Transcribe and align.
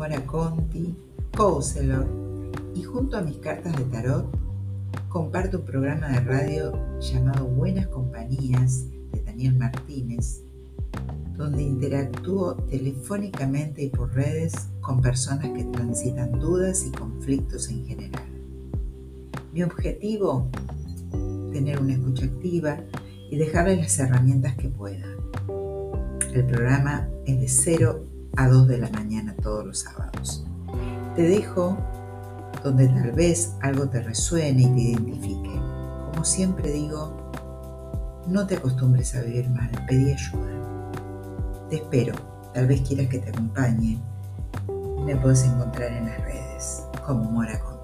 Mora 0.00 0.24
Conti, 0.24 0.96
counselor, 1.36 2.06
y 2.74 2.82
junto 2.82 3.18
a 3.18 3.20
mis 3.20 3.36
cartas 3.36 3.76
de 3.76 3.84
tarot 3.84 4.34
comparto 5.10 5.58
un 5.58 5.66
programa 5.66 6.08
de 6.08 6.20
radio 6.20 6.72
llamado 7.00 7.44
Buenas 7.44 7.86
Compañías 7.88 8.86
de 9.12 9.22
Daniel 9.22 9.56
Martínez, 9.56 10.42
donde 11.36 11.64
interactúo 11.64 12.54
telefónicamente 12.70 13.82
y 13.82 13.90
por 13.90 14.14
redes 14.14 14.70
con 14.80 15.02
personas 15.02 15.50
que 15.50 15.64
transitan 15.64 16.32
dudas 16.40 16.86
y 16.86 16.92
conflictos 16.92 17.68
en 17.68 17.84
general. 17.84 18.24
Mi 19.52 19.62
objetivo, 19.62 20.48
tener 21.52 21.78
una 21.78 21.92
escucha 21.92 22.24
activa 22.24 22.78
y 23.30 23.36
dejarles 23.36 23.80
las 23.80 23.98
herramientas 23.98 24.54
que 24.54 24.70
pueda. 24.70 25.04
El 26.32 26.46
programa 26.46 27.06
es 27.26 27.38
de 27.38 27.48
0 27.48 28.09
a 28.36 28.48
2 28.48 28.68
de 28.68 28.78
la 28.78 28.88
mañana 28.90 29.34
todos 29.42 29.66
los 29.66 29.80
sábados. 29.80 30.44
Te 31.16 31.22
dejo 31.22 31.76
donde 32.62 32.88
tal 32.88 33.12
vez 33.12 33.54
algo 33.62 33.88
te 33.88 34.00
resuene 34.00 34.62
y 34.62 34.66
te 34.66 34.80
identifique. 34.80 35.50
Como 36.10 36.24
siempre 36.24 36.70
digo, 36.72 37.30
no 38.26 38.46
te 38.46 38.56
acostumbres 38.56 39.14
a 39.14 39.22
vivir 39.22 39.48
mal, 39.50 39.70
pedí 39.88 40.12
ayuda. 40.12 41.68
Te 41.68 41.76
espero, 41.76 42.14
tal 42.52 42.66
vez 42.66 42.82
quieras 42.82 43.08
que 43.08 43.18
te 43.18 43.30
acompañe. 43.30 44.00
Me 45.04 45.16
puedes 45.16 45.44
encontrar 45.44 45.92
en 45.92 46.06
las 46.06 46.20
redes 46.20 46.82
como 47.06 47.24
Mora. 47.24 47.79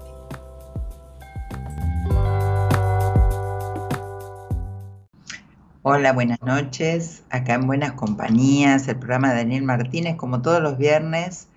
Hola, 5.89 6.11
buenas 6.11 6.41
noches. 6.41 7.23
Acá 7.29 7.53
en 7.53 7.65
Buenas 7.65 7.93
Compañías, 7.93 8.89
el 8.89 8.97
programa 8.97 9.29
de 9.29 9.37
Daniel 9.37 9.63
Martínez, 9.63 10.17
como 10.17 10.41
todos 10.41 10.61
los 10.61 10.77
viernes 10.77 11.47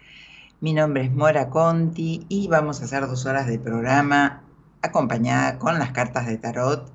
mi 0.60 0.72
nombre 0.72 1.02
es 1.02 1.10
Mora 1.10 1.50
Conti 1.50 2.26
y 2.28 2.46
vamos 2.46 2.80
a 2.80 2.84
hacer 2.84 3.08
dos 3.08 3.26
horas 3.26 3.48
de 3.48 3.58
programa 3.58 4.44
acompañada 4.82 5.58
con 5.58 5.80
las 5.80 5.90
cartas 5.90 6.28
de 6.28 6.38
tarot 6.38 6.92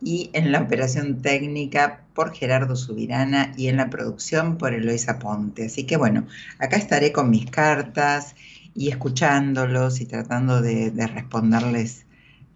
y 0.00 0.30
en 0.32 0.50
la 0.50 0.62
operación 0.62 1.20
técnica 1.20 2.06
por 2.14 2.32
Gerardo 2.32 2.74
Subirana 2.74 3.52
y 3.58 3.68
en 3.68 3.76
la 3.76 3.90
producción 3.90 4.56
por 4.56 4.72
Eloisa 4.72 5.18
Ponte. 5.18 5.66
Así 5.66 5.84
que 5.84 5.98
bueno, 5.98 6.26
acá 6.58 6.78
estaré 6.78 7.12
con 7.12 7.28
mis 7.28 7.50
cartas 7.50 8.34
y 8.74 8.88
escuchándolos 8.88 10.00
y 10.00 10.06
tratando 10.06 10.62
de, 10.62 10.90
de 10.90 11.06
responderles 11.06 12.06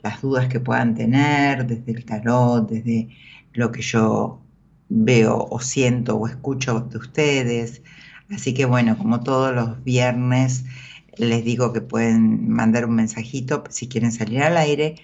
las 0.03 0.23
dudas 0.23 0.49
que 0.49 0.61
puedan 0.61 0.95
tener 0.95 1.67
desde 1.67 1.93
el 1.93 2.05
tarot, 2.07 2.67
desde 2.71 3.09
lo 3.57 3.73
que 3.73 3.83
yo 3.83 4.43
veo 4.89 5.49
o 5.51 5.61
siento 5.61 6.17
o 6.17 6.29
escucho 6.29 6.81
de 6.81 6.99
ustedes. 6.99 7.83
Así 8.31 8.55
que 8.55 8.65
bueno, 8.65 8.97
como 8.99 9.23
todos 9.23 9.55
los 9.55 9.83
viernes, 9.85 10.65
les 11.17 11.45
digo 11.45 11.73
que 11.73 11.81
pueden 11.81 12.49
mandar 12.49 12.87
un 12.87 12.95
mensajito 12.97 13.65
si 13.71 13.89
quieren 13.89 14.13
salir 14.13 14.43
al 14.43 14.57
aire 14.57 14.97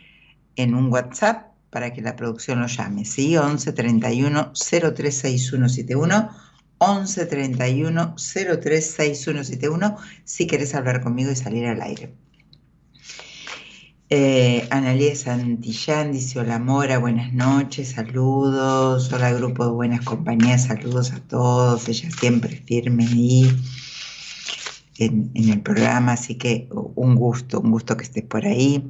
en 0.57 0.75
un 0.75 0.93
WhatsApp 0.93 1.53
para 1.71 1.93
que 1.93 2.03
la 2.03 2.17
producción 2.17 2.61
lo 2.61 2.67
llame. 2.67 3.05
Sí, 3.05 3.37
11 3.37 3.73
31 3.73 4.53
036171. 4.55 6.31
11 6.79 7.27
31 7.27 8.15
036171 8.17 9.97
si 10.25 10.47
querés 10.47 10.75
hablar 10.75 11.01
conmigo 11.01 11.31
y 11.31 11.37
salir 11.37 11.67
al 11.67 11.81
aire. 11.81 12.15
Eh, 14.15 14.69
Santillán 15.15 16.13
dice, 16.13 16.39
hola 16.39 16.59
Mora, 16.59 16.99
buenas 16.99 17.33
noches, 17.33 17.93
saludos, 17.93 19.11
hola 19.11 19.33
grupo 19.33 19.65
de 19.65 19.73
buenas 19.73 20.05
compañías, 20.05 20.65
saludos 20.65 21.15
a 21.15 21.21
todos, 21.21 21.89
ella 21.89 22.11
siempre 22.11 22.55
firme 22.67 23.07
ahí 23.07 23.51
en, 24.99 25.31
el 25.35 25.63
programa, 25.63 26.13
así 26.13 26.35
que 26.35 26.69
un 26.71 27.15
gusto, 27.15 27.61
un 27.61 27.71
gusto 27.71 27.97
que 27.97 28.05
estés 28.05 28.25
por 28.25 28.45
ahí. 28.45 28.87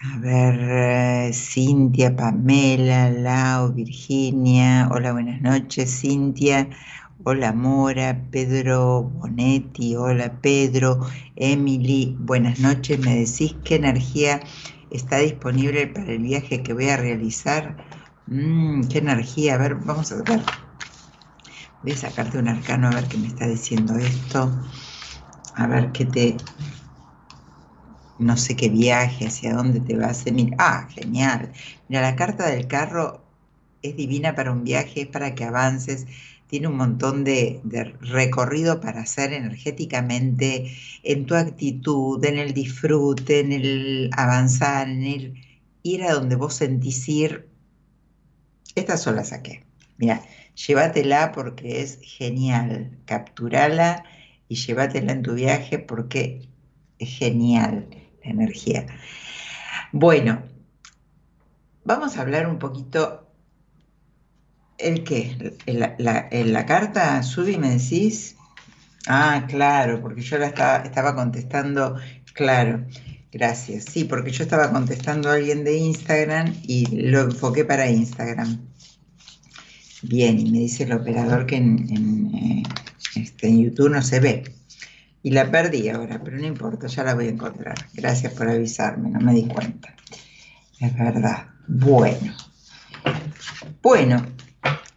A 0.00 0.18
ver, 0.18 1.32
Cintia, 1.32 2.14
Pamela, 2.14 3.10
Lau, 3.10 3.72
Virginia, 3.72 4.90
hola, 4.92 5.12
buenas 5.12 5.40
noches, 5.40 6.00
Cintia, 6.02 6.68
Hola 7.28 7.52
Mora, 7.52 8.28
Pedro 8.30 9.02
Bonetti, 9.02 9.96
hola 9.96 10.40
Pedro, 10.40 11.00
Emily, 11.34 12.16
buenas 12.20 12.60
noches. 12.60 13.00
¿Me 13.00 13.16
decís 13.16 13.56
qué 13.64 13.74
energía 13.74 14.38
está 14.92 15.18
disponible 15.18 15.88
para 15.88 16.12
el 16.12 16.20
viaje 16.20 16.62
que 16.62 16.72
voy 16.72 16.88
a 16.88 16.96
realizar? 16.96 17.78
Mm, 18.28 18.86
¿Qué 18.86 18.98
energía? 18.98 19.56
A 19.56 19.58
ver, 19.58 19.74
vamos 19.74 20.12
a 20.12 20.22
ver. 20.22 20.40
Voy 21.82 21.90
a 21.90 21.96
sacarte 21.96 22.38
un 22.38 22.46
arcano 22.46 22.86
a 22.86 22.90
ver 22.90 23.08
qué 23.08 23.18
me 23.18 23.26
está 23.26 23.48
diciendo 23.48 23.96
esto. 23.96 24.48
A 25.56 25.66
ver 25.66 25.90
qué 25.90 26.04
te... 26.04 26.36
No 28.20 28.36
sé 28.36 28.54
qué 28.54 28.68
viaje, 28.68 29.26
hacia 29.26 29.52
dónde 29.52 29.80
te 29.80 29.96
vas. 29.96 30.24
Mira, 30.30 30.54
ah, 30.60 30.88
genial. 30.90 31.52
Mira, 31.88 32.02
la 32.02 32.14
carta 32.14 32.46
del 32.46 32.68
carro 32.68 33.24
es 33.82 33.96
divina 33.96 34.36
para 34.36 34.52
un 34.52 34.62
viaje, 34.62 35.02
es 35.02 35.08
para 35.08 35.34
que 35.34 35.42
avances 35.42 36.06
tiene 36.48 36.68
un 36.68 36.76
montón 36.76 37.24
de, 37.24 37.60
recorrido 38.00 38.80
para 38.80 39.00
hacer 39.00 39.32
energéticamente 39.32 40.72
en 41.02 41.26
tu 41.26 41.34
actitud, 41.34 42.24
en 42.24 42.38
el 42.38 42.54
disfrute, 42.54 43.40
en 43.40 43.52
el 43.52 44.10
avanzar, 44.16 44.88
en 44.88 45.04
el 45.04 45.34
ir 45.82 46.04
a 46.04 46.14
donde 46.14 46.36
vos 46.36 46.54
sentís 46.54 47.08
ir. 47.08 47.48
Esta 48.74 48.96
sola 48.96 49.24
saqué. 49.24 49.64
Mira, 49.98 50.22
llévatela 50.54 51.32
porque 51.32 51.82
es 51.82 51.98
genial. 52.02 52.98
Capturala 53.06 54.04
y 54.48 54.56
llévatela 54.56 55.12
en 55.12 55.22
tu 55.22 55.34
viaje 55.34 55.78
porque 55.78 56.48
es 56.98 57.08
genial 57.18 57.88
la 58.24 58.30
energía. 58.30 58.86
Bueno, 59.92 60.42
vamos 61.84 62.16
a 62.16 62.22
hablar 62.22 62.46
un 62.46 62.58
poquito 62.58 63.25
¿El 64.78 65.04
qué? 65.04 65.54
¿En 65.66 66.52
la, 66.52 66.66
carta, 66.66 67.22
Subi, 67.22 67.56
me 67.56 67.70
decís? 67.70 68.36
Ah, 69.06 69.46
claro, 69.48 70.00
porque 70.00 70.20
yo 70.20 70.38
la 70.38 70.48
estaba, 70.48 70.84
estaba 70.84 71.14
contestando, 71.14 71.96
claro, 72.34 72.84
gracias. 73.32 73.84
Sí, 73.84 74.04
porque 74.04 74.30
yo 74.30 74.42
estaba 74.42 74.70
contestando 74.70 75.30
a 75.30 75.34
alguien 75.34 75.64
de 75.64 75.76
Instagram 75.78 76.54
y 76.62 76.86
lo 77.08 77.22
enfoqué 77.22 77.64
para 77.64 77.88
Instagram. 77.88 78.60
Bien, 80.02 80.38
y 80.38 80.50
me 80.50 80.58
dice 80.58 80.84
el 80.84 80.92
operador 80.92 81.46
que 81.46 81.56
en, 81.56 82.34
eh, 82.34 82.62
este, 83.14 83.48
en 83.48 83.62
YouTube 83.64 83.90
no 83.90 84.02
se 84.02 84.20
ve. 84.20 84.44
Y 85.22 85.30
la 85.30 85.50
perdí 85.50 85.88
ahora, 85.88 86.20
pero 86.22 86.38
no 86.38 86.46
importa, 86.46 86.86
ya 86.86 87.02
la 87.02 87.14
voy 87.14 87.26
a 87.26 87.30
encontrar. 87.30 87.74
Gracias 87.94 88.32
por 88.34 88.48
avisarme, 88.48 89.10
no 89.10 89.20
me 89.20 89.32
di 89.32 89.46
cuenta. 89.46 89.94
Es 90.78 90.96
verdad. 90.96 91.48
Bueno. 91.66 92.34
Bueno, 93.82 94.24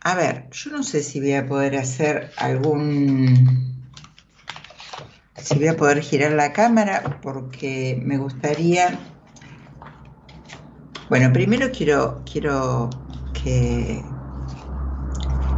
a 0.01 0.15
ver, 0.15 0.49
yo 0.51 0.71
no 0.71 0.83
sé 0.83 1.03
si 1.03 1.19
voy 1.19 1.33
a 1.33 1.45
poder 1.45 1.75
hacer 1.75 2.31
algún... 2.37 3.91
Si 5.35 5.55
voy 5.55 5.67
a 5.67 5.77
poder 5.77 6.01
girar 6.01 6.31
la 6.33 6.53
cámara 6.53 7.19
porque 7.21 8.01
me 8.03 8.17
gustaría... 8.17 8.97
Bueno, 11.09 11.33
primero 11.33 11.71
quiero, 11.71 12.23
quiero 12.29 12.89
que... 13.33 14.03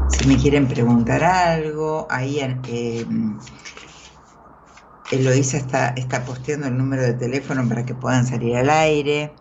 Si 0.07 0.28
me 0.28 0.38
quieren 0.38 0.68
preguntar 0.68 1.23
algo, 1.23 2.08
ahí 2.09 2.40
eh, 2.40 3.06
Eloisa 5.12 5.58
está, 5.58 5.90
está 5.90 6.23
posteando 6.23 6.68
el 6.68 6.78
número 6.78 7.03
de 7.03 7.13
teléfono 7.13 7.68
para 7.68 7.85
que 7.85 7.94
puedan 7.94 8.25
salir 8.25 8.56
al 8.56 8.69
aire. 8.69 9.35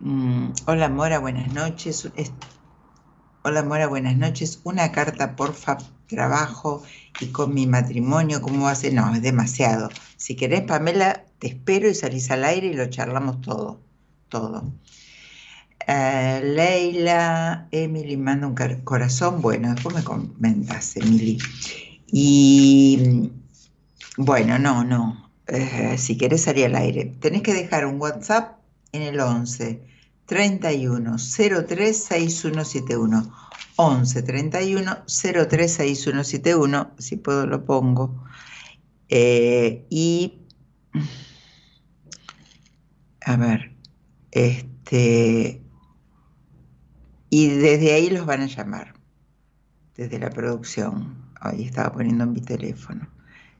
Mm, 0.00 0.52
hola 0.66 0.88
Mora, 0.88 1.18
buenas 1.18 1.52
noches. 1.52 2.08
hola 3.42 3.62
Mora, 3.64 3.88
buenas 3.88 4.16
noches. 4.16 4.60
Una 4.62 4.92
carta, 4.92 5.34
porfa, 5.34 5.78
trabajo 6.06 6.84
y 7.20 7.26
con 7.26 7.52
mi 7.52 7.66
matrimonio, 7.66 8.40
¿cómo 8.40 8.72
ser? 8.76 8.94
No, 8.94 9.12
es 9.12 9.22
demasiado. 9.22 9.88
Si 10.16 10.36
querés, 10.36 10.62
Pamela, 10.62 11.24
te 11.40 11.48
espero 11.48 11.88
y 11.88 11.94
salís 11.94 12.30
al 12.30 12.44
aire 12.44 12.68
y 12.68 12.74
lo 12.74 12.86
charlamos 12.86 13.40
todo, 13.40 13.80
todo. 14.28 14.72
Eh, 15.88 16.42
Leila, 16.44 17.66
Emily 17.72 18.16
manda 18.16 18.46
un 18.46 18.54
corazón. 18.84 19.42
Bueno, 19.42 19.74
después 19.74 19.96
me 19.96 20.04
comentas, 20.04 20.96
Emily. 20.96 21.38
Y 22.06 23.32
bueno, 24.16 24.58
no, 24.60 24.84
no. 24.84 25.30
Eh, 25.48 25.96
si 25.98 26.16
querés 26.16 26.42
salir 26.42 26.66
al 26.66 26.76
aire, 26.76 27.06
tenés 27.20 27.42
que 27.42 27.54
dejar 27.54 27.84
un 27.86 28.00
WhatsApp 28.00 28.58
en 28.92 29.02
el 29.02 29.18
11 29.18 29.87
31 30.28 31.16
03 31.16 31.96
6171. 31.96 33.32
11 33.76 34.22
31 34.22 35.04
03 35.06 35.72
6171, 35.72 36.90
si 36.98 37.16
puedo 37.16 37.46
lo 37.46 37.64
pongo. 37.64 38.24
Eh, 39.08 39.86
y, 39.88 40.42
a 43.24 43.36
ver, 43.36 43.72
este, 44.32 45.62
y 47.30 47.48
desde 47.48 47.94
ahí 47.94 48.10
los 48.10 48.26
van 48.26 48.42
a 48.42 48.46
llamar, 48.46 48.94
desde 49.96 50.18
la 50.18 50.30
producción. 50.30 51.32
Ahí 51.40 51.64
estaba 51.64 51.92
poniendo 51.92 52.26
mi 52.26 52.42
teléfono. 52.42 53.08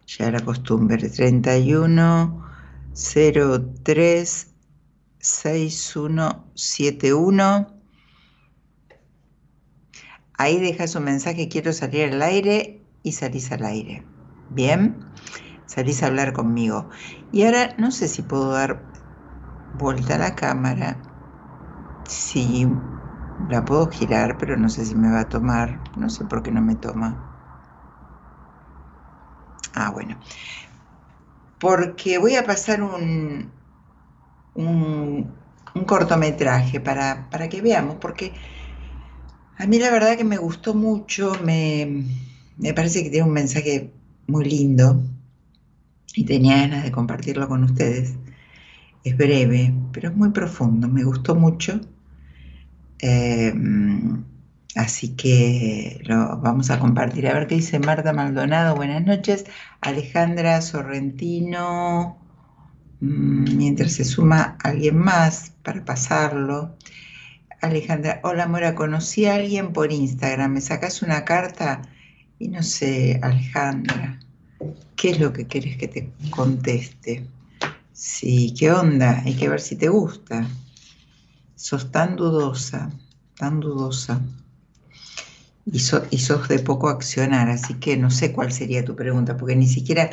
Ya 0.06 0.26
era 0.26 0.40
costumbre. 0.40 1.08
31 1.08 2.44
03 2.92 4.57
6171. 5.20 7.78
Ahí 10.34 10.58
dejas 10.60 10.94
un 10.94 11.04
mensaje, 11.04 11.48
quiero 11.48 11.72
salir 11.72 12.12
al 12.12 12.22
aire 12.22 12.84
y 13.02 13.12
salís 13.12 13.50
al 13.52 13.64
aire. 13.64 14.06
Bien, 14.48 15.12
salís 15.66 16.02
a 16.02 16.06
hablar 16.06 16.32
conmigo. 16.32 16.88
Y 17.32 17.42
ahora 17.44 17.74
no 17.78 17.90
sé 17.90 18.08
si 18.08 18.22
puedo 18.22 18.52
dar 18.52 18.86
vuelta 19.72 20.16
a 20.16 20.18
la 20.18 20.36
cámara. 20.36 21.02
Sí, 22.08 22.66
la 23.38 23.64
puedo 23.64 23.88
girar, 23.88 24.36
pero 24.38 24.56
no 24.56 24.68
sé 24.68 24.84
si 24.84 24.94
me 24.96 25.10
va 25.12 25.20
a 25.20 25.28
tomar. 25.28 25.80
No 25.96 26.10
sé 26.10 26.24
por 26.24 26.42
qué 26.42 26.50
no 26.50 26.60
me 26.60 26.74
toma. 26.76 27.22
Ah, 29.74 29.90
bueno. 29.90 30.18
Porque 31.58 32.18
voy 32.18 32.36
a 32.36 32.44
pasar 32.44 32.82
un, 32.82 33.52
un, 34.58 35.32
cortometraje 35.86 36.80
para, 36.80 37.28
para, 37.30 37.48
que 37.48 37.62
veamos, 37.62 37.96
porque 38.00 38.32
a 39.56 39.66
mí 39.66 39.78
la 39.78 39.90
verdad 39.90 40.16
que 40.16 40.24
me 40.24 40.36
gustó 40.36 40.74
mucho, 40.74 41.32
me, 41.44 42.04
me 42.56 42.74
parece 42.74 43.04
que 43.04 43.10
tiene 43.10 43.26
un 43.26 43.32
mensaje 43.32 43.92
muy 44.26 44.44
lindo 44.44 45.00
y 46.14 46.24
tenía 46.24 46.58
ganas 46.58 46.84
de 46.84 46.90
compartirlo 46.90 47.48
con 47.48 47.62
ustedes. 47.64 48.16
Es 49.04 49.16
breve, 49.16 49.72
pero 49.92 50.08
es 50.08 50.16
muy 50.16 50.30
profundo, 50.30 50.88
me 50.88 51.04
gustó 51.04 51.36
mucho. 51.36 51.80
Eh, 52.98 53.54
así 54.74 55.14
que 55.14 56.00
lo 56.04 56.38
vamos 56.38 56.70
a 56.70 56.80
compartir. 56.80 57.28
A 57.28 57.34
ver 57.34 57.46
qué 57.46 57.54
dice 57.54 57.78
Marta 57.78 58.12
Maldonado. 58.12 58.74
Buenas 58.74 59.06
noches. 59.06 59.44
Alejandra 59.80 60.60
Sorrentino. 60.60 62.27
Mm, 63.00 63.56
mientras 63.56 63.92
se 63.92 64.04
suma 64.04 64.56
alguien 64.62 64.98
más 64.98 65.52
para 65.62 65.84
pasarlo. 65.84 66.76
Alejandra, 67.60 68.20
hola 68.24 68.46
Mora, 68.48 68.74
conocí 68.74 69.26
a 69.26 69.36
alguien 69.36 69.72
por 69.72 69.92
Instagram, 69.92 70.52
me 70.52 70.60
sacas 70.60 71.02
una 71.02 71.24
carta 71.24 71.82
y 72.38 72.48
no 72.48 72.62
sé, 72.62 73.18
Alejandra, 73.22 74.20
¿qué 74.96 75.10
es 75.10 75.20
lo 75.20 75.32
que 75.32 75.46
quieres 75.46 75.76
que 75.76 75.88
te 75.88 76.12
conteste? 76.30 77.26
Sí, 77.92 78.54
¿qué 78.58 78.70
onda? 78.72 79.22
Hay 79.24 79.34
que 79.34 79.48
ver 79.48 79.60
si 79.60 79.76
te 79.76 79.88
gusta. 79.88 80.46
Sos 81.56 81.90
tan 81.90 82.14
dudosa, 82.16 82.90
tan 83.36 83.58
dudosa. 83.60 84.20
Y, 85.66 85.78
y 86.10 86.18
sos 86.18 86.48
de 86.48 86.58
poco 86.60 86.88
accionar, 86.88 87.50
así 87.50 87.74
que 87.74 87.96
no 87.96 88.10
sé 88.10 88.32
cuál 88.32 88.52
sería 88.52 88.84
tu 88.84 88.94
pregunta, 88.96 89.36
porque 89.36 89.56
ni 89.56 89.66
siquiera 89.66 90.10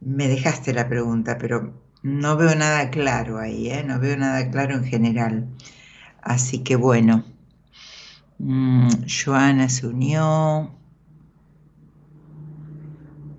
me 0.00 0.28
dejaste 0.28 0.72
la 0.72 0.88
pregunta, 0.88 1.38
pero 1.38 1.72
no 2.02 2.36
veo 2.36 2.54
nada 2.54 2.90
claro 2.90 3.38
ahí, 3.38 3.70
¿eh? 3.70 3.84
no 3.84 3.98
veo 3.98 4.16
nada 4.16 4.50
claro 4.50 4.76
en 4.76 4.84
general. 4.84 5.48
Así 6.22 6.62
que 6.62 6.76
bueno, 6.76 7.24
mm, 8.38 8.88
Joana 9.06 9.68
se 9.68 9.86
unió. 9.86 10.70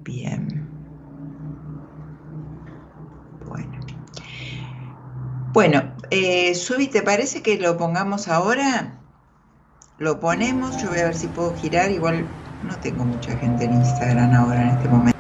Bien. 0.03 0.67
Bueno. 3.45 3.79
Bueno, 5.53 5.93
eh, 6.11 6.53
¿te 6.91 7.01
parece 7.01 7.41
que 7.41 7.57
lo 7.57 7.77
pongamos 7.77 8.27
ahora? 8.27 8.99
Lo 9.97 10.19
ponemos, 10.19 10.81
yo 10.81 10.89
voy 10.89 10.99
a 10.99 11.05
ver 11.05 11.15
si 11.15 11.27
puedo 11.27 11.55
girar, 11.55 11.91
igual 11.91 12.25
no 12.61 12.79
tengo 12.79 13.05
mucha 13.05 13.37
gente 13.37 13.65
en 13.65 13.73
Instagram 13.73 14.33
ahora 14.33 14.63
en 14.63 14.69
este 14.69 14.89
momento. 14.89 15.10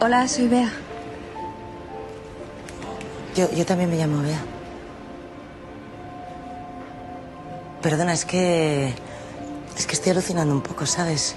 Hola, 0.00 0.28
soy 0.28 0.46
Bea. 0.46 0.70
Yo, 3.34 3.50
yo 3.50 3.66
también 3.66 3.90
me 3.90 3.96
llamo 3.96 4.22
Bea. 4.22 4.38
Perdona, 7.82 8.12
es 8.12 8.24
que... 8.24 8.94
Es 9.76 9.86
que 9.88 9.94
estoy 9.94 10.12
alucinando 10.12 10.54
un 10.54 10.60
poco, 10.60 10.86
¿sabes? 10.86 11.34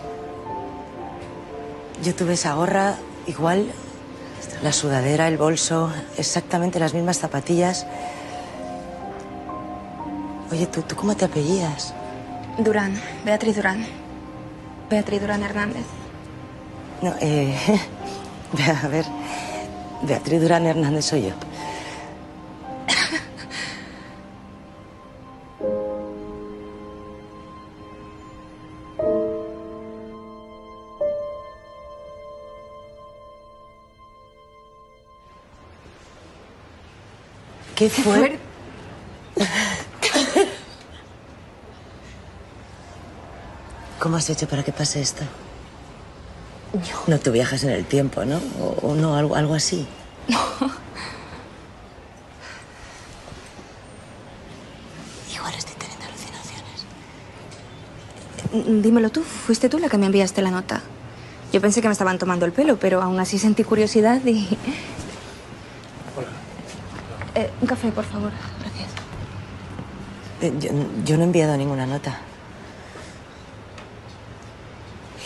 Yo 2.03 2.13
tuve 2.13 2.33
esa 2.33 2.53
gorra, 2.53 2.97
igual, 3.25 3.71
la 4.61 4.71
sudadera, 4.71 5.27
el 5.27 5.37
bolso, 5.37 5.91
exactamente 6.17 6.79
las 6.79 6.93
mismas 6.93 7.17
zapatillas. 7.17 7.87
Oye, 10.51 10.67
¿tú, 10.67 10.83
¿tú 10.83 10.95
cómo 10.95 11.15
te 11.15 11.25
apellidas? 11.25 11.95
Durán, 12.59 12.93
Beatriz 13.25 13.55
Durán. 13.55 13.87
Beatriz 14.87 15.19
Durán 15.19 15.41
Hernández. 15.41 15.85
No, 17.01 17.15
eh... 17.21 17.57
A 18.53 18.87
ver, 18.87 19.05
Beatriz 20.01 20.41
Durán 20.41 20.65
Hernández 20.65 21.05
soy 21.05 21.23
yo. 21.23 21.31
¿Qué 37.75 37.89
fue? 37.89 38.37
¿Cómo 43.97 44.17
has 44.17 44.29
hecho 44.29 44.47
para 44.47 44.61
que 44.63 44.71
pase 44.71 45.01
esto? 45.01 45.23
No 47.07 47.19
tú 47.19 47.31
viajas 47.31 47.63
en 47.63 47.71
el 47.71 47.85
tiempo, 47.85 48.25
¿no? 48.25 48.39
O, 48.81 48.95
no, 48.95 49.15
algo, 49.15 49.35
algo 49.35 49.53
así. 49.55 49.87
No. 50.27 50.37
Igual 55.35 55.53
estoy 55.55 55.75
teniendo 55.75 56.05
alucinaciones. 56.05 56.85
Dímelo 58.83 59.09
tú, 59.09 59.23
fuiste 59.23 59.69
tú 59.69 59.79
la 59.79 59.89
que 59.89 59.97
me 59.97 60.05
enviaste 60.05 60.41
la 60.41 60.51
nota. 60.51 60.81
Yo 61.51 61.59
pensé 61.59 61.81
que 61.81 61.87
me 61.87 61.93
estaban 61.93 62.17
tomando 62.17 62.45
el 62.45 62.53
pelo, 62.53 62.77
pero 62.77 63.01
aún 63.01 63.19
así 63.19 63.37
sentí 63.37 63.63
curiosidad 63.63 64.21
y... 64.25 64.47
Hola. 66.15 66.27
Eh, 67.35 67.49
un 67.59 67.67
café, 67.67 67.91
por 67.91 68.05
favor. 68.05 68.31
Gracias. 68.61 68.89
Eh, 70.41 70.53
yo, 70.59 70.69
yo 71.03 71.17
no 71.17 71.23
he 71.23 71.25
enviado 71.25 71.57
ninguna 71.57 71.85
nota. 71.85 72.19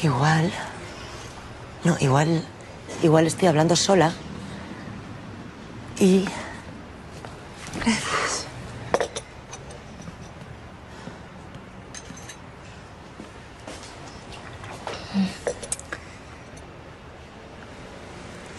Igual... 0.02 0.52
No, 1.86 1.96
igual. 2.00 2.44
Igual 3.04 3.28
estoy 3.28 3.48
hablando 3.48 3.76
sola. 3.76 4.12
Y. 6.00 6.26
Gracias. 7.76 8.48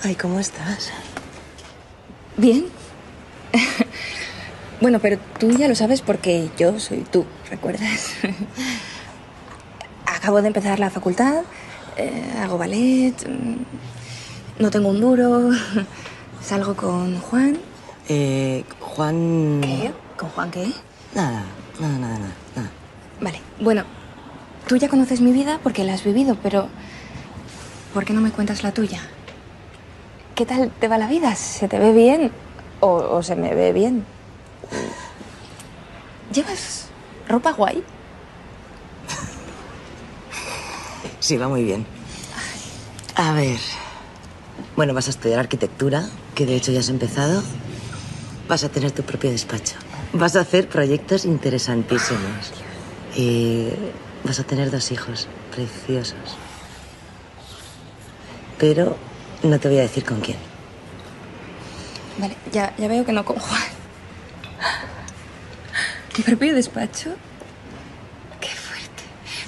Ay, 0.05 0.15
¿cómo 0.15 0.39
estás? 0.39 0.93
Bien. 2.37 2.67
bueno, 4.81 5.01
pero 5.01 5.19
tú 5.41 5.51
ya 5.51 5.67
lo 5.67 5.75
sabes 5.75 6.01
porque 6.01 6.49
yo 6.57 6.79
soy 6.79 6.99
tú, 6.99 7.27
¿recuerdas? 7.51 8.13
Acabo 10.07 10.41
de 10.43 10.47
empezar 10.47 10.79
la 10.79 10.91
facultad 10.91 11.43
eh, 11.97 12.33
hago 12.41 12.59
ballet, 12.59 13.15
mm, 13.27 14.63
no 14.63 14.71
tengo 14.71 14.89
un 14.89 15.01
duro, 15.01 15.51
salgo 16.43 16.75
con 16.75 17.19
Juan. 17.21 17.59
Eh, 18.09 18.65
Juan... 18.81 19.61
¿Qué? 19.63 19.93
¿Con 20.17 20.29
Juan 20.31 20.51
qué? 20.51 20.73
Nada, 21.15 21.43
nada, 21.81 21.99
nada, 21.99 22.19
nada, 22.19 22.35
nada. 22.55 22.71
Vale, 23.21 23.41
bueno, 23.61 23.85
tú 24.67 24.77
ya 24.77 24.89
conoces 24.89 25.21
mi 25.21 25.33
vida 25.33 25.59
porque 25.63 25.85
la 25.85 25.95
has 25.95 26.05
vivido, 26.05 26.37
pero 26.43 26.69
¿por 27.95 28.05
qué 28.05 28.13
no 28.13 28.21
me 28.21 28.31
cuentas 28.31 28.63
la 28.63 28.73
tuya? 28.73 29.01
¿Qué 30.35 30.45
tal 30.45 30.71
te 30.71 30.89
va 30.89 30.99
la 30.99 31.09
vida? 31.09 31.35
¿Se 31.35 31.67
te 31.67 31.79
ve 31.79 31.93
bien 31.93 32.31
o, 32.81 32.91
o 32.91 33.23
se 33.23 33.37
me 33.37 33.55
ve 33.55 33.73
bien? 33.73 34.05
¿Llevas 36.33 36.89
ropa 37.29 37.53
guay? 37.53 37.83
Sí, 41.27 41.37
va 41.39 41.49
muy 41.49 41.65
bien. 41.65 41.85
A 43.17 43.33
ver. 43.33 43.59
Bueno, 44.77 44.95
vas 44.95 45.09
a 45.09 45.11
estudiar 45.11 45.41
arquitectura, 45.41 46.09
que 46.37 46.47
de 46.47 46.55
hecho 46.55 46.71
ya 46.71 46.79
has 46.79 46.89
empezado. 46.89 47.43
Vas 48.47 48.63
a 48.63 48.69
tener 48.69 48.93
tu 48.93 49.03
propio 49.03 49.33
despacho. 49.33 49.75
Vas 50.13 50.37
a 50.37 50.43
hacer 50.43 50.69
proyectos 50.69 51.25
interesantísimos. 51.25 52.53
Y 53.17 53.71
vas 54.23 54.39
a 54.39 54.45
tener 54.45 54.71
dos 54.71 54.93
hijos 54.93 55.27
preciosos. 55.51 56.37
Pero 58.59 58.97
no 59.43 59.59
te 59.59 59.67
voy 59.67 59.79
a 59.79 59.83
decir 59.83 60.05
con 60.05 60.21
quién. 60.21 60.39
Vale, 62.19 62.37
ya, 62.53 62.73
ya 62.79 62.87
veo 62.87 63.05
que 63.05 63.11
no 63.11 63.25
con 63.25 63.41
Juan. 63.41 63.63
¿Mi 66.19 66.23
propio 66.23 66.55
despacho? 66.55 67.17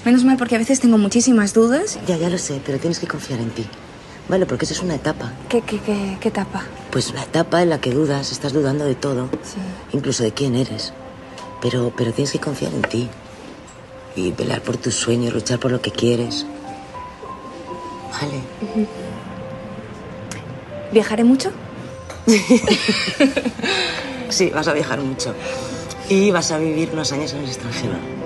Menos 0.05 0.23
mal 0.23 0.37
porque 0.37 0.55
a 0.55 0.57
veces 0.59 0.79
tengo 0.79 0.97
muchísimas 0.97 1.53
dudas. 1.53 1.99
Ya, 2.07 2.17
ya 2.17 2.29
lo 2.29 2.37
sé, 2.37 2.61
pero 2.65 2.79
tienes 2.79 2.99
que 2.99 3.07
confiar 3.07 3.39
en 3.39 3.49
ti. 3.51 3.65
Vale, 4.29 4.45
porque 4.45 4.65
eso 4.65 4.73
es 4.73 4.81
una 4.81 4.95
etapa. 4.95 5.33
¿Qué, 5.49 5.61
qué, 5.61 5.79
qué, 5.79 6.17
qué 6.21 6.29
etapa? 6.29 6.63
Pues 6.91 7.09
una 7.09 7.23
etapa 7.23 7.61
en 7.61 7.69
la 7.69 7.81
que 7.81 7.91
dudas, 7.91 8.31
estás 8.31 8.53
dudando 8.53 8.85
de 8.85 8.95
todo. 8.95 9.29
Sí. 9.43 9.57
Incluso 9.91 10.23
de 10.23 10.31
quién 10.31 10.55
eres. 10.55 10.93
Pero, 11.61 11.91
pero 11.95 12.13
tienes 12.13 12.31
que 12.31 12.39
confiar 12.39 12.73
en 12.73 12.81
ti. 12.83 13.09
Y 14.15 14.31
velar 14.31 14.61
por 14.61 14.77
tus 14.77 14.95
sueños, 14.95 15.33
luchar 15.33 15.59
por 15.59 15.71
lo 15.71 15.81
que 15.81 15.91
quieres. 15.91 16.45
Vale. 18.11 18.87
¿Viajaré 20.91 21.23
mucho? 21.23 21.51
Sí, 24.29 24.51
vas 24.53 24.67
a 24.67 24.73
viajar 24.73 25.01
mucho. 25.01 25.33
Y 26.07 26.29
vas 26.31 26.51
a 26.51 26.59
vivir 26.59 26.91
unos 26.93 27.11
años 27.11 27.33
en 27.33 27.39
el 27.39 27.47
extranjero. 27.47 28.18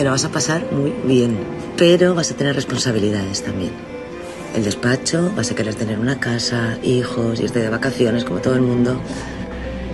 Te 0.00 0.04
lo 0.04 0.12
vas 0.12 0.24
a 0.24 0.30
pasar 0.30 0.64
muy 0.72 0.94
bien. 1.04 1.36
Pero 1.76 2.14
vas 2.14 2.30
a 2.30 2.34
tener 2.34 2.54
responsabilidades 2.56 3.42
también. 3.42 3.72
El 4.56 4.64
despacho, 4.64 5.30
vas 5.36 5.50
a 5.50 5.54
querer 5.54 5.74
tener 5.74 5.98
una 5.98 6.18
casa, 6.18 6.78
hijos, 6.82 7.38
irte 7.38 7.58
de 7.58 7.68
vacaciones 7.68 8.24
como 8.24 8.40
todo 8.40 8.54
el 8.54 8.62
mundo. 8.62 8.98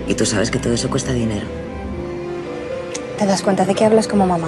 Y 0.07 0.13
tú 0.13 0.25
sabes 0.25 0.49
que 0.49 0.59
todo 0.59 0.71
eso 0.71 0.89
cuesta 0.89 1.11
dinero. 1.11 1.45
¿Te 3.19 3.25
das 3.25 3.41
cuenta 3.41 3.65
de 3.65 3.75
que 3.75 3.83
hablas 3.83 4.07
como 4.07 4.25
mamá? 4.25 4.47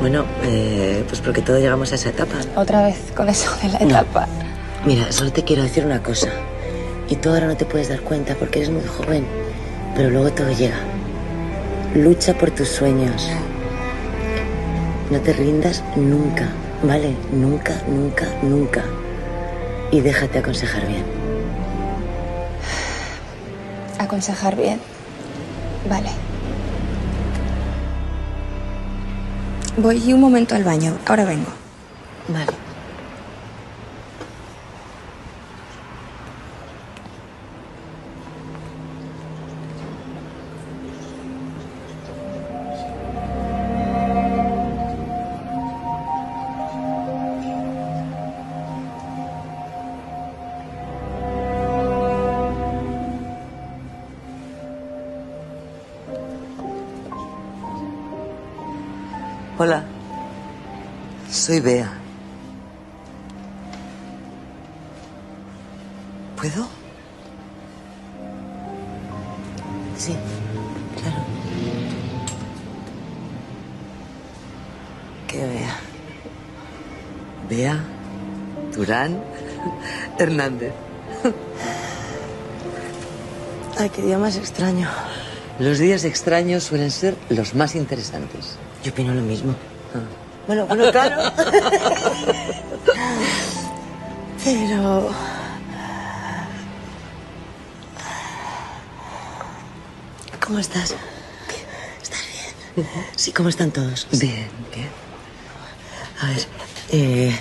Bueno, 0.00 0.24
eh, 0.42 1.04
pues 1.06 1.20
porque 1.20 1.40
todos 1.40 1.60
llegamos 1.60 1.92
a 1.92 1.94
esa 1.94 2.08
etapa. 2.08 2.34
Otra 2.56 2.84
vez 2.84 2.96
con 3.14 3.28
eso 3.28 3.48
de 3.62 3.68
la 3.68 3.78
No. 3.78 3.86
etapa. 4.00 4.26
Mira, 4.84 5.12
solo 5.12 5.30
te 5.32 5.44
quiero 5.44 5.62
decir 5.62 5.84
una 5.86 6.02
cosa. 6.02 6.30
Y 7.08 7.14
tú 7.14 7.28
ahora 7.28 7.46
no 7.46 7.56
te 7.56 7.64
puedes 7.64 7.88
dar 7.90 8.00
cuenta 8.00 8.34
porque 8.34 8.58
eres 8.58 8.70
muy 8.70 8.82
joven. 8.82 9.43
Pero 9.94 10.10
luego 10.10 10.32
todo 10.32 10.50
llega. 10.50 10.78
Lucha 11.94 12.34
por 12.34 12.50
tus 12.50 12.68
sueños. 12.68 13.30
No 15.10 15.20
te 15.20 15.32
rindas 15.32 15.82
nunca, 15.96 16.48
¿vale? 16.82 17.14
Nunca, 17.32 17.80
nunca, 17.86 18.26
nunca. 18.42 18.82
Y 19.92 20.00
déjate 20.00 20.38
aconsejar 20.38 20.86
bien. 20.88 21.04
Aconsejar 23.98 24.56
bien. 24.56 24.80
Vale. 25.88 26.10
Voy 29.76 30.12
un 30.12 30.20
momento 30.20 30.54
al 30.54 30.64
baño. 30.64 30.96
Ahora 31.06 31.24
vengo. 31.24 31.50
Vale. 32.28 32.63
Soy 61.44 61.60
Bea. 61.60 61.92
¿Puedo? 66.38 66.66
Sí, 69.98 70.16
claro. 71.02 71.18
¿Qué 75.28 75.46
Bea? 75.46 75.76
Bea, 77.50 77.84
Durán, 78.74 79.22
Hernández. 80.18 80.72
Ay, 83.78 83.90
qué 83.90 84.00
día 84.00 84.16
más 84.16 84.38
extraño. 84.38 84.88
Los 85.58 85.78
días 85.78 86.04
extraños 86.04 86.64
suelen 86.64 86.90
ser 86.90 87.14
los 87.28 87.54
más 87.54 87.74
interesantes. 87.74 88.56
Yo 88.82 88.92
opino 88.92 89.12
lo 89.12 89.20
mismo. 89.20 89.54
Bueno, 90.46 90.66
bueno, 90.66 90.90
claro. 90.92 91.16
Pero... 94.44 95.10
¿Cómo 100.44 100.58
estás? 100.58 100.94
¿Estás 102.02 102.20
bien? 102.76 102.86
Sí, 103.16 103.32
¿cómo 103.32 103.48
están 103.48 103.70
todos? 103.70 104.06
Bien, 104.12 104.48
bien. 104.74 104.88
A 106.20 106.26
ver, 106.28 106.46
eh, 106.92 107.34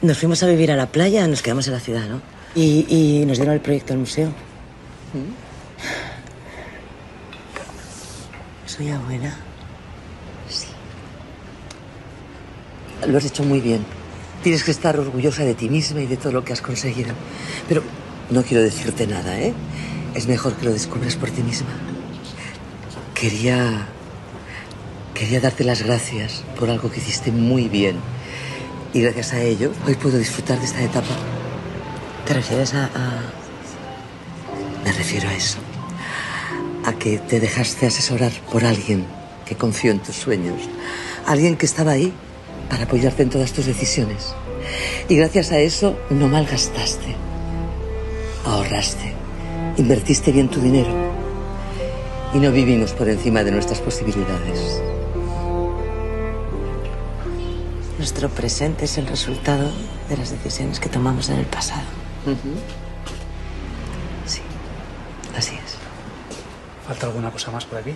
nos 0.00 0.18
fuimos 0.18 0.42
a 0.42 0.46
vivir 0.46 0.72
a 0.72 0.76
la 0.76 0.86
playa, 0.86 1.26
nos 1.28 1.42
quedamos 1.42 1.66
en 1.66 1.74
la 1.74 1.80
ciudad, 1.80 2.06
¿no? 2.06 2.22
Y, 2.54 2.86
y 2.88 3.26
nos 3.26 3.36
dieron 3.36 3.54
el 3.54 3.60
proyecto 3.60 3.92
del 3.92 3.98
museo. 4.00 4.32
¿Soy 8.66 8.88
abuela? 8.90 9.34
Lo 13.06 13.18
has 13.18 13.24
hecho 13.24 13.42
muy 13.44 13.60
bien. 13.60 13.84
Tienes 14.42 14.64
que 14.64 14.70
estar 14.70 14.98
orgullosa 14.98 15.44
de 15.44 15.54
ti 15.54 15.68
misma 15.68 16.00
y 16.00 16.06
de 16.06 16.16
todo 16.16 16.32
lo 16.32 16.44
que 16.44 16.52
has 16.52 16.60
conseguido. 16.62 17.14
Pero 17.68 17.82
no 18.30 18.42
quiero 18.42 18.62
decirte 18.62 19.06
nada, 19.06 19.38
¿eh? 19.38 19.52
Es 20.14 20.26
mejor 20.26 20.54
que 20.54 20.64
lo 20.66 20.72
descubras 20.72 21.16
por 21.16 21.30
ti 21.30 21.42
misma. 21.42 21.70
Quería... 23.14 23.86
Quería 25.14 25.40
darte 25.40 25.62
las 25.62 25.82
gracias 25.82 26.42
por 26.58 26.70
algo 26.70 26.90
que 26.90 26.98
hiciste 26.98 27.30
muy 27.30 27.68
bien. 27.68 27.96
Y 28.92 29.00
gracias 29.02 29.32
a 29.34 29.40
ello, 29.40 29.72
hoy 29.86 29.94
puedo 29.94 30.18
disfrutar 30.18 30.58
de 30.58 30.64
esta 30.66 30.82
etapa. 30.82 31.14
¿Te 32.26 32.34
refieres 32.34 32.74
a, 32.74 32.86
a- 32.86 33.22
Me 34.84 34.92
refiero 34.92 35.28
a 35.28 35.34
eso. 35.34 35.58
A 36.84 36.92
que 36.94 37.18
te 37.18 37.38
dejaste 37.40 37.86
asesorar 37.86 38.32
por 38.50 38.64
alguien 38.64 39.06
que 39.46 39.54
confió 39.54 39.92
en 39.92 40.00
tus 40.00 40.16
sueños. 40.16 40.60
Alguien 41.26 41.56
que 41.56 41.66
estaba 41.66 41.92
ahí 41.92 42.12
para 42.72 42.84
apoyarte 42.84 43.22
en 43.22 43.28
todas 43.28 43.52
tus 43.52 43.66
decisiones. 43.66 44.34
Y 45.06 45.16
gracias 45.16 45.52
a 45.52 45.58
eso 45.58 45.94
no 46.08 46.26
malgastaste. 46.26 47.14
Ahorraste. 48.46 49.12
Invertiste 49.76 50.32
bien 50.32 50.48
tu 50.48 50.58
dinero. 50.58 50.90
Y 52.32 52.38
no 52.38 52.50
vivimos 52.50 52.92
por 52.92 53.10
encima 53.10 53.44
de 53.44 53.50
nuestras 53.50 53.78
posibilidades. 53.80 54.80
Nuestro 57.98 58.30
presente 58.30 58.86
es 58.86 58.96
el 58.96 59.06
resultado 59.06 59.70
de 60.08 60.16
las 60.16 60.30
decisiones 60.30 60.80
que 60.80 60.88
tomamos 60.88 61.28
en 61.28 61.40
el 61.40 61.44
pasado. 61.44 61.84
Sí, 64.24 64.40
así 65.36 65.56
es. 65.56 65.76
¿Falta 66.88 67.04
alguna 67.04 67.30
cosa 67.30 67.50
más 67.50 67.66
por 67.66 67.80
aquí? 67.80 67.92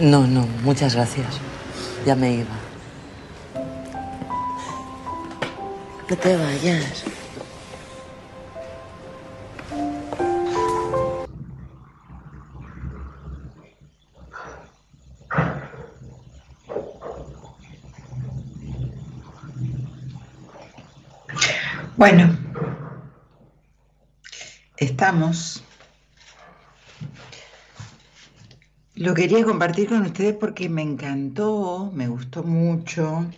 No, 0.00 0.26
no, 0.26 0.44
muchas 0.64 0.96
gracias. 0.96 1.38
Ya 2.06 2.14
me 2.16 2.32
iba. 2.32 2.58
No 6.08 6.16
te 6.16 6.36
vayas. 6.36 7.04
Bueno, 21.96 22.36
estamos. 24.76 25.67
Lo 28.98 29.14
quería 29.14 29.44
compartir 29.44 29.88
con 29.88 30.02
ustedes 30.02 30.34
porque 30.34 30.68
me 30.68 30.82
encantó, 30.82 31.92
me 31.94 32.08
gustó 32.08 32.42
mucho. 32.42 33.30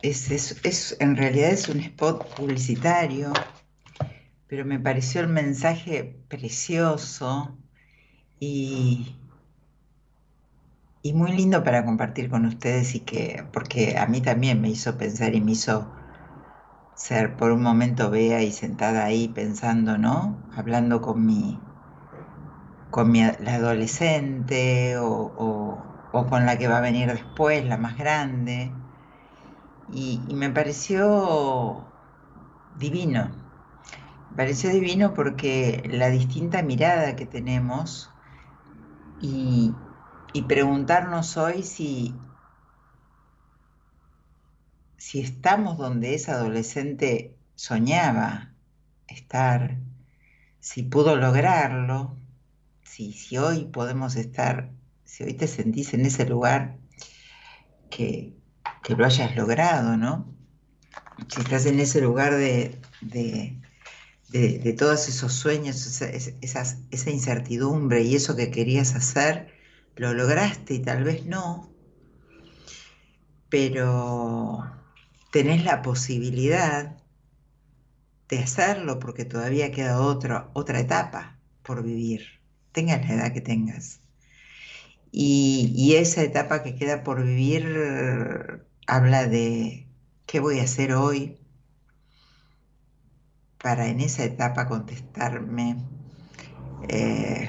Es, 0.00 0.30
es, 0.30 0.96
en 1.00 1.16
realidad 1.16 1.50
es 1.50 1.68
un 1.68 1.80
spot 1.80 2.32
publicitario, 2.36 3.32
pero 4.46 4.64
me 4.64 4.78
pareció 4.78 5.20
el 5.22 5.26
mensaje 5.26 6.16
precioso 6.28 7.58
y, 8.38 9.16
y 11.02 11.12
muy 11.12 11.32
lindo 11.32 11.64
para 11.64 11.84
compartir 11.84 12.30
con 12.30 12.46
ustedes 12.46 12.94
y 12.94 13.00
que, 13.00 13.44
porque 13.52 13.98
a 13.98 14.06
mí 14.06 14.20
también 14.20 14.60
me 14.60 14.70
hizo 14.70 14.96
pensar 14.96 15.34
y 15.34 15.40
me 15.40 15.52
hizo 15.52 15.90
ser 16.94 17.36
por 17.36 17.50
un 17.50 17.62
momento 17.62 18.10
vea 18.10 18.44
y 18.44 18.52
sentada 18.52 19.04
ahí 19.04 19.26
pensando, 19.26 19.98
¿no? 19.98 20.40
Hablando 20.54 21.00
con 21.00 21.26
mi, 21.26 21.58
con 22.94 23.10
mi 23.10 23.22
la 23.22 23.54
adolescente 23.56 24.96
o, 24.98 25.82
con 26.12 26.46
la 26.46 26.56
que 26.56 26.68
va 26.68 26.78
a 26.78 26.80
venir 26.80 27.10
después, 27.10 27.64
la 27.64 27.76
más 27.76 27.98
grande. 27.98 28.70
Y, 29.92 30.20
me 30.32 30.48
pareció 30.50 31.84
divino. 32.78 33.32
Me 34.30 34.36
pareció 34.36 34.70
divino 34.70 35.12
porque 35.12 35.82
la 35.90 36.08
distinta 36.08 36.62
mirada 36.62 37.16
que 37.16 37.26
tenemos 37.26 38.10
y, 39.20 39.72
y 40.32 40.42
preguntarnos 40.42 41.36
hoy 41.36 41.64
si 41.64 42.14
si 44.98 45.18
estamos 45.18 45.78
donde 45.78 46.14
esa 46.14 46.34
adolescente 46.34 47.34
soñaba 47.56 48.52
estar, 49.08 49.78
si 50.60 50.84
pudo 50.84 51.16
lograrlo, 51.16 52.16
si, 52.94 53.12
si 53.12 53.38
hoy 53.38 53.64
podemos 53.64 54.14
estar, 54.14 54.70
si 55.04 55.24
hoy 55.24 55.34
te 55.34 55.48
sentís 55.48 55.94
en 55.94 56.06
ese 56.06 56.26
lugar, 56.26 56.78
que, 57.90 58.34
lo 58.88 59.04
hayas 59.04 59.34
logrado, 59.34 59.96
¿no? 59.96 60.32
Si 61.28 61.40
estás 61.40 61.66
en 61.66 61.80
ese 61.80 62.00
lugar 62.00 62.36
de, 62.36 62.78
de, 63.00 64.72
todos 64.78 65.08
esos 65.08 65.32
sueños, 65.32 66.00
esa, 66.00 66.62
esa 66.90 67.10
incertidumbre 67.10 68.02
y 68.02 68.14
eso 68.14 68.36
que 68.36 68.52
querías 68.52 68.94
hacer, 68.94 69.52
lo 69.96 70.14
lograste 70.14 70.74
y 70.74 70.78
tal 70.78 71.02
vez 71.02 71.26
no, 71.26 71.72
pero 73.48 74.70
tenés 75.32 75.64
la 75.64 75.82
posibilidad 75.82 76.96
de 78.28 78.38
hacerlo 78.38 79.00
porque 79.00 79.24
todavía 79.24 79.72
queda 79.72 80.00
otra, 80.00 80.50
otra 80.52 80.78
etapa 80.78 81.40
por 81.62 81.82
vivir, 81.82 82.43
tengas 82.74 83.06
la 83.08 83.14
edad 83.14 83.32
que 83.32 83.40
tengas. 83.40 84.00
Y, 85.10 85.94
esa 85.94 86.22
etapa 86.22 86.62
que 86.64 86.74
queda 86.74 87.04
por 87.04 87.24
vivir 87.24 88.66
habla 88.86 89.26
de 89.26 89.86
qué 90.26 90.40
voy 90.40 90.58
a 90.58 90.64
hacer 90.64 90.92
hoy 90.92 91.38
para 93.62 93.86
en 93.86 94.00
esa 94.00 94.24
etapa 94.24 94.66
contestarme 94.66 95.76
eh, 96.88 97.48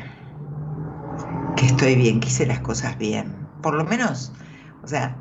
que 1.58 1.66
estoy 1.66 1.96
bien, 1.96 2.20
que 2.20 2.28
hice 2.28 2.46
las 2.46 2.60
cosas 2.60 2.98
bien. 3.00 3.48
Por 3.64 3.74
lo 3.74 3.84
menos, 3.84 4.32
o 4.84 4.88
sea, 4.88 5.18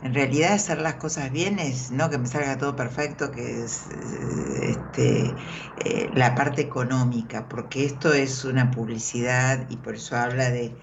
en 0.00 0.14
realidad 0.14 0.52
hacer 0.54 0.80
las 0.80 0.94
cosas 0.96 1.30
bien 1.32 1.58
es 1.58 1.90
no 1.90 2.08
que 2.10 2.18
me 2.18 2.26
salga 2.28 2.56
todo 2.58 2.76
perfecto, 2.76 3.30
que 3.30 3.64
es 3.64 3.88
este, 3.88 5.36
eh, 5.76 6.10
la 6.14 6.34
parte 6.34 6.62
económica, 6.62 7.48
porque 7.48 7.84
esto 7.84 8.12
es 8.14 8.44
una 8.44 8.70
publicidad 8.70 9.68
y 9.70 9.78
por 9.78 9.96
eso 9.96 10.16
habla 10.16 10.50
de, 10.50 10.80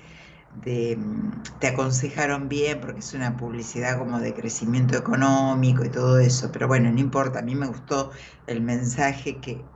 mm, 0.98 1.44
te 1.60 1.68
aconsejaron 1.68 2.50
bien, 2.50 2.80
porque 2.82 3.00
es 3.00 3.14
una 3.14 3.38
publicidad 3.38 3.98
como 3.98 4.20
de 4.20 4.34
crecimiento 4.34 4.98
económico 4.98 5.84
y 5.86 5.90
todo 5.92 6.20
eso, 6.20 6.52
pero 6.52 6.68
bueno, 6.68 6.92
no 6.92 7.00
importa, 7.00 7.40
a 7.40 7.42
mí 7.42 7.56
me 7.56 7.68
gustó 7.68 8.12
el 8.48 8.62
mensaje 8.62 9.40
que, 9.42 9.72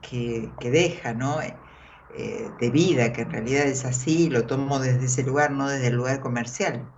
deja, 0.59 1.13
¿no? 1.13 1.41
Eh, 1.41 1.61
eh, 2.09 2.55
de 2.57 2.69
vida, 2.71 3.13
que 3.13 3.21
en 3.21 3.31
realidad 3.31 3.65
es 3.67 3.85
así, 3.85 4.29
lo 4.29 4.45
tomo 4.47 4.79
desde 4.79 5.05
ese 5.05 5.23
lugar, 5.23 5.51
no 5.51 5.69
desde 5.69 5.87
el 5.87 5.95
lugar 5.95 6.19
comercial 6.21 6.91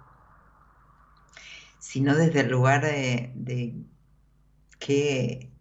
sino 1.92 2.16
desde 2.16 2.40
el 2.40 2.48
lugar 2.48 2.84
de, 2.84 3.76
qué, 4.80 5.52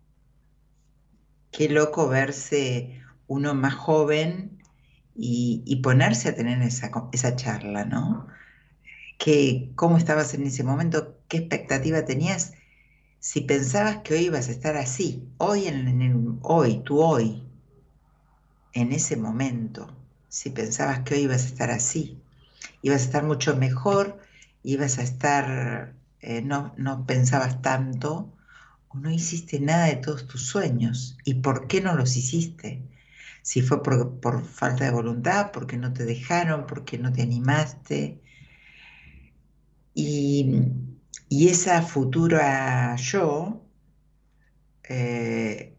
qué 1.50 1.68
loco 1.68 2.06
verse 2.08 3.02
uno 3.26 3.52
más 3.56 3.74
joven 3.74 4.62
y, 5.16 5.80
ponerse 5.82 6.28
a 6.28 6.36
tener 6.36 6.62
esa, 6.62 6.92
esa 7.10 7.34
charla, 7.34 7.84
¿no? 7.84 8.28
Que, 9.18 9.72
¿Cómo 9.74 9.96
estabas 9.96 10.32
en 10.34 10.46
ese 10.46 10.62
momento? 10.62 11.18
¿Qué 11.26 11.38
expectativa 11.38 12.04
tenías? 12.04 12.52
Si 13.18 13.40
pensabas 13.40 13.98
que 14.04 14.14
hoy 14.14 14.26
ibas 14.26 14.48
a 14.48 14.52
estar 14.52 14.76
así, 14.76 15.28
hoy, 15.38 15.66
en, 15.66 16.38
hoy, 16.42 16.80
tú 16.84 17.02
hoy, 17.02 17.42
en 18.72 18.92
ese 18.92 19.16
momento, 19.16 19.88
si 20.28 20.50
pensabas 20.50 21.00
que 21.00 21.14
hoy 21.14 21.22
ibas 21.22 21.42
a 21.42 21.46
estar 21.46 21.70
así, 21.72 22.22
ibas 22.82 23.00
a 23.00 23.04
estar 23.06 23.24
mucho 23.24 23.56
mejor, 23.56 24.20
ibas 24.62 25.00
a 25.00 25.02
estar 25.02 25.98
eh, 26.22 26.42
no, 26.42 26.74
no 26.76 27.06
pensabas 27.06 27.62
tanto 27.62 28.36
o 28.88 28.98
no 28.98 29.10
hiciste 29.10 29.60
nada 29.60 29.86
de 29.86 29.96
todos 29.96 30.26
tus 30.26 30.46
sueños. 30.46 31.16
¿Y 31.24 31.34
por 31.34 31.66
qué 31.68 31.80
no 31.80 31.94
los 31.94 32.16
hiciste? 32.16 32.82
Si 33.42 33.62
fue 33.62 33.82
por, 33.82 34.44
falta 34.44 34.84
de 34.84 34.90
voluntad, 34.90 35.50
porque 35.52 35.76
no 35.76 35.92
te 35.92 36.04
dejaron, 36.04 36.66
porque 36.66 36.98
no 36.98 37.12
te 37.12 37.22
animaste. 37.22 38.20
Y, 39.94 40.62
esa 41.30 41.82
futura 41.82 42.96
yo, 42.96 43.64
eh, 44.88 45.76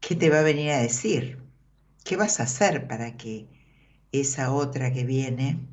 ¿qué 0.00 0.16
te 0.16 0.30
va 0.30 0.40
a 0.40 0.42
venir 0.42 0.72
a 0.72 0.78
decir? 0.78 1.38
¿Qué 2.04 2.16
vas 2.16 2.40
a 2.40 2.44
hacer 2.44 2.88
para 2.88 3.16
que 3.16 3.48
esa 4.12 4.52
otra 4.52 4.92
que 4.92 5.04
viene 5.04 5.71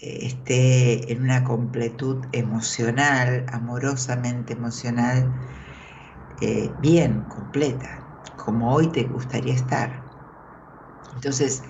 esté 0.00 1.12
en 1.12 1.22
una 1.22 1.44
completud 1.44 2.26
emocional, 2.32 3.46
amorosamente 3.52 4.52
emocional, 4.54 5.32
eh, 6.40 6.74
bien, 6.78 7.24
completa, 7.24 8.04
como 8.36 8.72
hoy 8.74 8.88
te 8.92 9.04
gustaría 9.04 9.54
estar. 9.54 10.04
Entonces, 11.12 11.64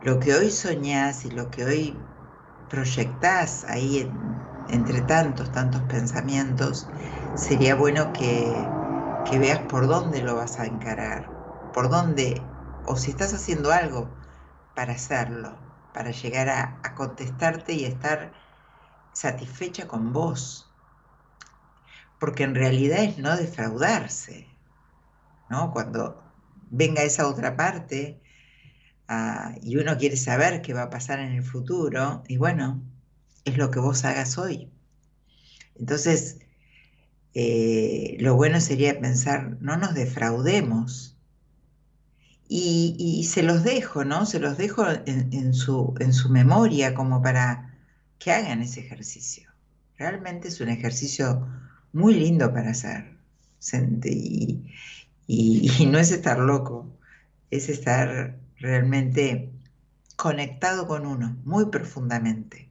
lo 0.00 0.18
que 0.20 0.34
hoy 0.34 0.50
soñás 0.50 1.24
y 1.24 1.30
lo 1.30 1.50
que 1.50 1.64
hoy 1.64 2.06
proyectás 2.68 3.64
ahí 3.64 4.18
entre 4.68 5.02
tantos, 5.02 5.52
tantos 5.52 5.82
pensamientos, 5.82 6.90
sería 7.34 7.74
bueno 7.76 8.12
que, 8.12 8.74
que 9.24 9.38
veas 9.38 9.60
por 9.62 9.86
dónde 9.86 10.22
lo 10.22 10.36
vas 10.36 10.58
a 10.60 10.66
encarar, 10.66 11.32
por 11.72 11.90
dónde, 11.90 12.50
o 12.82 12.96
si 12.96 13.10
estás 13.10 13.34
haciendo 13.34 13.72
algo 13.72 14.16
para 14.74 14.94
hacerlo 14.94 15.65
para 15.96 16.10
llegar 16.10 16.50
a, 16.50 16.94
contestarte 16.94 17.72
y 17.72 17.86
estar 17.86 18.30
satisfecha 19.14 19.88
con 19.88 20.12
vos. 20.12 20.70
Porque 22.20 22.42
en 22.42 22.54
realidad 22.54 23.02
es 23.02 23.16
no 23.16 23.34
defraudarse, 23.34 24.46
¿no? 25.48 25.72
Cuando 25.72 26.22
venga 26.70 27.02
esa 27.02 27.26
otra 27.26 27.56
parte 27.56 28.20
ah, 29.08 29.54
y 29.62 29.78
uno 29.78 29.96
quiere 29.96 30.18
saber 30.18 30.60
qué 30.60 30.74
va 30.74 30.82
a 30.82 30.90
pasar 30.90 31.18
en 31.18 31.32
el 31.32 31.42
futuro, 31.42 32.22
y 32.28 32.36
bueno, 32.36 32.82
es 33.46 33.56
lo 33.56 33.70
que 33.70 33.78
vos 33.78 34.04
hagas 34.04 34.36
hoy. 34.36 34.70
Entonces, 35.76 36.40
eh, 37.32 38.18
lo 38.20 38.34
bueno 38.34 38.60
sería 38.60 39.00
pensar, 39.00 39.56
no 39.62 39.78
nos 39.78 39.94
defraudemos, 39.94 41.15
y, 42.48 43.24
se 43.24 43.42
los 43.42 43.64
dejo, 43.64 44.04
¿no? 44.04 44.26
Se 44.26 44.38
los 44.38 44.56
dejo 44.56 44.84
en, 45.06 45.54
su, 45.54 45.94
en 46.00 46.12
su 46.12 46.28
memoria 46.30 46.94
como 46.94 47.22
para 47.22 47.74
que 48.18 48.32
hagan 48.32 48.62
ese 48.62 48.80
ejercicio. 48.80 49.50
Realmente 49.98 50.48
es 50.48 50.60
un 50.60 50.68
ejercicio 50.68 51.46
muy 51.92 52.14
lindo 52.14 52.52
para 52.52 52.70
hacer. 52.70 53.16
Y, 54.04 54.64
y, 55.26 55.86
no 55.86 55.98
es 55.98 56.12
estar 56.12 56.38
loco, 56.38 56.86
es 57.50 57.68
estar 57.68 58.38
realmente 58.58 59.50
conectado 60.16 60.86
con 60.86 61.06
uno, 61.06 61.36
muy 61.44 61.66
profundamente. 61.66 62.70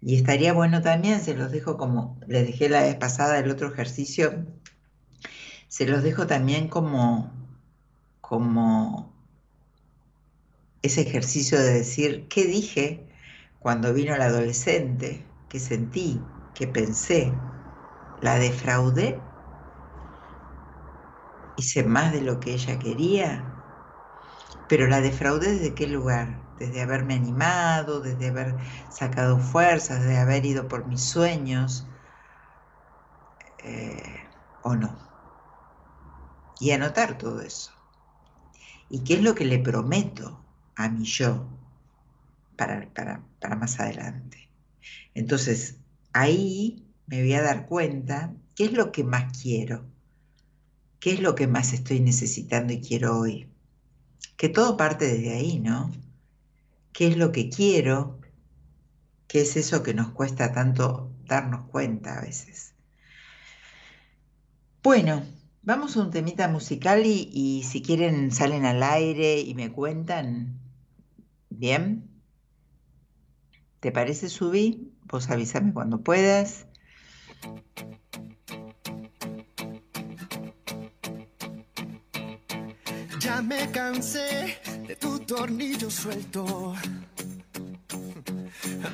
Y 0.00 0.16
estaría 0.16 0.52
bueno 0.52 0.80
también, 0.80 1.20
se 1.20 1.34
los 1.34 1.50
dejo 1.50 1.76
como 1.76 2.18
les 2.26 2.46
dejé 2.46 2.68
la 2.68 2.82
vez 2.82 2.96
pasada 2.96 3.38
el 3.38 3.50
otro 3.50 3.72
ejercicio, 3.72 4.46
se 5.68 5.86
los 5.86 6.02
dejo 6.02 6.26
también 6.26 6.68
como, 6.68 7.39
como 8.30 9.12
ese 10.82 11.00
ejercicio 11.02 11.58
de 11.58 11.72
decir, 11.74 12.28
¿qué 12.28 12.44
dije 12.46 13.08
cuando 13.58 13.92
vino 13.94 14.14
el 14.14 14.20
adolescente? 14.22 15.26
¿Qué 15.48 15.58
sentí? 15.60 16.26
¿Qué 16.54 16.66
pensé? 16.66 17.40
¿La 18.16 18.38
defraudé? 18.38 19.24
¿Hice 21.54 21.84
más 21.84 22.12
de 22.12 22.22
lo 22.22 22.40
que 22.40 22.52
ella 22.54 22.80
quería? 22.80 23.54
Pero 24.66 24.86
la 24.86 25.02
defraudé 25.02 25.52
desde 25.52 25.74
qué 25.74 25.86
lugar? 25.86 26.46
Desde 26.56 26.80
haberme 26.80 27.12
animado, 27.14 28.00
desde 28.00 28.28
haber 28.28 28.56
sacado 28.88 29.38
fuerzas, 29.38 30.00
desde 30.00 30.16
haber 30.18 30.46
ido 30.46 30.66
por 30.68 30.86
mis 30.86 31.04
sueños, 31.10 31.90
eh, 33.58 34.28
o 34.62 34.74
no. 34.76 34.98
Y 36.60 36.70
anotar 36.70 37.18
todo 37.18 37.40
eso. 37.40 37.72
¿Y 38.90 39.00
qué 39.00 39.14
es 39.14 39.22
lo 39.22 39.34
que 39.34 39.44
le 39.44 39.58
prometo 39.58 40.44
a 40.74 40.88
mi 40.88 41.04
yo 41.04 41.48
para, 42.56 42.92
para, 42.92 43.24
para 43.40 43.56
más 43.56 43.80
adelante? 43.80 44.48
Entonces, 45.14 45.76
ahí 46.12 46.84
me 47.06 47.20
voy 47.22 47.32
a 47.34 47.42
dar 47.42 47.66
cuenta 47.66 48.34
qué 48.54 48.64
es 48.64 48.72
lo 48.72 48.92
que 48.92 49.04
más 49.04 49.38
quiero, 49.40 49.84
qué 50.98 51.12
es 51.12 51.20
lo 51.20 51.34
que 51.34 51.46
más 51.46 51.72
estoy 51.72 52.00
necesitando 52.00 52.72
y 52.72 52.80
quiero 52.80 53.18
hoy 53.18 53.50
que 54.40 54.48
todo 54.48 54.78
parte 54.78 55.04
desde 55.06 55.34
ahí, 55.34 55.58
¿no? 55.58 55.90
¿Qué 56.94 57.08
es 57.08 57.18
lo 57.18 57.30
que 57.30 57.50
quiero? 57.50 58.18
¿Qué 59.28 59.42
es 59.42 59.54
eso 59.58 59.82
que 59.82 59.92
nos 59.92 60.12
cuesta 60.12 60.50
tanto 60.54 61.12
darnos 61.26 61.68
cuenta 61.68 62.16
a 62.16 62.22
veces? 62.22 62.72
Bueno, 64.82 65.22
vamos 65.62 65.96
a 65.96 66.00
un 66.00 66.10
temita 66.10 66.48
musical 66.48 67.04
y, 67.04 67.62
si 67.64 67.82
quieren 67.82 68.30
salen 68.30 68.64
al 68.64 68.82
aire 68.82 69.40
y 69.40 69.54
me 69.54 69.70
cuentan. 69.70 70.58
¿Bien? 71.48 72.08
¿Te 73.80 73.92
parece, 73.92 74.28
Subí? 74.28 74.92
Vos 75.04 75.30
avísame 75.30 75.72
cuando 75.72 76.02
puedas. 76.02 76.66
Ya 83.20 83.42
me 83.42 83.70
cansé 83.70 84.58
de 84.86 84.96
tu 84.96 85.18
tornillo 85.20 85.90
suelto. 85.90 86.74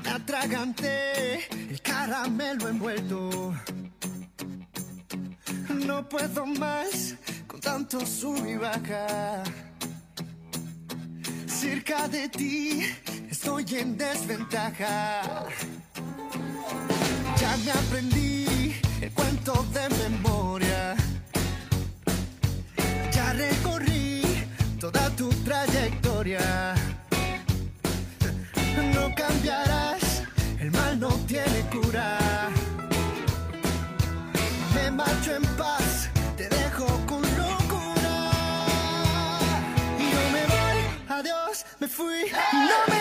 Me 0.04 0.10
atraganté 0.10 1.46
el 1.70 1.80
caramelo 1.82 2.68
envuelto. 2.68 3.54
No 5.86 6.08
puedo 6.08 6.44
más 6.46 7.14
con 7.46 7.60
tanto 7.60 8.04
sub 8.04 8.44
y 8.44 8.56
baja. 8.56 9.44
Cerca 11.46 12.08
de 12.08 12.28
ti 12.28 12.82
estoy 13.30 13.64
en 13.76 13.96
desventaja. 13.96 15.46
Ya 17.40 17.56
me 17.64 17.70
aprendí 17.70 18.74
el 19.00 19.12
cuento 19.12 19.64
de 19.72 19.88
memoria. 20.08 20.96
Ya 23.12 23.32
recorrí 23.34 24.22
toda 24.80 25.08
tu 25.10 25.28
trayectoria. 25.44 26.74
No 28.92 29.14
cambiarás, 29.14 30.24
el 30.58 30.72
mal 30.72 30.98
no 30.98 31.10
tiene 31.28 31.60
cura. 31.70 32.35
Marcho 34.96 35.36
en 35.36 35.42
paz, 35.58 36.08
te 36.38 36.48
dejo 36.48 36.86
con 37.06 37.20
locura. 37.20 38.30
Y 39.98 40.10
yo 40.10 40.22
me 40.32 40.42
voy, 40.46 40.78
adiós, 41.18 41.66
me 41.80 41.86
fui, 41.86 42.32
no 42.52 42.78
me 42.88 42.95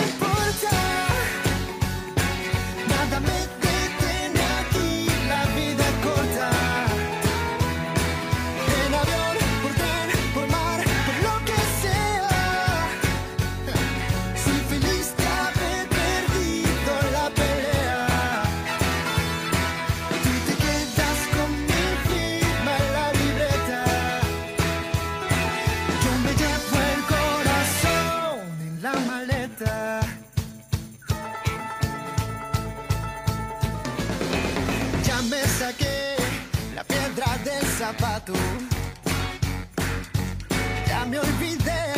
Ya 40.88 41.06
me 41.06 41.20
olvidé 41.20 41.94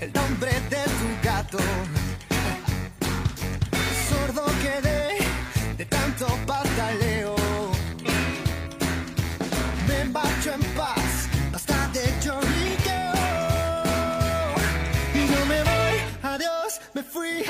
el 0.00 0.12
nombre 0.12 0.52
de 0.68 0.82
tu 0.98 1.08
gato. 1.22 1.58
Sordo 4.08 4.44
quedé 4.60 5.18
de 5.78 5.84
tanto 5.86 6.26
pataleo. 6.46 7.36
Me 9.88 10.04
marcho 10.04 10.52
en 10.52 10.62
paz, 10.76 11.28
basta 11.50 11.88
de 11.94 12.04
lloriqueo. 12.22 13.14
Y 15.14 15.30
no 15.30 15.46
me 15.46 15.62
voy, 15.62 15.96
adiós, 16.22 16.80
me 16.92 17.02
fui. 17.02 17.44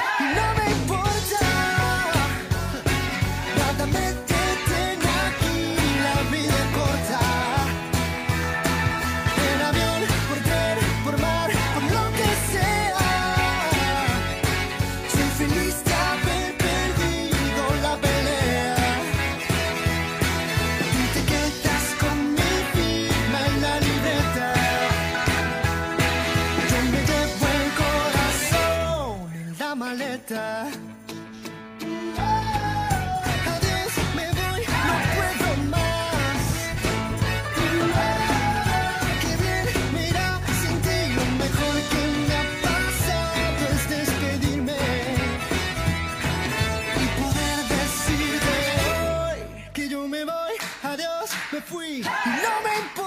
fui 51.66 52.00
no 52.02 52.62
me 52.62 52.78
importa. 52.80 53.01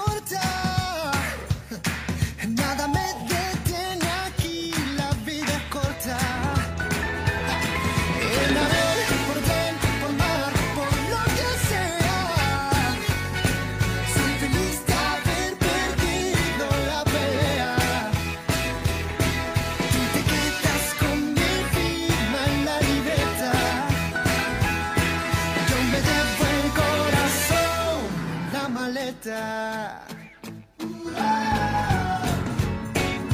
No, 29.26 29.32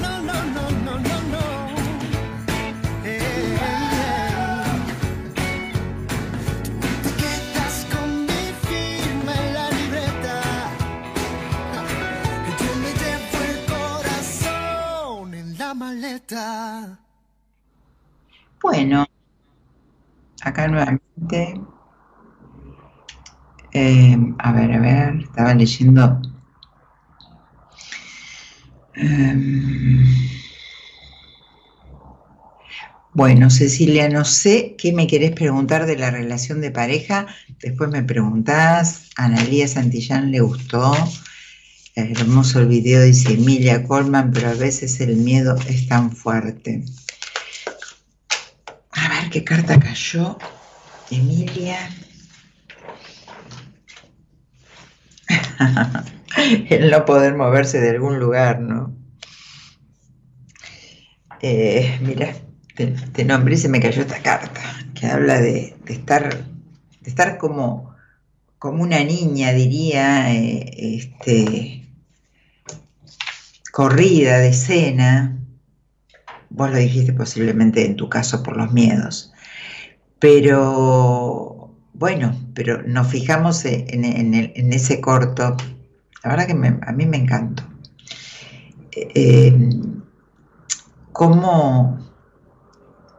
no, 0.00 0.22
no, 0.22 0.70
no, 0.70 0.98
no, 0.98 0.98
no. 0.98 1.42
Bueno, 18.62 19.05
acá 20.42 20.68
nuevamente 20.68 21.61
eh, 23.73 24.19
a 24.39 24.53
ver, 24.53 24.73
a 24.73 24.81
ver, 24.81 25.21
estaba 25.23 25.55
leyendo. 25.55 26.21
Em, 28.95 30.05
bueno, 33.15 33.49
Cecilia, 33.51 34.09
no 34.11 34.25
sé 34.25 34.75
qué 34.77 34.93
me 34.93 35.07
querés 35.07 35.33
preguntar 35.33 35.87
de 35.87 35.97
la 35.97 36.11
relación 36.11 36.61
de 36.61 36.71
pareja. 36.71 37.27
Después 37.61 37.91
me 37.91 38.03
preguntás. 38.03 39.11
A 39.17 39.25
Analía 39.25 39.67
Santillán 39.69 40.31
le 40.33 40.41
gustó. 40.41 40.95
Hermoso 41.95 42.61
el 42.61 42.69
video, 42.69 43.03
dice 43.03 43.35
Emilia 43.35 43.85
Colman, 43.85 44.33
pero 44.33 44.49
a 44.49 44.55
veces 44.55 45.01
el 45.01 45.17
miedo 45.17 45.57
es 45.69 45.89
tan 45.89 46.11
fuerte. 46.11 46.85
A 48.93 49.09
ver 49.09 49.31
qué 49.31 49.45
carta 49.45 49.79
cayó. 49.79 50.39
Emilia. 51.11 51.91
el 56.68 56.90
no 56.90 57.05
poder 57.05 57.35
moverse 57.35 57.81
de 57.81 57.90
algún 57.90 58.18
lugar, 58.18 58.61
¿no? 58.61 58.94
Eh, 61.40 61.98
mira, 62.01 62.35
te, 62.77 62.87
te, 62.87 63.25
nombré 63.25 63.55
y 63.55 63.59
se 63.59 63.68
me 63.68 63.81
cayó 63.81 64.03
esta 64.03 64.22
carta, 64.22 64.61
que 64.94 65.07
habla 65.07 65.40
de, 65.40 65.75
estar, 65.87 66.44
de 67.01 67.11
estar 67.11 67.37
como, 67.37 67.94
como 68.59 68.83
una 68.83 69.03
niña, 69.03 69.53
diría, 69.53 70.33
eh, 70.33 70.70
este, 70.96 71.88
corrida 73.72 74.38
de 74.38 74.48
escena. 74.48 75.37
Vos 76.51 76.70
lo 76.70 76.77
dijiste 76.77 77.12
posiblemente 77.12 77.85
en 77.87 77.96
tu 77.96 78.09
caso 78.09 78.42
por 78.42 78.57
los 78.57 78.72
miedos. 78.72 79.33
Pero 80.20 81.75
bueno, 81.94 82.37
pero 82.55 82.83
nos 82.83 83.09
fijamos 83.09 83.65
en, 83.65 84.05
en, 84.05 84.35
en 84.35 84.73
ese 84.73 85.01
corto. 85.01 85.57
La 86.23 86.31
verdad 86.31 86.47
que 86.47 86.53
a 86.87 86.93
mí 86.93 87.07
me 87.07 87.17
encantó. 87.17 87.65
Eh, 88.93 89.57
cómo, 91.12 91.99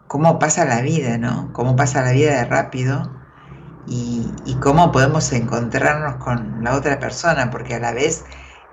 cómo 0.08 0.40
pasa 0.40 0.66
la 0.66 0.82
vida, 0.82 1.18
¿no? 1.18 1.52
Cómo 1.54 1.76
pasa 1.76 2.02
la 2.04 2.12
vida 2.12 2.38
de 2.38 2.46
rápido 2.46 3.12
y, 3.88 4.32
y, 4.46 4.56
cómo 4.56 4.92
podemos 4.92 5.32
encontrarnos 5.34 6.16
con 6.24 6.64
la 6.64 6.76
otra 6.76 7.00
persona, 7.00 7.50
porque 7.50 7.76
a 7.76 7.80
la 7.80 7.92
vez 7.92 8.24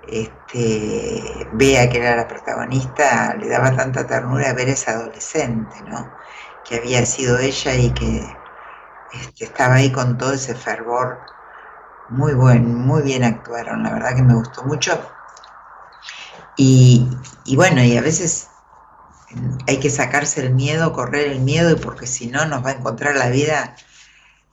este, 0.07 1.21
que 1.59 1.97
era 1.97 2.15
la 2.15 2.27
protagonista, 2.27 3.35
le 3.35 3.49
daba 3.49 3.75
tanta 3.75 4.05
ternura 4.07 4.53
ver 4.53 4.69
a 4.69 4.71
esa 4.71 4.91
adolescente, 4.91 5.75
¿no? 5.87 6.11
Que 6.67 6.77
había 6.77 7.05
sido 7.05 7.39
ella 7.39 7.75
y 7.75 7.91
que 7.91 8.21
estaba 9.39 9.75
ahí 9.75 9.91
con 9.91 10.17
todo 10.17 10.33
ese 10.33 10.55
fervor. 10.55 11.19
Muy 12.09 12.33
buen, 12.33 12.75
muy 12.75 13.01
bien 13.03 13.23
actuaron, 13.23 13.83
la 13.83 13.93
verdad 13.93 14.15
que 14.15 14.23
me 14.23 14.35
gustó 14.35 14.63
mucho. 14.63 14.99
Y, 16.57 17.07
y 17.45 17.55
bueno, 17.55 17.83
y 17.83 17.95
a 17.97 18.01
veces 18.01 18.49
hay 19.67 19.79
que 19.79 19.89
sacarse 19.89 20.45
el 20.45 20.53
miedo, 20.53 20.93
correr 20.93 21.31
el 21.31 21.39
miedo, 21.39 21.77
porque 21.77 22.07
si 22.07 22.27
no 22.27 22.45
nos 22.45 22.65
va 22.65 22.71
a 22.71 22.73
encontrar 22.73 23.15
la 23.15 23.29
vida 23.29 23.75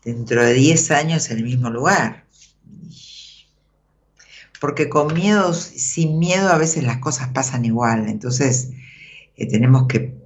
dentro 0.05 0.44
de 0.44 0.55
10 0.55 0.90
años 0.90 1.31
en 1.31 1.38
el 1.38 1.44
mismo 1.44 1.71
lugar. 1.71 2.25
Porque 4.61 4.88
con 4.88 5.14
miedo, 5.14 5.53
sin 5.55 6.18
miedo 6.18 6.49
a 6.49 6.59
veces 6.59 6.85
las 6.85 6.99
cosas 6.99 7.29
pasan 7.29 7.64
igual, 7.64 8.09
entonces 8.09 8.71
eh, 9.37 9.47
tenemos 9.47 9.87
que, 9.87 10.17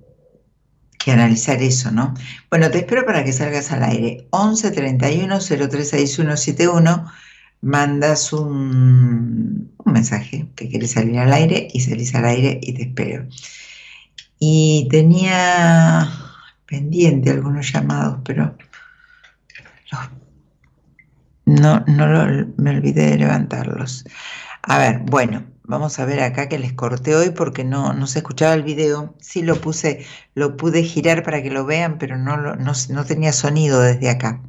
que, 1.05 1.13
analizar 1.13 1.63
eso, 1.63 1.91
¿no? 1.91 2.15
Bueno, 2.51 2.71
te 2.71 2.79
espero 2.79 3.05
para 3.05 3.25
que 3.25 3.33
salgas 3.33 3.73
al 3.73 3.83
aire. 3.83 4.27
11 4.31 4.71
31 4.71 5.39
0361 5.41 6.37
71, 6.37 7.07
mandas 7.63 8.33
un, 8.33 9.73
mensaje 9.85 10.49
que 10.57 10.69
quieres 10.69 10.93
salir 10.93 11.19
al 11.19 11.33
aire 11.33 11.69
y 11.73 11.81
salís 11.81 12.15
al 12.15 12.25
aire 12.25 12.59
y 12.63 12.73
te 12.75 12.83
espero. 12.83 13.27
Y 14.39 14.89
tenía 14.91 16.09
pendiente 16.67 17.31
algunos 17.31 17.73
llamados, 17.73 18.19
pero 18.25 18.57
no, 21.45 21.85
no 21.87 22.07
lo, 22.07 22.47
me 22.57 22.71
olvidé 22.71 23.11
de 23.11 23.19
levantarlos. 23.19 24.05
A 24.63 24.79
ver, 24.79 25.01
bueno, 25.01 25.45
vamos 25.65 25.99
a 25.99 26.05
ver 26.05 26.21
acá 26.21 26.49
que 26.49 26.59
les 26.59 26.73
corté 26.73 27.15
hoy 27.17 27.31
porque 27.31 27.65
no, 27.65 27.93
no 27.93 28.07
se 28.07 28.21
escuchaba 28.21 28.55
el 28.55 28.63
video. 28.63 29.15
Sí 29.21 29.43
lo 29.43 29.61
puse, 29.61 30.07
lo 30.35 30.57
pude 30.57 30.83
girar 30.83 31.23
para 31.23 31.43
que 31.43 31.51
lo 31.51 31.65
vean, 31.65 31.99
pero 31.99 32.19
no, 32.19 32.37
no, 32.37 32.57
no 32.57 33.05
tenía 33.05 33.33
sonido 33.33 33.81
desde 33.81 34.11
acá. 34.11 34.41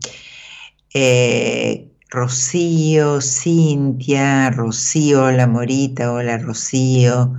Eh, 0.94 1.90
Rocío, 2.10 3.22
Cintia, 3.22 4.52
Rocío, 4.52 5.24
hola 5.24 5.48
Morita, 5.48 6.12
hola 6.12 6.38
Rocío. 6.38 7.34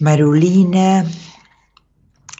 Marulina, 0.00 1.04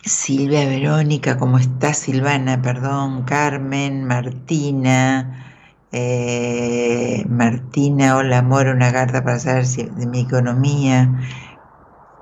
Silvia 0.04 0.66
Verónica, 0.66 1.36
¿cómo 1.38 1.58
estás? 1.58 1.98
Silvana, 1.98 2.60
perdón, 2.62 3.24
Carmen, 3.24 4.04
Martina, 4.04 5.53
eh, 5.96 7.24
Martina, 7.28 8.16
hola 8.16 8.38
amor, 8.38 8.66
una 8.66 8.92
carta 8.92 9.22
para 9.22 9.38
saber 9.38 9.64
si, 9.64 9.84
de 9.84 10.06
mi 10.08 10.20
economía. 10.22 11.08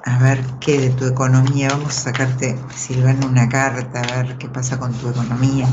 A 0.02 0.18
ver 0.18 0.44
qué 0.60 0.78
de 0.78 0.90
tu 0.90 1.06
economía, 1.06 1.70
vamos 1.70 1.96
a 1.96 2.00
sacarte, 2.02 2.58
Silvana, 2.76 3.26
una 3.26 3.48
carta, 3.48 4.02
a 4.02 4.22
ver 4.22 4.36
qué 4.36 4.48
pasa 4.48 4.78
con 4.78 4.92
tu 4.92 5.08
economía. 5.08 5.66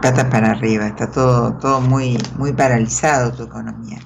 Pata 0.00 0.30
para 0.30 0.52
arriba, 0.52 0.86
está 0.86 1.10
todo, 1.10 1.54
todo 1.54 1.80
muy, 1.80 2.16
muy 2.36 2.52
paralizado 2.52 3.32
tu 3.32 3.42
economía. 3.42 3.98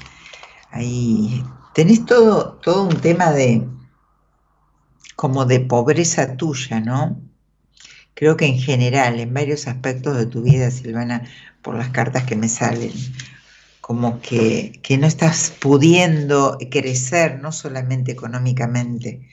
Ahí 0.70 1.44
tenés 1.74 2.06
todo, 2.06 2.54
todo 2.54 2.84
un 2.84 3.00
tema 3.02 3.32
de 3.32 3.68
como 5.14 5.44
de 5.44 5.60
pobreza 5.60 6.36
tuya, 6.36 6.80
¿no? 6.80 7.20
Creo 8.14 8.36
que 8.36 8.46
en 8.46 8.58
general, 8.58 9.20
en 9.20 9.34
varios 9.34 9.66
aspectos 9.66 10.16
de 10.16 10.26
tu 10.26 10.42
vida, 10.42 10.70
Silvana, 10.70 11.24
por 11.62 11.76
las 11.76 11.90
cartas 11.90 12.24
que 12.24 12.36
me 12.36 12.48
salen, 12.48 12.92
como 13.80 14.20
que, 14.20 14.80
que 14.82 14.98
no 14.98 15.06
estás 15.06 15.52
pudiendo 15.60 16.58
crecer, 16.70 17.40
no 17.40 17.52
solamente 17.52 18.12
económicamente. 18.12 19.28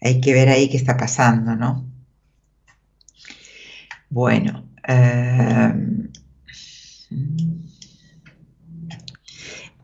Hay 0.00 0.20
que 0.20 0.32
ver 0.34 0.48
ahí 0.48 0.68
qué 0.68 0.76
está 0.76 0.96
pasando, 0.96 1.56
¿no? 1.56 1.86
Bueno, 4.10 4.68
eh, 4.86 5.72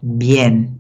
bien. 0.00 0.73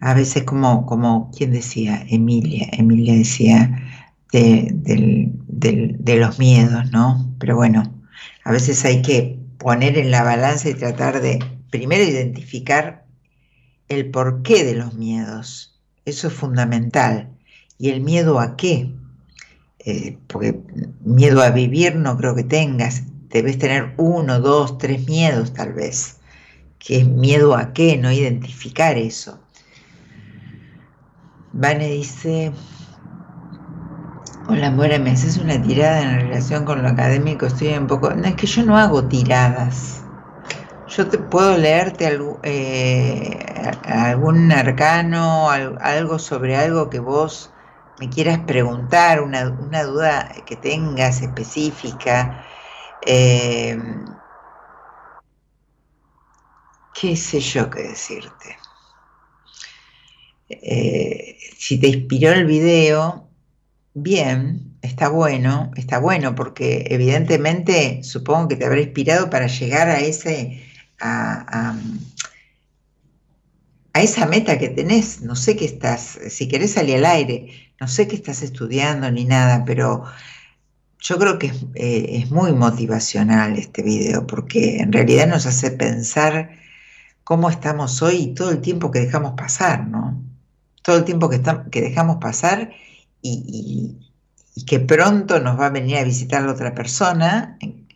A 0.00 0.14
veces 0.14 0.44
como, 0.44 0.86
como 0.86 1.30
¿quién 1.36 1.52
decía? 1.52 2.04
Emilia. 2.08 2.68
Emilia 2.72 3.14
decía 3.14 3.82
de, 4.32 6.18
los 6.18 6.38
miedos, 6.38 6.90
¿no? 6.90 7.34
Pero 7.38 7.56
bueno, 7.56 7.82
a 8.44 8.52
veces 8.52 8.84
hay 8.84 9.02
que 9.02 9.38
poner 9.58 9.98
en 9.98 10.10
la 10.10 10.22
balanza 10.22 10.68
y 10.68 10.74
tratar 10.74 11.20
de 11.20 11.38
primero 11.70 12.04
identificar 12.04 13.04
el 13.88 14.10
porqué 14.10 14.64
de 14.64 14.74
los 14.74 14.94
miedos. 14.94 15.78
Eso 16.04 16.28
es 16.28 16.34
fundamental. 16.34 17.30
¿Y 17.78 17.90
el 17.90 18.00
miedo 18.00 18.40
a 18.40 18.56
qué? 18.56 18.92
Eh, 19.78 20.18
porque 20.26 20.60
miedo 21.04 21.42
a 21.42 21.50
vivir 21.50 21.96
no 21.96 22.16
creo 22.16 22.34
que 22.34 22.44
tengas. 22.44 23.02
Debes 23.28 23.58
tener 23.58 23.94
uno, 23.96 24.40
dos, 24.40 24.78
tres 24.78 25.06
miedos 25.06 25.52
tal 25.52 25.72
vez. 25.72 26.16
¿Qué 26.78 26.98
es 26.98 27.08
miedo 27.08 27.56
a 27.56 27.72
qué? 27.72 27.96
No 27.96 28.12
identificar 28.12 28.96
eso. 28.96 29.40
Vane 31.60 31.88
dice, 31.88 32.52
hola 34.48 34.70
Mora, 34.70 34.98
me 34.98 35.10
haces 35.10 35.36
una 35.38 35.60
tirada 35.60 36.02
en 36.02 36.20
relación 36.20 36.64
con 36.64 36.82
lo 36.82 36.88
académico, 36.88 37.46
estoy 37.46 37.68
un 37.74 37.86
poco... 37.86 38.10
No, 38.14 38.26
es 38.26 38.34
que 38.34 38.46
yo 38.46 38.62
no 38.64 38.76
hago 38.78 39.04
tiradas. 39.08 40.02
Yo 40.88 41.08
te 41.08 41.18
puedo 41.18 41.58
leerte 41.58 42.18
eh, 42.44 43.38
algún 43.84 44.52
arcano, 44.52 45.50
algo 45.50 46.18
sobre 46.18 46.56
algo 46.56 46.90
que 46.90 47.00
vos 47.00 47.50
me 48.00 48.10
quieras 48.10 48.40
preguntar, 48.46 49.22
una, 49.22 49.48
una 49.50 49.84
duda 49.84 50.32
que 50.46 50.56
tengas 50.56 51.22
específica. 51.22 52.44
Eh, 53.06 53.78
qué 56.92 57.14
sé 57.16 57.38
yo 57.38 57.70
qué 57.70 57.82
decirte. 57.84 58.56
Eh, 60.48 61.38
si 61.58 61.78
te 61.78 61.88
inspiró 61.88 62.32
el 62.32 62.46
video, 62.46 63.28
bien, 63.94 64.76
está 64.82 65.08
bueno, 65.08 65.70
está 65.76 65.98
bueno, 65.98 66.34
porque 66.34 66.86
evidentemente 66.90 68.02
supongo 68.04 68.48
que 68.48 68.56
te 68.56 68.66
habrá 68.66 68.80
inspirado 68.80 69.30
para 69.30 69.46
llegar 69.48 69.88
a 69.88 70.00
ese, 70.00 70.62
a, 71.00 71.74
a, 73.92 74.00
esa 74.02 74.26
meta 74.26 74.58
que 74.58 74.68
tenés. 74.68 75.22
No 75.22 75.34
sé 75.36 75.56
qué 75.56 75.64
estás, 75.64 76.18
si 76.28 76.48
querés 76.48 76.72
salir 76.72 76.96
al 76.96 77.06
aire, 77.06 77.72
no 77.80 77.88
sé 77.88 78.06
qué 78.08 78.16
estás 78.16 78.42
estudiando 78.42 79.10
ni 79.10 79.24
nada, 79.24 79.64
pero 79.64 80.04
yo 81.00 81.18
creo 81.18 81.38
que 81.38 81.48
es, 81.48 81.66
eh, 81.74 82.06
es 82.22 82.30
muy 82.30 82.52
motivacional 82.52 83.56
este 83.58 83.82
video 83.82 84.26
porque 84.26 84.78
en 84.78 84.92
realidad 84.92 85.26
nos 85.28 85.46
hace 85.46 85.70
pensar 85.70 86.50
cómo 87.24 87.50
estamos 87.50 88.02
hoy 88.02 88.16
y 88.16 88.34
todo 88.34 88.50
el 88.50 88.60
tiempo 88.60 88.90
que 88.90 89.00
dejamos 89.00 89.34
pasar, 89.36 89.88
¿no? 89.88 90.25
Todo 90.86 90.98
el 90.98 91.04
tiempo 91.04 91.28
que, 91.28 91.42
que 91.70 91.82
dejamos 91.82 92.16
pasar 92.16 92.70
y, 93.20 93.98
que 94.66 94.80
pronto 94.80 95.38
nos 95.40 95.60
va 95.60 95.66
a 95.66 95.70
venir 95.70 95.98
a 95.98 96.04
visitar 96.04 96.42
la 96.42 96.52
otra 96.52 96.74
persona 96.74 97.58
en, 97.60 97.86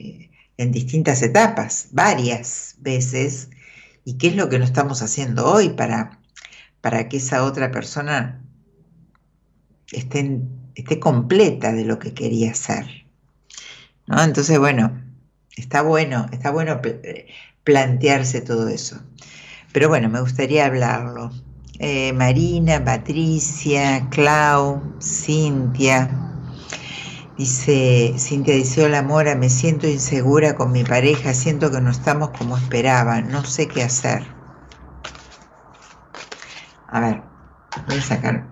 en 0.59 0.73
distintas 0.73 1.23
etapas, 1.23 1.89
varias 1.93 2.75
veces, 2.81 3.49
y 4.05 4.19
qué 4.19 4.29
es 4.29 4.37
lo 4.37 4.51
que 4.51 4.59
no 4.59 4.67
estamos 4.67 5.01
haciendo 5.01 5.47
hoy 5.51 5.71
para, 5.71 6.21
para 6.83 7.09
que 7.09 7.17
esa 7.17 7.45
otra 7.45 7.71
persona 7.71 8.43
esté, 9.91 10.41
esté 10.75 11.01
completa 11.01 11.73
de 11.73 11.85
lo 11.85 11.99
que 11.99 12.13
quería 12.13 12.55
ser. 12.55 12.87
¿no? 14.07 14.23
Entonces, 14.23 14.59
bueno, 14.59 15.03
está 15.57 15.83
bueno, 15.83 16.27
está 16.33 16.51
bueno 16.51 16.81
eh, 16.85 17.29
plantearse 17.65 18.41
todo 18.41 18.69
eso. 18.69 19.01
Pero 19.73 19.89
bueno, 19.89 20.09
me 20.09 20.21
gustaría 20.21 20.67
hablarlo. 20.67 21.31
Eh, 21.83 22.13
Marina, 22.13 22.85
Patricia, 22.85 24.07
Clau, 24.11 24.83
Cintia. 25.01 26.11
Dice, 27.39 28.13
Cintia 28.19 28.55
dice, 28.55 28.85
hola 28.85 29.03
Mora, 29.03 29.35
me 29.35 29.49
siento 29.49 29.89
insegura 29.89 30.57
con 30.57 30.73
mi 30.73 30.85
pareja, 30.85 31.33
siento 31.33 31.71
que 31.71 31.81
no 31.81 31.91
estamos 31.91 32.33
como 32.37 32.59
esperaba, 32.59 33.23
no 33.23 33.43
sé 33.45 33.67
qué 33.67 33.83
hacer. 33.83 34.23
A 36.89 37.01
ver, 37.01 37.23
voy 37.89 37.97
a 37.97 38.03
sacar. 38.03 38.47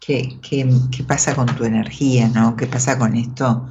¿Qué, 0.00 0.40
qué, 0.40 0.66
qué 0.90 1.04
pasa 1.04 1.34
con 1.34 1.44
tu 1.44 1.64
energía, 1.66 2.28
no? 2.28 2.56
¿Qué 2.56 2.66
pasa 2.66 2.96
con 2.98 3.16
esto? 3.16 3.68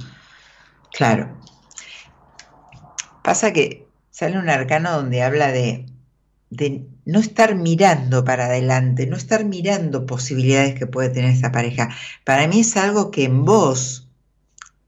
Claro. 0.92 1.36
Pasa 3.24 3.52
que 3.52 3.88
sale 4.10 4.38
un 4.38 4.48
arcano 4.48 4.92
donde 4.92 5.24
habla 5.24 5.50
de, 5.50 5.86
de 6.50 6.86
no 7.06 7.20
estar 7.20 7.54
mirando 7.54 8.24
para 8.24 8.46
adelante, 8.46 9.06
no 9.06 9.16
estar 9.16 9.44
mirando 9.44 10.06
posibilidades 10.06 10.74
que 10.74 10.88
puede 10.88 11.08
tener 11.08 11.30
esta 11.30 11.52
pareja. 11.52 11.88
Para 12.24 12.46
mí 12.48 12.60
es 12.60 12.76
algo 12.76 13.12
que 13.12 13.24
en 13.24 13.44
vos, 13.44 14.08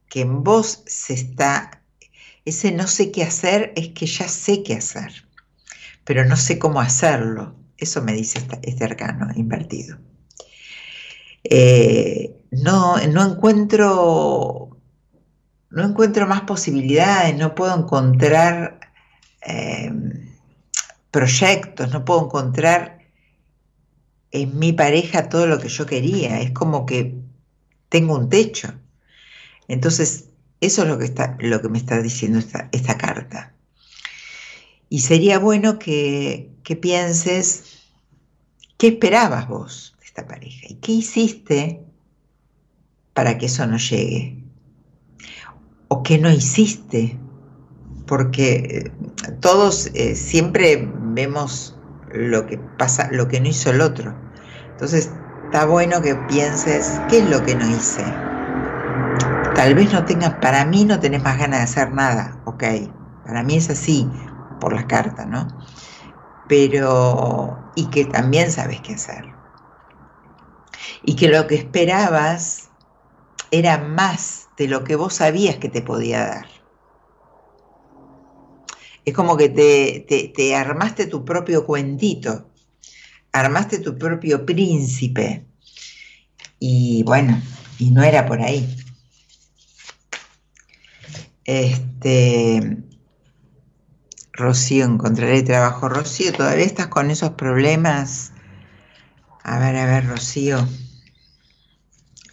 que 0.09 0.23
en 0.23 0.43
vos 0.43 0.83
se 0.87 1.15
está, 1.15 1.83
ese 2.45 2.73
no 2.73 2.89
sé 2.89 3.13
qué 3.13 3.23
hacer 3.23 3.73
es 3.77 3.89
que 3.91 4.07
ya 4.07 4.29
sé 4.29 4.65
qué 4.65 4.75
hacer, 4.75 5.27
pero 6.05 6.25
no 6.25 6.37
sé 6.37 6.59
cómo 6.59 6.81
hacerlo. 6.81 7.55
Eso 7.77 8.03
me 8.03 8.13
dice 8.13 8.41
este 8.63 8.85
arcano 8.85 9.29
invertido. 9.37 9.99
Eh, 11.45 12.35
no, 12.51 12.97
no 13.07 13.31
encuentro, 13.31 14.77
no 15.71 15.85
encuentro 15.85 16.27
más 16.27 16.41
posibilidades, 16.41 17.37
no 17.39 17.55
puedo 17.55 17.79
encontrar 17.79 18.81
eh, 19.47 19.93
proyectos, 21.11 21.91
no 21.91 22.05
puedo 22.05 22.27
encontrar 22.27 22.99
en 24.31 24.59
mi 24.59 24.73
pareja 24.73 25.29
todo 25.29 25.47
lo 25.47 25.59
que 25.59 25.69
yo 25.69 25.87
quería. 25.87 26.41
Es 26.41 26.51
como 26.53 26.87
que 26.87 27.15
tengo 27.89 28.17
un 28.17 28.29
techo. 28.29 28.75
Entonces, 29.69 30.31
eso 30.61 30.83
es 30.83 30.89
lo 30.89 30.99
que, 30.99 31.05
está, 31.05 31.37
lo 31.41 31.61
que 31.63 31.69
me 31.69 31.79
está 31.79 32.03
diciendo 32.03 32.39
esta, 32.39 32.69
esta 32.73 32.99
carta. 32.99 33.55
Y 34.89 35.01
sería 35.01 35.39
bueno 35.39 35.79
que, 35.79 36.51
que 36.63 36.77
pienses 36.77 37.79
qué 38.77 38.89
esperabas 38.89 39.49
vos 39.49 39.95
de 40.01 40.07
esta 40.07 40.27
pareja 40.27 40.67
y 40.69 40.75
qué 40.77 40.93
hiciste 40.93 41.83
para 43.13 43.37
que 43.37 43.47
eso 43.47 43.67
no 43.67 43.77
llegue. 43.77 44.43
O 45.89 46.03
qué 46.03 46.19
no 46.19 46.31
hiciste, 46.31 47.19
porque 48.07 48.55
eh, 48.55 48.93
todos 49.41 49.91
eh, 49.95 50.15
siempre 50.15 50.89
vemos 51.19 51.75
lo 52.13 52.47
que 52.47 52.59
pasa, 52.79 53.09
lo 53.11 53.27
que 53.27 53.41
no 53.41 53.49
hizo 53.49 53.71
el 53.71 53.81
otro. 53.81 54.15
Entonces, 54.71 55.11
está 55.47 55.65
bueno 55.65 56.01
que 56.01 56.15
pienses 56.15 57.01
qué 57.09 57.19
es 57.19 57.29
lo 57.29 57.43
que 57.43 57.57
no 57.57 57.67
hice. 57.67 58.05
Tal 59.53 59.75
vez 59.75 59.93
no 59.93 60.05
tengas, 60.05 60.35
para 60.35 60.65
mí 60.65 60.85
no 60.85 61.01
tenés 61.01 61.21
más 61.25 61.37
ganas 61.37 61.59
de 61.59 61.65
hacer 61.65 61.93
nada, 61.93 62.41
ok. 62.45 62.63
Para 63.27 63.43
mí 63.43 63.57
es 63.57 63.69
así, 63.69 64.09
por 64.61 64.73
las 64.73 64.85
cartas, 64.85 65.27
¿no? 65.27 65.49
Pero, 66.49 67.59
y 67.75 67.87
que 67.87 68.05
también 68.05 68.53
sabes 68.53 68.81
qué 68.81 68.95
hacer. 68.95 69.25
Y 71.03 71.17
que 71.17 71.27
lo 71.27 71.49
que 71.49 71.57
esperabas 71.57 72.69
era 73.51 73.79
más 73.79 74.47
de 74.57 74.69
lo 74.69 74.85
que 74.85 74.95
vos 74.95 75.15
sabías 75.15 75.57
que 75.57 75.69
te 75.69 75.83
podía 75.83 76.25
dar. 76.25 76.58
Es 79.09 79.15
como 79.15 79.39
que 79.39 79.49
te, 79.49 80.05
te, 80.07 80.29
te 80.29 80.55
armaste 80.55 81.07
tu 81.07 81.25
propio 81.25 81.65
cuentito, 81.65 82.51
armaste 83.33 83.79
tu 83.79 83.97
propio 83.97 84.45
príncipe. 84.45 85.47
Y 86.59 87.05
bueno, 87.05 87.41
y 87.79 87.91
no 87.91 88.03
era 88.03 88.27
por 88.27 88.43
ahí. 88.43 88.69
Este, 91.47 92.77
Rocío, 94.35 94.85
encontraré 94.85 95.43
trabajo. 95.43 95.89
Rocío, 95.89 96.35
¿todavía 96.35 96.67
estás 96.67 96.89
con 96.89 97.11
esos 97.11 97.31
problemas? 97.31 98.33
A 99.43 99.59
ver, 99.59 99.75
a 99.77 99.87
ver, 99.87 100.07
Rocío. 100.07 100.69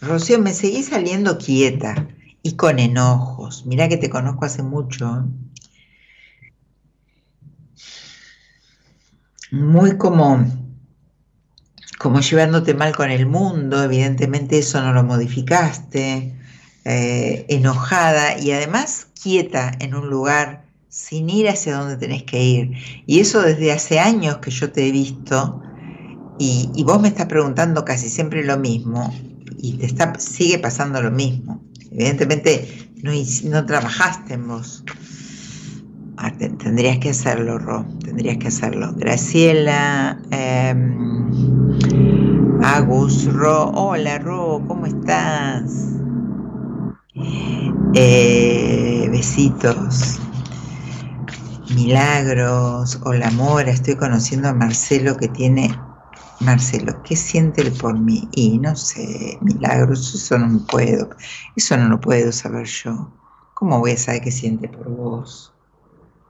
Rocío, 0.02 0.38
me 0.40 0.52
seguís 0.52 0.88
saliendo 0.88 1.38
quieta 1.38 2.06
y 2.42 2.56
con 2.56 2.78
enojos. 2.78 3.64
Mirá 3.64 3.88
que 3.88 3.96
te 3.96 4.10
conozco 4.10 4.44
hace 4.44 4.62
mucho. 4.62 5.24
Muy 9.50 9.96
como, 9.98 10.44
como 11.98 12.20
llevándote 12.20 12.74
mal 12.74 12.94
con 12.94 13.10
el 13.10 13.26
mundo. 13.26 13.82
Evidentemente 13.82 14.58
eso 14.58 14.80
no 14.82 14.92
lo 14.92 15.04
modificaste. 15.04 16.34
eh, 16.86 17.46
enojada 17.50 18.38
y 18.40 18.52
además 18.52 19.08
quieta 19.22 19.72
en 19.80 19.94
un 19.94 20.08
lugar 20.10 20.66
sin 20.88 21.30
ir 21.30 21.48
hacia 21.50 21.76
donde 21.76 21.96
tenés 21.98 22.24
que 22.24 22.42
ir. 22.44 22.72
Y 23.06 23.20
eso 23.20 23.42
desde 23.42 23.72
hace 23.72 24.00
años 24.00 24.38
que 24.38 24.50
yo 24.52 24.72
te 24.72 24.88
he 24.88 24.92
visto 24.92 25.60
y, 26.38 26.72
y 26.74 26.84
vos 26.84 27.00
me 27.00 27.08
estás 27.08 27.26
preguntando 27.26 27.84
casi 27.84 28.08
siempre 28.10 28.44
lo 28.44 28.58
mismo 28.58 29.28
y 29.58 29.78
te 29.78 29.86
está, 29.86 30.18
sigue 30.18 30.58
pasando 30.60 31.02
lo 31.02 31.10
mismo. 31.12 31.66
Evidentemente 31.90 32.92
no, 33.02 33.12
no 33.44 33.66
trabajaste 33.66 34.34
en 34.34 34.48
vos. 34.48 34.84
Te- 36.38 36.50
tendrías 36.50 36.98
que 36.98 37.10
hacerlo, 37.10 37.58
Ro, 37.58 37.84
tendrías 38.04 38.36
que 38.38 38.48
hacerlo. 38.48 38.92
Graciela, 38.96 40.18
em, 40.30 40.96
Agus, 42.62 43.32
Ro, 43.32 43.70
hola 43.74 44.18
Ro, 44.18 44.62
¿cómo 44.66 44.86
estás? 44.86 45.72
Eh, 47.94 49.08
besitos. 49.10 50.18
Milagros, 51.74 52.98
hola 53.04 53.30
Mora, 53.30 53.70
estoy 53.70 53.96
conociendo 53.96 54.48
a 54.48 54.54
Marcelo 54.54 55.16
que 55.16 55.28
tiene... 55.28 55.74
Marcelo, 56.40 57.02
¿qué 57.02 57.16
siente 57.16 57.62
él 57.62 57.72
por 57.72 57.98
mí? 57.98 58.28
Y 58.32 58.58
no 58.58 58.76
sé, 58.76 59.38
Milagros, 59.40 60.14
eso 60.14 60.38
no 60.38 60.58
puedo, 60.66 61.08
eso 61.56 61.78
no 61.78 61.88
lo 61.88 61.98
puedo 61.98 62.30
saber 62.30 62.66
yo. 62.66 63.10
¿Cómo 63.54 63.78
voy 63.78 63.92
a 63.92 63.96
saber 63.96 64.20
qué 64.20 64.30
siente 64.30 64.68
por 64.68 64.86
vos? 64.90 65.55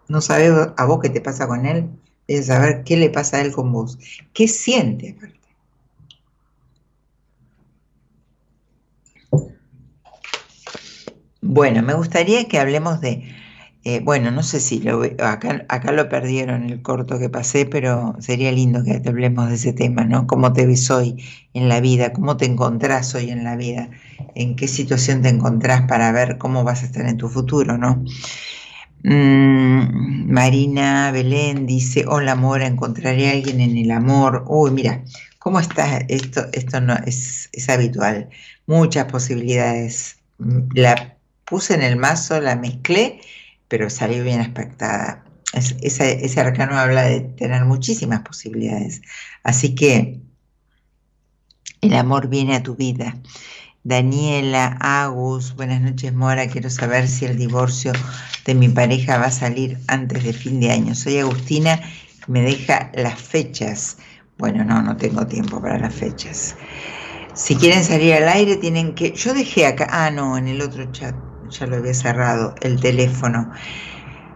¿No 0.09 0.21
sabes 0.21 0.53
a 0.77 0.85
vos 0.85 1.01
qué 1.01 1.11
te 1.11 1.21
pasa 1.21 1.47
con 1.47 1.67
él? 1.67 1.91
Debes 2.29 2.47
saber 2.47 2.85
qué 2.85 2.97
le 2.97 3.11
pasa 3.11 3.39
a 3.39 3.41
él 3.43 3.53
con 3.53 3.73
vos. 3.73 3.99
¿Qué 4.33 4.49
siente 4.49 5.11
aparte? 5.17 5.37
Bueno, 11.41 11.83
me 11.83 11.95
gustaría 11.95 12.49
que 12.49 12.59
hablemos 12.59 13.01
de, 13.01 13.23
eh, 13.85 14.01
bueno, 14.01 14.31
no 14.33 14.43
sé 14.43 14.59
si 14.61 14.81
lo, 14.81 15.03
acá, 15.21 15.65
acá 15.69 15.93
lo 15.93 16.09
perdieron 16.09 16.65
el 16.65 16.83
corto 16.83 17.19
que 17.19 17.31
pasé, 17.31 17.67
pero 17.67 18.17
sería 18.19 18.51
lindo 18.53 18.83
que 18.83 18.99
te 19.01 19.09
hablemos 19.11 19.49
de 19.49 19.55
ese 19.55 19.73
tema, 19.73 20.05
¿no? 20.05 20.27
¿Cómo 20.27 20.53
te 20.53 20.67
ves 20.67 20.91
hoy 20.91 21.23
en 21.55 21.69
la 21.69 21.81
vida? 21.81 22.13
¿Cómo 22.13 22.37
te 22.37 22.47
encontrás 22.47 23.15
hoy 23.15 23.31
en 23.31 23.45
la 23.45 23.57
vida? 23.57 23.91
¿En 24.35 24.57
qué 24.57 24.67
situación 24.67 25.23
te 25.23 25.29
encontrás 25.29 25.83
para 25.83 26.11
ver 26.13 26.37
cómo 26.39 26.65
vas 26.65 26.83
a 26.83 26.87
estar 26.87 27.07
en 27.07 27.17
tu 27.17 27.29
futuro, 27.29 27.79
¿no? 27.79 28.05
Mm, 29.07 30.33
Marina 30.33 31.13
Belén 31.13 31.65
dice, 31.67 32.05
hola 32.09 32.35
Mora, 32.35 32.67
encontraré 32.67 33.29
a 33.29 33.33
alguien 33.33 33.61
en 33.61 33.77
el 33.79 33.91
amor. 33.93 34.45
Uy, 34.49 34.73
mira, 34.73 35.05
¿cómo 35.39 35.61
está? 35.61 35.99
Esto, 36.09 36.47
esto 36.53 36.81
no 36.81 36.95
es, 37.07 37.49
es 37.53 37.69
habitual. 37.69 38.29
Muchas 38.67 39.05
posibilidades. 39.07 40.19
Mm, 40.39 40.69
La 40.75 41.19
puse 41.45 41.75
en 41.75 41.83
el 41.83 41.97
mazo, 41.97 42.41
la 42.41 42.57
mezclé, 42.57 43.21
pero 43.69 43.91
salió 43.91 44.25
bien 44.25 44.41
aspectada. 44.41 45.25
es- 45.55 45.77
ese, 45.83 46.25
ese 46.25 46.41
arcano 46.41 46.77
habla 46.79 47.03
de 47.05 47.21
tener 47.21 47.65
muchísimas 47.65 48.21
posibilidades. 48.23 49.03
Así 49.45 49.75
que 49.77 50.21
el 51.81 51.95
amor 51.95 52.29
viene 52.29 52.57
a 52.57 52.63
tu 52.63 52.75
vida. 52.77 53.17
Daniela, 53.87 54.76
Agus, 54.80 55.55
buenas 55.55 55.80
noches 55.80 56.12
Mora, 56.12 56.49
quiero 56.49 56.68
saber 56.70 57.07
si 57.07 57.24
el 57.24 57.39
divorcio 57.39 57.93
de 58.45 58.53
mi 58.53 58.68
pareja 58.68 59.16
va 59.16 59.26
a 59.26 59.30
salir 59.30 59.78
antes 59.87 60.24
de 60.24 60.32
fin 60.32 60.59
de 60.59 60.72
año. 60.72 60.93
Soy 60.97 61.18
Agustina, 61.18 61.80
me 62.26 62.43
deja 62.43 62.91
las 62.97 63.14
fechas. 63.14 63.99
Bueno, 64.39 64.64
no, 64.64 64.82
no 64.82 64.97
tengo 64.97 65.24
tiempo 65.28 65.62
para 65.62 65.78
las 65.78 65.95
fechas. 65.95 66.57
Si 67.34 67.55
quieren 67.55 67.84
salir 67.84 68.14
al 68.14 68.28
aire, 68.28 68.57
tienen 68.57 68.93
que... 68.97 69.12
Yo 69.12 69.32
dejé 69.32 69.66
acá, 69.66 69.87
ah, 69.89 70.11
no, 70.11 70.37
en 70.37 70.49
el 70.49 70.62
otro 70.62 70.91
chat, 70.91 71.14
ya 71.49 71.68
lo 71.68 71.76
había 71.76 71.95
cerrado, 71.95 72.57
el 72.62 72.80
teléfono. 72.80 73.53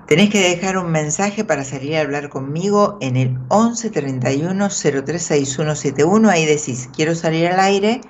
Tenés 0.07 0.31
que 0.31 0.49
dejar 0.49 0.79
un 0.79 0.93
mensaje 0.93 1.43
para 1.45 1.65
salir 1.65 1.97
a 1.97 2.03
hablar 2.03 2.29
conmigo 2.29 2.99
en 3.01 3.17
el 3.17 3.37
11 3.49 3.91
31 3.91 4.69
036171. 4.71 6.31
Ahí 6.31 6.47
decís, 6.47 6.89
quiero 6.95 7.17
salir 7.17 7.49
al 7.49 7.59
aire 7.59 8.01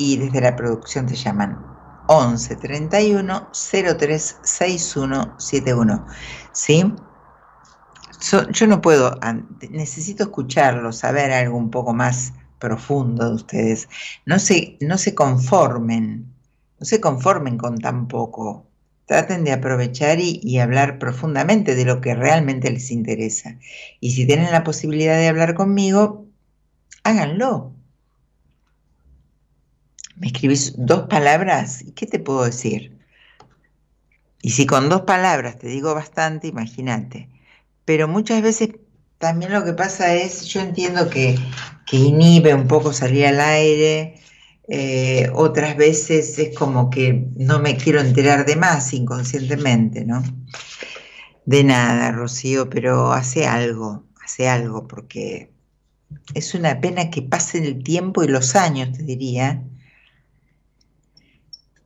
y 0.00 0.16
desde 0.16 0.40
la 0.40 0.56
producción 0.56 1.06
te 1.06 1.14
llaman 1.14 1.68
11 2.06 2.56
31 2.56 3.50
036171. 3.52 6.06
¿Sí? 6.52 6.82
So- 8.18 8.48
yo 8.50 8.66
no 8.66 8.80
puedo, 8.80 9.18
necesito 9.70 10.22
escucharlo, 10.24 10.92
saber 10.92 11.32
algo 11.32 11.58
un 11.58 11.70
poco 11.70 11.92
más 11.92 12.32
profundo 12.58 13.28
de 13.28 13.34
ustedes. 13.34 13.88
No 14.24 14.38
se, 14.38 14.78
no 14.80 14.96
se 14.96 15.14
conformen, 15.14 16.34
no 16.78 16.86
se 16.86 17.00
conformen 17.00 17.58
con 17.58 17.76
tan 17.78 18.08
poco. 18.08 18.66
Traten 19.04 19.44
de 19.44 19.52
aprovechar 19.52 20.18
y, 20.20 20.40
y 20.42 20.60
hablar 20.60 20.98
profundamente 20.98 21.74
de 21.74 21.84
lo 21.84 22.00
que 22.00 22.14
realmente 22.14 22.70
les 22.70 22.90
interesa. 22.90 23.58
Y 24.00 24.12
si 24.12 24.26
tienen 24.26 24.50
la 24.52 24.64
posibilidad 24.64 25.16
de 25.18 25.28
hablar 25.28 25.54
conmigo, 25.54 26.26
háganlo. 27.04 27.74
Me 30.20 30.26
escribís 30.26 30.74
dos 30.76 31.08
palabras, 31.08 31.80
¿y 31.80 31.92
qué 31.92 32.06
te 32.06 32.18
puedo 32.18 32.44
decir? 32.44 32.92
Y 34.42 34.50
si 34.50 34.66
con 34.66 34.90
dos 34.90 35.02
palabras 35.02 35.58
te 35.58 35.66
digo 35.66 35.94
bastante, 35.94 36.46
imagínate. 36.46 37.30
Pero 37.86 38.06
muchas 38.06 38.42
veces 38.42 38.68
también 39.16 39.50
lo 39.50 39.64
que 39.64 39.72
pasa 39.72 40.14
es, 40.14 40.44
yo 40.44 40.60
entiendo 40.60 41.08
que, 41.08 41.38
que 41.86 41.96
inhibe 41.96 42.52
un 42.52 42.68
poco 42.68 42.92
salir 42.92 43.26
al 43.26 43.40
aire, 43.40 44.20
eh, 44.68 45.30
otras 45.34 45.74
veces 45.78 46.38
es 46.38 46.54
como 46.54 46.90
que 46.90 47.26
no 47.36 47.58
me 47.58 47.78
quiero 47.78 48.00
enterar 48.00 48.44
de 48.44 48.56
más 48.56 48.92
inconscientemente, 48.92 50.04
¿no? 50.04 50.22
De 51.46 51.64
nada, 51.64 52.12
Rocío, 52.12 52.68
pero 52.68 53.14
hace 53.14 53.46
algo, 53.46 54.04
hace 54.22 54.50
algo, 54.50 54.86
porque 54.86 55.50
es 56.34 56.54
una 56.54 56.78
pena 56.78 57.08
que 57.08 57.22
pase 57.22 57.56
el 57.66 57.82
tiempo 57.82 58.22
y 58.22 58.28
los 58.28 58.54
años, 58.54 58.92
te 58.92 59.02
diría, 59.02 59.64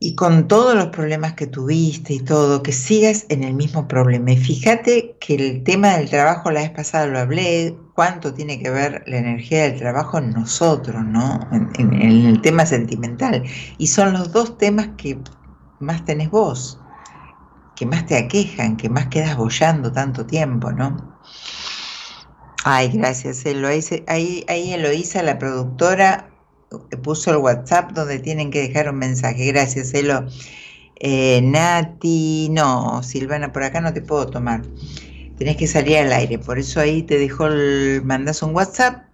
y 0.05 0.13
con 0.13 0.47
todos 0.47 0.75
los 0.75 0.89
problemas 0.89 1.33
que 1.33 1.47
tuviste 1.47 2.13
y 2.13 2.19
todo, 2.19 2.61
que 2.61 2.71
sigas 2.71 3.25
en 3.29 3.43
el 3.43 3.55
mismo 3.55 3.87
problema. 3.87 4.33
Y 4.33 4.37
fíjate 4.37 5.17
que 5.19 5.33
el 5.33 5.63
tema 5.63 5.97
del 5.97 6.07
trabajo, 6.11 6.51
la 6.51 6.59
vez 6.59 6.69
pasada 6.69 7.07
lo 7.07 7.17
hablé, 7.17 7.75
cuánto 7.95 8.31
tiene 8.31 8.61
que 8.61 8.69
ver 8.69 9.03
la 9.07 9.17
energía 9.17 9.63
del 9.63 9.79
trabajo 9.79 10.19
en 10.19 10.29
nosotros, 10.29 11.03
¿no? 11.03 11.39
En, 11.51 11.91
el 11.99 12.39
tema 12.41 12.67
sentimental. 12.67 13.41
Y 13.79 13.87
son 13.87 14.13
los 14.13 14.31
dos 14.31 14.59
temas 14.59 14.89
que 14.95 15.17
más 15.79 16.05
tenés 16.05 16.29
vos, 16.29 16.79
que 17.75 17.87
más 17.87 18.05
te 18.05 18.15
aquejan, 18.15 18.77
que 18.77 18.89
más 18.89 19.07
quedas 19.07 19.35
bollando 19.35 19.91
tanto 19.91 20.23
tiempo, 20.27 20.71
¿no? 20.71 21.17
Ay, 22.63 22.89
gracias, 22.93 23.43
Eloísa. 23.43 23.95
Ahí, 24.05 24.45
ahí 24.49 24.71
Eloísa, 24.71 25.23
la 25.23 25.39
productora, 25.39 26.29
puso 27.03 27.31
el 27.31 27.37
WhatsApp 27.37 27.91
donde 27.91 28.19
tienen 28.19 28.51
que 28.51 28.61
dejar 28.61 28.89
un 28.89 28.97
mensaje. 28.97 29.45
Gracias, 29.47 29.93
Elo. 29.93 30.25
Eh, 30.99 31.41
Nati, 31.43 32.49
no, 32.51 33.03
Silvana, 33.03 33.51
por 33.51 33.63
acá 33.63 33.81
no 33.81 33.93
te 33.93 34.01
puedo 34.01 34.27
tomar. 34.27 34.61
Tenés 35.37 35.57
que 35.57 35.67
salir 35.67 35.97
al 35.97 36.11
aire. 36.13 36.39
Por 36.39 36.59
eso 36.59 36.79
ahí 36.79 37.03
te 37.03 37.17
dejo 37.17 37.47
el, 37.47 38.01
mandas 38.03 38.41
un 38.41 38.55
WhatsApp 38.55 39.05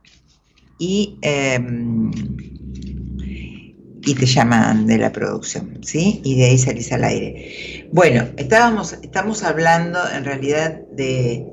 y, 0.77 1.17
em, 1.21 2.11
y 4.03 4.15
te 4.15 4.25
llaman 4.25 4.85
de 4.85 4.97
la 4.97 5.11
producción, 5.11 5.79
¿sí? 5.83 6.21
Y 6.23 6.37
de 6.37 6.45
ahí 6.45 6.57
salís 6.57 6.91
al 6.91 7.03
aire. 7.03 7.89
Bueno, 7.91 8.27
estábamos, 8.37 8.93
estamos 9.01 9.43
hablando 9.43 9.99
en 10.15 10.25
realidad 10.25 10.81
de 10.91 11.45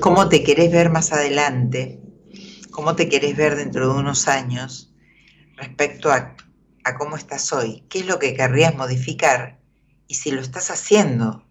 cómo 0.00 0.28
te 0.28 0.42
querés 0.42 0.72
ver 0.72 0.90
más 0.90 1.12
adelante, 1.12 2.00
cómo 2.70 2.96
te 2.96 3.08
querés 3.08 3.36
ver 3.36 3.56
dentro 3.56 3.92
de 3.92 4.00
unos 4.00 4.26
años 4.28 4.93
respecto 5.56 6.10
a, 6.10 6.34
cómo 6.98 7.16
estás 7.16 7.52
hoy, 7.52 7.82
qué 7.88 8.00
es 8.00 8.06
lo 8.06 8.18
que 8.18 8.34
querrías 8.34 8.76
modificar 8.76 9.58
y 10.06 10.16
si 10.16 10.30
lo 10.30 10.42
estás 10.42 10.70
haciendo 10.70 11.42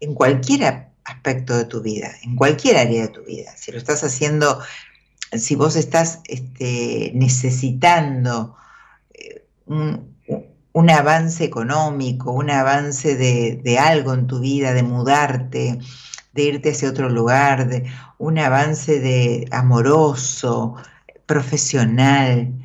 en 0.00 0.14
cualquier 0.14 0.88
aspecto 1.04 1.56
de 1.56 1.64
tu 1.64 1.80
vida, 1.80 2.10
en 2.22 2.34
cualquier 2.34 2.76
área 2.76 3.02
de 3.02 3.08
tu 3.08 3.24
vida, 3.24 3.56
si 3.56 3.70
lo 3.70 3.78
estás 3.78 4.02
haciendo, 4.02 4.60
si 5.32 5.54
vos 5.54 5.76
estás 5.76 6.20
este, 6.26 7.12
necesitando 7.14 8.56
eh, 9.14 9.46
un, 9.66 10.90
avance 10.90 11.44
económico, 11.44 12.32
un 12.32 12.50
avance 12.50 13.14
de, 13.16 13.60
de 13.62 13.78
algo 13.78 14.12
en 14.12 14.26
tu 14.26 14.40
vida, 14.40 14.72
de 14.72 14.82
mudarte, 14.82 15.78
de 16.32 16.42
irte 16.42 16.70
hacia 16.70 16.90
otro 16.90 17.08
lugar, 17.08 17.68
de 17.68 17.88
un 18.18 18.38
avance 18.38 18.98
de 18.98 19.46
amoroso, 19.52 20.74
profesional, 21.26 22.59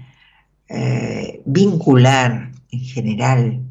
eh, 0.69 1.41
vincular 1.45 2.51
en 2.71 2.79
general, 2.79 3.61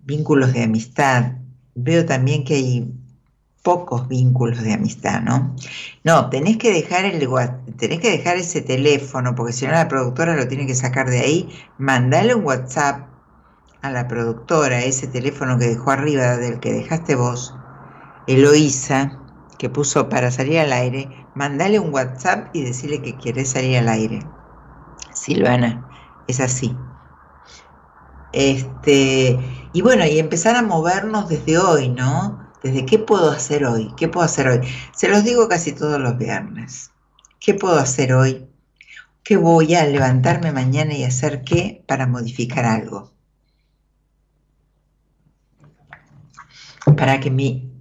vínculos 0.00 0.52
de 0.52 0.64
amistad. 0.64 1.32
Veo 1.74 2.04
también 2.04 2.44
que 2.44 2.54
hay 2.54 2.92
pocos 3.62 4.08
vínculos 4.08 4.62
de 4.62 4.72
amistad, 4.72 5.22
¿no? 5.22 5.54
No, 6.04 6.28
tenés 6.30 6.56
que 6.56 6.72
dejar 6.72 7.04
el 7.04 7.28
tenés 7.76 8.00
que 8.00 8.10
dejar 8.10 8.36
ese 8.36 8.60
teléfono, 8.60 9.34
porque 9.34 9.52
si 9.52 9.66
no 9.66 9.72
la 9.72 9.88
productora 9.88 10.36
lo 10.36 10.48
tiene 10.48 10.66
que 10.66 10.74
sacar 10.74 11.08
de 11.08 11.20
ahí, 11.20 11.48
mandale 11.78 12.34
un 12.34 12.44
WhatsApp 12.44 13.08
a 13.82 13.90
la 13.90 14.08
productora, 14.08 14.84
ese 14.84 15.06
teléfono 15.06 15.58
que 15.58 15.66
dejó 15.66 15.92
arriba 15.92 16.36
del 16.36 16.60
que 16.60 16.72
dejaste 16.72 17.14
vos, 17.14 17.54
Eloísa, 18.26 19.18
que 19.58 19.68
puso 19.68 20.08
para 20.08 20.30
salir 20.30 20.58
al 20.58 20.72
aire, 20.72 21.08
mandale 21.34 21.78
un 21.78 21.92
WhatsApp 21.92 22.48
y 22.52 22.62
decirle 22.62 23.00
que 23.00 23.16
querés 23.16 23.50
salir 23.50 23.78
al 23.78 23.88
aire. 23.88 24.20
Silvana, 25.14 25.88
es 26.26 26.40
así. 26.40 26.76
Este, 28.32 29.38
y 29.72 29.82
bueno, 29.82 30.06
y 30.06 30.18
empezar 30.18 30.56
a 30.56 30.62
movernos 30.62 31.28
desde 31.28 31.58
hoy, 31.58 31.88
¿no? 31.88 32.50
Desde 32.62 32.86
qué 32.86 32.98
puedo 32.98 33.30
hacer 33.30 33.64
hoy, 33.64 33.92
qué 33.96 34.08
puedo 34.08 34.24
hacer 34.24 34.48
hoy. 34.48 34.60
Se 34.94 35.08
los 35.08 35.24
digo 35.24 35.48
casi 35.48 35.72
todos 35.72 36.00
los 36.00 36.16
viernes. 36.16 36.90
¿Qué 37.40 37.54
puedo 37.54 37.76
hacer 37.78 38.14
hoy? 38.14 38.46
¿Qué 39.24 39.36
voy 39.36 39.74
a 39.74 39.84
levantarme 39.84 40.52
mañana 40.52 40.94
y 40.94 41.04
hacer 41.04 41.42
qué 41.44 41.84
para 41.86 42.06
modificar 42.06 42.64
algo? 42.64 43.12
Para 46.96 47.20
que 47.20 47.30
mi, 47.30 47.72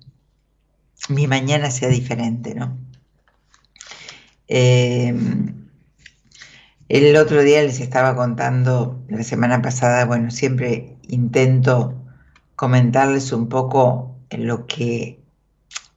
mi 1.09 1.27
mañana 1.27 1.71
sea 1.71 1.89
diferente, 1.89 2.55
¿no? 2.55 2.77
Eh, 4.47 5.15
el 6.91 7.15
otro 7.15 7.41
día 7.41 7.61
les 7.61 7.79
estaba 7.79 8.17
contando, 8.17 9.01
la 9.07 9.23
semana 9.23 9.61
pasada, 9.61 10.03
bueno, 10.03 10.29
siempre 10.29 10.97
intento 11.07 12.03
comentarles 12.57 13.31
un 13.31 13.47
poco 13.47 14.19
lo 14.29 14.67
que, 14.67 15.23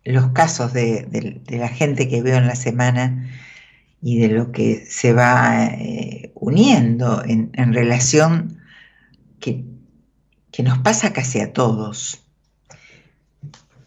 los 0.04 0.28
casos 0.28 0.72
de, 0.72 1.42
la 1.48 1.68
gente 1.68 2.08
que 2.08 2.22
veo 2.22 2.36
en 2.36 2.46
la 2.46 2.54
semana 2.54 3.28
y 4.00 4.20
de 4.20 4.28
lo 4.28 4.52
que 4.52 4.86
se 4.86 5.12
va 5.12 5.66
eh, 5.66 6.30
uniendo 6.36 7.24
en, 7.24 7.72
relación 7.72 8.58
que, 9.40 9.64
nos 10.62 10.78
pasa 10.78 11.12
casi 11.12 11.40
a 11.40 11.52
todos. 11.52 12.22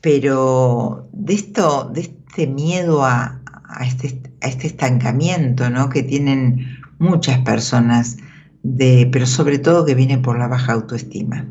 Pero 0.02 1.08
de 1.14 1.34
esto, 1.36 1.90
de 1.94 2.02
este 2.02 2.48
miedo 2.48 3.06
a, 3.06 3.42
a 3.70 3.86
este, 3.86 4.22
a 4.42 4.48
este 4.48 4.68
estancamiento, 4.68 5.70
¿no? 5.70 5.88
que 5.88 6.04
tienen 6.04 6.77
muchas 7.00 7.40
personas, 7.40 8.18
de, 8.64 9.10
pero 9.12 9.26
sobre 9.26 9.60
todo 9.60 9.86
que 9.86 9.96
viene 9.96 10.18
por 10.18 10.38
la 10.38 10.48
baja 10.48 10.74
autoestima. 10.74 11.46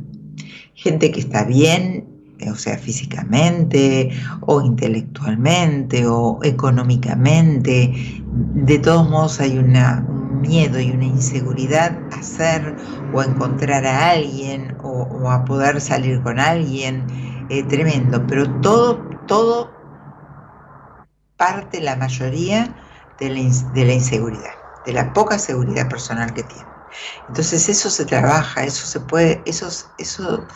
Gente 0.75 1.11
que 1.11 1.21
está 1.21 1.45
bien, 1.45 2.05
eh, 2.39 2.51
o 2.51 2.55
sea, 2.55 2.77
físicamente, 2.77 4.11
o 4.43 4.61
intelectualmente, 4.61 6.07
o 6.07 6.39
económicamente. 6.43 8.23
De 8.55 8.79
todos 8.79 9.09
modos 9.09 9.41
hay 9.41 9.59
una, 9.59 10.05
un 10.09 10.41
miedo 10.43 10.79
y 10.79 10.91
una 10.91 11.07
inseguridad 11.07 11.99
a 12.13 12.23
ser 12.23 12.77
o 13.15 13.21
a 13.21 13.25
encontrar 13.25 13.87
a 13.87 14.11
alguien 14.11 14.77
o, 14.83 15.31
a 15.31 15.45
poder 15.45 15.81
salir 15.81 16.23
con 16.23 16.39
alguien. 16.39 17.07
eh, 17.49 17.63
tremendo, 17.63 18.27
pero 18.27 18.51
todo, 18.61 18.99
todo 19.27 19.71
parte 21.37 21.81
la 21.81 21.97
mayoría 21.97 22.75
de 23.21 23.31
la 23.31 23.93
inseguridad, 23.93 24.53
de 24.87 24.93
la 24.95 25.13
poca 25.13 25.39
seguridad 25.39 25.89
personal 25.91 26.33
que 26.33 26.45
tienen. 26.45 26.73
Entonces 27.29 27.69
eso 27.69 27.91
se 27.91 28.07
trabaja, 28.07 28.65
eso 28.65 28.87
se 28.87 29.01
puede, 29.01 29.43
eso, 29.45 29.69
eso 29.99 30.47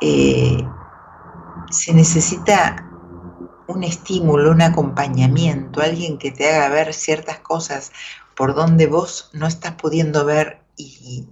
eh, 0.00 0.74
se 1.70 1.94
necesita 1.94 2.90
un 3.66 3.84
estímulo, 3.84 4.50
un 4.52 4.62
acompañamiento, 4.62 5.80
alguien 5.80 6.18
que 6.18 6.32
te 6.32 6.48
haga 6.50 6.68
ver 6.70 6.94
ciertas 6.94 7.38
cosas 7.40 7.92
por 8.34 8.54
donde 8.54 8.86
vos 8.86 9.30
no 9.32 9.46
estás 9.46 9.74
pudiendo 9.74 10.24
ver 10.24 10.60
y, 10.76 11.28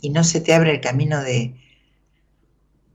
y 0.00 0.10
no 0.10 0.24
se 0.24 0.40
te 0.40 0.52
abre 0.54 0.72
el 0.72 0.80
camino 0.80 1.22
de, 1.22 1.54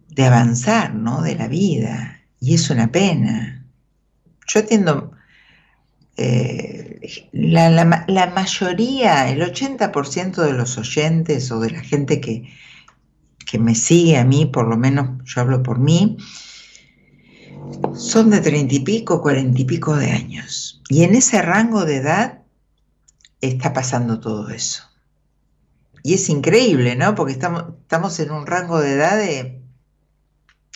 de 0.10 0.26
avanzar, 0.26 0.94
¿no? 0.94 1.22
De 1.22 1.36
la 1.36 1.48
vida. 1.48 2.22
Y 2.40 2.56
es 2.56 2.70
una 2.70 2.92
pena. 2.92 3.66
Yo 4.48 4.60
atiendo 4.60 5.12
eh, 6.18 6.89
la, 7.32 7.70
la, 8.08 8.28
mayoría, 8.28 9.30
el 9.30 9.42
80% 9.42 10.44
de 10.44 10.54
los 10.54 10.78
oyentes 10.78 11.52
o 11.52 11.60
de 11.60 11.72
la 11.72 11.82
gente 11.82 12.20
que, 12.20 12.50
que 13.46 13.60
me 13.60 13.76
sigue 13.76 14.18
a 14.18 14.26
mí, 14.26 14.46
por 14.46 14.68
lo 14.68 14.78
menos 14.78 15.24
yo 15.26 15.42
hablo 15.42 15.64
por 15.64 15.80
mí, 15.80 16.18
son 17.96 18.30
de 18.30 18.42
treinta 18.42 18.76
y 18.76 18.80
pico, 18.80 19.22
cuarenta 19.22 19.62
y 19.62 19.66
pico 19.66 19.96
de 19.96 20.12
años. 20.12 20.82
Y 20.90 21.04
en 21.04 21.16
ese 21.16 21.42
rango 21.42 21.86
de 21.86 21.98
edad 21.98 22.42
está 23.42 23.74
pasando 23.74 24.20
todo 24.20 24.50
eso. 24.50 24.84
Y 26.04 26.14
es 26.14 26.30
increíble, 26.30 26.96
¿no? 26.96 27.16
Porque 27.16 27.34
estamos, 27.34 27.66
estamos 27.82 28.20
en 28.20 28.32
un 28.32 28.46
rango 28.46 28.80
de 28.80 28.94
edad 28.94 29.18
de, 29.18 29.62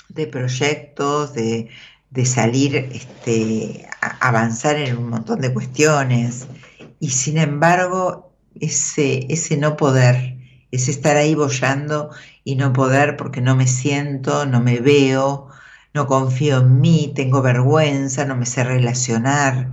de 0.09 0.27
proyectos, 0.27 1.33
de, 1.33 1.69
de 2.13 2.25
salir, 2.25 2.75
este, 2.75 3.87
avanzar 4.19 4.75
en 4.77 4.97
un 4.97 5.09
montón 5.09 5.41
de 5.41 5.53
cuestiones. 5.53 6.47
Y 6.99 7.09
sin 7.09 7.37
embargo, 7.37 8.31
ese, 8.59 9.25
ese 9.29 9.57
no 9.57 9.75
poder, 9.77 10.37
ese 10.71 10.91
estar 10.91 11.17
ahí 11.17 11.35
bollando 11.35 12.11
y 12.43 12.55
no 12.55 12.71
poder 12.71 13.17
porque 13.17 13.41
no 13.41 13.55
me 13.55 13.67
siento, 13.67 14.45
no 14.45 14.61
me 14.61 14.79
veo, 14.79 15.49
no 15.93 16.07
confío 16.07 16.59
en 16.59 16.81
mí, 16.81 17.11
tengo 17.15 17.41
vergüenza, 17.41 18.25
no 18.25 18.35
me 18.35 18.45
sé 18.45 18.63
relacionar. 18.63 19.71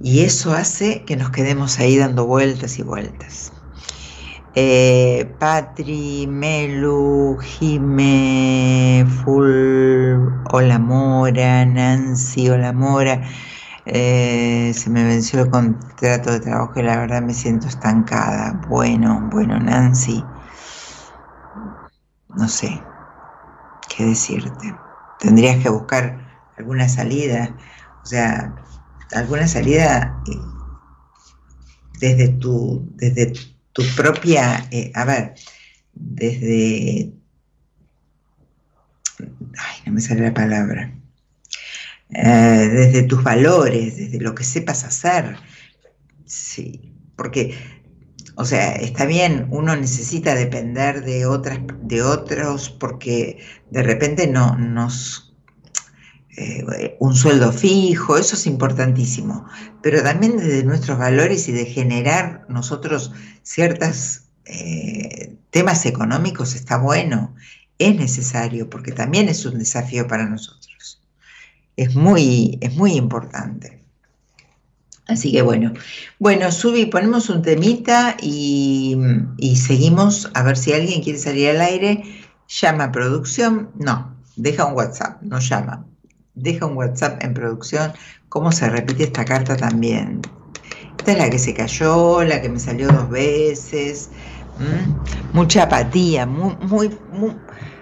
Y 0.00 0.20
eso 0.20 0.52
hace 0.52 1.04
que 1.04 1.16
nos 1.16 1.30
quedemos 1.30 1.78
ahí 1.78 1.96
dando 1.96 2.26
vueltas 2.26 2.78
y 2.78 2.82
vueltas. 2.82 3.53
Eh, 4.56 5.34
Patri, 5.40 6.26
Melu, 6.28 7.36
Jime, 7.40 9.04
Full, 9.04 10.44
Hola 10.52 10.78
Mora, 10.78 11.64
Nancy, 11.66 12.48
Hola 12.48 12.72
Mora. 12.72 13.20
Eh, 13.84 14.72
se 14.72 14.90
me 14.90 15.02
venció 15.04 15.42
el 15.42 15.50
contrato 15.50 16.30
de 16.30 16.40
trabajo 16.40 16.72
y 16.78 16.82
la 16.84 16.98
verdad 16.98 17.20
me 17.22 17.34
siento 17.34 17.66
estancada. 17.66 18.52
Bueno, 18.68 19.28
bueno, 19.32 19.58
Nancy. 19.58 20.22
No 22.28 22.48
sé 22.48 22.80
qué 23.88 24.04
decirte. 24.04 24.78
Tendrías 25.18 25.60
que 25.62 25.68
buscar 25.68 26.44
alguna 26.56 26.88
salida, 26.88 27.56
o 28.04 28.06
sea, 28.06 28.54
alguna 29.12 29.48
salida 29.48 30.22
eh, 30.28 30.38
desde 31.98 32.28
tu, 32.28 32.88
desde 32.94 33.26
tu 33.32 33.53
propia, 33.96 34.68
eh, 34.70 34.90
a 34.94 35.04
ver, 35.04 35.34
desde, 35.94 37.12
ay, 39.18 39.76
no 39.86 39.92
me 39.92 40.00
sale 40.00 40.22
la 40.22 40.34
palabra, 40.34 40.92
eh, 42.10 42.68
desde 42.72 43.02
tus 43.04 43.22
valores, 43.22 43.96
desde 43.96 44.20
lo 44.20 44.34
que 44.34 44.44
sepas 44.44 44.84
hacer, 44.84 45.36
sí, 46.24 46.92
porque, 47.16 47.56
o 48.36 48.44
sea, 48.44 48.74
está 48.76 49.06
bien, 49.06 49.46
uno 49.50 49.76
necesita 49.76 50.34
depender 50.34 51.04
de 51.04 51.26
otras, 51.26 51.58
de 51.82 52.02
otros, 52.02 52.70
porque 52.70 53.38
de 53.70 53.82
repente 53.82 54.26
no 54.26 54.56
nos 54.56 55.23
eh, 56.36 56.96
un 56.98 57.14
sueldo 57.14 57.52
fijo, 57.52 58.16
eso 58.16 58.34
es 58.34 58.46
importantísimo, 58.46 59.46
pero 59.82 60.02
también 60.02 60.36
desde 60.36 60.64
nuestros 60.64 60.98
valores 60.98 61.48
y 61.48 61.52
de 61.52 61.64
generar 61.64 62.44
nosotros 62.48 63.12
ciertos 63.42 64.22
eh, 64.44 65.36
temas 65.50 65.86
económicos 65.86 66.56
está 66.56 66.78
bueno, 66.78 67.34
es 67.78 67.94
necesario, 67.96 68.68
porque 68.68 68.90
también 68.90 69.28
es 69.28 69.44
un 69.46 69.58
desafío 69.58 70.08
para 70.08 70.26
nosotros. 70.26 71.00
Es 71.76 71.94
muy, 71.94 72.58
es 72.60 72.74
muy 72.74 72.94
importante. 72.94 73.80
Así 75.06 75.30
que 75.30 75.42
bueno, 75.42 75.72
bueno, 76.18 76.50
Subi, 76.50 76.86
ponemos 76.86 77.28
un 77.28 77.42
temita 77.42 78.16
y, 78.20 78.96
y 79.36 79.56
seguimos 79.56 80.30
a 80.34 80.42
ver 80.42 80.56
si 80.56 80.72
alguien 80.72 81.02
quiere 81.02 81.18
salir 81.18 81.50
al 81.50 81.60
aire. 81.60 82.02
Llama 82.48 82.84
a 82.84 82.92
producción, 82.92 83.70
no, 83.76 84.16
deja 84.36 84.64
un 84.64 84.74
WhatsApp, 84.74 85.22
no 85.22 85.38
llama 85.38 85.86
deja 86.34 86.66
un 86.66 86.76
WhatsApp 86.76 87.22
en 87.22 87.34
producción, 87.34 87.92
cómo 88.28 88.52
se 88.52 88.68
repite 88.68 89.04
esta 89.04 89.24
carta 89.24 89.56
también. 89.56 90.22
Esta 90.98 91.12
es 91.12 91.18
la 91.18 91.30
que 91.30 91.38
se 91.38 91.54
cayó, 91.54 92.24
la 92.24 92.40
que 92.40 92.48
me 92.48 92.58
salió 92.58 92.88
dos 92.88 93.08
veces, 93.10 94.10
mucha 95.32 95.64
apatía, 95.64 96.26
muy, 96.26 96.56
muy, 97.12 97.36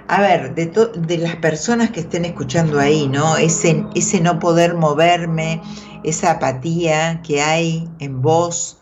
a 0.09 0.20
ver, 0.20 0.55
de, 0.55 1.18
las 1.18 1.36
personas 1.36 1.90
que 1.90 2.00
estén 2.00 2.24
escuchando 2.24 2.78
ahí, 2.78 3.09
¿no? 3.09 3.36
Ese, 3.36 3.86
ese 3.94 4.20
no 4.20 4.38
poder 4.38 4.74
moverme, 4.74 5.62
esa 6.05 6.32
apatía 6.32 7.22
que 7.22 7.40
hay 7.40 7.88
en 7.98 8.20
vos, 8.22 8.80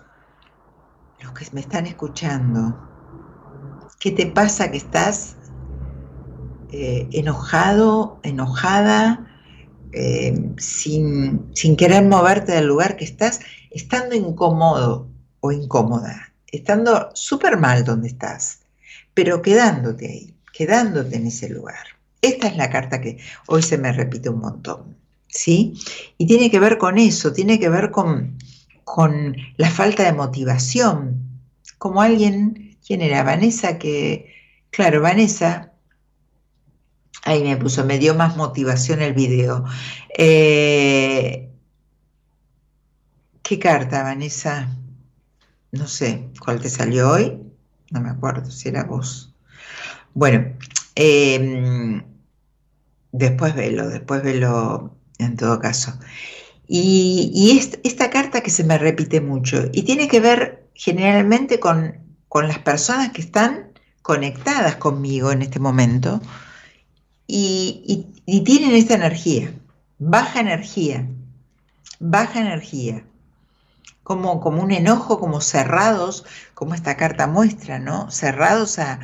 los 1.20 1.32
que 1.32 1.46
me 1.52 1.60
están 1.60 1.86
escuchando. 1.86 2.78
¿Qué 3.98 4.10
te 4.10 4.26
pasa 4.26 4.70
que 4.70 4.78
estás 4.78 5.36
eh, 6.72 7.08
enojado, 7.12 8.18
enojada? 8.22 9.29
Eh, 9.92 10.52
sin, 10.58 11.50
sin 11.52 11.76
querer 11.76 12.04
moverte 12.04 12.52
del 12.52 12.66
lugar 12.66 12.96
que 12.96 13.04
estás, 13.04 13.40
estando 13.70 14.14
incómodo 14.14 15.08
o 15.40 15.50
incómoda, 15.50 16.32
estando 16.46 17.10
súper 17.14 17.56
mal 17.56 17.84
donde 17.84 18.08
estás, 18.08 18.60
pero 19.14 19.42
quedándote 19.42 20.06
ahí, 20.06 20.34
quedándote 20.52 21.16
en 21.16 21.26
ese 21.26 21.48
lugar. 21.48 21.86
Esta 22.22 22.46
es 22.46 22.56
la 22.56 22.70
carta 22.70 23.00
que 23.00 23.18
hoy 23.46 23.62
se 23.62 23.78
me 23.78 23.92
repite 23.92 24.28
un 24.28 24.40
montón, 24.40 24.96
¿sí? 25.26 25.74
Y 26.18 26.26
tiene 26.26 26.50
que 26.50 26.60
ver 26.60 26.78
con 26.78 26.98
eso, 26.98 27.32
tiene 27.32 27.58
que 27.58 27.68
ver 27.68 27.90
con, 27.90 28.38
con 28.84 29.36
la 29.56 29.70
falta 29.70 30.04
de 30.04 30.12
motivación, 30.12 31.40
como 31.78 32.02
alguien, 32.02 32.76
¿quién 32.86 33.00
era? 33.00 33.24
Vanessa, 33.24 33.78
que, 33.78 34.32
claro, 34.70 35.00
Vanessa 35.00 35.69
Ahí 37.24 37.42
me 37.42 37.56
puso, 37.56 37.84
me 37.84 37.98
dio 37.98 38.14
más 38.14 38.36
motivación 38.36 39.02
el 39.02 39.14
video. 39.14 39.64
Eh, 40.16 41.50
¿Qué 43.42 43.58
carta, 43.58 44.02
Vanessa? 44.02 44.68
No 45.72 45.86
sé, 45.86 46.30
¿cuál 46.42 46.60
te 46.60 46.70
salió 46.70 47.10
hoy? 47.10 47.38
No 47.90 48.00
me 48.00 48.10
acuerdo 48.10 48.50
si 48.50 48.68
era 48.68 48.84
vos. 48.84 49.34
Bueno, 50.14 50.56
eh, 50.94 52.02
después 53.12 53.54
velo, 53.54 53.88
después 53.88 54.22
velo 54.22 54.96
en 55.18 55.36
todo 55.36 55.58
caso. 55.60 55.98
Y, 56.66 57.30
y 57.34 57.58
esta 57.82 58.10
carta 58.10 58.42
que 58.42 58.50
se 58.50 58.64
me 58.64 58.78
repite 58.78 59.20
mucho 59.20 59.64
y 59.72 59.82
tiene 59.82 60.08
que 60.08 60.20
ver 60.20 60.68
generalmente 60.74 61.58
con, 61.58 61.98
con 62.28 62.46
las 62.48 62.60
personas 62.60 63.10
que 63.10 63.20
están 63.20 63.72
conectadas 64.02 64.76
conmigo 64.76 65.32
en 65.32 65.42
este 65.42 65.58
momento 65.58 66.20
y, 67.30 68.42
tienen 68.44 68.74
esta 68.74 68.94
energía, 68.94 69.52
baja 69.98 70.40
energía, 70.40 71.08
baja 71.98 72.40
energía, 72.40 73.04
como, 74.02 74.40
como 74.40 74.62
un 74.62 74.72
enojo, 74.72 75.20
como 75.20 75.40
cerrados, 75.40 76.24
como 76.54 76.74
esta 76.74 76.96
carta 76.96 77.26
muestra, 77.26 77.78
¿no? 77.78 78.10
Cerrados 78.10 78.78
a, 78.78 79.00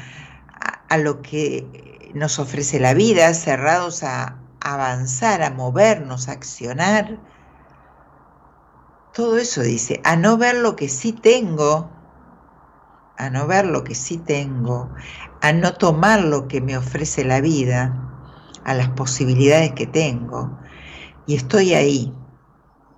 a, 0.88 0.98
lo 0.98 1.22
que 1.22 2.10
nos 2.14 2.38
ofrece 2.38 2.80
la 2.80 2.94
vida, 2.94 3.32
cerrados 3.34 4.02
a, 4.02 4.38
avanzar, 4.60 5.42
a 5.42 5.50
movernos, 5.50 6.28
a 6.28 6.32
accionar. 6.32 7.18
Todo 9.14 9.38
eso 9.38 9.62
dice, 9.62 10.00
a 10.04 10.16
no 10.16 10.36
ver 10.36 10.56
lo 10.56 10.74
que 10.74 10.88
sí 10.88 11.12
tengo, 11.12 11.88
a 13.16 13.30
no 13.30 13.46
ver 13.46 13.66
lo 13.66 13.84
que 13.84 13.94
sí 13.94 14.18
tengo, 14.18 14.90
a 15.40 15.52
no 15.52 15.74
tomar 15.74 16.24
lo 16.24 16.48
que 16.48 16.60
me 16.60 16.76
ofrece 16.76 17.24
la 17.24 17.40
vida, 17.40 18.15
a 18.66 18.74
las 18.74 18.88
posibilidades 18.90 19.72
que 19.74 19.86
tengo 19.86 20.58
y 21.24 21.36
estoy 21.36 21.72
ahí. 21.74 22.12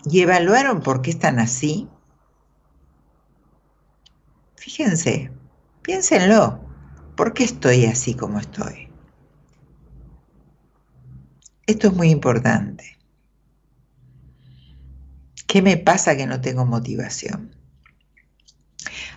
¿Y 0.06 0.20
evaluaron 0.22 0.80
por 0.80 1.02
qué 1.02 1.10
están 1.10 1.38
así? 1.38 1.86
Fíjense, 4.56 5.30
piénsenlo, 5.82 6.64
¿por 7.16 7.34
qué 7.34 7.44
estoy 7.44 7.84
así 7.84 8.14
como 8.14 8.38
estoy? 8.38 8.90
Esto 11.66 11.88
es 11.88 11.92
muy 11.92 12.08
importante. 12.08 12.96
¿Qué 15.46 15.60
me 15.60 15.76
pasa 15.76 16.16
que 16.16 16.26
no 16.26 16.40
tengo 16.40 16.64
motivación? 16.64 17.57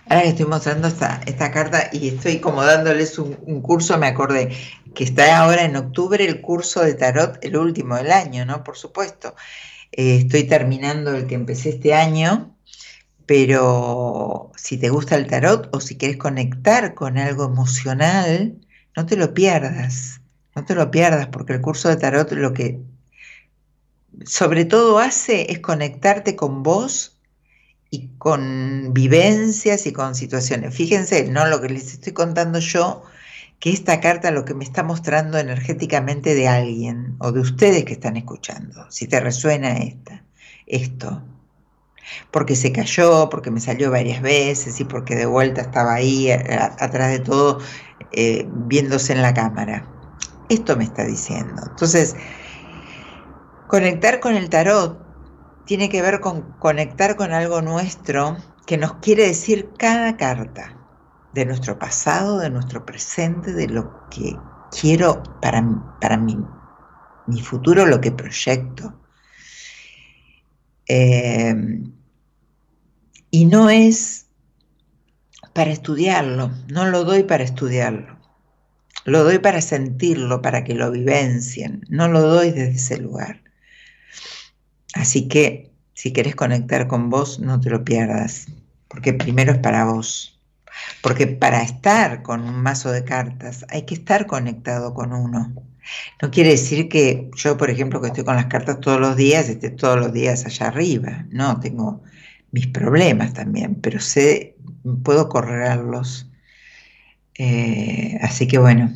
Ahora 0.08 0.22
que 0.22 0.28
estoy 0.28 0.46
mostrando 0.46 0.88
esta, 0.88 1.50
carta 1.50 1.88
y 1.92 2.08
estoy 2.08 2.38
como 2.38 2.62
dándoles 2.62 3.18
un, 3.18 3.38
un 3.46 3.62
curso, 3.62 3.98
me 3.98 4.06
acordé 4.06 4.50
que 4.94 5.04
está 5.04 5.38
ahora 5.38 5.64
en 5.64 5.76
octubre 5.76 6.24
el 6.24 6.40
curso 6.40 6.80
de 6.80 6.94
tarot, 6.94 7.38
el 7.42 7.56
último 7.56 7.96
del 7.96 8.12
año, 8.12 8.44
¿no? 8.44 8.62
Por 8.64 8.76
supuesto. 8.76 9.34
Eh, 9.92 10.16
estoy 10.16 10.44
terminando 10.44 11.14
el 11.14 11.26
que 11.26 11.34
empecé 11.34 11.70
este 11.70 11.94
año, 11.94 12.56
pero 13.26 14.52
si 14.56 14.78
te 14.78 14.88
gusta 14.88 15.16
el 15.16 15.26
tarot 15.26 15.68
o 15.74 15.80
si 15.80 15.96
quieres 15.96 16.16
conectar 16.16 16.94
con 16.94 17.18
algo 17.18 17.44
emocional, 17.44 18.58
no 18.96 19.06
te 19.06 19.16
lo 19.16 19.34
pierdas, 19.34 20.20
no 20.54 20.64
te 20.64 20.74
lo 20.74 20.90
pierdas, 20.90 21.28
porque 21.28 21.54
el 21.54 21.60
curso 21.60 21.88
de 21.88 21.96
tarot 21.96 22.32
lo 22.32 22.52
que 22.52 22.80
sobre 24.26 24.64
todo 24.64 24.98
hace 24.98 25.50
es 25.52 25.60
conectarte 25.60 26.36
con 26.36 26.62
vos 26.62 27.11
y 27.92 28.08
con 28.16 28.94
vivencias 28.94 29.86
y 29.86 29.92
con 29.92 30.14
situaciones. 30.14 30.74
Fíjense, 30.74 31.28
no 31.28 31.46
lo 31.46 31.60
que 31.60 31.68
les 31.68 31.92
estoy 31.92 32.14
contando 32.14 32.58
yo, 32.58 33.02
que 33.60 33.70
esta 33.70 34.00
carta 34.00 34.30
lo 34.30 34.46
que 34.46 34.54
me 34.54 34.64
está 34.64 34.82
mostrando 34.82 35.38
energéticamente 35.38 36.34
de 36.34 36.48
alguien 36.48 37.16
o 37.18 37.32
de 37.32 37.40
ustedes 37.40 37.84
que 37.84 37.92
están 37.92 38.16
escuchando, 38.16 38.86
si 38.90 39.06
te 39.06 39.20
resuena 39.20 39.76
esta, 39.76 40.24
esto. 40.66 41.22
Porque 42.30 42.56
se 42.56 42.72
cayó, 42.72 43.28
porque 43.28 43.50
me 43.50 43.60
salió 43.60 43.90
varias 43.90 44.22
veces 44.22 44.80
y 44.80 44.84
porque 44.84 45.14
de 45.14 45.26
vuelta 45.26 45.60
estaba 45.60 45.92
ahí 45.92 46.30
atrás 46.30 47.10
de 47.10 47.18
todo 47.18 47.60
eh, 48.12 48.48
viéndose 48.48 49.12
en 49.12 49.20
la 49.20 49.34
cámara. 49.34 49.86
Esto 50.48 50.78
me 50.78 50.84
está 50.84 51.04
diciendo. 51.04 51.62
Entonces, 51.68 52.16
conectar 53.68 54.18
con 54.18 54.34
el 54.34 54.48
tarot 54.48 55.01
tiene 55.64 55.88
que 55.88 56.02
ver 56.02 56.20
con 56.20 56.52
conectar 56.58 57.16
con 57.16 57.32
algo 57.32 57.62
nuestro 57.62 58.36
que 58.66 58.76
nos 58.76 58.94
quiere 58.94 59.26
decir 59.26 59.70
cada 59.78 60.16
carta 60.16 60.78
de 61.32 61.46
nuestro 61.46 61.78
pasado, 61.78 62.38
de 62.38 62.50
nuestro 62.50 62.84
presente, 62.84 63.52
de 63.52 63.68
lo 63.68 64.08
que 64.10 64.36
quiero 64.70 65.22
para, 65.40 65.64
para 66.00 66.16
mi, 66.16 66.36
mi 67.26 67.40
futuro, 67.40 67.86
lo 67.86 68.00
que 68.00 68.12
proyecto. 68.12 69.00
Eh, 70.86 71.54
y 73.30 73.46
no 73.46 73.70
es 73.70 74.26
para 75.54 75.70
estudiarlo, 75.70 76.50
no 76.68 76.86
lo 76.86 77.04
doy 77.04 77.22
para 77.22 77.44
estudiarlo, 77.44 78.18
lo 79.04 79.24
doy 79.24 79.38
para 79.38 79.60
sentirlo, 79.60 80.42
para 80.42 80.64
que 80.64 80.74
lo 80.74 80.90
vivencien, 80.90 81.82
no 81.88 82.08
lo 82.08 82.20
doy 82.20 82.50
desde 82.50 82.72
ese 82.72 82.98
lugar. 82.98 83.41
Así 84.94 85.28
que 85.28 85.72
si 85.94 86.12
quieres 86.12 86.36
conectar 86.36 86.88
con 86.88 87.10
vos, 87.10 87.38
no 87.40 87.60
te 87.60 87.70
lo 87.70 87.84
pierdas, 87.84 88.46
porque 88.88 89.12
primero 89.12 89.52
es 89.52 89.58
para 89.58 89.84
vos. 89.84 90.40
Porque 91.02 91.26
para 91.26 91.62
estar 91.62 92.22
con 92.22 92.42
un 92.42 92.62
mazo 92.62 92.90
de 92.90 93.04
cartas 93.04 93.64
hay 93.68 93.82
que 93.82 93.94
estar 93.94 94.26
conectado 94.26 94.94
con 94.94 95.12
uno. 95.12 95.52
No 96.22 96.30
quiere 96.30 96.50
decir 96.50 96.88
que 96.88 97.30
yo, 97.36 97.56
por 97.56 97.70
ejemplo, 97.70 98.00
que 98.00 98.08
estoy 98.08 98.24
con 98.24 98.36
las 98.36 98.46
cartas 98.46 98.80
todos 98.80 99.00
los 99.00 99.16
días, 99.16 99.48
esté 99.48 99.70
todos 99.70 99.98
los 99.98 100.12
días 100.12 100.46
allá 100.46 100.68
arriba. 100.68 101.26
No, 101.30 101.60
tengo 101.60 102.02
mis 102.52 102.68
problemas 102.68 103.34
también, 103.34 103.76
pero 103.76 104.00
sé, 104.00 104.56
puedo 105.04 105.28
correrlos. 105.28 106.30
Eh, 107.34 108.18
así 108.22 108.46
que 108.46 108.58
bueno. 108.58 108.92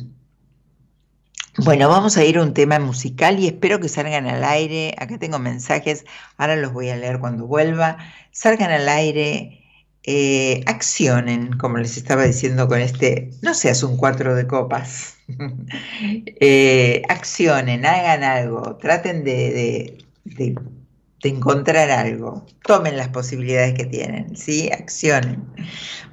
Bueno, 1.57 1.89
vamos 1.89 2.17
a 2.17 2.23
ir 2.23 2.37
a 2.37 2.43
un 2.43 2.53
tema 2.53 2.77
musical 2.79 3.39
y 3.39 3.47
espero 3.47 3.79
que 3.79 3.89
salgan 3.89 4.27
al 4.27 4.43
aire. 4.43 4.93
Acá 4.99 5.17
tengo 5.17 5.39
mensajes, 5.39 6.05
ahora 6.37 6.55
los 6.55 6.71
voy 6.73 6.89
a 6.89 6.95
leer 6.97 7.19
cuando 7.19 7.47
vuelva. 7.47 7.97
Salgan 8.31 8.69
al 8.71 8.87
aire, 8.89 9.63
eh, 10.03 10.63
accionen, 10.67 11.57
como 11.57 11.77
les 11.79 11.97
estaba 11.97 12.23
diciendo 12.25 12.67
con 12.67 12.79
este, 12.79 13.31
no 13.41 13.53
seas 13.55 13.81
un 13.83 13.97
cuatro 13.97 14.35
de 14.35 14.47
copas. 14.47 15.15
Eh, 16.39 17.01
accionen, 17.09 17.85
hagan 17.85 18.23
algo, 18.23 18.77
traten 18.77 19.23
de, 19.23 19.33
de- 19.51 19.97
de- 20.25 20.55
de 21.23 21.29
encontrar 21.29 21.89
algo. 21.91 22.45
Tomen 22.63 22.95
las 22.97 23.09
posibilidades 23.09 23.73
que 23.73 23.85
tienen, 23.85 24.35
¿sí? 24.37 24.69
Accionen. 24.71 25.43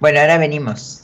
Bueno, 0.01 0.21
ahora 0.21 0.39
venimos. 0.39 1.04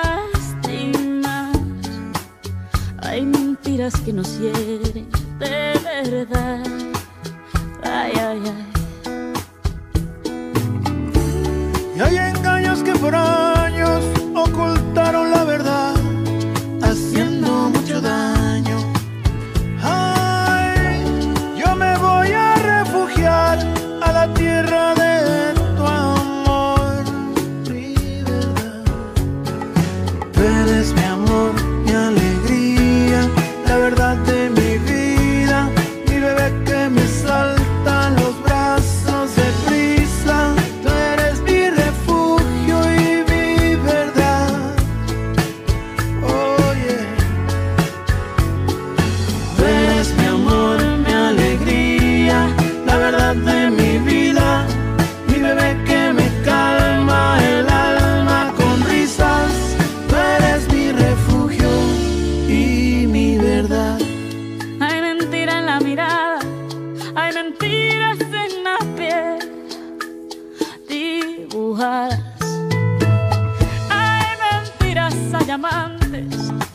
Que 3.89 4.13
nos 4.13 4.37
hieren 4.39 5.09
de 5.39 5.79
verdad. 5.83 6.63
Ay, 7.83 8.13
ay, 8.15 8.41
ay. 8.45 9.31
Y 11.97 11.99
hay 11.99 12.17
engaños 12.17 12.83
que 12.83 12.91
por 12.93 13.15
años 13.15 13.60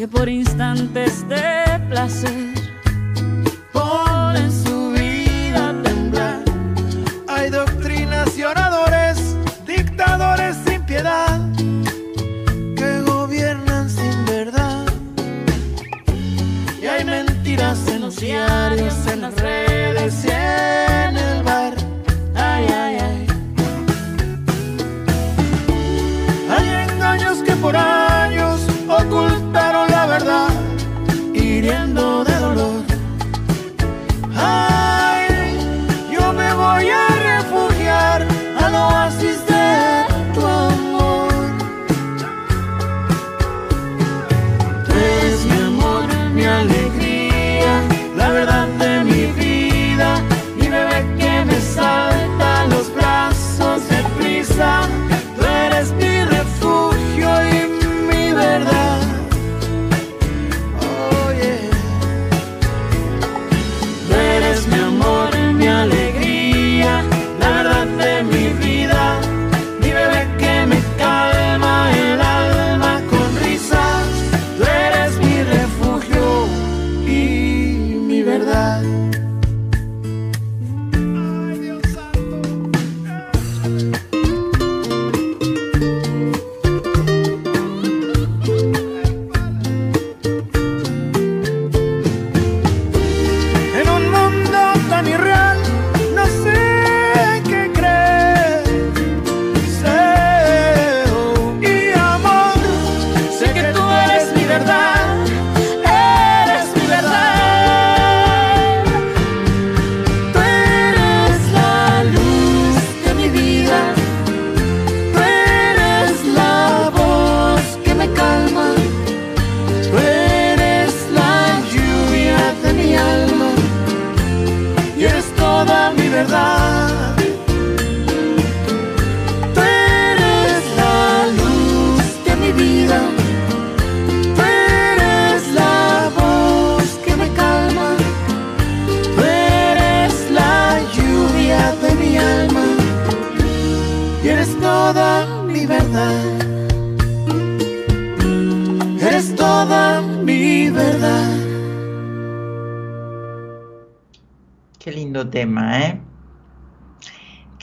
por 0.09 0.29
instantes 0.29 1.27
de 1.29 1.81
placer 1.89 2.46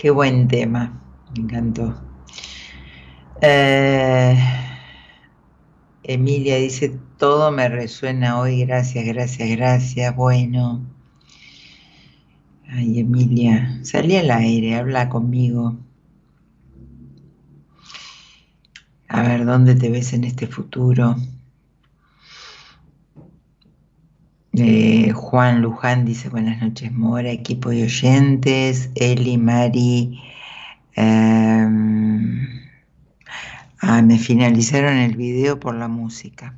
Qué 0.04 0.12
buen 0.12 0.50
tema, 0.50 1.02
me 1.34 1.44
encantó. 1.44 1.96
Eh, 3.42 4.38
Emilia 6.04 6.58
dice, 6.58 7.00
todo 7.18 7.52
me 7.52 7.70
resuena 7.70 8.38
hoy, 8.38 8.66
gracias, 8.66 9.06
gracias, 9.06 9.50
gracias. 9.52 10.14
Bueno. 10.14 10.86
Ay, 12.68 13.00
Emilia, 13.00 13.80
salí 13.84 14.18
al 14.18 14.32
aire, 14.32 14.76
habla 14.76 15.08
conmigo. 15.08 15.78
A 19.08 19.22
ver, 19.22 19.46
¿dónde 19.46 19.74
te 19.74 19.90
ves 19.90 20.12
en 20.12 20.26
este 20.26 20.48
futuro? 20.48 21.16
Eh, 24.56 25.12
Juan 25.14 25.62
Luján 25.64 26.06
dice 26.06 26.30
buenas 26.30 26.62
noches 26.62 26.92
Mora, 26.92 27.32
equipo 27.32 27.70
de 27.72 27.84
oyentes, 27.84 28.92
Eli, 28.96 29.38
Mari. 29.38 30.22
em, 30.96 32.48
ah, 33.82 34.02
me 34.04 34.18
finalizaron 34.20 34.98
el 34.98 35.16
video 35.18 35.60
por 35.60 35.76
la 35.76 35.88
música. 35.88 36.56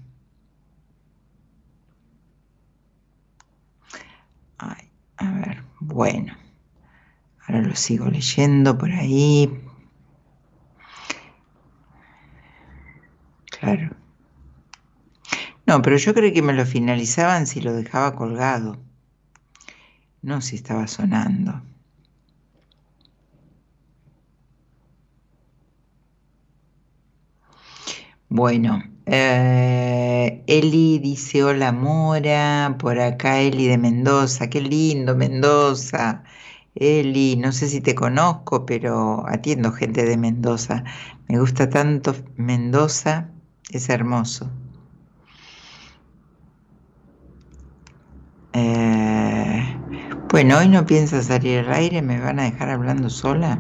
Ay, 4.58 4.90
a 5.18 5.32
ver, 5.32 5.64
bueno. 5.80 6.36
Ahora 7.48 7.62
lo 7.62 7.76
sigo 7.76 8.08
leyendo 8.10 8.78
por 8.78 8.92
ahí. 8.92 9.50
Claro. 13.60 13.96
No, 15.68 15.82
pero 15.82 15.98
yo 15.98 16.14
creí 16.14 16.32
que 16.34 16.42
me 16.44 16.54
lo 16.54 16.66
finalizaban 16.66 17.48
si 17.48 17.60
lo 17.62 17.74
dejaba 17.74 18.16
colgado, 18.16 18.78
no 20.22 20.42
si 20.42 20.56
estaba 20.56 20.88
sonando. 20.88 21.62
Bueno, 28.30 28.84
eh, 29.06 30.44
Eli 30.48 31.00
dice 31.00 31.44
hola 31.44 31.72
Mora, 31.72 32.76
por 32.80 33.00
acá 33.00 33.40
Eli 33.40 33.68
de 33.68 33.78
Mendoza, 33.78 34.50
qué 34.50 34.62
lindo 34.62 35.16
Mendoza. 35.16 36.24
Eli, 36.76 37.38
no 37.38 37.52
sé 37.52 37.68
si 37.70 37.82
te 37.82 37.96
conozco, 37.96 38.66
pero 38.66 39.26
atiendo 39.28 39.72
gente 39.72 40.04
de 40.06 40.18
Mendoza. 40.18 40.84
Me 41.28 41.40
gusta 41.40 41.70
tanto 41.70 42.16
Mendoza, 42.36 43.30
es 43.72 43.90
hermoso. 43.90 44.52
Eh, 48.58 49.62
bueno, 50.30 50.58
hoy 50.60 50.70
no 50.70 50.86
pienso 50.86 51.22
salir 51.22 51.60
al 51.60 51.74
aire, 51.74 52.02
me 52.02 52.22
van 52.22 52.40
a 52.40 52.44
dejar 52.44 52.70
hablando 52.70 53.10
sola. 53.10 53.60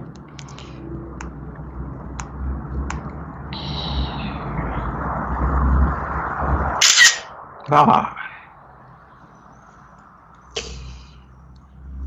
Ah. 7.69 8.15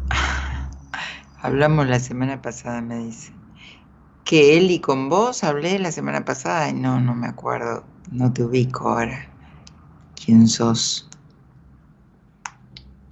Hablamos 1.43 1.87
la 1.89 2.01
semana 2.01 2.41
pasada, 2.41 2.81
me 2.81 2.97
dice. 3.01 3.35
¿Que 4.25 4.57
Eli 4.57 4.81
con 4.81 5.11
vos 5.11 5.45
hablé 5.45 5.79
la 5.79 5.93
semana 5.93 6.25
pasada? 6.25 6.65
Ay, 6.65 6.73
no, 6.73 7.01
no 7.01 7.15
me 7.15 7.27
acuerdo. 7.27 7.85
No 8.11 8.33
te 8.33 8.45
ubico 8.45 8.89
ahora. 8.89 9.29
¿Quién 10.15 10.49
sos? 10.49 11.08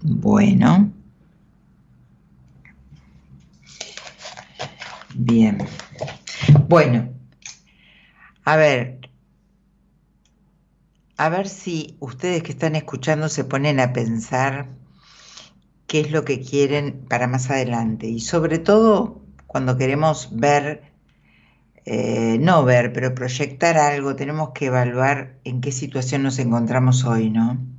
Bueno. 0.09 0.93
Bien. 5.15 5.59
Bueno. 6.69 7.09
A 8.45 8.57
ver. 8.57 9.01
A 11.17 11.29
ver 11.29 11.49
si 11.49 11.97
ustedes 11.99 12.45
que 12.45 12.53
están 12.53 12.77
escuchando 12.77 13.29
se 13.29 13.43
ponen 13.43 13.81
a 13.81 13.93
pensar 13.93 14.69
qué 15.89 16.01
es 16.01 16.13
lo 16.13 16.25
que 16.25 16.41
quieren 16.41 17.05
para 17.09 17.27
más 17.27 17.51
adelante. 17.51 18.07
Y 18.07 18.21
sobre 18.21 18.59
todo 18.61 19.23
cuando 19.49 19.77
queremos 19.77 20.29
ver, 20.37 20.93
eh, 21.85 22.37
no 22.41 22.65
ver, 22.65 22.93
pero 22.93 23.15
proyectar 23.15 23.77
algo, 23.77 24.15
tenemos 24.15 24.51
que 24.51 24.67
evaluar 24.67 25.41
en 25.43 25.61
qué 25.61 25.73
situación 25.73 26.23
nos 26.23 26.39
encontramos 26.39 27.05
hoy, 27.05 27.31
¿no? 27.31 27.76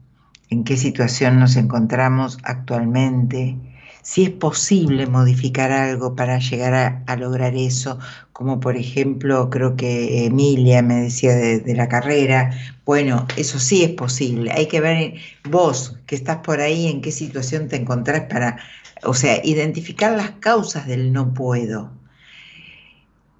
En 0.50 0.64
qué 0.64 0.78
situación 0.78 1.40
nos 1.40 1.58
encontramos 1.58 2.38
actualmente, 2.44 3.58
si 4.02 4.24
es 4.24 4.30
posible 4.30 5.06
modificar 5.06 5.74
algo 5.74 6.16
para 6.16 6.40
llegar 6.40 7.04
a, 7.06 7.16
lograr 7.18 7.56
eso, 7.56 8.00
como 8.32 8.62
por 8.62 8.78
ejemplo 8.78 9.50
creo 9.50 9.76
que 9.76 10.26
Emilia 10.26 10.82
me 10.82 11.02
decía 11.02 11.36
de, 11.36 11.60
de 11.60 11.76
la 11.76 11.90
carrera, 11.90 12.52
bueno, 12.86 13.28
eso 13.36 13.60
sí 13.60 13.84
es 13.84 13.92
posible, 13.92 14.54
hay 14.54 14.68
que 14.68 14.80
ver 14.80 15.16
vos 15.50 16.00
que 16.06 16.16
estás 16.16 16.38
por 16.38 16.62
ahí, 16.62 16.88
en 16.88 17.02
qué 17.02 17.12
situación 17.12 17.68
te 17.68 17.76
encontrás 17.76 18.22
para, 18.30 18.58
o 19.04 19.14
sea, 19.14 19.42
identificar 19.44 20.16
las 20.16 20.32
causas 20.40 20.88
del 20.88 21.12
no 21.12 21.34
puedo. 21.34 21.92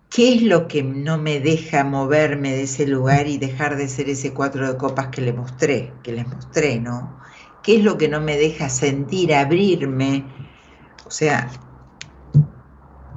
¿Qué 0.10 0.36
es 0.36 0.42
lo 0.42 0.68
que 0.68 0.84
no 0.84 1.18
me 1.18 1.40
deja 1.40 1.84
moverme 1.84 2.52
de 2.54 2.64
ese 2.64 2.88
lugar 2.88 3.28
y 3.28 3.38
dejar 3.38 3.76
de 3.76 3.88
ser 3.88 4.10
ese 4.10 4.34
cuatro 4.34 4.72
de 4.72 4.78
copas 4.78 5.08
que 5.08 5.22
les 5.22 5.36
mostré, 5.36 5.94
que 6.02 6.14
les 6.14 6.28
mostré, 6.28 6.80
¿no? 6.80 7.20
¿Qué 7.64 7.78
es 7.78 7.84
lo 7.84 7.98
que 7.98 8.08
no 8.08 8.22
me 8.22 8.38
deja 8.38 8.70
sentir, 8.70 9.34
abrirme? 9.34 10.26
O 11.06 11.12
sea, 11.12 11.50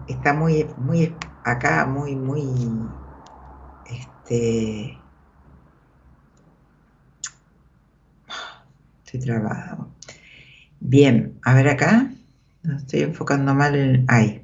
está 0.09 0.35
muy, 0.35 0.67
muy 0.77 1.15
acá, 1.45 1.87
muy, 1.87 2.17
muy, 2.17 2.45
este, 3.85 4.99
estoy 9.05 9.21
trabado. 9.21 9.95
Bien, 10.81 11.39
a 11.43 11.55
ver 11.55 11.69
acá, 11.69 12.11
no 12.63 12.77
estoy 12.77 13.01
enfocando 13.03 13.55
mal 13.55 13.75
en, 13.75 14.05
ahí. 14.09 14.40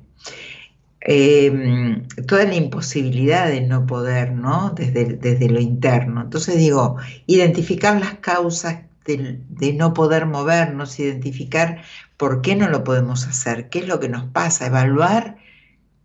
Eh, 1.08 2.02
toda 2.26 2.44
la 2.44 2.56
imposibilidad 2.56 3.46
de 3.46 3.60
no 3.60 3.86
poder, 3.86 4.32
¿no? 4.32 4.70
Desde, 4.70 5.04
desde 5.04 5.48
lo 5.48 5.60
interno. 5.60 6.22
Entonces 6.22 6.56
digo, 6.58 6.96
identificar 7.26 8.00
las 8.00 8.14
causas 8.14 8.80
de, 9.04 9.40
de, 9.48 9.72
no 9.72 9.94
poder 9.94 10.26
movernos, 10.26 10.98
identificar 10.98 11.82
por 12.16 12.42
qué 12.42 12.56
no 12.56 12.68
lo 12.68 12.82
podemos 12.82 13.26
hacer, 13.28 13.68
qué 13.68 13.80
es 13.80 13.88
lo 13.88 14.00
que 14.00 14.08
nos 14.08 14.24
pasa, 14.24 14.66
evaluar 14.66 15.36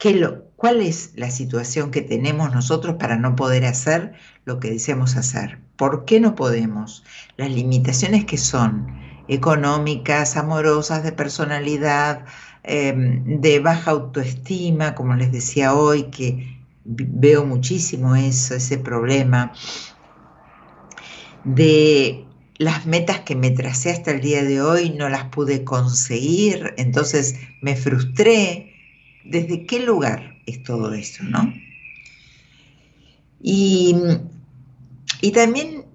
qué 0.02 0.16
lo, 0.16 0.46
cuál 0.56 0.82
es 0.82 1.14
la 1.16 1.30
situación 1.30 1.92
que 1.92 2.02
tenemos 2.02 2.52
nosotros 2.52 2.96
para 3.00 3.18
no 3.18 3.36
poder 3.36 3.66
hacer 3.66 4.14
lo 4.46 4.60
que 4.60 4.72
deseamos 4.72 5.16
hacer. 5.16 5.60
¿Por 5.76 6.06
qué 6.06 6.20
no 6.20 6.34
podemos? 6.34 7.04
Las 7.38 7.52
limitaciones 7.52 8.26
que 8.26 8.40
son 8.40 9.00
económicas, 9.28 10.38
amorosas, 10.38 11.04
de 11.04 11.12
personalidad, 11.12 12.26
eh, 12.64 12.94
de 12.96 13.60
baja 13.60 13.92
autoestima, 13.92 14.96
como 14.96 15.16
les 15.16 15.32
decía 15.32 15.74
hoy, 15.74 16.04
que 16.04 16.58
veo 16.84 17.46
muchísimo 17.46 18.16
eso, 18.16 18.56
ese 18.56 18.78
problema, 18.78 19.54
de 21.44 22.26
las 22.58 22.86
metas 22.86 23.22
que 23.22 23.36
me 23.36 23.52
tracé 23.52 23.90
hasta 23.90 24.12
el 24.12 24.22
día 24.22 24.44
de 24.44 24.62
hoy 24.62 24.92
no 24.92 25.10
las 25.10 25.26
pude 25.26 25.64
conseguir, 25.64 26.74
entonces 26.78 27.36
me 27.62 27.76
frustré. 27.76 28.68
¿Desde 29.24 29.66
qué 29.66 29.80
lugar 29.80 30.40
es 30.46 30.64
todo 30.64 30.94
eso, 30.94 31.24
no? 31.24 31.54
Y, 33.42 33.96
y 35.22 35.32
también 35.32 35.86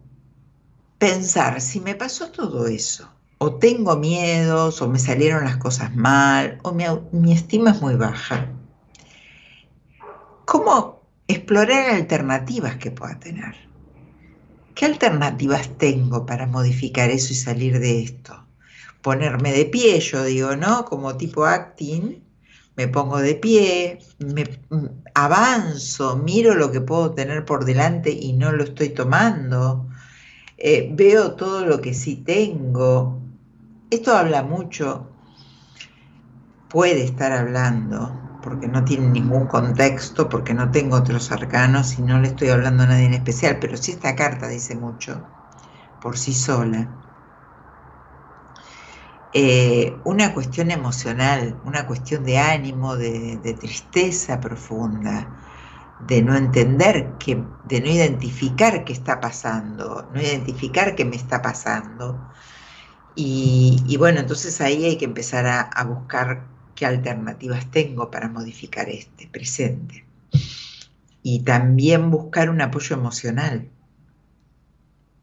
pensar, 0.99 1.61
si 1.61 1.81
me 1.81 1.95
pasó 1.95 2.31
todo 2.31 2.67
eso, 2.67 3.09
o 3.39 3.55
tengo 3.57 3.97
miedos, 3.97 4.81
o 4.83 4.89
me 4.89 4.99
salieron 4.99 5.45
las 5.45 5.57
cosas 5.57 5.95
mal, 5.95 6.59
o 6.63 6.73
mi, 6.73 6.85
mi 7.13 7.33
estima 7.33 7.71
es 7.73 7.81
muy 7.81 7.95
baja, 7.97 8.49
¿cómo 10.45 11.03
explorar 11.29 11.95
alternativas 11.95 12.77
que 12.77 12.91
pueda 12.91 13.19
tener? 13.19 13.55
¿Qué 14.75 14.87
alternativas 14.87 15.77
tengo 15.79 16.27
para 16.27 16.47
modificar 16.47 17.11
eso 17.11 17.33
y 17.33 17.37
salir 17.37 17.79
de 17.79 18.03
esto? 18.03 18.47
ponerme 19.07 19.53
de 19.53 19.67
pie, 19.67 20.01
yo 20.01 20.25
digo, 20.25 20.57
¿no? 20.57 20.85
Como 20.85 21.17
tipo 21.17 21.47
acting, 21.47 22.25
me 22.75 22.89
pongo 22.89 23.19
de 23.19 23.37
pie, 23.37 24.01
me 24.19 24.43
mm, 24.69 24.87
avanzo, 25.15 26.17
miro 26.17 26.57
lo 26.57 26.73
que 26.73 26.81
puedo 26.81 27.13
tener 27.13 27.45
por 27.45 27.65
delante 27.65 28.11
y 28.11 28.33
no 28.33 28.51
lo 28.51 28.65
estoy 28.65 28.89
tomando, 28.89 29.87
eh, 30.59 30.91
veo 30.93 31.37
todo 31.37 31.65
lo 31.65 31.81
que 31.81 31.95
sí 31.95 32.17
tengo. 32.17 33.23
Esto 33.89 34.17
habla 34.17 34.43
mucho, 34.43 35.07
puede 36.69 37.05
estar 37.05 37.31
hablando, 37.33 38.11
porque 38.43 38.67
no 38.67 38.85
tiene 38.85 39.09
ningún 39.09 39.47
contexto, 39.47 40.29
porque 40.29 40.55
no 40.55 40.73
tengo 40.73 40.97
otros 40.97 41.31
arcanos 41.31 41.97
y 41.99 42.03
no 42.03 42.21
le 42.21 42.29
estoy 42.29 42.49
hablando 42.49 42.83
a 42.83 42.87
nadie 42.87 43.07
en 43.07 43.15
especial, 43.15 43.59
pero 43.61 43.77
sí 43.77 43.93
esta 43.93 44.17
carta 44.17 44.49
dice 44.49 44.75
mucho 44.75 45.21
por 46.01 46.19
sí 46.19 46.35
sola. 46.35 46.89
Eh, 49.33 50.01
una 50.05 50.33
cuestión 50.35 50.71
emocional, 50.71 51.61
una 51.65 51.87
cuestión 51.87 52.25
de 52.25 52.39
ánimo, 52.39 52.97
de, 52.97 53.57
tristeza 53.61 54.41
profunda, 54.41 55.29
de 56.09 56.23
no 56.23 56.37
entender, 56.37 57.13
que, 57.19 57.43
de 57.65 57.81
no 57.81 57.87
identificar 57.87 58.85
qué 58.85 58.93
está 58.93 59.21
pasando, 59.21 60.09
no 60.13 60.21
identificar 60.21 60.95
qué 60.95 61.05
me 61.05 61.17
está 61.17 61.43
pasando. 61.43 62.19
Y, 63.19 63.97
bueno, 63.99 64.21
entonces 64.21 64.61
ahí 64.61 64.85
hay 64.85 64.99
que 64.99 65.07
empezar 65.07 65.47
a, 65.47 65.63
a 65.63 65.85
buscar 65.85 66.47
qué 66.75 66.85
alternativas 66.85 67.71
tengo 67.71 68.11
para 68.11 68.29
modificar 68.29 68.89
este 68.91 69.27
presente. 69.27 70.05
Y 71.23 71.41
también 71.41 72.11
buscar 72.11 72.51
un 72.51 72.61
apoyo 72.61 72.95
emocional. 72.95 73.69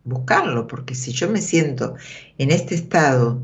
Buscarlo, 0.03 0.67
porque 0.67 0.95
si 0.95 1.13
yo 1.13 1.29
me 1.29 1.41
siento 1.41 1.95
en 2.37 2.51
este 2.51 2.75
estado 2.75 3.41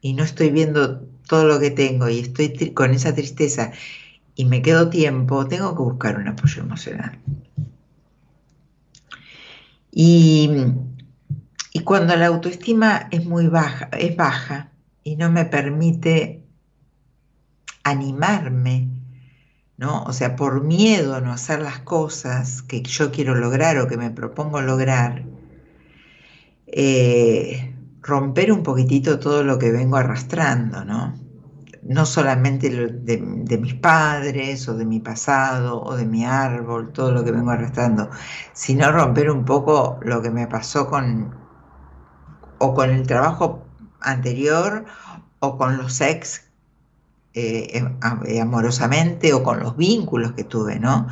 y 0.00 0.14
no 0.14 0.22
estoy 0.22 0.50
viendo 0.50 1.00
todo 1.26 1.44
lo 1.44 1.60
que 1.60 1.70
tengo 1.70 2.08
y 2.08 2.20
estoy 2.20 2.72
con 2.72 2.92
esa 2.92 3.14
tristeza 3.14 3.72
y 4.34 4.44
me 4.44 4.62
quedo 4.62 4.88
tiempo, 4.88 5.46
tengo 5.46 5.74
que 5.76 5.82
buscar 5.82 6.16
un 6.16 6.28
apoyo 6.28 6.62
emocional. 6.62 7.18
Y, 9.90 10.48
y 11.78 11.82
cuando 11.82 12.16
la 12.16 12.26
autoestima 12.26 13.06
es 13.12 13.24
muy 13.24 13.46
baja, 13.46 13.88
es 13.92 14.16
baja 14.16 14.72
y 15.04 15.14
no 15.14 15.30
me 15.30 15.44
permite 15.44 16.42
animarme, 17.84 18.88
¿no? 19.76 20.02
O 20.02 20.12
sea, 20.12 20.34
por 20.34 20.64
miedo 20.64 21.14
a 21.14 21.20
no 21.20 21.30
hacer 21.30 21.62
las 21.62 21.78
cosas 21.78 22.62
que 22.62 22.82
yo 22.82 23.12
quiero 23.12 23.36
lograr 23.36 23.78
o 23.78 23.86
que 23.86 23.96
me 23.96 24.10
propongo 24.10 24.60
lograr, 24.60 25.22
eh, 26.66 27.76
romper 28.02 28.50
un 28.50 28.64
poquitito 28.64 29.20
todo 29.20 29.44
lo 29.44 29.56
que 29.60 29.70
vengo 29.70 29.98
arrastrando, 29.98 30.84
¿no? 30.84 31.14
No 31.84 32.06
solamente 32.06 32.70
de, 32.70 33.18
de, 33.18 33.58
mis 33.58 33.74
padres 33.74 34.68
o 34.68 34.74
de 34.74 34.84
mi 34.84 34.98
pasado 34.98 35.80
o 35.80 35.94
de 35.94 36.06
mi 36.06 36.24
árbol, 36.24 36.92
todo 36.92 37.12
lo 37.12 37.22
que 37.22 37.30
vengo 37.30 37.52
arrastrando, 37.52 38.10
sino 38.52 38.90
romper 38.90 39.30
un 39.30 39.44
poco 39.44 40.00
lo 40.02 40.20
que 40.20 40.30
me 40.30 40.48
pasó 40.48 40.88
con 40.88 41.46
o 42.58 42.74
con 42.74 42.90
el 42.90 43.06
trabajo 43.06 43.64
anterior 44.00 44.84
o 45.40 45.56
con 45.56 45.78
los 45.78 46.00
ex 46.00 46.48
eh, 47.34 47.70
em, 47.78 47.98
eh, 48.26 48.40
amorosamente 48.40 49.32
o 49.32 49.42
con 49.42 49.60
los 49.60 49.76
vínculos 49.76 50.32
que 50.32 50.44
tuve, 50.44 50.78
¿no? 50.78 51.06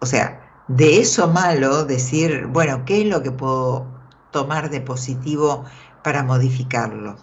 O 0.00 0.06
sea, 0.06 0.40
de 0.68 1.00
eso 1.00 1.28
malo 1.28 1.84
decir, 1.84 2.46
bueno, 2.46 2.84
¿qué 2.84 3.02
es 3.02 3.08
lo 3.08 3.22
que 3.22 3.30
puedo 3.30 3.86
tomar 4.30 4.70
de 4.70 4.80
positivo 4.80 5.64
para 6.02 6.22
modificarlo? 6.22 7.16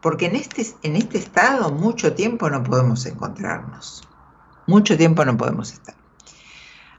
Porque 0.00 0.26
en 0.26 0.36
este, 0.36 0.66
en 0.82 0.96
este 0.96 1.18
estado 1.18 1.72
mucho 1.72 2.14
tiempo 2.14 2.48
no 2.50 2.62
podemos 2.62 3.04
encontrarnos. 3.06 4.06
Mucho 4.66 4.96
tiempo 4.96 5.24
no 5.24 5.36
podemos 5.36 5.72
estar. 5.72 5.94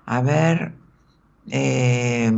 A 0.06 0.22
ver, 0.22 0.74
eh, 1.52 2.32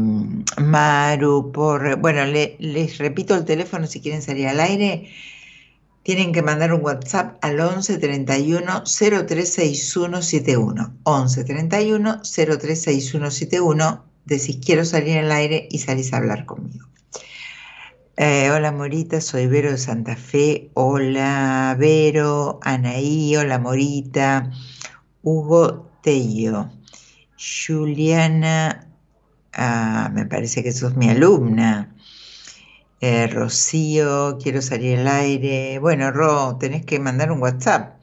Maru, 0.57 1.51
por, 1.51 1.99
bueno, 1.99 2.25
les 2.25 2.97
repito 2.97 3.35
el 3.35 3.45
teléfono 3.45 3.87
si 3.87 4.01
quieren 4.01 4.21
salir 4.21 4.47
al 4.47 4.59
aire, 4.59 5.09
tienen 6.03 6.31
que 6.31 6.41
mandar 6.41 6.73
un 6.73 6.83
WhatsApp 6.83 7.37
al 7.43 7.59
11 7.59 7.97
31 7.97 8.83
036171. 8.85 10.93
11 11.03 11.43
31 11.43 12.21
036171. 12.23 14.03
Decís 14.25 14.59
quiero 14.63 14.85
salir 14.85 15.17
al 15.17 15.31
aire 15.31 15.67
y 15.69 15.79
salís 15.79 16.13
a 16.13 16.17
hablar 16.17 16.45
conmigo. 16.45 16.87
Eh, 18.17 18.51
hola 18.51 18.71
Morita, 18.71 19.21
soy 19.21 19.47
Vero 19.47 19.71
de 19.71 19.77
Santa 19.77 20.15
Fe. 20.15 20.69
Hola 20.73 21.75
Vero, 21.79 22.59
Anaí, 22.61 23.35
hola 23.35 23.57
Morita, 23.57 24.51
Hugo 25.23 25.89
Tello, 26.03 26.69
Juliana, 27.37 28.90
ah, 29.53 30.09
me 30.13 30.25
parece 30.25 30.63
que 30.63 30.71
sos 30.71 30.95
mi 30.95 31.09
alumna. 31.09 31.95
Eh, 33.01 33.27
Rocío, 33.27 34.37
quiero 34.41 34.61
salir 34.61 34.99
al 34.99 35.07
aire. 35.07 35.79
Bueno, 35.79 36.11
Ro, 36.11 36.57
tenés 36.59 36.85
que 36.85 36.99
mandar 36.99 37.31
un 37.31 37.41
WhatsApp. 37.41 38.01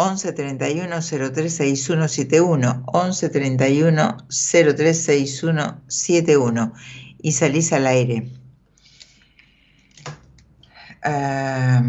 11 0.00 0.32
31 0.32 1.02
036171 1.02 2.84
11 2.86 3.28
31 3.30 4.16
036171 4.28 6.72
y 7.20 7.32
salís 7.32 7.72
al 7.72 7.86
aire. 7.86 8.30
a 11.02 11.82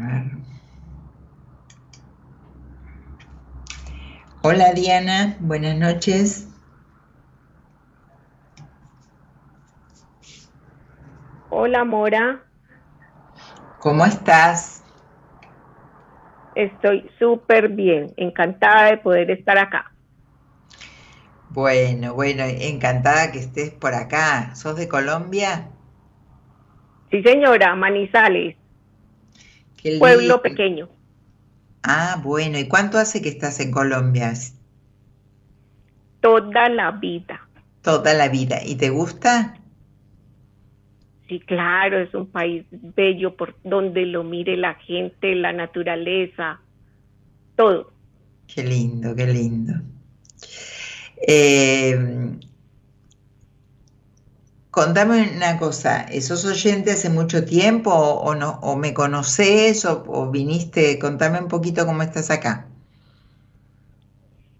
ver. 0.00 0.32
Hola 4.42 4.72
Diana, 4.74 5.36
buenas 5.40 5.76
noches. 5.76 6.48
Hola, 11.56 11.84
Mora. 11.84 12.44
¿Cómo 13.78 14.04
estás? 14.04 14.82
Estoy 16.54 17.08
súper 17.18 17.68
bien, 17.68 18.12
encantada 18.16 18.86
de 18.90 18.96
poder 18.98 19.30
estar 19.30 19.56
acá. 19.58 19.94
Bueno, 21.48 22.12
bueno, 22.14 22.44
encantada 22.44 23.32
que 23.32 23.38
estés 23.38 23.70
por 23.70 23.94
acá. 23.94 24.54
¿Sos 24.56 24.76
de 24.76 24.88
Colombia? 24.88 25.70
Sí, 27.10 27.22
señora, 27.22 27.74
Manizales. 27.76 28.56
Pueblo 29.98 30.40
pequeño. 30.40 30.88
Ah, 31.84 32.20
bueno, 32.20 32.58
¿y 32.58 32.66
cuánto 32.66 32.98
hace 32.98 33.22
que 33.22 33.28
estás 33.28 33.60
en 33.60 33.70
Colombia? 33.70 34.34
Toda 36.20 36.68
la 36.68 36.90
vida. 36.90 37.48
Toda 37.82 38.14
la 38.14 38.28
vida. 38.28 38.64
¿Y 38.64 38.74
te 38.74 38.90
gusta? 38.90 39.54
Sí, 41.28 41.40
claro, 41.40 42.00
es 42.00 42.12
un 42.14 42.26
país 42.26 42.64
bello 42.70 43.34
por 43.34 43.54
donde 43.64 44.04
lo 44.04 44.24
mire 44.24 44.56
la 44.56 44.74
gente, 44.74 45.34
la 45.34 45.52
naturaleza, 45.52 46.60
todo. 47.56 47.92
Qué 48.46 48.62
lindo, 48.62 49.16
qué 49.16 49.26
lindo. 49.26 49.72
Eh, 51.26 51.96
contame 54.70 55.30
una 55.34 55.58
cosa, 55.58 56.06
¿sos 56.20 56.44
oyente 56.44 56.90
hace 56.90 57.08
mucho 57.08 57.46
tiempo 57.46 57.90
o, 57.90 58.34
no, 58.34 58.58
o 58.60 58.76
me 58.76 58.92
conoces 58.92 59.86
o, 59.86 60.04
o 60.06 60.30
viniste? 60.30 60.98
Contame 60.98 61.38
un 61.38 61.48
poquito 61.48 61.86
cómo 61.86 62.02
estás 62.02 62.30
acá. 62.30 62.66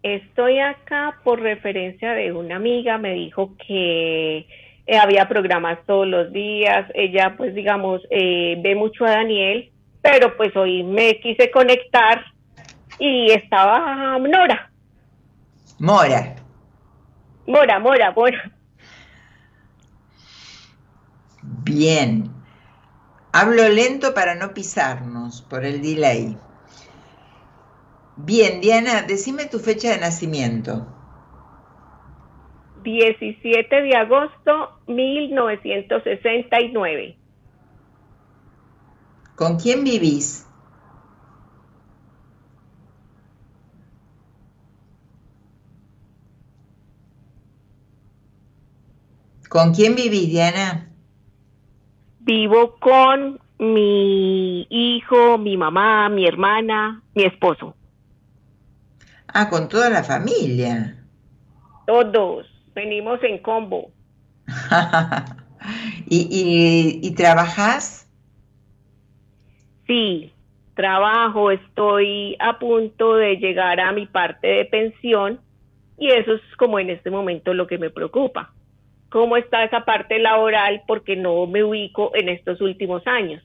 Estoy 0.03 0.61
acá 0.61 1.21
por 1.25 1.41
referencia 1.41 2.13
de 2.13 2.33
una 2.33 2.57
amiga, 2.57 2.97
me 2.97 3.13
dijo 3.13 3.55
que 3.67 4.47
eh, 4.87 4.99
había 4.99 5.29
programas 5.29 5.79
todos 5.87 6.07
los 6.07 6.33
días, 6.33 6.91
ella 6.95 7.35
pues 7.37 7.55
digamos 7.55 8.03
eh, 8.11 8.57
ve 8.63 8.75
mucho 8.75 9.05
a 9.05 9.11
Daniel, 9.11 9.71
pero 10.03 10.37
pues 10.37 10.55
hoy 10.57 10.83
me 10.83 11.19
quise 11.21 11.51
conectar 11.51 12.25
y 12.99 13.31
estaba 13.31 14.19
Nora. 14.19 14.71
Mora. 15.79 16.37
Mora, 17.47 17.79
Mora, 17.79 18.13
Mora. 18.13 18.53
Bien. 21.43 22.31
Hablo 23.33 23.69
lento 23.69 24.15
para 24.15 24.35
no 24.35 24.55
pisarnos 24.55 25.43
por 25.43 25.65
el 25.65 25.83
delay. 25.83 26.37
Bien, 28.17 28.61
Diana, 28.61 29.03
decime 29.03 29.47
tu 29.47 29.59
fecha 29.59 29.91
de 29.91 29.99
nacimiento. 29.99 30.87
17 32.85 33.83
de 33.83 33.97
agosto 33.97 34.79
1969. 34.87 37.17
¿Con 39.35 39.59
quién 39.59 39.83
vivís? 39.83 40.47
¿Con 49.49 49.75
quién 49.75 49.95
vivís, 49.95 50.29
Diana? 50.29 50.91
Vivo 52.21 52.77
con 52.79 53.41
mi 53.59 54.67
hijo, 54.71 55.39
mi 55.39 55.57
mamá, 55.57 56.09
mi 56.09 56.27
hermana, 56.27 57.03
mi 57.15 57.25
esposo. 57.25 57.75
Ah, 59.27 59.49
con 59.49 59.69
toda 59.69 59.91
la 59.91 60.05
familia. 60.05 60.97
Todos. 61.87 62.54
Venimos 62.75 63.23
en 63.23 63.39
combo. 63.39 63.91
¿Y, 66.07 66.29
y, 66.31 67.07
y 67.07 67.15
trabajas? 67.15 68.07
Sí, 69.87 70.33
trabajo, 70.75 71.51
estoy 71.51 72.37
a 72.41 72.59
punto 72.59 73.15
de 73.15 73.37
llegar 73.37 73.81
a 73.81 73.93
mi 73.93 74.07
parte 74.07 74.47
de 74.47 74.65
pensión 74.67 75.41
y 75.97 76.11
eso 76.11 76.35
es 76.35 76.41
como 76.59 76.79
en 76.79 76.91
este 76.91 77.11
momento 77.11 77.55
lo 77.55 77.67
que 77.67 77.79
me 77.79 77.91
preocupa. 77.91 78.53
¿Cómo 79.11 79.37
está 79.37 79.63
esa 79.63 79.85
parte 79.85 80.19
laboral? 80.19 80.83
Porque 80.87 81.15
no 81.15 81.47
me 81.47 81.63
ubico 81.63 82.11
en 82.15 82.29
estos 82.29 82.61
últimos 82.61 83.07
años. 83.07 83.43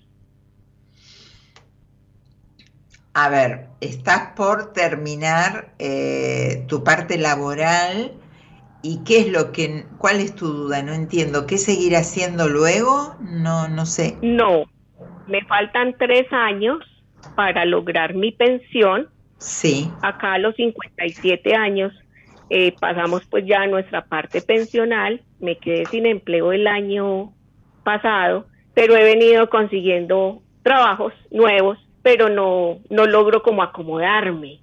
A 3.14 3.30
ver, 3.30 3.68
estás 3.82 4.34
por 4.36 4.74
terminar 4.74 5.74
eh, 5.78 6.66
tu 6.68 6.84
parte 6.84 7.18
laboral 7.18 8.14
y 8.82 9.04
qué 9.04 9.20
es 9.20 9.32
lo 9.32 9.52
que, 9.52 9.86
cuál 9.98 10.20
es 10.20 10.36
tu 10.36 10.48
duda, 10.48 10.82
no 10.84 10.94
entiendo, 10.94 11.46
¿qué 11.46 11.58
seguir 11.58 11.96
haciendo 11.96 12.48
luego? 12.48 13.16
No, 13.20 13.68
no 13.68 13.86
sé. 13.86 14.18
No, 14.22 14.66
me 15.28 15.44
faltan 15.46 15.96
tres 15.98 16.26
años 16.32 16.80
para 17.36 17.66
lograr 17.66 18.14
mi 18.14 18.32
pensión. 18.32 19.10
Sí. 19.38 19.90
Acá 20.02 20.34
a 20.34 20.40
los 20.40 20.56
57 20.56 21.56
años 21.56 21.94
eh, 22.50 22.74
pasamos 22.80 23.24
pues 23.30 23.46
ya 23.46 23.62
a 23.62 23.68
nuestra 23.68 24.06
parte 24.06 24.42
pensional. 24.42 25.22
Me 25.40 25.58
quedé 25.58 25.86
sin 25.86 26.06
empleo 26.06 26.52
el 26.52 26.68
año 26.68 27.34
pasado, 27.84 28.48
pero 28.74 28.96
he 28.96 29.04
venido 29.04 29.50
consiguiendo 29.50 30.42
trabajos 30.64 31.14
nuevos, 31.32 31.78
pero 32.02 32.30
no, 32.30 32.80
no 32.90 33.06
logro 33.06 33.44
como 33.44 33.64
acomodarme. 33.64 34.60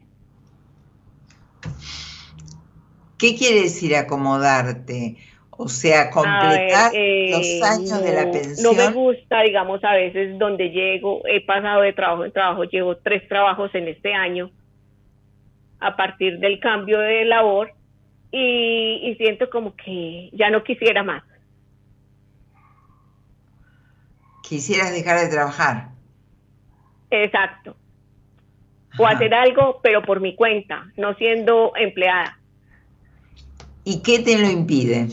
¿Qué 3.19 3.35
quiere 3.35 3.63
decir 3.63 3.97
acomodarte? 3.97 5.17
O 5.51 5.69
sea, 5.69 6.11
completar 6.11 6.93
ver, 6.93 7.01
eh, 7.01 7.31
los 7.31 7.71
años 7.71 8.03
de 8.03 8.13
la 8.13 8.31
pensión. 8.31 8.63
No 8.63 8.75
me 8.75 8.93
gusta, 8.93 9.41
digamos, 9.41 9.83
a 9.85 9.95
veces 9.95 10.39
donde 10.39 10.69
llego, 10.69 11.23
he 11.27 11.41
pasado 11.41 11.81
de 11.81 11.95
trabajo 11.95 12.27
en 12.27 12.33
trabajo, 12.33 12.65
llevo 12.65 12.97
tres 12.99 13.27
trabajos 13.27 13.75
en 13.75 13.89
este 13.89 14.13
año 14.13 14.51
a 15.81 15.97
partir 15.97 16.39
del 16.41 16.61
cambio 16.61 16.99
de 16.99 17.25
labor 17.25 17.73
y, 18.31 19.01
y 19.03 19.15
siento 19.17 19.49
como 19.49 19.75
que 19.77 20.29
ya 20.33 20.51
no 20.51 20.63
quisiera 20.63 21.03
más. 21.03 21.23
Quisieras 24.43 24.93
dejar 24.93 25.21
de 25.21 25.29
trabajar. 25.29 25.89
Exacto. 27.11 27.77
O 28.99 29.07
hacer 29.07 29.35
algo, 29.35 29.81
pero 29.83 30.03
por 30.03 30.21
mi 30.21 30.35
cuenta, 30.35 30.87
no 30.97 31.15
siendo 31.15 31.73
empleada. 31.77 32.39
¿Y 33.87 34.03
qué 34.03 34.19
te 34.19 34.37
lo 34.37 34.51
impide? 34.51 35.09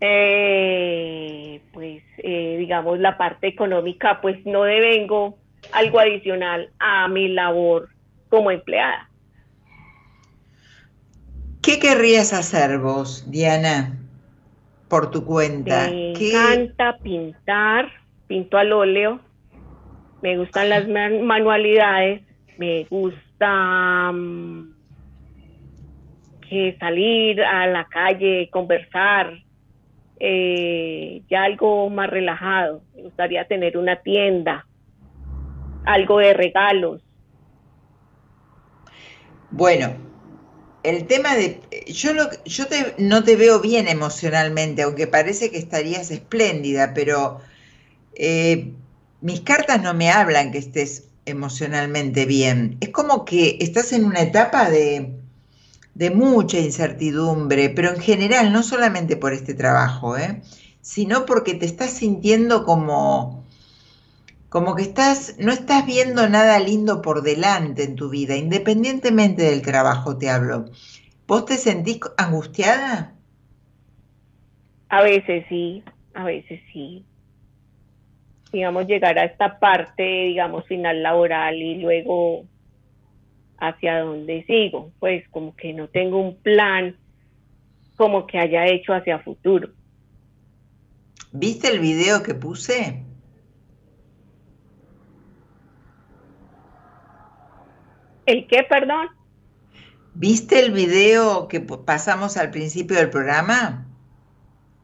Eh, 0.00 1.68
pues, 1.72 2.04
eh, 2.18 2.56
digamos, 2.58 2.98
la 3.00 3.18
parte 3.18 3.48
económica, 3.48 4.20
pues 4.20 4.44
no 4.46 4.62
devengo 4.64 5.40
algo 5.72 5.98
adicional 6.00 6.72
a 6.78 7.08
mi 7.08 7.28
labor 7.28 7.90
como 8.28 8.50
empleada. 8.52 9.10
¿Qué 11.62 11.78
querrías 11.78 12.32
hacer 12.32 12.78
vos, 12.78 13.30
Diana, 13.30 13.96
por 14.88 15.10
tu 15.10 15.24
cuenta? 15.24 16.00
Me 16.08 16.14
¿Qué- 16.14 16.72
encanta 16.72 16.98
pintar, 17.02 17.92
pinto 18.26 18.56
al 18.58 18.72
óleo, 18.72 19.20
me 20.20 20.38
gustan 20.38 20.68
las 20.70 20.88
man- 20.88 21.22
manualidades, 21.26 22.26
me 22.56 22.84
gusta 22.90 24.12
mm, 24.12 24.77
que 26.48 26.76
salir 26.80 27.42
a 27.42 27.66
la 27.68 27.86
calle, 27.86 28.50
conversar, 28.50 29.32
eh, 30.20 31.22
ya 31.30 31.44
algo 31.44 31.90
más 31.90 32.10
relajado. 32.10 32.86
Me 32.94 33.02
gustaría 33.04 33.46
tener 33.46 33.78
una 33.78 33.96
tienda, 34.02 34.66
algo 35.84 36.18
de 36.20 36.34
regalos. 36.34 37.02
Bueno, 39.50 39.96
el 40.84 41.06
tema 41.06 41.36
de... 41.36 41.62
Yo, 41.88 42.14
lo, 42.14 42.28
yo 42.44 42.66
te- 42.66 42.94
no 42.98 43.24
te 43.24 43.36
veo 43.36 43.60
bien 43.60 43.88
emocionalmente, 43.88 44.82
aunque 44.82 45.06
parece 45.06 45.50
que 45.50 45.58
estarías 45.58 46.10
espléndida, 46.10 46.94
pero 46.94 47.40
eh, 48.14 48.74
mis 49.22 49.42
cartas 49.42 49.82
no 49.82 49.94
me 49.94 50.10
hablan 50.10 50.52
que 50.52 50.58
estés 50.58 51.10
emocionalmente 51.26 52.26
bien. 52.26 52.78
Es 52.80 52.90
como 52.90 53.24
que 53.26 53.58
estás 53.60 53.92
en 53.92 54.04
una 54.06 54.22
etapa 54.22 54.70
de, 54.70 55.17
de 55.98 56.12
mucha 56.12 56.60
incertidumbre, 56.60 57.70
pero 57.70 57.88
en 57.90 58.00
general, 58.00 58.52
no 58.52 58.62
solamente 58.62 59.16
por 59.16 59.32
este 59.32 59.52
trabajo, 59.52 60.16
¿eh? 60.16 60.42
sino 60.80 61.26
porque 61.26 61.54
te 61.54 61.66
estás 61.66 61.90
sintiendo 61.90 62.64
como, 62.64 63.44
como 64.48 64.76
que 64.76 64.82
estás, 64.82 65.34
no 65.40 65.50
estás 65.50 65.84
viendo 65.86 66.28
nada 66.28 66.60
lindo 66.60 67.02
por 67.02 67.22
delante 67.22 67.82
en 67.82 67.96
tu 67.96 68.10
vida, 68.10 68.36
independientemente 68.36 69.42
del 69.42 69.60
trabajo 69.60 70.16
te 70.16 70.30
hablo. 70.30 70.66
¿Vos 71.26 71.46
te 71.46 71.56
sentís 71.56 71.98
angustiada? 72.16 73.14
A 74.90 75.02
veces 75.02 75.46
sí, 75.48 75.82
a 76.14 76.22
veces 76.22 76.60
sí. 76.72 77.04
Digamos, 78.52 78.86
llegar 78.86 79.18
a 79.18 79.24
esta 79.24 79.58
parte, 79.58 80.04
digamos, 80.04 80.64
final 80.68 81.02
laboral 81.02 81.56
y 81.56 81.74
luego 81.80 82.44
hacia 83.58 84.00
dónde 84.00 84.44
sigo. 84.46 84.92
Pues 84.98 85.28
como 85.30 85.54
que 85.56 85.72
no 85.72 85.88
tengo 85.88 86.18
un 86.18 86.36
plan 86.36 86.96
como 87.96 88.26
que 88.26 88.38
haya 88.38 88.66
hecho 88.66 88.94
hacia 88.94 89.18
futuro. 89.18 89.70
¿Viste 91.32 91.68
el 91.68 91.80
video 91.80 92.22
que 92.22 92.34
puse? 92.34 93.02
¿El 98.24 98.46
qué, 98.46 98.62
perdón? 98.62 99.08
¿Viste 100.14 100.60
el 100.60 100.72
video 100.72 101.48
que 101.48 101.60
pasamos 101.60 102.36
al 102.36 102.50
principio 102.50 102.96
del 102.96 103.10
programa? 103.10 103.86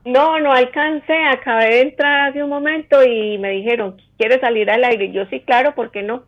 No, 0.05 0.39
no 0.39 0.53
alcancé, 0.53 1.15
acabé 1.27 1.67
de 1.67 1.81
entrar 1.83 2.29
hace 2.29 2.43
un 2.43 2.51
momento 2.51 3.03
y 3.05 3.39
me 3.39 3.51
dijeron, 3.51 4.01
¿quieres 4.19 4.41
salir 4.41 4.71
al 4.71 4.85
aire? 4.85 5.13
Yo 5.13 5.25
sí, 5.27 5.41
claro, 5.41 5.75
¿por 5.75 5.91
qué 5.91 6.03
no? 6.03 6.25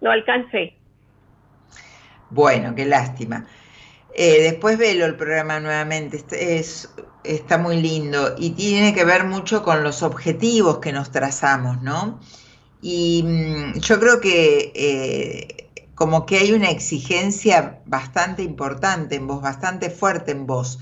No 0.00 0.10
alcancé. 0.10 0.76
Bueno, 2.30 2.74
qué 2.74 2.84
lástima. 2.84 3.46
Eh, 4.14 4.42
después 4.42 4.78
velo 4.78 5.04
el 5.04 5.16
programa 5.16 5.60
nuevamente, 5.60 6.24
es, 6.30 6.88
está 7.22 7.58
muy 7.58 7.80
lindo 7.80 8.34
y 8.38 8.50
tiene 8.50 8.94
que 8.94 9.04
ver 9.04 9.24
mucho 9.24 9.62
con 9.62 9.84
los 9.84 10.02
objetivos 10.02 10.78
que 10.78 10.92
nos 10.92 11.10
trazamos, 11.10 11.82
¿no? 11.82 12.18
Y 12.80 13.22
mm, 13.24 13.80
yo 13.80 14.00
creo 14.00 14.20
que 14.20 14.72
eh, 14.74 15.66
como 15.94 16.26
que 16.26 16.38
hay 16.38 16.52
una 16.52 16.70
exigencia 16.70 17.80
bastante 17.86 18.42
importante 18.42 19.16
en 19.16 19.26
vos, 19.26 19.42
bastante 19.42 19.90
fuerte 19.90 20.32
en 20.32 20.46
vos. 20.46 20.78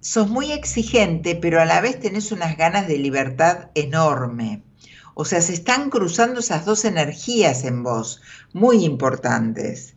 Sos 0.00 0.28
muy 0.28 0.52
exigente, 0.52 1.34
pero 1.34 1.60
a 1.60 1.64
la 1.64 1.80
vez 1.80 2.00
tenés 2.00 2.32
unas 2.32 2.56
ganas 2.56 2.88
de 2.88 2.98
libertad 2.98 3.70
enorme. 3.74 4.62
O 5.14 5.24
sea, 5.24 5.40
se 5.40 5.54
están 5.54 5.90
cruzando 5.90 6.40
esas 6.40 6.64
dos 6.64 6.84
energías 6.84 7.64
en 7.64 7.82
vos, 7.82 8.20
muy 8.52 8.84
importantes. 8.84 9.94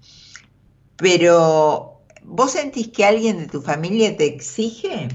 Pero, 0.97 2.01
¿vos 2.23 2.51
sentís 2.51 2.89
que 2.89 3.05
alguien 3.05 3.37
de 3.39 3.47
tu 3.47 3.61
familia 3.61 4.17
te 4.17 4.25
exige? 4.25 5.09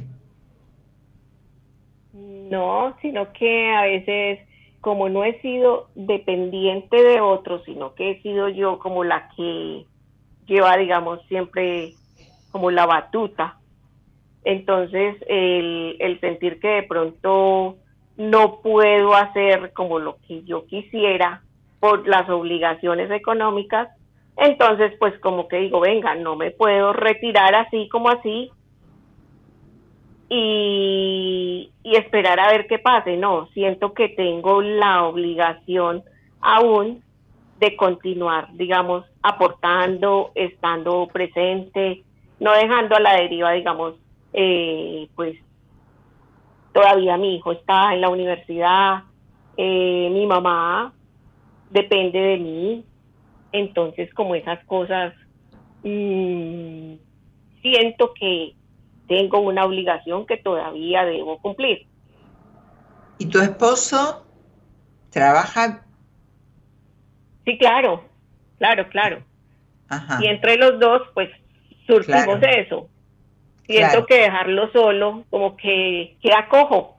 No, 2.12 2.96
sino 3.02 3.32
que 3.32 3.70
a 3.70 3.82
veces, 3.82 4.40
como 4.80 5.08
no 5.08 5.24
he 5.24 5.40
sido 5.40 5.88
dependiente 5.94 7.02
de 7.02 7.20
otros, 7.20 7.62
sino 7.64 7.94
que 7.94 8.12
he 8.12 8.22
sido 8.22 8.48
yo 8.48 8.78
como 8.78 9.04
la 9.04 9.28
que 9.36 9.86
lleva, 10.46 10.76
digamos, 10.76 11.20
siempre 11.28 11.94
como 12.50 12.70
la 12.70 12.86
batuta. 12.86 13.58
Entonces, 14.44 15.16
el, 15.28 15.96
el 15.98 16.20
sentir 16.20 16.60
que 16.60 16.68
de 16.68 16.82
pronto 16.82 17.76
no 18.16 18.60
puedo 18.60 19.14
hacer 19.14 19.72
como 19.72 19.98
lo 19.98 20.18
que 20.28 20.42
yo 20.44 20.66
quisiera 20.66 21.42
por 21.80 22.06
las 22.06 22.28
obligaciones 22.28 23.10
económicas, 23.10 23.88
entonces 24.36 24.92
pues 24.98 25.18
como 25.20 25.48
que 25.48 25.58
digo, 25.58 25.80
venga, 25.80 26.14
no 26.14 26.36
me 26.36 26.50
puedo 26.50 26.92
retirar 26.92 27.54
así 27.54 27.88
como 27.88 28.08
así 28.08 28.50
y, 30.34 31.70
esperar 31.84 32.40
a 32.40 32.50
ver 32.50 32.66
qué 32.66 32.78
pase. 32.78 33.16
No, 33.16 33.48
siento 33.48 33.92
que 33.92 34.08
tengo 34.08 34.62
la 34.62 35.04
obligación 35.04 36.02
aún 36.40 37.02
de 37.60 37.76
continuar, 37.76 38.48
digamos, 38.54 39.04
aportando, 39.22 40.32
estando 40.34 41.06
presente, 41.12 42.02
no 42.40 42.52
dejando 42.54 42.96
a 42.96 43.00
la 43.00 43.14
deriva, 43.14 43.52
digamos, 43.52 43.94
eh, 44.32 45.06
pues 45.14 45.36
todavía 46.72 47.18
mi 47.18 47.36
hijo 47.36 47.52
está 47.52 47.92
en 47.92 48.00
la 48.00 48.08
universidad, 48.08 49.02
eh, 49.56 50.08
mi 50.10 50.26
mamá 50.26 50.92
depende 51.70 52.18
de 52.18 52.38
mí, 52.38 52.84
entonces 53.52 54.12
como 54.14 54.34
esas 54.34 54.64
cosas, 54.64 55.14
mm, 55.82 56.94
siento 57.62 58.12
que 58.18 58.54
tengo 59.08 59.40
una 59.40 59.64
obligación 59.64 60.26
que 60.26 60.36
todavía 60.38 61.04
debo 61.04 61.38
cumplir. 61.38 61.86
¿Y 63.18 63.26
tu 63.26 63.40
esposo 63.40 64.26
trabaja? 65.10 65.84
Sí, 67.44 67.58
claro, 67.58 68.04
claro, 68.58 68.88
claro. 68.88 69.22
Ajá. 69.88 70.18
Y 70.22 70.26
entre 70.26 70.56
los 70.56 70.78
dos, 70.80 71.02
pues, 71.14 71.28
surgimos 71.86 72.38
Claro. 72.38 72.56
eso. 72.58 72.88
Siento 73.66 73.90
Claro. 73.90 74.06
que 74.06 74.14
dejarlo 74.16 74.72
solo, 74.72 75.24
como 75.30 75.56
que 75.56 76.16
queda 76.22 76.48
cojo. 76.48 76.98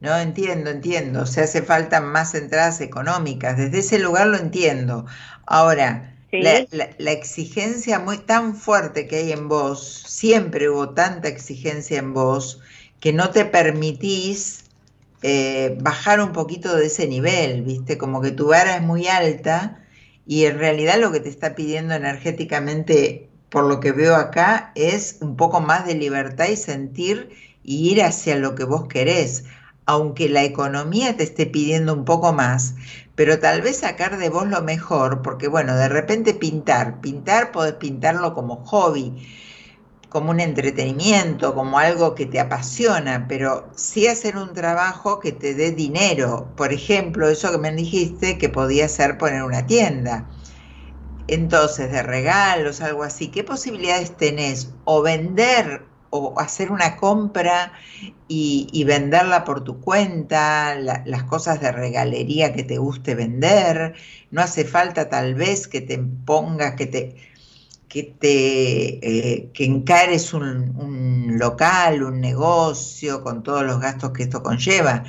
No, 0.00 0.16
entiendo, 0.16 0.70
entiendo. 0.70 1.22
O 1.22 1.26
sea, 1.26 1.44
hace 1.44 1.62
falta 1.62 2.00
más 2.00 2.34
entradas 2.34 2.80
económicas. 2.80 3.58
Desde 3.58 3.80
ese 3.80 3.98
lugar 3.98 4.28
lo 4.28 4.38
entiendo. 4.38 5.04
Ahora, 5.50 6.16
Sí. 6.30 6.38
la, 6.38 6.64
la- 6.70 6.90
la 6.98 7.12
exigencia 7.12 7.98
muy 7.98 8.18
tan 8.18 8.56
fuerte 8.56 9.06
que 9.08 9.16
hay 9.16 9.32
en 9.32 9.48
vos, 9.48 10.04
siempre 10.06 10.70
hubo 10.70 10.90
tanta 10.94 11.28
exigencia 11.28 11.98
en 11.98 12.14
vos, 12.14 12.60
que 13.00 13.12
no 13.12 13.30
te 13.30 13.44
permitís 13.46 14.64
eh, 15.22 15.76
bajar 15.80 16.20
un 16.20 16.32
poquito 16.32 16.76
de 16.76 16.86
ese 16.86 17.06
nivel, 17.06 17.62
¿viste? 17.62 17.98
Como 17.98 18.20
que 18.22 18.30
tu 18.32 18.48
vara 18.48 18.76
es 18.76 18.82
muy 18.82 19.06
alta 19.08 19.84
y 20.26 20.44
en 20.46 20.58
realidad 20.58 20.98
lo 21.00 21.12
que 21.12 21.20
te 21.20 21.28
está 21.28 21.54
pidiendo 21.54 21.94
energéticamente, 21.94 23.30
por 23.50 23.64
lo 23.64 23.80
que 23.80 23.92
veo 23.92 24.16
acá, 24.16 24.72
es 24.76 25.18
un 25.20 25.36
poco 25.36 25.60
más 25.60 25.86
de 25.86 25.94
libertad 25.94 26.48
y 26.48 26.56
sentir 26.56 27.30
y 27.62 27.90
ir 27.90 28.02
hacia 28.02 28.36
lo 28.36 28.54
que 28.54 28.64
vos 28.64 28.88
querés, 28.88 29.44
aunque 29.86 30.28
la 30.28 30.44
economía 30.44 31.16
te 31.16 31.24
esté 31.24 31.46
pidiendo 31.46 31.92
un 31.94 32.04
poco 32.04 32.32
más, 32.32 32.74
pero 33.20 33.38
tal 33.38 33.60
vez 33.60 33.80
sacar 33.80 34.16
de 34.16 34.30
vos 34.30 34.48
lo 34.48 34.62
mejor, 34.62 35.20
porque 35.20 35.46
bueno, 35.46 35.76
de 35.76 35.90
repente 35.90 36.32
pintar, 36.32 37.02
pintar 37.02 37.52
podés 37.52 37.74
pintarlo 37.74 38.32
como 38.32 38.64
hobby, 38.64 39.28
como 40.08 40.30
un 40.30 40.40
entretenimiento, 40.40 41.54
como 41.54 41.78
algo 41.78 42.14
que 42.14 42.24
te 42.24 42.40
apasiona, 42.40 43.26
pero 43.28 43.68
sí 43.76 44.06
hacer 44.06 44.38
un 44.38 44.54
trabajo 44.54 45.20
que 45.20 45.32
te 45.32 45.52
dé 45.52 45.72
dinero. 45.72 46.48
Por 46.56 46.72
ejemplo, 46.72 47.28
eso 47.28 47.52
que 47.52 47.58
me 47.58 47.70
dijiste 47.72 48.38
que 48.38 48.48
podía 48.48 48.88
ser 48.88 49.18
poner 49.18 49.42
una 49.42 49.66
tienda. 49.66 50.26
Entonces, 51.28 51.92
de 51.92 52.02
regalos, 52.02 52.80
algo 52.80 53.02
así, 53.02 53.28
¿qué 53.28 53.44
posibilidades 53.44 54.16
tenés? 54.16 54.72
O 54.86 55.02
vender 55.02 55.89
o 56.10 56.38
hacer 56.40 56.70
una 56.72 56.96
compra 56.96 57.72
y, 58.28 58.84
venderla 58.84 59.44
por 59.44 59.64
tu 59.64 59.80
cuenta, 59.80 60.74
la- 60.76 61.02
las 61.06 61.24
cosas 61.24 61.60
de 61.60 61.72
regalería 61.72 62.52
que 62.52 62.64
te 62.64 62.78
guste 62.78 63.14
vender. 63.14 63.94
No 64.30 64.40
hace 64.42 64.64
falta 64.64 65.08
tal 65.08 65.34
vez 65.34 65.68
que 65.68 65.80
te 65.80 65.98
pongas, 65.98 66.74
que 66.76 66.86
te, 66.86 67.16
que 67.88 68.02
te 68.04 69.36
eh, 69.38 69.50
que 69.52 69.64
encares 69.64 70.32
un, 70.34 70.46
un 70.76 71.38
local, 71.38 72.02
un 72.02 72.20
negocio 72.20 73.22
con 73.22 73.42
todos 73.42 73.64
los 73.64 73.80
gastos 73.80 74.12
que 74.12 74.22
esto 74.24 74.42
conlleva. 74.42 75.04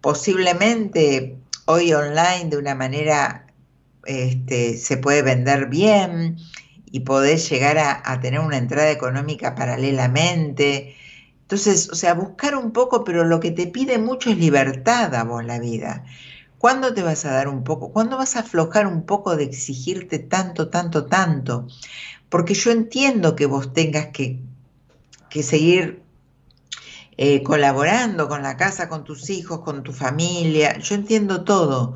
Posiblemente 0.00 1.38
hoy 1.66 1.92
online 1.94 2.50
de 2.50 2.56
una 2.58 2.74
manera 2.74 3.46
este, 4.06 4.76
se 4.78 4.96
puede 4.96 5.22
vender 5.22 5.66
bien 5.68 6.36
y 6.92 7.00
podés 7.00 7.48
llegar 7.48 7.78
a, 7.78 8.20
tener 8.20 8.40
una 8.40 8.58
entrada 8.58 8.90
económica 8.90 9.54
paralelamente. 9.54 10.94
Entonces, 11.40 11.88
o 11.90 11.94
sea, 11.94 12.12
buscar 12.12 12.54
un 12.54 12.72
poco, 12.72 13.02
pero 13.02 13.24
lo 13.24 13.40
que 13.40 13.50
te 13.50 13.66
pide 13.66 13.98
mucho 13.98 14.30
es 14.30 14.36
libertad 14.36 15.14
a 15.14 15.24
vos 15.24 15.42
la 15.42 15.58
vida. 15.58 16.04
¿Cuándo 16.58 16.92
te 16.92 17.02
vas 17.02 17.24
a 17.24 17.32
dar 17.32 17.48
un 17.48 17.64
poco? 17.64 17.92
¿Cuándo 17.92 18.18
vas 18.18 18.36
a 18.36 18.40
aflojar 18.40 18.86
un 18.86 19.04
poco 19.06 19.36
de 19.36 19.44
exigirte 19.44 20.18
tanto, 20.18 20.68
tanto, 20.68 21.06
tanto? 21.06 21.66
Porque 22.28 22.52
yo 22.52 22.70
entiendo 22.70 23.36
que 23.36 23.46
vos 23.46 23.72
tengas 23.72 24.08
que, 24.08 24.38
que 25.30 25.42
seguir 25.42 26.02
eh, 27.16 27.42
colaborando 27.42 28.28
con 28.28 28.42
la 28.42 28.58
casa, 28.58 28.90
con 28.90 29.04
tus 29.04 29.30
hijos, 29.30 29.60
con 29.60 29.82
tu 29.82 29.92
familia. 29.92 30.78
Yo 30.78 30.94
entiendo 30.94 31.42
todo. 31.42 31.94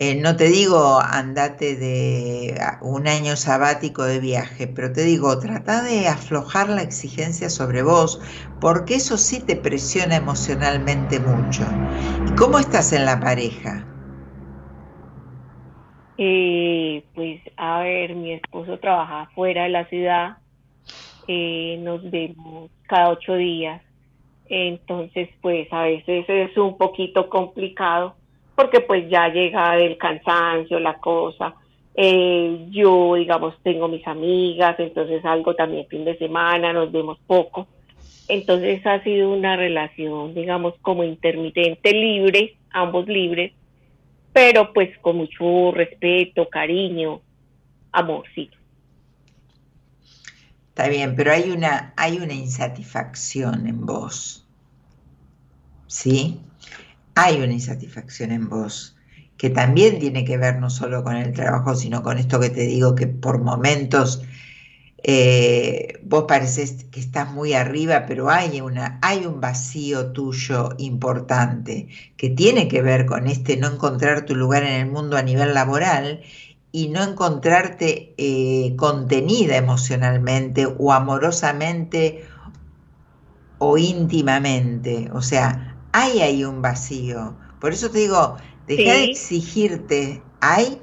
Eh, 0.00 0.14
no 0.14 0.36
te 0.36 0.44
digo 0.48 1.00
andate 1.00 1.76
de 1.76 2.56
a- 2.60 2.78
un 2.82 3.06
año 3.08 3.36
sabático 3.36 4.04
de 4.04 4.18
viaje, 4.20 4.66
pero 4.68 4.92
te 4.92 5.02
digo, 5.02 5.38
trata 5.40 5.82
de 5.82 6.08
aflojar 6.08 6.68
la 6.70 6.82
exigencia 6.82 7.50
sobre 7.50 7.82
vos, 7.82 8.20
porque 8.58 8.94
eso 8.94 9.18
sí 9.18 9.44
te 9.44 9.56
presiona 9.56 10.16
emocionalmente 10.16 11.20
mucho. 11.20 11.82
¿Y 12.24 12.34
cómo 12.34 12.58
estás 12.58 12.92
en 12.92 13.04
la 13.06 13.20
pareja? 13.20 13.90
Eh, 16.16 17.08
pues 17.14 17.42
a 17.56 17.80
ver, 17.82 18.14
mi 18.16 18.32
esposo 18.34 18.78
trabaja 18.80 19.30
fuera 19.34 19.64
de 19.64 19.68
la 19.70 19.86
ciudad, 19.88 20.38
eh, 21.28 21.78
nos 21.80 22.10
vemos 22.10 22.70
cada 22.88 23.10
ocho 23.10 23.34
días, 23.36 23.82
entonces 24.46 25.30
pues 25.42 25.68
a 25.72 25.84
veces 25.84 26.26
es 26.28 26.56
un 26.58 26.78
poquito 26.78 27.30
complicado 27.30 28.17
porque 28.58 28.80
pues 28.80 29.08
ya 29.08 29.28
llega 29.28 29.76
del 29.76 29.96
cansancio 29.96 30.80
la 30.80 30.98
cosa, 30.98 31.54
eh, 31.94 32.66
yo 32.70 33.14
digamos 33.14 33.54
tengo 33.62 33.86
mis 33.86 34.04
amigas, 34.04 34.74
entonces 34.80 35.24
algo 35.24 35.54
también 35.54 35.86
fin 35.86 36.04
de 36.04 36.18
semana, 36.18 36.72
nos 36.72 36.90
vemos 36.90 37.20
poco, 37.24 37.68
entonces 38.26 38.84
ha 38.84 39.00
sido 39.04 39.32
una 39.32 39.54
relación 39.54 40.34
digamos 40.34 40.74
como 40.82 41.04
intermitente, 41.04 41.92
libre, 41.92 42.56
ambos 42.70 43.06
libres, 43.06 43.52
pero 44.32 44.72
pues 44.72 44.90
con 44.98 45.18
mucho 45.18 45.70
respeto, 45.70 46.48
cariño, 46.48 47.20
amorcito. 47.92 48.58
Está 50.70 50.88
bien, 50.88 51.14
pero 51.14 51.30
hay 51.30 51.52
una, 51.52 51.92
hay 51.96 52.18
una 52.18 52.34
insatisfacción 52.34 53.68
en 53.68 53.86
vos. 53.86 54.44
¿Sí? 55.86 56.40
Hay 57.20 57.40
una 57.40 57.52
insatisfacción 57.52 58.30
en 58.30 58.48
vos 58.48 58.96
que 59.36 59.50
también 59.50 59.98
tiene 59.98 60.24
que 60.24 60.36
ver 60.36 60.60
no 60.60 60.70
solo 60.70 61.02
con 61.02 61.16
el 61.16 61.32
trabajo, 61.32 61.74
sino 61.74 62.04
con 62.04 62.16
esto 62.16 62.38
que 62.38 62.48
te 62.48 62.60
digo 62.60 62.94
que 62.94 63.08
por 63.08 63.42
momentos 63.42 64.22
eh, 65.02 65.98
vos 66.04 66.26
pareces 66.28 66.84
que 66.84 67.00
estás 67.00 67.28
muy 67.32 67.54
arriba, 67.54 68.04
pero 68.06 68.30
hay 68.30 68.60
una, 68.60 69.00
hay 69.02 69.26
un 69.26 69.40
vacío 69.40 70.12
tuyo 70.12 70.76
importante 70.78 71.88
que 72.16 72.30
tiene 72.30 72.68
que 72.68 72.82
ver 72.82 73.04
con 73.04 73.26
este 73.26 73.56
no 73.56 73.66
encontrar 73.66 74.24
tu 74.24 74.36
lugar 74.36 74.62
en 74.62 74.74
el 74.74 74.86
mundo 74.86 75.16
a 75.16 75.22
nivel 75.22 75.54
laboral 75.54 76.22
y 76.70 76.86
no 76.86 77.02
encontrarte 77.02 78.14
eh, 78.16 78.76
contenida 78.76 79.56
emocionalmente 79.56 80.68
o 80.78 80.92
amorosamente 80.92 82.24
o 83.58 83.76
íntimamente. 83.76 85.10
O 85.12 85.20
sea, 85.20 85.67
hay 85.92 86.20
ahí 86.20 86.44
un 86.44 86.62
vacío. 86.62 87.36
Por 87.60 87.72
eso 87.72 87.90
te 87.90 87.98
digo, 87.98 88.36
deja 88.66 88.92
de 88.92 89.04
exigirte. 89.04 90.22
¿Hay? 90.40 90.82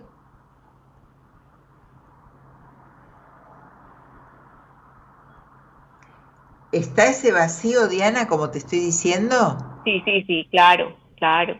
¿Está 6.72 7.08
ese 7.08 7.32
vacío, 7.32 7.88
Diana, 7.88 8.28
como 8.28 8.50
te 8.50 8.58
estoy 8.58 8.80
diciendo? 8.80 9.58
Sí, 9.84 10.02
sí, 10.04 10.24
sí, 10.28 10.48
claro, 10.52 10.98
claro. 11.16 11.60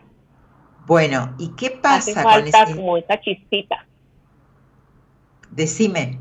Bueno, 0.86 1.34
¿y 1.38 1.48
qué 1.56 1.70
Hace 1.82 2.12
pasa 2.12 2.22
con 2.22 2.24
falta 2.24 2.62
ese? 2.62 2.74
como 2.76 2.96
esa 2.96 3.20
chispita. 3.20 3.86
Decime. 5.50 6.20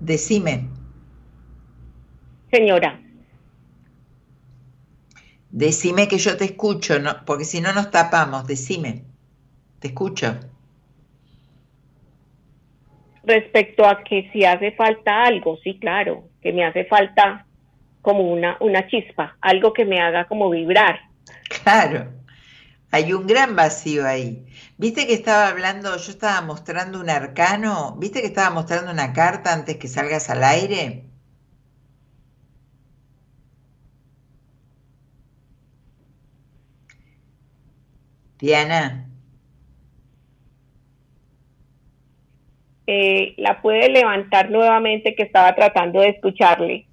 Decime, 0.00 0.68
Señora, 2.50 3.00
decime 5.50 6.08
que 6.08 6.18
yo 6.18 6.36
te 6.36 6.44
escucho, 6.44 6.98
no, 6.98 7.24
porque 7.24 7.44
si 7.44 7.60
no 7.60 7.72
nos 7.72 7.90
tapamos, 7.90 8.46
decime, 8.46 9.04
te 9.80 9.88
escucho. 9.88 10.38
respecto 13.28 13.86
a 13.86 14.02
que 14.02 14.30
si 14.32 14.44
hace 14.44 14.72
falta 14.72 15.24
algo, 15.24 15.58
sí, 15.62 15.78
claro, 15.78 16.24
que 16.42 16.52
me 16.52 16.64
hace 16.64 16.84
falta 16.86 17.46
como 18.02 18.32
una, 18.32 18.56
una 18.60 18.88
chispa, 18.88 19.36
algo 19.40 19.72
que 19.72 19.84
me 19.84 20.00
haga 20.00 20.26
como 20.26 20.50
vibrar. 20.50 20.98
Claro, 21.62 22.08
hay 22.90 23.12
un 23.12 23.26
gran 23.26 23.54
vacío 23.54 24.06
ahí. 24.06 24.46
¿Viste 24.78 25.06
que 25.06 25.12
estaba 25.12 25.48
hablando, 25.48 25.96
yo 25.96 26.10
estaba 26.10 26.40
mostrando 26.40 27.00
un 27.00 27.10
arcano? 27.10 27.96
¿Viste 27.98 28.20
que 28.20 28.28
estaba 28.28 28.50
mostrando 28.50 28.90
una 28.90 29.12
carta 29.12 29.52
antes 29.52 29.76
que 29.76 29.88
salgas 29.88 30.30
al 30.30 30.42
aire? 30.42 31.04
Diana, 38.40 39.06
Eh, 42.88 43.34
la 43.36 43.62
puede 43.62 43.88
levantar 43.88 44.50
nuevamente 44.50 45.14
que 45.14 45.22
estaba 45.22 45.54
tratando 45.54 46.00
de 46.00 46.08
escucharle. 46.08 46.88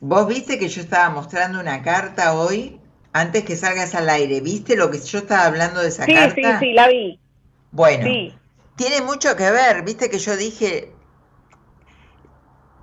Vos 0.00 0.26
viste 0.28 0.58
que 0.58 0.68
yo 0.68 0.80
estaba 0.82 1.10
mostrando 1.10 1.60
una 1.60 1.82
carta 1.82 2.34
hoy, 2.34 2.80
antes 3.12 3.44
que 3.44 3.56
salgas 3.56 3.94
al 3.94 4.08
aire. 4.10 4.40
¿Viste 4.40 4.76
lo 4.76 4.90
que 4.90 4.98
yo 5.00 5.18
estaba 5.20 5.44
hablando 5.46 5.80
de 5.80 5.88
esa 5.88 6.06
Sí, 6.06 6.12
carta? 6.12 6.34
sí, 6.34 6.56
sí, 6.58 6.72
la 6.72 6.88
vi. 6.88 7.20
Bueno, 7.72 8.16
Sí. 8.16 8.42
tiene 8.76 9.00
mucho 9.02 9.34
que 9.36 9.50
ver, 9.50 9.82
viste 9.84 10.08
que 10.10 10.18
yo 10.20 10.36
dije, 10.36 10.92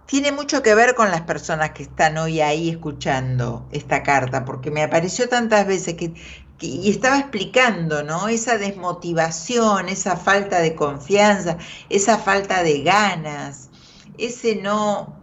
tiene 0.08 0.32
mucho 0.32 0.64
que 0.64 0.74
ver 0.74 0.96
con 0.96 1.12
las 1.12 1.22
personas 1.22 1.72
que 1.72 1.84
están 1.84 2.18
hoy 2.18 2.42
ahí 2.42 2.70
escuchando 2.70 3.68
esta 3.72 4.02
carta, 4.04 4.46
porque 4.46 4.72
me 4.72 4.82
apareció 4.84 5.28
tantas 5.30 5.68
veces 5.68 5.96
que- 5.96 6.14
y 6.60 6.90
estaba 6.90 7.20
explicando, 7.20 8.04
¿no? 8.04 8.28
Esa 8.28 8.58
desmotivación, 8.58 9.90
esa 9.90 10.18
falta 10.18 10.60
de 10.60 10.76
confianza, 10.76 11.58
esa 11.90 12.18
falta 12.18 12.64
de 12.64 12.82
ganas, 12.82 13.70
ese 14.18 14.56
no, 14.56 15.16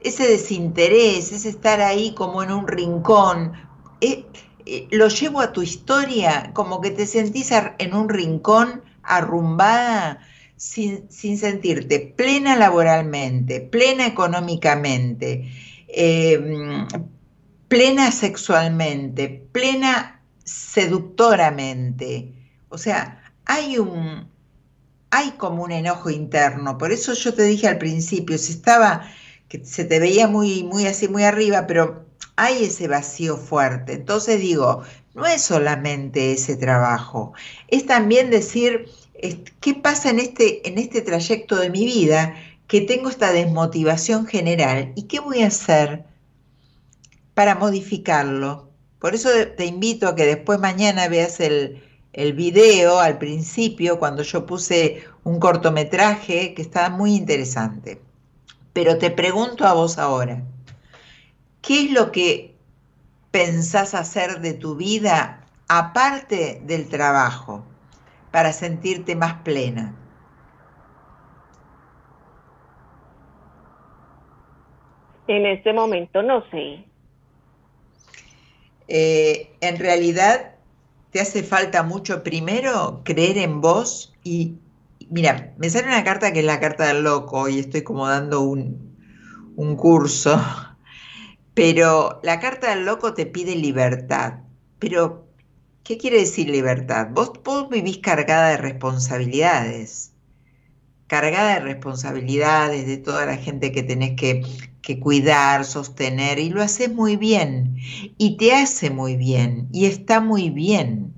ese 0.00 0.28
desinterés, 0.28 1.32
ese 1.32 1.48
estar 1.48 1.80
ahí 1.80 2.14
como 2.14 2.42
en 2.42 2.52
un 2.52 2.68
rincón. 2.68 3.52
Eh, 4.00 4.24
eh, 4.66 4.86
lo 4.90 5.08
llevo 5.08 5.40
a 5.40 5.52
tu 5.52 5.62
historia, 5.62 6.50
como 6.54 6.80
que 6.80 6.90
te 6.90 7.06
sentís 7.06 7.50
en 7.78 7.94
un 7.94 8.08
rincón 8.08 8.82
arrumbada 9.02 10.20
sin, 10.56 11.10
sin 11.10 11.36
sentirte 11.36 11.98
plena 12.16 12.56
laboralmente, 12.56 13.60
plena 13.60 14.06
económicamente, 14.06 15.50
eh, 15.88 16.86
plena 17.68 18.12
sexualmente, 18.12 19.28
plena 19.52 20.13
seductoramente. 20.44 22.32
O 22.68 22.78
sea, 22.78 23.22
hay 23.46 23.78
un, 23.78 24.28
hay 25.10 25.30
como 25.32 25.64
un 25.64 25.72
enojo 25.72 26.10
interno. 26.10 26.78
Por 26.78 26.92
eso 26.92 27.14
yo 27.14 27.34
te 27.34 27.44
dije 27.44 27.68
al 27.68 27.78
principio, 27.78 28.38
si 28.38 28.52
estaba, 28.52 29.08
que 29.48 29.64
se 29.64 29.84
te 29.84 29.98
veía 29.98 30.28
muy, 30.28 30.64
muy 30.64 30.86
así, 30.86 31.08
muy 31.08 31.24
arriba, 31.24 31.66
pero 31.66 32.04
hay 32.36 32.64
ese 32.64 32.88
vacío 32.88 33.36
fuerte. 33.36 33.94
Entonces 33.94 34.40
digo, 34.40 34.82
no 35.14 35.26
es 35.26 35.42
solamente 35.42 36.32
ese 36.32 36.56
trabajo, 36.56 37.32
es 37.68 37.86
también 37.86 38.30
decir, 38.30 38.88
¿qué 39.60 39.74
pasa 39.74 40.10
en 40.10 40.18
este, 40.18 40.68
en 40.68 40.78
este 40.78 41.02
trayecto 41.02 41.56
de 41.56 41.70
mi 41.70 41.84
vida 41.84 42.34
que 42.66 42.80
tengo 42.80 43.08
esta 43.08 43.32
desmotivación 43.32 44.26
general 44.26 44.92
y 44.96 45.04
qué 45.04 45.20
voy 45.20 45.42
a 45.42 45.48
hacer 45.48 46.04
para 47.34 47.54
modificarlo? 47.54 48.63
Por 49.04 49.14
eso 49.14 49.28
te 49.54 49.66
invito 49.66 50.08
a 50.08 50.14
que 50.14 50.24
después 50.24 50.58
mañana 50.60 51.08
veas 51.08 51.38
el, 51.38 51.78
el 52.14 52.32
video 52.32 53.00
al 53.00 53.18
principio, 53.18 53.98
cuando 53.98 54.22
yo 54.22 54.46
puse 54.46 55.04
un 55.24 55.38
cortometraje 55.38 56.54
que 56.54 56.62
estaba 56.62 56.88
muy 56.88 57.14
interesante. 57.14 58.00
Pero 58.72 58.96
te 58.96 59.10
pregunto 59.10 59.66
a 59.66 59.74
vos 59.74 59.98
ahora, 59.98 60.42
¿qué 61.60 61.82
es 61.82 61.90
lo 61.92 62.12
que 62.12 62.54
pensás 63.30 63.92
hacer 63.94 64.40
de 64.40 64.54
tu 64.54 64.74
vida 64.74 65.44
aparte 65.68 66.62
del 66.64 66.88
trabajo 66.88 67.62
para 68.30 68.54
sentirte 68.54 69.14
más 69.16 69.34
plena? 69.42 69.94
En 75.26 75.44
este 75.44 75.74
momento 75.74 76.22
no 76.22 76.42
sé. 76.50 76.93
Eh, 78.88 79.50
en 79.60 79.78
realidad 79.78 80.54
te 81.10 81.20
hace 81.20 81.42
falta 81.42 81.82
mucho 81.82 82.22
primero 82.22 83.02
creer 83.04 83.38
en 83.38 83.60
vos 83.60 84.12
y 84.24 84.58
mira, 85.10 85.54
me 85.58 85.70
sale 85.70 85.86
una 85.86 86.04
carta 86.04 86.32
que 86.32 86.40
es 86.40 86.44
la 86.44 86.60
carta 86.60 86.86
del 86.86 87.04
loco 87.04 87.48
y 87.48 87.58
estoy 87.58 87.82
como 87.82 88.08
dando 88.08 88.40
un, 88.42 88.96
un 89.56 89.76
curso, 89.76 90.40
pero 91.54 92.20
la 92.22 92.40
carta 92.40 92.70
del 92.70 92.84
loco 92.84 93.14
te 93.14 93.26
pide 93.26 93.56
libertad. 93.56 94.40
Pero, 94.78 95.26
¿qué 95.82 95.98
quiere 95.98 96.18
decir 96.18 96.50
libertad? 96.50 97.08
Vos, 97.12 97.32
vos 97.44 97.68
vivís 97.70 97.98
cargada 97.98 98.50
de 98.50 98.56
responsabilidades, 98.58 100.12
cargada 101.06 101.54
de 101.54 101.60
responsabilidades 101.60 102.86
de 102.86 102.98
toda 102.98 103.26
la 103.26 103.36
gente 103.36 103.72
que 103.72 103.82
tenés 103.82 104.16
que, 104.16 104.42
que 104.84 105.00
cuidar, 105.00 105.64
sostener, 105.64 106.38
y 106.38 106.50
lo 106.50 106.62
haces 106.62 106.92
muy 106.92 107.16
bien, 107.16 107.76
y 108.18 108.36
te 108.36 108.54
hace 108.54 108.90
muy 108.90 109.16
bien, 109.16 109.68
y 109.72 109.86
está 109.86 110.20
muy 110.20 110.50
bien. 110.50 111.14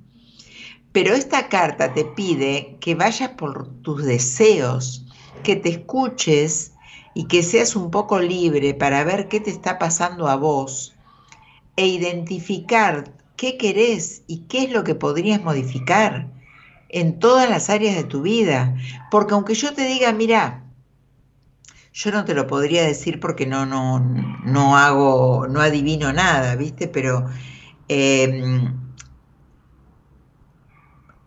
Pero 0.93 1.15
esta 1.15 1.49
carta 1.49 1.93
te 1.93 2.05
pide 2.05 2.77
que 2.81 2.95
vayas 2.95 3.31
por 3.31 3.69
tus 3.83 4.05
deseos, 4.05 5.05
que 5.43 5.57
te 5.57 5.69
escuches 5.69 6.73
y 7.13 7.27
que 7.27 7.43
seas 7.43 7.77
un 7.77 7.91
poco 7.91 8.21
libre 8.21 8.73
para 8.73 9.05
ver 9.05 9.29
qué 9.29 9.41
te 9.41 9.51
está 9.51 9.79
pasando 9.79 10.29
a 10.29 10.37
vos 10.37 10.95
e 11.77 11.87
identificar 11.87 13.13
qué 13.37 13.57
querés 13.59 14.23
y 14.27 14.47
qué 14.49 14.65
es 14.65 14.71
lo 14.71 14.85
que 14.85 14.95
podrías 14.95 15.43
modificar 15.43 16.33
en 16.89 17.19
todas 17.19 17.51
las 17.51 17.69
áreas 17.69 17.97
de 17.97 18.05
tu 18.05 18.23
vida. 18.23 18.77
Porque 19.11 19.35
aunque 19.35 19.55
yo 19.55 19.75
te 19.75 19.87
diga, 19.87 20.13
mira, 20.13 20.66
yo 21.97 22.11
no 22.13 22.25
te 22.27 22.35
lo 22.35 22.47
podría 22.47 22.83
decir 22.85 23.21
porque 23.21 23.47
no, 23.47 23.65
no, 23.65 24.01
no 24.01 24.77
hago, 24.77 25.47
no 25.49 25.61
adivino 25.63 26.13
nada, 26.13 26.55
¿viste? 26.55 26.89
Pero 26.89 27.27
eh, 27.89 28.43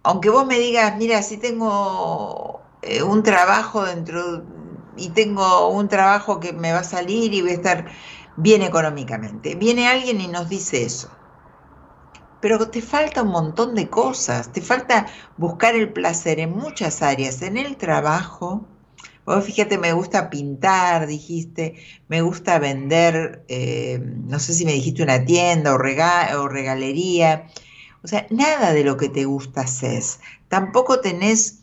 aunque 0.03 0.29
vos 0.29 0.45
me 0.45 0.59
digas, 0.59 0.97
mira, 0.97 1.21
si 1.23 1.37
tengo 1.37 2.61
eh, 2.81 3.03
un 3.03 3.23
trabajo 3.23 3.83
dentro 3.85 4.45
y 4.95 5.09
tengo 5.13 5.69
un 5.69 5.87
trabajo 5.87 6.39
que 6.39 6.53
me 6.53 6.71
va 6.73 6.79
a 6.79 6.83
salir 6.83 7.33
y 7.33 7.41
voy 7.41 7.51
a 7.51 7.53
estar 7.53 7.85
bien 8.35 8.61
económicamente, 8.61 9.55
viene 9.55 9.87
alguien 9.87 10.21
y 10.21 10.27
nos 10.27 10.49
dice 10.49 10.83
eso. 10.83 11.09
Pero 12.41 12.69
te 12.71 12.81
falta 12.81 13.21
un 13.21 13.29
montón 13.29 13.75
de 13.75 13.89
cosas, 13.89 14.51
te 14.51 14.61
falta 14.61 15.05
buscar 15.37 15.75
el 15.75 15.93
placer 15.93 16.39
en 16.39 16.51
muchas 16.51 17.01
áreas, 17.01 17.41
en 17.43 17.55
el 17.57 17.77
trabajo. 17.77 18.67
Vos 19.29 19.45
fíjate, 19.45 19.77
me 19.77 19.93
gusta 19.93 20.31
pintar, 20.31 21.05
dijiste, 21.05 21.75
me 22.07 22.23
gusta 22.23 22.57
vender, 22.57 23.45
eh, 23.47 23.99
no 24.01 24.39
sé 24.39 24.55
si 24.55 24.65
me 24.65 24.73
dijiste 24.73 25.03
una 25.03 25.23
tienda 25.23 25.71
o, 25.71 25.75
o 25.75 26.47
regalería. 26.47 27.45
O 28.01 28.07
sea, 28.07 28.25
nada 28.31 28.73
de 28.73 28.83
lo 28.83 28.97
que 28.97 29.07
te 29.07 29.25
gusta 29.25 29.61
haces. 29.61 30.19
Tampoco 30.47 30.99
tenés 30.99 31.59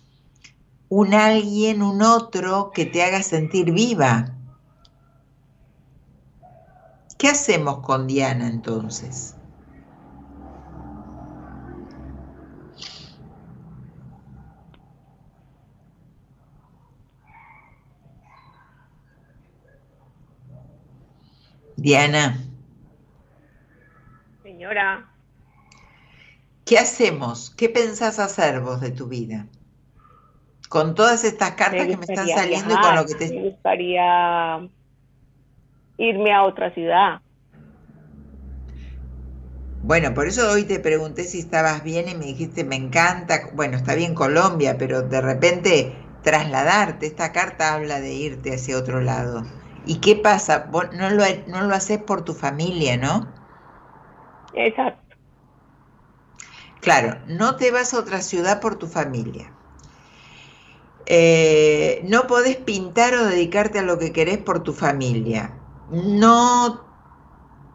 un 0.89 1.13
alguien, 1.13 1.83
un 1.83 2.03
otro 2.03 2.71
que 2.73 2.87
te 2.87 3.03
haga 3.03 3.25
sentir 3.25 3.73
viva. 3.73 4.33
¿Qué 7.19 7.27
hacemos 7.27 7.81
con 7.81 8.07
Diana 8.07 8.47
entonces? 8.47 9.36
Diana, 21.77 22.39
Señora, 24.43 25.07
¿qué 26.65 26.79
hacemos? 26.79 27.51
¿Qué 27.51 27.69
pensás 27.69 28.19
hacer 28.19 28.61
vos 28.61 28.81
de 28.81 28.91
tu 28.91 29.09
vida? 29.09 29.47
Con 30.69 30.95
todas 30.95 31.25
estas 31.25 31.53
cartas 31.53 31.87
me 31.87 31.91
que 31.91 31.97
me 31.97 32.05
están 32.05 32.29
saliendo 32.29 32.75
y 32.75 32.79
con 32.79 32.95
lo 32.97 33.07
que 33.07 33.15
te... 33.15 33.29
me 33.29 33.51
gustaría 33.51 34.69
irme 35.99 36.33
a 36.33 36.45
otra 36.45 36.73
ciudad. 36.73 37.21
Bueno, 39.83 40.15
por 40.15 40.27
eso 40.27 40.51
hoy 40.51 40.65
te 40.65 40.81
pregunté 40.81 41.25
si 41.25 41.39
estabas 41.39 41.85
bien 41.85 42.09
y 42.09 42.15
me 42.15 42.25
dijiste, 42.25 42.65
me 42.65 42.75
encanta, 42.75 43.51
bueno, 43.55 43.77
está 43.77 43.95
bien 43.95 44.15
Colombia, 44.15 44.77
pero 44.79 45.03
de 45.03 45.21
repente 45.21 45.95
trasladarte, 46.23 47.07
esta 47.07 47.31
carta 47.33 47.75
habla 47.75 48.01
de 48.01 48.13
irte 48.15 48.55
hacia 48.55 48.79
otro 48.79 49.01
lado. 49.01 49.45
¿Y 49.87 50.01
qué 50.01 50.17
pasa? 50.17 50.69
Vos 50.71 50.87
no 50.93 51.09
lo, 51.11 51.25
no 51.47 51.63
lo 51.63 51.75
haces 51.75 51.99
por 51.99 52.25
tu 52.25 52.35
familia, 52.35 52.97
¿no? 52.97 53.27
Exacto. 54.55 55.17
Claro, 56.81 57.19
no 57.27 57.57
te 57.57 57.71
vas 57.71 57.95
a 57.95 57.99
otra 57.99 58.21
ciudad 58.21 58.61
por 58.61 58.77
tu 58.77 58.87
familia. 58.87 59.53
Eh, 61.07 62.01
no 62.05 62.27
podés 62.27 62.57
pintar 62.57 63.15
o 63.15 63.27
dedicarte 63.27 63.79
a 63.79 63.83
lo 63.83 63.99
que 63.99 64.13
querés 64.13 64.39
por 64.39 64.63
tu 64.63 64.73
familia. 64.73 65.55
No, 65.91 66.85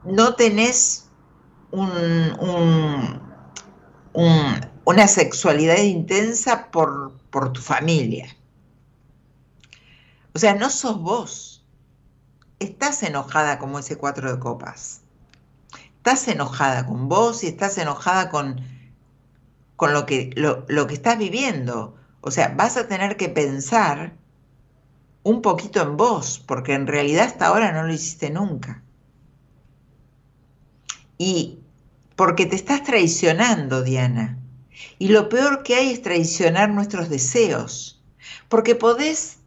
no 0.04 0.36
tenés 0.36 1.10
un, 1.72 1.90
un, 2.40 3.22
un, 4.14 4.62
una 4.86 5.08
sexualidad 5.08 5.78
intensa 5.78 6.70
por, 6.72 7.14
por 7.30 7.54
tu 7.54 7.62
familia. 7.62 8.36
O 10.34 10.40
sea, 10.40 10.56
no 10.56 10.70
sos 10.70 11.00
vos. 11.02 11.51
Estás 12.62 13.02
enojada 13.02 13.58
como 13.58 13.80
ese 13.80 13.98
cuatro 13.98 14.32
de 14.32 14.38
copas. 14.38 15.02
Estás 15.98 16.28
enojada 16.28 16.86
con 16.86 17.10
vos 17.10 17.44
y 17.44 17.48
estás 17.48 17.76
enojada 17.80 18.30
con, 18.30 18.62
con 19.76 19.94
lo, 19.94 20.06
que, 20.06 20.30
lo, 20.36 20.64
lo 20.68 20.86
que 20.86 20.94
estás 20.94 21.18
viviendo. 21.18 21.96
O 22.22 22.30
sea, 22.30 22.54
vas 22.56 22.78
a 22.78 22.88
tener 22.88 23.18
que 23.18 23.30
pensar 23.30 24.14
un 25.24 25.42
poquito 25.42 25.82
en 25.82 25.98
vos, 25.98 26.38
porque 26.38 26.76
en 26.76 26.86
realidad 26.86 27.26
hasta 27.26 27.48
ahora 27.48 27.72
no 27.72 27.82
lo 27.82 27.94
hiciste 27.94 28.30
nunca. 28.30 28.84
Y 31.18 31.58
porque 32.16 32.46
te 32.46 32.56
estás 32.56 32.84
traicionando, 32.84 33.82
Diana. 33.82 34.38
Y 35.00 35.08
lo 35.08 35.30
peor 35.30 35.64
que 35.64 35.74
hay 35.74 35.90
es 35.90 36.04
traicionar 36.04 36.70
nuestros 36.70 37.10
deseos. 37.10 38.04
Porque 38.50 38.76
podés 38.76 39.38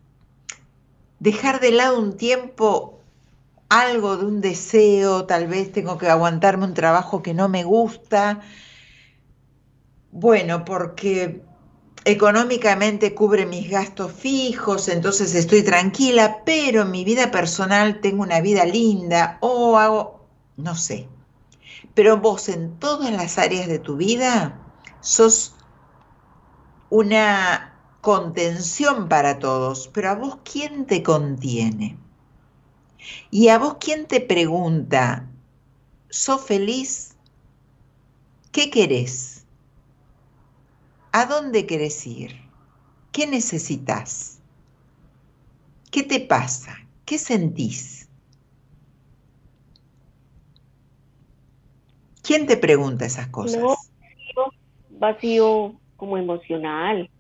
dejar 1.21 1.61
de 1.61 1.71
lado 1.71 2.01
un 2.01 2.17
tiempo 2.17 2.94
algo 3.69 4.17
de 4.17 4.27
un 4.27 4.41
deseo, 4.41 5.27
tal 5.27 5.47
vez 5.47 5.73
tengo 5.73 5.99
que 5.99 6.09
aguantarme 6.09 6.65
un 6.65 6.75
trabajo 6.75 7.23
que 7.23 7.35
no 7.35 7.49
me 7.49 7.65
gusta. 7.65 8.41
Bueno, 10.11 10.65
porque 10.65 11.43
económicamente 12.05 13.15
cubre 13.15 13.47
mis 13.47 13.71
gastos 13.71 14.13
fijos, 14.13 14.89
entonces 14.89 15.35
estoy 15.35 15.63
tranquila, 15.63 16.43
pero 16.45 16.83
en 16.83 16.91
mi 16.91 17.05
vida 17.05 17.31
personal 17.31 18.01
tengo 18.01 18.23
una 18.23 18.41
vida 18.41 18.65
linda 18.65 19.39
o 19.41 19.79
hago, 19.79 20.29
no 20.57 20.77
sé. 20.77 21.09
Pero 21.95 22.19
vos 22.19 22.49
en 22.49 22.79
todas 22.79 23.11
las 23.11 23.39
áreas 23.39 23.67
de 23.67 23.79
tu 23.79 23.97
vida 23.97 24.61
sos 25.01 25.55
una 26.91 27.75
contención 28.01 29.09
para 29.09 29.39
todos, 29.39 29.89
pero 29.89 30.11
a 30.11 30.15
vos 30.15 30.39
quién 30.45 30.87
te 30.87 31.03
contiene? 31.03 32.04
¿Y 33.31 33.49
a 33.49 33.59
vos 33.59 33.77
quién 33.81 34.07
te 34.07 34.21
pregunta, 34.21 35.29
¿sos 36.11 36.45
feliz? 36.45 37.17
¿Qué 38.53 38.71
querés? 38.71 39.45
¿A 41.13 41.27
dónde 41.27 41.67
querés 41.67 42.07
ir? 42.07 42.33
¿Qué 43.13 43.27
necesitas? 43.27 44.41
¿Qué 45.91 46.03
te 46.03 46.21
pasa? 46.21 46.77
¿Qué 47.05 47.19
sentís? 47.19 48.09
¿Quién 52.23 52.47
te 52.47 52.57
pregunta 52.57 53.05
esas 53.05 53.29
cosas? 53.29 53.63
No, 53.63 53.77
vacío 54.89 55.81
como 55.97 56.17
emocional, 56.19 57.11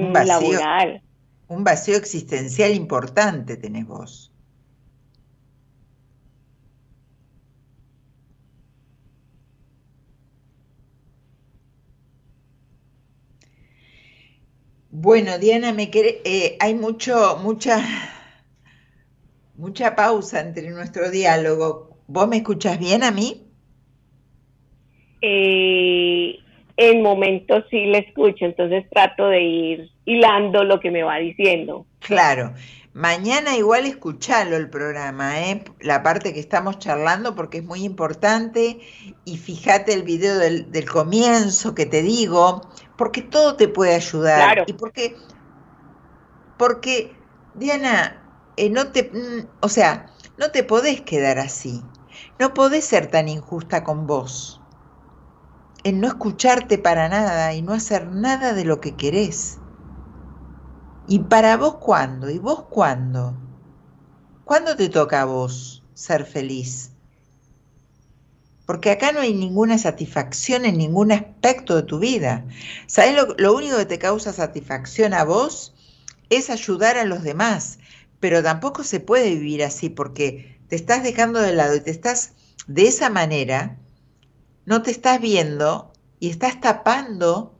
un 0.00 0.10
mm, 0.10 0.12
vacío, 0.12 0.26
laboral. 0.26 1.02
un 1.48 1.64
vacío 1.64 1.96
existencial 1.96 2.72
importante 2.74 3.56
tenés 3.56 3.86
vos. 3.86 4.35
Bueno, 15.02 15.38
Diana, 15.38 15.72
me 15.72 15.90
quere- 15.90 16.22
eh, 16.24 16.56
hay 16.60 16.74
mucho, 16.74 17.38
mucha, 17.42 17.78
mucha 19.54 19.96
pausa 19.96 20.40
entre 20.40 20.70
nuestro 20.70 21.10
diálogo. 21.10 21.98
¿Vos 22.06 22.28
me 22.28 22.36
escuchás 22.38 22.78
bien 22.78 23.02
a 23.02 23.10
mí? 23.10 23.42
Eh, 25.20 26.36
en 26.76 27.02
momentos 27.02 27.64
sí 27.70 27.86
le 27.86 27.98
escucho, 27.98 28.44
entonces 28.44 28.84
trato 28.90 29.28
de 29.28 29.42
ir 29.42 29.90
hilando 30.04 30.64
lo 30.64 30.78
que 30.80 30.90
me 30.90 31.02
va 31.02 31.16
diciendo. 31.18 31.86
Claro. 32.00 32.54
Mañana 32.94 33.56
igual 33.56 33.84
escuchalo 33.84 34.56
el 34.56 34.70
programa, 34.70 35.40
¿eh? 35.50 35.62
La 35.80 36.02
parte 36.02 36.32
que 36.32 36.40
estamos 36.40 36.78
charlando 36.78 37.34
porque 37.34 37.58
es 37.58 37.64
muy 37.64 37.84
importante 37.84 38.78
y 39.26 39.36
fíjate 39.36 39.92
el 39.92 40.02
video 40.02 40.38
del, 40.38 40.70
del 40.72 40.88
comienzo 40.90 41.74
que 41.74 41.84
te 41.84 42.00
digo, 42.02 42.62
porque 42.96 43.22
todo 43.22 43.56
te 43.56 43.68
puede 43.68 43.94
ayudar. 43.94 44.54
Claro. 44.54 44.64
Y 44.66 44.72
porque, 44.74 45.16
porque, 46.56 47.16
Diana, 47.54 48.22
eh, 48.56 48.70
no 48.70 48.90
te, 48.92 49.10
mm, 49.12 49.48
o 49.60 49.68
sea, 49.68 50.10
no 50.38 50.50
te 50.50 50.64
podés 50.64 51.02
quedar 51.02 51.38
así. 51.38 51.82
No 52.38 52.54
podés 52.54 52.84
ser 52.84 53.10
tan 53.10 53.28
injusta 53.28 53.84
con 53.84 54.06
vos. 54.06 54.60
En 55.84 56.00
no 56.00 56.08
escucharte 56.08 56.78
para 56.78 57.08
nada 57.08 57.54
y 57.54 57.62
no 57.62 57.72
hacer 57.72 58.08
nada 58.08 58.54
de 58.54 58.64
lo 58.64 58.80
que 58.80 58.96
querés. 58.96 59.58
¿Y 61.06 61.20
para 61.20 61.56
vos 61.56 61.76
cuándo? 61.76 62.30
¿Y 62.30 62.38
vos 62.38 62.64
cuándo? 62.70 63.34
¿Cuándo 64.44 64.76
te 64.76 64.88
toca 64.88 65.22
a 65.22 65.24
vos 65.24 65.84
ser 65.94 66.24
feliz? 66.24 66.95
Porque 68.66 68.90
acá 68.90 69.12
no 69.12 69.20
hay 69.20 69.32
ninguna 69.32 69.78
satisfacción 69.78 70.64
en 70.64 70.76
ningún 70.76 71.12
aspecto 71.12 71.76
de 71.76 71.84
tu 71.84 71.98
vida. 71.98 72.44
¿Sabes 72.86 73.14
lo, 73.14 73.34
lo 73.38 73.54
único 73.54 73.76
que 73.78 73.86
te 73.86 73.98
causa 73.98 74.32
satisfacción 74.32 75.14
a 75.14 75.24
vos? 75.24 75.74
Es 76.28 76.50
ayudar 76.50 76.98
a 76.98 77.04
los 77.04 77.22
demás. 77.22 77.78
Pero 78.18 78.42
tampoco 78.42 78.82
se 78.82 79.00
puede 79.00 79.30
vivir 79.30 79.62
así 79.62 79.88
porque 79.88 80.58
te 80.68 80.76
estás 80.76 81.02
dejando 81.02 81.40
de 81.40 81.54
lado 81.54 81.76
y 81.76 81.80
te 81.80 81.90
estás 81.90 82.32
de 82.66 82.88
esa 82.88 83.10
manera, 83.10 83.78
no 84.64 84.82
te 84.82 84.90
estás 84.90 85.20
viendo 85.20 85.92
y 86.18 86.30
estás 86.30 86.60
tapando, 86.60 87.56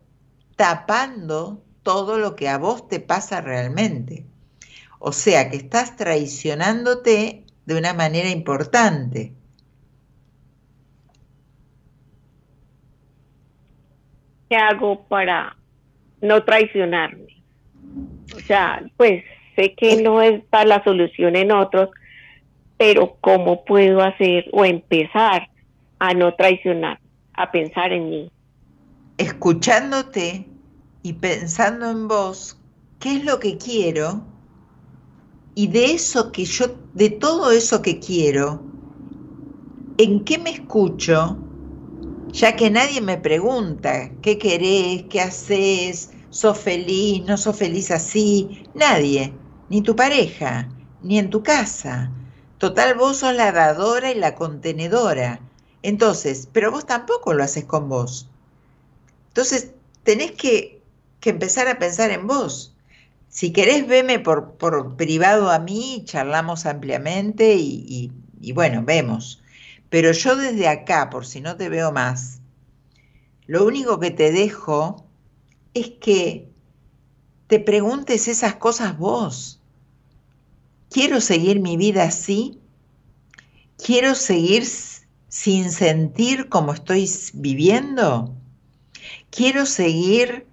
tapando 0.56 1.62
todo 1.82 2.18
lo 2.18 2.34
que 2.34 2.48
a 2.48 2.58
vos 2.58 2.88
te 2.88 2.98
pasa 2.98 3.40
realmente. 3.40 4.26
O 4.98 5.12
sea 5.12 5.50
que 5.50 5.56
estás 5.56 5.94
traicionándote 5.94 7.44
de 7.64 7.78
una 7.78 7.94
manera 7.94 8.28
importante. 8.28 9.35
¿Qué 14.48 14.56
hago 14.56 15.06
para 15.08 15.56
no 16.20 16.44
traicionarme? 16.44 17.26
O 18.34 18.40
sea, 18.40 18.82
pues 18.96 19.24
sé 19.54 19.74
que 19.74 20.02
no 20.02 20.22
está 20.22 20.64
la 20.64 20.82
solución 20.84 21.36
en 21.36 21.52
otros, 21.52 21.90
pero 22.76 23.16
¿cómo 23.20 23.64
puedo 23.64 24.02
hacer 24.02 24.46
o 24.52 24.64
empezar 24.64 25.48
a 25.98 26.12
no 26.14 26.34
traicionar, 26.34 27.00
a 27.34 27.50
pensar 27.50 27.92
en 27.92 28.10
mí? 28.10 28.30
Escuchándote 29.18 30.46
y 31.02 31.12
pensando 31.14 31.90
en 31.90 32.06
vos, 32.06 32.60
¿qué 33.00 33.16
es 33.16 33.24
lo 33.24 33.38
que 33.40 33.56
quiero? 33.56 34.22
Y 35.54 35.68
de 35.68 35.86
eso 35.86 36.32
que 36.32 36.44
yo, 36.44 36.66
de 36.92 37.08
todo 37.08 37.50
eso 37.50 37.80
que 37.80 37.98
quiero, 37.98 38.62
¿en 39.96 40.24
qué 40.24 40.38
me 40.38 40.50
escucho? 40.50 41.38
Ya 42.40 42.50
que 42.58 42.68
nadie 42.70 43.00
me 43.00 43.16
pregunta 43.28 43.92
qué 44.22 44.38
querés, 44.38 45.04
qué 45.10 45.20
haces, 45.22 46.10
sos 46.28 46.58
feliz, 46.58 47.24
no 47.24 47.36
sos 47.38 47.56
feliz 47.56 47.90
así, 47.90 48.68
nadie, 48.74 49.22
ni 49.70 49.80
tu 49.82 49.96
pareja, 49.96 50.68
ni 51.00 51.18
en 51.18 51.30
tu 51.30 51.42
casa. 51.42 51.94
Total, 52.58 52.94
vos 52.94 53.18
sos 53.18 53.34
la 53.34 53.52
dadora 53.52 54.10
y 54.12 54.16
la 54.16 54.34
contenedora. 54.34 55.40
Entonces, 55.82 56.48
pero 56.52 56.70
vos 56.70 56.84
tampoco 56.86 57.32
lo 57.32 57.42
haces 57.42 57.64
con 57.64 57.88
vos. 57.88 58.28
Entonces, 59.28 59.72
tenés 60.02 60.32
que, 60.32 60.82
que 61.20 61.30
empezar 61.30 61.68
a 61.68 61.78
pensar 61.78 62.10
en 62.10 62.26
vos. 62.26 62.74
Si 63.28 63.52
querés, 63.52 63.86
veme 63.86 64.18
por, 64.18 64.52
por 64.58 64.96
privado 64.96 65.50
a 65.50 65.58
mí, 65.58 66.02
charlamos 66.04 66.66
ampliamente 66.66 67.54
y, 67.54 67.84
y, 67.88 68.12
y 68.40 68.52
bueno, 68.52 68.82
vemos. 68.84 69.42
Pero 69.90 70.12
yo 70.12 70.36
desde 70.36 70.68
acá, 70.68 71.10
por 71.10 71.26
si 71.26 71.40
no 71.40 71.56
te 71.56 71.68
veo 71.68 71.92
más, 71.92 72.40
lo 73.46 73.64
único 73.64 74.00
que 74.00 74.10
te 74.10 74.32
dejo 74.32 75.06
es 75.74 75.90
que 76.00 76.48
te 77.46 77.60
preguntes 77.60 78.26
esas 78.28 78.56
cosas 78.56 78.98
vos. 78.98 79.60
¿Quiero 80.90 81.20
seguir 81.20 81.60
mi 81.60 81.76
vida 81.76 82.04
así? 82.04 82.60
¿Quiero 83.76 84.14
seguir 84.14 84.66
sin 85.28 85.70
sentir 85.70 86.48
como 86.48 86.72
estoy 86.72 87.08
viviendo? 87.34 88.34
¿Quiero 89.30 89.66
seguir 89.66 90.46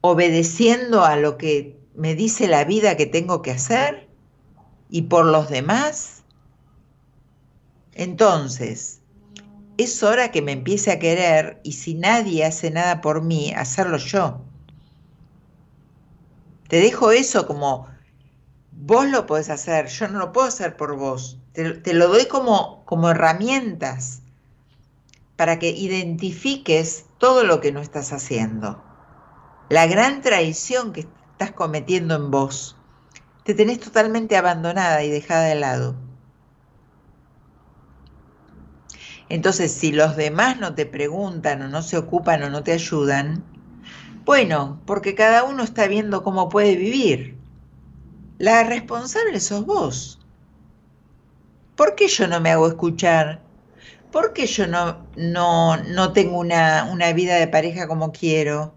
obedeciendo 0.00 1.04
a 1.04 1.16
lo 1.16 1.36
que 1.36 1.78
me 1.94 2.14
dice 2.14 2.48
la 2.48 2.64
vida 2.64 2.96
que 2.96 3.06
tengo 3.06 3.42
que 3.42 3.50
hacer? 3.50 4.08
¿Y 4.88 5.02
por 5.02 5.26
los 5.26 5.48
demás? 5.48 6.15
Entonces, 7.98 9.00
es 9.78 10.02
hora 10.02 10.30
que 10.30 10.42
me 10.42 10.52
empiece 10.52 10.92
a 10.92 10.98
querer 10.98 11.60
y 11.64 11.72
si 11.72 11.94
nadie 11.94 12.44
hace 12.44 12.70
nada 12.70 13.00
por 13.00 13.22
mí, 13.22 13.54
hacerlo 13.54 13.96
yo. 13.96 14.42
Te 16.68 16.76
dejo 16.76 17.10
eso 17.10 17.46
como 17.46 17.88
vos 18.70 19.08
lo 19.08 19.24
podés 19.24 19.48
hacer, 19.48 19.86
yo 19.86 20.08
no 20.08 20.18
lo 20.18 20.32
puedo 20.32 20.46
hacer 20.46 20.76
por 20.76 20.94
vos. 20.96 21.38
Te, 21.54 21.70
te 21.70 21.94
lo 21.94 22.08
doy 22.08 22.26
como, 22.26 22.84
como 22.84 23.08
herramientas 23.08 24.20
para 25.36 25.58
que 25.58 25.70
identifiques 25.70 27.06
todo 27.16 27.44
lo 27.44 27.62
que 27.62 27.72
no 27.72 27.80
estás 27.80 28.12
haciendo. 28.12 28.82
La 29.70 29.86
gran 29.86 30.20
traición 30.20 30.92
que 30.92 31.00
estás 31.00 31.52
cometiendo 31.52 32.14
en 32.14 32.30
vos. 32.30 32.76
Te 33.42 33.54
tenés 33.54 33.80
totalmente 33.80 34.36
abandonada 34.36 35.02
y 35.02 35.08
dejada 35.08 35.44
de 35.44 35.54
lado. 35.54 36.05
Entonces, 39.28 39.72
si 39.72 39.92
los 39.92 40.16
demás 40.16 40.58
no 40.58 40.74
te 40.74 40.86
preguntan 40.86 41.62
o 41.62 41.68
no 41.68 41.82
se 41.82 41.98
ocupan 41.98 42.42
o 42.42 42.50
no 42.50 42.62
te 42.62 42.72
ayudan, 42.72 43.42
bueno, 44.24 44.80
porque 44.86 45.14
cada 45.14 45.44
uno 45.44 45.62
está 45.62 45.88
viendo 45.88 46.22
cómo 46.22 46.48
puede 46.48 46.76
vivir. 46.76 47.36
La 48.38 48.62
responsable 48.64 49.40
sos 49.40 49.66
vos. 49.66 50.20
¿Por 51.76 51.94
qué 51.94 52.08
yo 52.08 52.26
no 52.28 52.40
me 52.40 52.50
hago 52.50 52.68
escuchar? 52.68 53.46
¿por 54.16 54.32
qué 54.32 54.46
yo 54.46 54.66
no, 54.66 55.06
no, 55.14 55.76
no 55.76 56.14
tengo 56.14 56.38
una, 56.38 56.88
una 56.90 57.12
vida 57.12 57.36
de 57.36 57.48
pareja 57.48 57.86
como 57.86 58.12
quiero? 58.12 58.72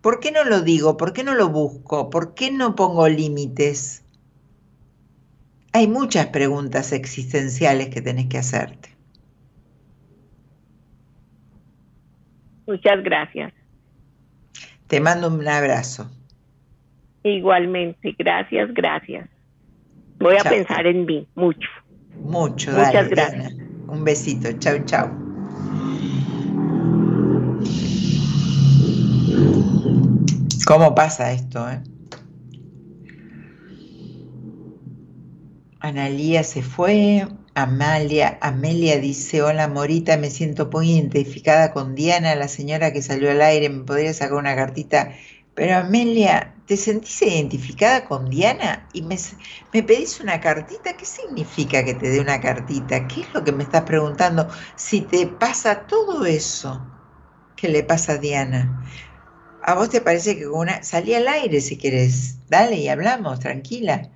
¿Por 0.00 0.20
qué 0.20 0.32
no 0.32 0.42
lo 0.44 0.62
digo? 0.62 0.96
¿Por 0.96 1.12
qué 1.12 1.22
no 1.22 1.34
lo 1.34 1.50
busco? 1.50 2.08
¿Por 2.08 2.34
qué 2.34 2.50
no 2.50 2.76
pongo 2.76 3.06
límites? 3.08 4.03
Hay 5.76 5.88
muchas 5.88 6.26
preguntas 6.26 6.92
existenciales 6.92 7.88
que 7.88 8.00
tenés 8.00 8.26
que 8.26 8.38
hacerte. 8.38 8.90
Muchas 12.64 13.02
gracias. 13.02 13.52
Te 14.86 15.00
mando 15.00 15.26
un 15.26 15.48
abrazo. 15.48 16.08
Igualmente, 17.24 18.14
gracias, 18.16 18.72
gracias. 18.72 19.28
Voy 20.20 20.36
a 20.36 20.42
Chao. 20.42 20.52
pensar 20.52 20.86
en 20.86 21.06
mí 21.06 21.26
mucho. 21.34 21.68
Mucho, 22.20 22.70
Muchas 22.70 22.92
dale, 22.92 23.08
gracias. 23.08 23.54
Un 23.88 24.04
besito. 24.04 24.52
Chau, 24.60 24.78
chau. 24.84 25.08
¿Cómo 30.68 30.94
pasa 30.94 31.32
esto, 31.32 31.68
eh? 31.68 31.82
Analía 35.84 36.42
se 36.44 36.62
fue. 36.62 37.28
Amalia, 37.54 38.38
Amelia 38.40 38.98
dice, 38.98 39.42
hola 39.42 39.68
Morita, 39.68 40.16
me 40.16 40.30
siento 40.30 40.66
muy 40.66 40.90
identificada 40.92 41.72
con 41.72 41.94
Diana, 41.94 42.34
la 42.34 42.48
señora 42.48 42.92
que 42.92 43.02
salió 43.02 43.30
al 43.30 43.40
aire, 43.42 43.68
me 43.68 43.84
podría 43.84 44.12
sacar 44.14 44.34
una 44.38 44.56
cartita. 44.56 45.12
Pero 45.54 45.76
Amelia, 45.76 46.54
¿te 46.66 46.76
sentís 46.76 47.22
identificada 47.22 48.06
con 48.06 48.28
Diana? 48.30 48.88
Y 48.92 49.02
me, 49.02 49.16
me 49.72 49.82
pedís 49.84 50.18
una 50.20 50.40
cartita, 50.40 50.96
¿qué 50.96 51.04
significa 51.04 51.84
que 51.84 51.94
te 51.94 52.08
dé 52.10 52.18
una 52.20 52.40
cartita? 52.40 53.06
¿Qué 53.06 53.20
es 53.20 53.34
lo 53.34 53.44
que 53.44 53.52
me 53.52 53.62
estás 53.62 53.82
preguntando? 53.82 54.48
Si 54.74 55.02
te 55.02 55.26
pasa 55.28 55.86
todo 55.86 56.24
eso 56.24 56.90
que 57.56 57.68
le 57.68 57.84
pasa 57.84 58.14
a 58.14 58.18
Diana, 58.18 58.80
¿a 59.60 59.74
vos 59.74 59.90
te 59.90 60.00
parece 60.02 60.36
que 60.38 60.48
una... 60.48 60.82
Salí 60.84 61.14
al 61.14 61.28
aire 61.28 61.60
si 61.60 61.78
querés, 61.78 62.38
dale 62.48 62.76
y 62.78 62.88
hablamos, 62.88 63.40
tranquila. 63.40 64.13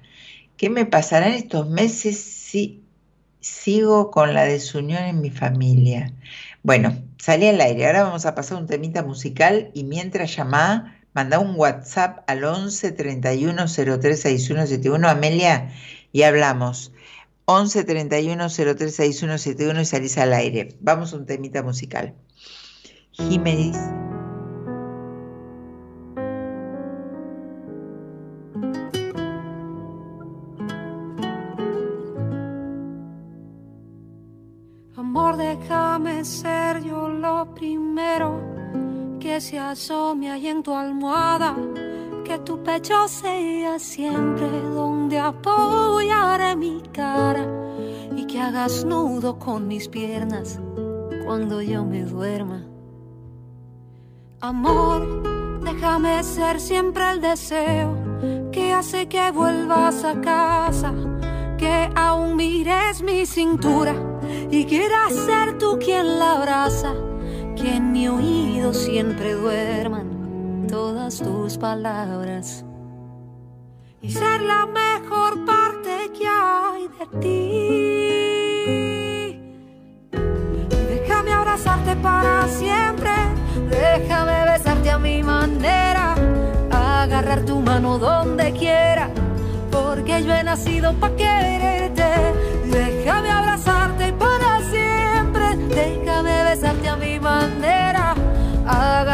¿Qué 0.58 0.70
me 0.70 0.86
pasará 0.86 1.28
en 1.28 1.34
estos 1.34 1.70
meses 1.70 2.18
si 2.18 2.82
sigo 3.38 4.10
con 4.10 4.34
la 4.34 4.42
desunión 4.42 5.04
en 5.04 5.20
mi 5.20 5.30
familia? 5.30 6.12
Bueno, 6.64 7.00
salí 7.16 7.46
al 7.46 7.60
aire, 7.60 7.86
ahora 7.86 8.02
vamos 8.02 8.26
a 8.26 8.34
pasar 8.34 8.58
un 8.58 8.66
temita 8.66 9.04
musical 9.04 9.70
y 9.72 9.84
mientras 9.84 10.34
llamá, 10.34 11.00
mandá 11.14 11.38
un 11.38 11.54
WhatsApp 11.54 12.24
al 12.26 12.42
11 12.42 12.90
31 12.90 13.66
03 13.66 14.20
61 14.20 14.66
71, 14.66 15.08
Amelia, 15.08 15.70
y 16.10 16.22
hablamos. 16.22 16.92
11 17.44 17.84
31 17.84 18.48
03 18.48 18.94
61 18.94 19.38
71 19.38 19.80
y 19.80 19.84
salís 19.84 20.18
al 20.18 20.32
aire. 20.32 20.76
Vamos 20.80 21.12
a 21.12 21.18
un 21.18 21.26
temita 21.26 21.62
musical. 21.62 22.14
Jiménez. 23.12 23.76
Primero 37.54 38.40
que 39.20 39.40
se 39.40 39.58
asome 39.58 40.30
ahí 40.30 40.48
en 40.48 40.62
tu 40.62 40.74
almohada. 40.74 41.56
Que 42.24 42.38
tu 42.38 42.62
pecho 42.62 43.08
sea 43.08 43.78
siempre 43.78 44.48
donde 44.62 45.18
apoyaré 45.18 46.56
mi 46.56 46.82
cara. 46.92 47.46
Y 48.16 48.26
que 48.26 48.40
hagas 48.40 48.84
nudo 48.84 49.38
con 49.38 49.66
mis 49.66 49.88
piernas 49.88 50.60
cuando 51.24 51.62
yo 51.62 51.84
me 51.84 52.02
duerma. 52.04 52.64
Amor, 54.40 55.60
déjame 55.64 56.22
ser 56.22 56.60
siempre 56.60 57.10
el 57.10 57.20
deseo 57.20 57.96
que 58.52 58.72
hace 58.72 59.08
que 59.08 59.30
vuelvas 59.30 60.04
a 60.04 60.20
casa. 60.20 60.92
Que 61.58 61.90
aún 61.96 62.36
mires 62.36 63.02
mi 63.02 63.26
cintura 63.26 63.94
y 64.50 64.64
quieras 64.64 65.12
ser 65.12 65.58
tú 65.58 65.78
quien 65.78 66.18
la 66.18 66.38
abraza, 66.38 66.94
que 67.60 67.74
en 67.76 67.92
mi 67.92 68.08
oído 68.08 68.72
siempre 68.72 69.34
duerman 69.34 70.66
todas 70.68 71.18
tus 71.18 71.58
palabras 71.58 72.64
y 74.00 74.12
ser 74.12 74.42
la 74.42 74.64
mejor 74.66 75.44
parte 75.44 76.12
que 76.16 76.26
hay 76.28 76.88
de 76.98 77.06
ti. 77.20 77.78
Déjame 80.88 81.32
abrazarte 81.32 81.96
para 81.96 82.46
siempre, 82.46 83.10
déjame 83.68 84.44
besarte 84.52 84.90
a 84.90 84.98
mi 84.98 85.22
manera, 85.24 86.14
agarrar 86.70 87.44
tu 87.44 87.58
mano 87.60 87.98
donde 87.98 88.52
quiera, 88.52 89.10
porque 89.72 90.22
yo 90.22 90.32
he 90.32 90.44
nacido 90.44 90.92
para 90.94 91.16
quererte. 91.16 92.04
Déjame 92.70 93.30
abrazarte 93.30 93.77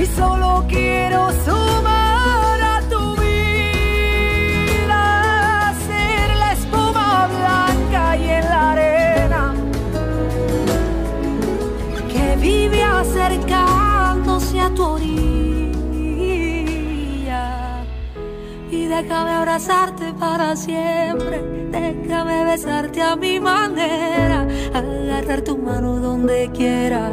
y 0.00 0.06
solo 0.06 0.64
quiero 0.66 1.30
sumar 1.44 2.60
a 2.62 2.80
tu 2.88 3.16
vida, 3.20 5.04
ser 5.86 6.36
la 6.36 6.52
espuma 6.52 7.28
blanca 7.28 8.16
y 8.16 8.28
en 8.30 8.44
la 8.44 8.70
arena 8.72 9.54
que 12.12 12.36
vive 12.36 12.82
acercándose 12.82 14.60
a 14.60 14.70
tu 14.70 14.82
orilla. 14.84 15.10
Y 18.70 18.86
déjame 18.86 19.30
abrazarte 19.32 20.14
para 20.14 20.56
siempre, 20.56 21.42
déjame 21.70 22.46
besarte 22.46 23.02
a 23.02 23.16
mi 23.16 23.38
manera, 23.38 24.46
agarrar 24.72 25.42
tu 25.42 25.58
mano 25.58 25.96
donde 25.96 26.50
quiera, 26.54 27.12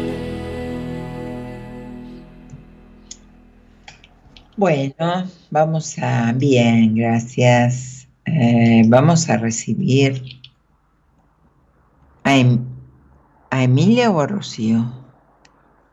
Bueno, 4.61 5.27
vamos 5.49 5.97
a, 5.97 6.31
bien, 6.33 6.93
gracias. 6.93 8.07
Eh, 8.25 8.83
vamos 8.85 9.27
a 9.27 9.37
recibir 9.37 10.21
a 12.23 12.37
Em- 12.37 12.63
¿A 13.49 13.63
Emilia 13.63 14.11
o 14.11 14.21
a 14.21 14.27
Rocío? 14.27 14.85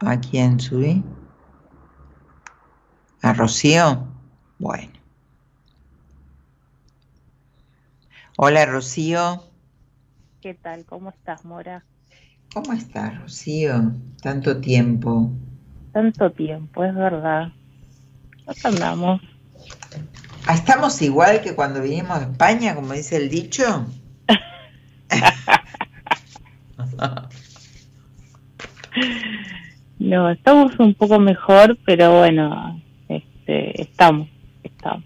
¿A 0.00 0.20
quién 0.20 0.60
subí? 0.60 1.02
¿A 3.22 3.32
Rocío? 3.32 4.06
Bueno. 4.58 4.92
Hola 8.36 8.66
Rocío. 8.66 9.44
¿Qué 10.42 10.52
tal? 10.52 10.84
¿Cómo 10.84 11.08
estás, 11.08 11.42
Mora? 11.46 11.86
¿Cómo 12.52 12.74
estás, 12.74 13.18
Rocío? 13.18 13.92
Tanto 14.20 14.60
tiempo. 14.60 15.30
Tanto 15.90 16.30
tiempo, 16.32 16.84
es 16.84 16.94
verdad. 16.94 17.48
Acá 18.48 18.68
andamos. 18.68 19.20
Ah, 20.46 20.54
¿Estamos 20.54 21.02
igual 21.02 21.42
que 21.42 21.54
cuando 21.54 21.82
vinimos 21.82 22.18
a 22.18 22.22
España, 22.22 22.74
como 22.74 22.94
dice 22.94 23.16
el 23.16 23.28
dicho? 23.28 23.86
No, 29.98 30.30
estamos 30.30 30.78
un 30.78 30.94
poco 30.94 31.18
mejor, 31.18 31.76
pero 31.84 32.18
bueno, 32.18 32.80
este, 33.08 33.82
estamos, 33.82 34.28
estamos. 34.62 35.04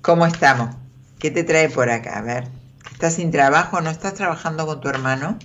¿Cómo 0.00 0.26
estamos? 0.26 0.76
¿Qué 1.18 1.30
te 1.30 1.44
trae 1.44 1.68
por 1.68 1.90
acá? 1.90 2.18
A 2.18 2.22
ver, 2.22 2.44
¿estás 2.92 3.14
sin 3.14 3.32
trabajo? 3.32 3.80
¿No 3.80 3.90
estás 3.90 4.14
trabajando 4.14 4.66
con 4.66 4.80
tu 4.80 4.88
hermano? 4.88 5.36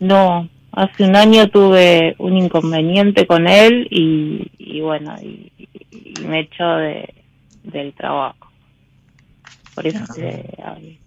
No, 0.00 0.48
hace 0.82 1.04
un 1.04 1.14
año 1.16 1.48
tuve 1.48 2.14
un 2.18 2.36
inconveniente 2.36 3.26
con 3.26 3.46
él 3.46 3.86
y, 3.90 4.50
y 4.58 4.80
bueno, 4.80 5.14
y, 5.22 5.52
y 5.90 6.24
me 6.26 6.40
echó 6.40 6.66
de, 6.76 7.14
del 7.64 7.92
trabajo. 7.94 8.48
Por 9.74 9.86
eso 9.86 10.04
Ah. 10.08 10.14
te, 10.14 10.98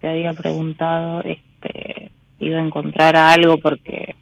te 0.00 0.08
había 0.08 0.32
preguntado, 0.32 1.22
este, 1.22 2.10
iba 2.38 2.58
a 2.58 2.64
encontrar 2.64 3.16
algo 3.16 3.58
porque, 3.58 4.14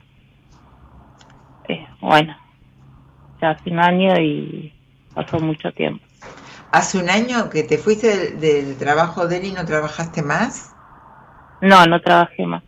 eh, 1.68 1.86
bueno, 2.00 2.36
ya 3.40 3.50
hace 3.50 3.70
un 3.70 3.78
año 3.80 4.18
y 4.20 4.72
pasó 5.14 5.38
mucho 5.40 5.72
tiempo. 5.72 6.04
¿Hace 6.72 6.98
un 6.98 7.10
año 7.10 7.50
que 7.50 7.64
te 7.64 7.78
fuiste 7.78 8.06
del, 8.16 8.40
del 8.40 8.76
trabajo 8.76 9.26
de 9.26 9.38
él 9.38 9.44
y 9.46 9.52
no 9.52 9.64
trabajaste 9.64 10.22
más? 10.22 10.72
No, 11.60 11.84
no 11.86 12.00
trabajé 12.00 12.46
más. 12.46 12.62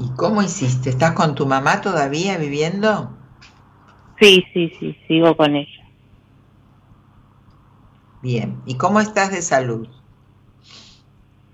¿Y 0.00 0.08
cómo 0.16 0.42
hiciste? 0.42 0.88
¿Estás 0.90 1.12
con 1.12 1.34
tu 1.34 1.46
mamá 1.46 1.82
todavía 1.82 2.38
viviendo? 2.38 3.10
Sí, 4.18 4.44
sí, 4.52 4.72
sí, 4.80 4.96
sigo 5.06 5.36
con 5.36 5.54
ella. 5.56 5.68
Bien. 8.22 8.56
¿Y 8.66 8.76
cómo 8.76 9.00
estás 9.00 9.30
de 9.30 9.42
salud? 9.42 9.86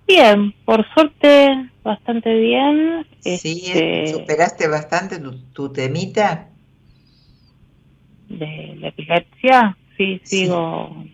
Bien, 0.07 0.55
por 0.65 0.87
suerte, 0.95 1.71
bastante 1.83 2.33
bien. 2.35 3.07
¿Sí? 3.21 3.63
Este, 3.67 4.07
¿Superaste 4.07 4.69
bastante 4.69 5.19
tu, 5.19 5.33
tu 5.53 5.73
temita? 5.73 6.51
de 8.29 8.77
la 8.81 8.89
epilepsia, 8.89 9.79
sí, 9.97 10.21
sigo, 10.25 11.05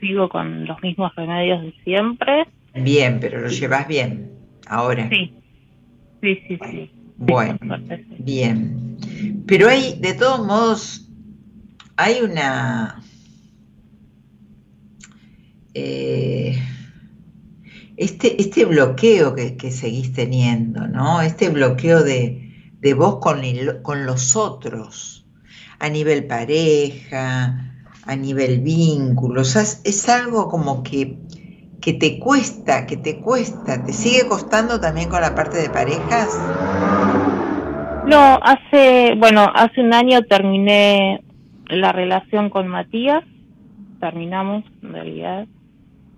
sigo 0.00 0.28
con 0.28 0.64
los 0.64 0.80
mismos 0.80 1.12
remedios 1.16 1.62
de 1.62 1.74
siempre. 1.84 2.46
Bien, 2.72 3.18
pero 3.20 3.40
lo 3.40 3.48
llevas 3.48 3.88
bien 3.88 4.37
ahora. 4.68 5.08
Sí, 5.10 5.34
sí, 6.20 6.38
sí, 6.48 6.58
sí. 6.70 6.90
Bueno, 7.16 7.58
bien. 8.20 8.96
Pero 9.46 9.68
hay, 9.68 9.98
de 10.00 10.14
todos 10.14 10.46
modos, 10.46 11.08
hay 11.96 12.20
una... 12.22 13.02
eh, 15.74 16.58
este, 17.96 18.40
este 18.40 18.64
bloqueo 18.64 19.34
que, 19.34 19.56
que 19.56 19.70
seguís 19.70 20.12
teniendo, 20.12 20.86
¿no? 20.86 21.20
Este 21.20 21.48
bloqueo 21.48 22.02
de, 22.04 22.72
de 22.80 22.94
vos 22.94 23.18
con, 23.20 23.42
el- 23.44 23.82
con 23.82 24.06
los 24.06 24.36
otros, 24.36 25.26
a 25.80 25.88
nivel 25.88 26.26
pareja, 26.26 27.74
a 28.04 28.16
nivel 28.16 28.60
vínculos, 28.60 29.56
es, 29.56 29.80
es 29.84 30.08
algo 30.08 30.48
como 30.48 30.82
que, 30.82 31.18
que 31.88 31.94
te 31.94 32.18
cuesta, 32.18 32.86
que 32.86 32.98
te 32.98 33.18
cuesta, 33.18 33.82
¿te 33.82 33.94
sigue 33.94 34.28
costando 34.28 34.78
también 34.78 35.08
con 35.08 35.22
la 35.22 35.34
parte 35.34 35.56
de 35.56 35.70
parejas? 35.70 36.28
No, 38.06 38.38
hace, 38.42 39.14
bueno, 39.14 39.50
hace 39.54 39.80
un 39.80 39.94
año 39.94 40.20
terminé 40.24 41.24
la 41.68 41.92
relación 41.92 42.50
con 42.50 42.68
Matías, 42.68 43.24
terminamos 44.00 44.64
en 44.82 44.92
realidad, 44.92 45.46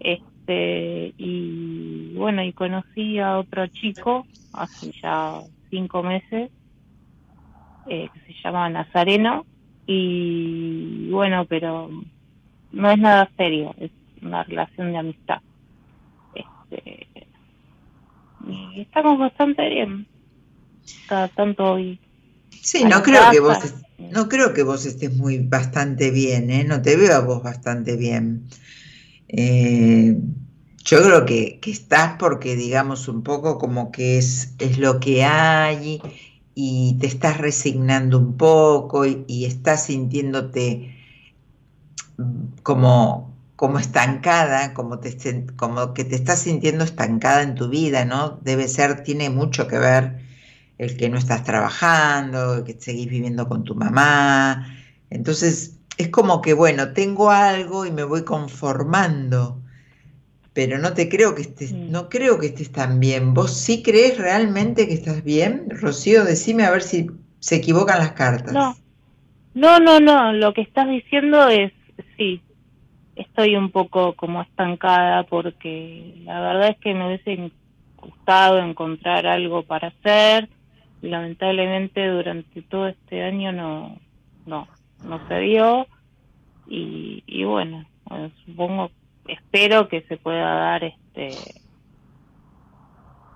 este, 0.01 1.15
y 1.17 2.15
bueno, 2.17 2.43
y 2.43 2.53
conocí 2.53 3.21
a 3.21 3.39
otro 3.39 3.69
chico 3.69 4.27
hace 4.53 4.91
ya 5.01 5.39
cinco 5.71 6.03
meses, 6.03 6.51
eh, 7.87 8.09
que 8.13 8.21
se 8.27 8.35
llama 8.43 8.69
Nazareno, 8.71 9.47
y 9.87 11.09
bueno, 11.13 11.45
pero 11.45 11.91
no 12.73 12.91
es 12.91 12.99
nada 12.99 13.31
serio, 13.37 13.73
es 13.79 13.93
una 14.21 14.43
relación 14.43 14.91
de 14.91 14.99
amistad. 14.99 15.39
Este, 16.71 17.29
y 18.41 18.81
estamos 18.83 19.19
bastante 19.19 19.69
bien, 19.69 20.09
cada 21.07 21.29
tanto 21.29 21.65
hoy. 21.73 22.01
Sí, 22.63 22.85
no 22.85 23.03
creo 23.03 23.29
que 23.29 23.41
vos 23.41 23.65
est- 23.65 23.85
no 23.99 24.29
creo 24.29 24.53
que 24.55 24.63
vos 24.63 24.85
estés 24.87 25.13
muy 25.17 25.39
bastante 25.39 26.11
bien, 26.11 26.51
¿eh? 26.51 26.65
No 26.65 26.83
te 26.83 26.97
veo 26.97 27.15
a 27.15 27.21
vos 27.21 27.43
bastante 27.43 27.97
bien. 27.97 28.49
Eh, 29.29 30.17
yo 30.85 31.03
creo 31.03 31.27
que, 31.27 31.61
que 31.61 31.71
estás 31.73 32.17
porque, 32.19 32.57
digamos, 32.57 33.09
un 33.09 33.23
poco 33.25 33.59
como 33.59 33.93
que 33.93 34.19
es, 34.19 34.55
es 34.61 34.79
lo 34.79 35.01
que 35.01 35.25
hay 35.25 36.01
y 36.55 36.99
te 37.01 37.07
estás 37.09 37.39
resignando 37.39 38.19
un 38.19 38.37
poco 38.39 39.07
y, 39.07 39.25
y 39.29 39.47
estás 39.47 39.87
sintiéndote 39.87 40.97
como, 42.63 43.30
como 43.61 43.79
estancada, 43.79 44.73
como, 44.73 45.01
te, 45.01 45.15
como 45.55 45.93
que 45.93 46.07
te 46.07 46.15
estás 46.15 46.39
sintiendo 46.39 46.83
estancada 46.83 47.43
en 47.43 47.55
tu 47.55 47.69
vida, 47.69 48.07
¿no? 48.07 48.39
Debe 48.41 48.67
ser, 48.69 49.03
tiene 49.03 49.29
mucho 49.29 49.69
que 49.69 49.79
ver 49.79 50.21
el 50.79 50.97
que 50.97 51.11
no 51.11 51.19
estás 51.19 51.45
trabajando, 51.45 52.55
el 52.55 52.65
que 52.65 52.81
seguís 52.81 53.11
viviendo 53.11 53.51
con 53.51 53.65
tu 53.65 53.75
mamá. 53.75 54.67
Entonces, 55.11 55.77
es 55.99 56.09
como 56.09 56.41
que, 56.41 56.55
bueno, 56.55 56.95
tengo 56.95 57.31
algo 57.31 57.85
y 57.85 57.91
me 57.91 58.03
voy 58.03 58.25
conformando, 58.25 59.61
pero 60.55 60.79
no 60.79 60.95
te 60.95 61.11
creo 61.11 61.35
que 61.35 61.43
estés, 61.43 61.73
no 61.73 62.09
creo 62.09 62.39
que 62.39 62.47
estés 62.47 62.73
tan 62.73 62.99
bien. 62.99 63.35
¿Vos 63.35 63.55
sí 63.55 63.83
crees 63.83 64.17
realmente 64.17 64.89
que 64.89 64.95
estás 64.95 65.23
bien? 65.23 65.67
Rocío, 65.69 66.25
decime 66.25 66.65
a 66.65 66.71
ver 66.71 66.81
si 66.81 67.11
se 67.41 67.57
equivocan 67.57 67.99
las 67.99 68.13
cartas. 68.13 68.55
No, 68.55 68.75
no, 69.53 69.79
no, 69.81 70.01
no, 70.01 70.33
lo 70.33 70.55
que 70.55 70.63
estás 70.63 70.89
diciendo 70.89 71.47
es, 71.51 71.75
sí, 72.17 72.41
estoy 73.17 73.57
un 73.57 73.71
poco 73.71 74.15
como 74.15 74.43
estancada 74.43 75.25
porque 75.25 76.23
la 76.25 76.41
verdad 76.41 76.69
es 76.69 76.79
que 76.79 76.95
me 76.95 77.07
hubiese 77.07 77.53
gustado 77.97 78.59
encontrar 78.59 79.27
algo 79.27 79.63
para 79.63 79.89
hacer 79.89 80.49
y 81.03 81.09
lamentablemente 81.09 82.07
durante 82.07 82.63
todo 82.63 82.89
este 82.89 83.23
año 83.23 83.53
no, 83.53 83.99
no, 84.47 84.69
no 85.05 85.29
se 85.29 85.39
dio 85.41 85.87
y, 86.69 87.23
y 87.27 87.45
bueno, 87.45 87.85
eh, 88.11 88.31
supongo, 88.47 88.91
espero 89.27 89.89
que 89.89 90.03
se 90.03 90.17
pueda 90.17 90.55
dar 90.55 90.85
este, 90.85 91.31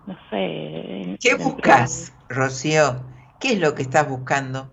no 0.06 0.16
sé. 0.30 1.16
¿Qué 1.20 1.34
buscas, 1.34 2.14
Rocío? 2.28 3.02
¿Qué 3.40 3.52
es 3.54 3.60
lo 3.60 3.74
que 3.74 3.82
estás 3.82 4.08
buscando? 4.08 4.70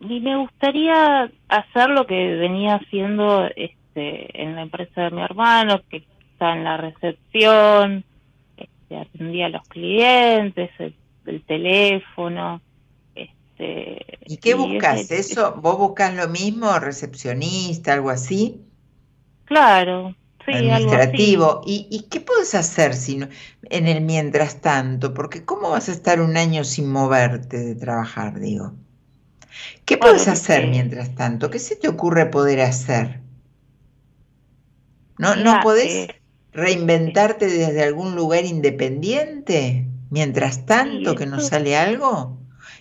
Y 0.00 0.20
me 0.20 0.36
gustaría 0.36 1.30
hacer 1.48 1.90
lo 1.90 2.06
que 2.06 2.36
venía 2.36 2.76
haciendo 2.76 3.46
este, 3.56 3.81
en 3.96 4.56
la 4.56 4.62
empresa 4.62 5.02
de 5.02 5.10
mi 5.10 5.22
hermano, 5.22 5.82
que 5.88 5.98
está 6.32 6.54
en 6.56 6.64
la 6.64 6.76
recepción, 6.76 8.04
este, 8.56 8.96
atendía 8.98 9.46
a 9.46 9.50
los 9.50 9.62
clientes, 9.68 10.70
el, 10.78 10.96
el 11.26 11.44
teléfono. 11.46 12.62
Este, 13.14 14.18
¿Y 14.26 14.38
qué 14.38 14.54
buscas? 14.54 15.12
¿Eso? 15.12 15.54
¿Vos 15.62 15.78
buscas 15.78 16.12
lo 16.14 16.28
mismo, 16.28 16.76
recepcionista, 16.80 17.92
algo 17.92 18.10
así? 18.10 18.66
Claro, 19.44 20.16
sí, 20.46 20.68
administrativo. 20.70 21.60
¿Y, 21.64 21.86
y 21.90 22.08
qué 22.08 22.20
puedes 22.20 22.54
hacer 22.56 22.94
si 22.94 23.16
no- 23.18 23.28
en 23.70 23.86
el 23.88 24.00
mientras 24.02 24.60
tanto? 24.60 25.14
Porque 25.14 25.44
¿cómo 25.44 25.70
vas 25.70 25.88
a 25.88 25.92
estar 25.92 26.20
un 26.20 26.36
año 26.36 26.64
sin 26.64 26.90
moverte 26.90 27.58
de 27.58 27.74
trabajar, 27.76 28.40
digo? 28.40 28.74
¿Qué 29.84 29.96
puedes 29.96 30.26
hacer 30.26 30.66
eh, 30.66 30.68
mientras 30.68 31.14
tanto? 31.14 31.48
¿Qué 31.50 31.60
se 31.60 31.76
te 31.76 31.86
ocurre 31.88 32.26
poder 32.26 32.60
hacer? 32.62 33.21
¿No, 35.18 35.36
no 35.36 35.60
podés 35.60 35.86
eh, 35.92 36.20
reinventarte 36.52 37.46
desde 37.46 37.82
algún 37.82 38.14
lugar 38.14 38.44
independiente 38.44 39.86
mientras 40.10 40.66
tanto 40.66 41.14
que 41.14 41.26
no 41.26 41.36
eso- 41.38 41.48
sale 41.48 41.76
algo? 41.76 42.38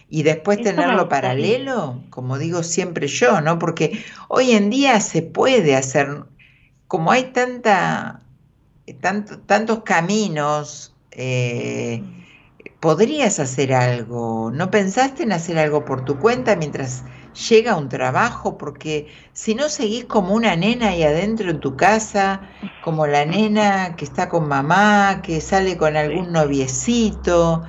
Y 0.10 0.24
después 0.24 0.62
tenerlo 0.62 1.08
paralelo, 1.10 2.04
como 2.10 2.38
digo 2.38 2.64
siempre 2.64 3.08
yo, 3.08 3.40
¿no? 3.42 3.60
Porque 3.60 4.04
hoy 4.28 4.52
en 4.52 4.70
día 4.70 5.00
se 5.00 5.22
puede 5.22 5.76
hacer 5.76 6.26
como 6.88 7.12
hay 7.12 7.26
tanta, 7.32 8.22
tanto, 9.02 9.40
tantos 9.40 9.84
caminos, 9.84 10.94
eh, 11.12 12.04
podrías 12.80 13.40
hacer 13.40 13.74
algo. 13.74 14.52
¿No 14.52 14.72
pensaste 14.72 15.24
en 15.24 15.32
hacer 15.34 15.58
algo 15.58 15.86
por 15.86 16.06
tu 16.06 16.20
cuenta 16.20 16.56
mientras 16.56 17.04
llega 17.34 17.76
un 17.76 17.90
trabajo? 17.90 18.58
Porque 18.58 19.08
si 19.34 19.56
no 19.56 19.70
seguís 19.70 20.06
como 20.06 20.34
una 20.34 20.56
nena 20.56 20.90
ahí 20.90 21.04
adentro 21.04 21.50
en 21.50 21.60
tu 21.60 21.76
casa, 21.76 22.42
como 22.84 23.08
la 23.08 23.26
nena 23.26 23.96
que 23.96 24.06
está 24.06 24.30
con 24.30 24.48
mamá, 24.48 25.22
que 25.24 25.42
sale 25.42 25.78
con 25.78 25.98
algún 25.98 26.32
noviecito, 26.32 27.64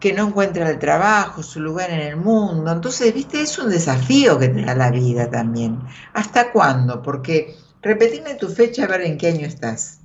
que 0.00 0.12
no 0.12 0.28
encuentra 0.28 0.68
el 0.68 0.78
trabajo, 0.78 1.42
su 1.42 1.60
lugar 1.60 1.90
en 1.90 2.00
el 2.00 2.16
mundo. 2.16 2.72
Entonces, 2.72 3.14
viste, 3.14 3.42
es 3.42 3.58
un 3.58 3.70
desafío 3.70 4.38
que 4.38 4.48
te 4.48 4.62
da 4.62 4.74
la 4.74 4.90
vida 4.90 5.30
también. 5.30 5.78
¿Hasta 6.14 6.52
cuándo? 6.52 7.02
Porque, 7.02 7.54
repetime 7.82 8.34
tu 8.34 8.48
fecha 8.48 8.84
a 8.84 8.88
ver 8.88 9.02
en 9.02 9.18
qué 9.18 9.28
año 9.28 9.46
estás. 9.46 10.00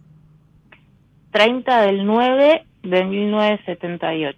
30 1.31 1.81
del 1.81 2.05
9 2.05 2.65
de 2.83 3.05
1978. 3.05 4.37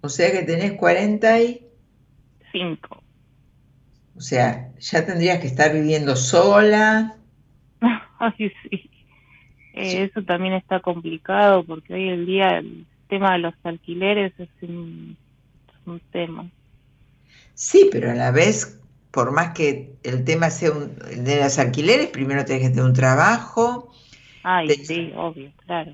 O 0.00 0.08
sea 0.08 0.30
que 0.30 0.42
tenés 0.42 0.74
45. 0.74 3.02
5. 4.18 4.18
O 4.18 4.20
sea, 4.20 4.72
ya 4.78 5.06
tendrías 5.06 5.40
que 5.40 5.46
estar 5.46 5.72
viviendo 5.72 6.16
sola. 6.16 7.16
Ay, 8.18 8.52
sí. 8.62 8.90
Eh, 9.74 10.04
Eso 10.04 10.22
también 10.24 10.54
está 10.54 10.80
complicado 10.80 11.64
porque 11.64 11.94
hoy 11.94 12.08
en 12.08 12.26
día 12.26 12.58
el 12.58 12.86
tema 13.08 13.32
de 13.32 13.38
los 13.38 13.54
alquileres 13.62 14.32
es 14.38 14.48
un, 14.62 15.16
es 15.68 15.86
un 15.86 16.00
tema. 16.10 16.50
Sí, 17.54 17.88
pero 17.90 18.10
a 18.10 18.14
la 18.14 18.30
vez, 18.30 18.78
por 19.10 19.32
más 19.32 19.54
que 19.54 19.96
el 20.02 20.24
tema 20.24 20.50
sea 20.50 20.72
un, 20.72 20.96
de 20.96 21.40
los 21.42 21.58
alquileres, 21.58 22.08
primero 22.08 22.44
tenés 22.44 22.62
que 22.62 22.68
tener 22.70 22.84
un 22.84 22.92
trabajo. 22.92 23.92
Ay, 24.42 24.68
sí, 24.84 25.12
obvio, 25.16 25.52
claro. 25.66 25.92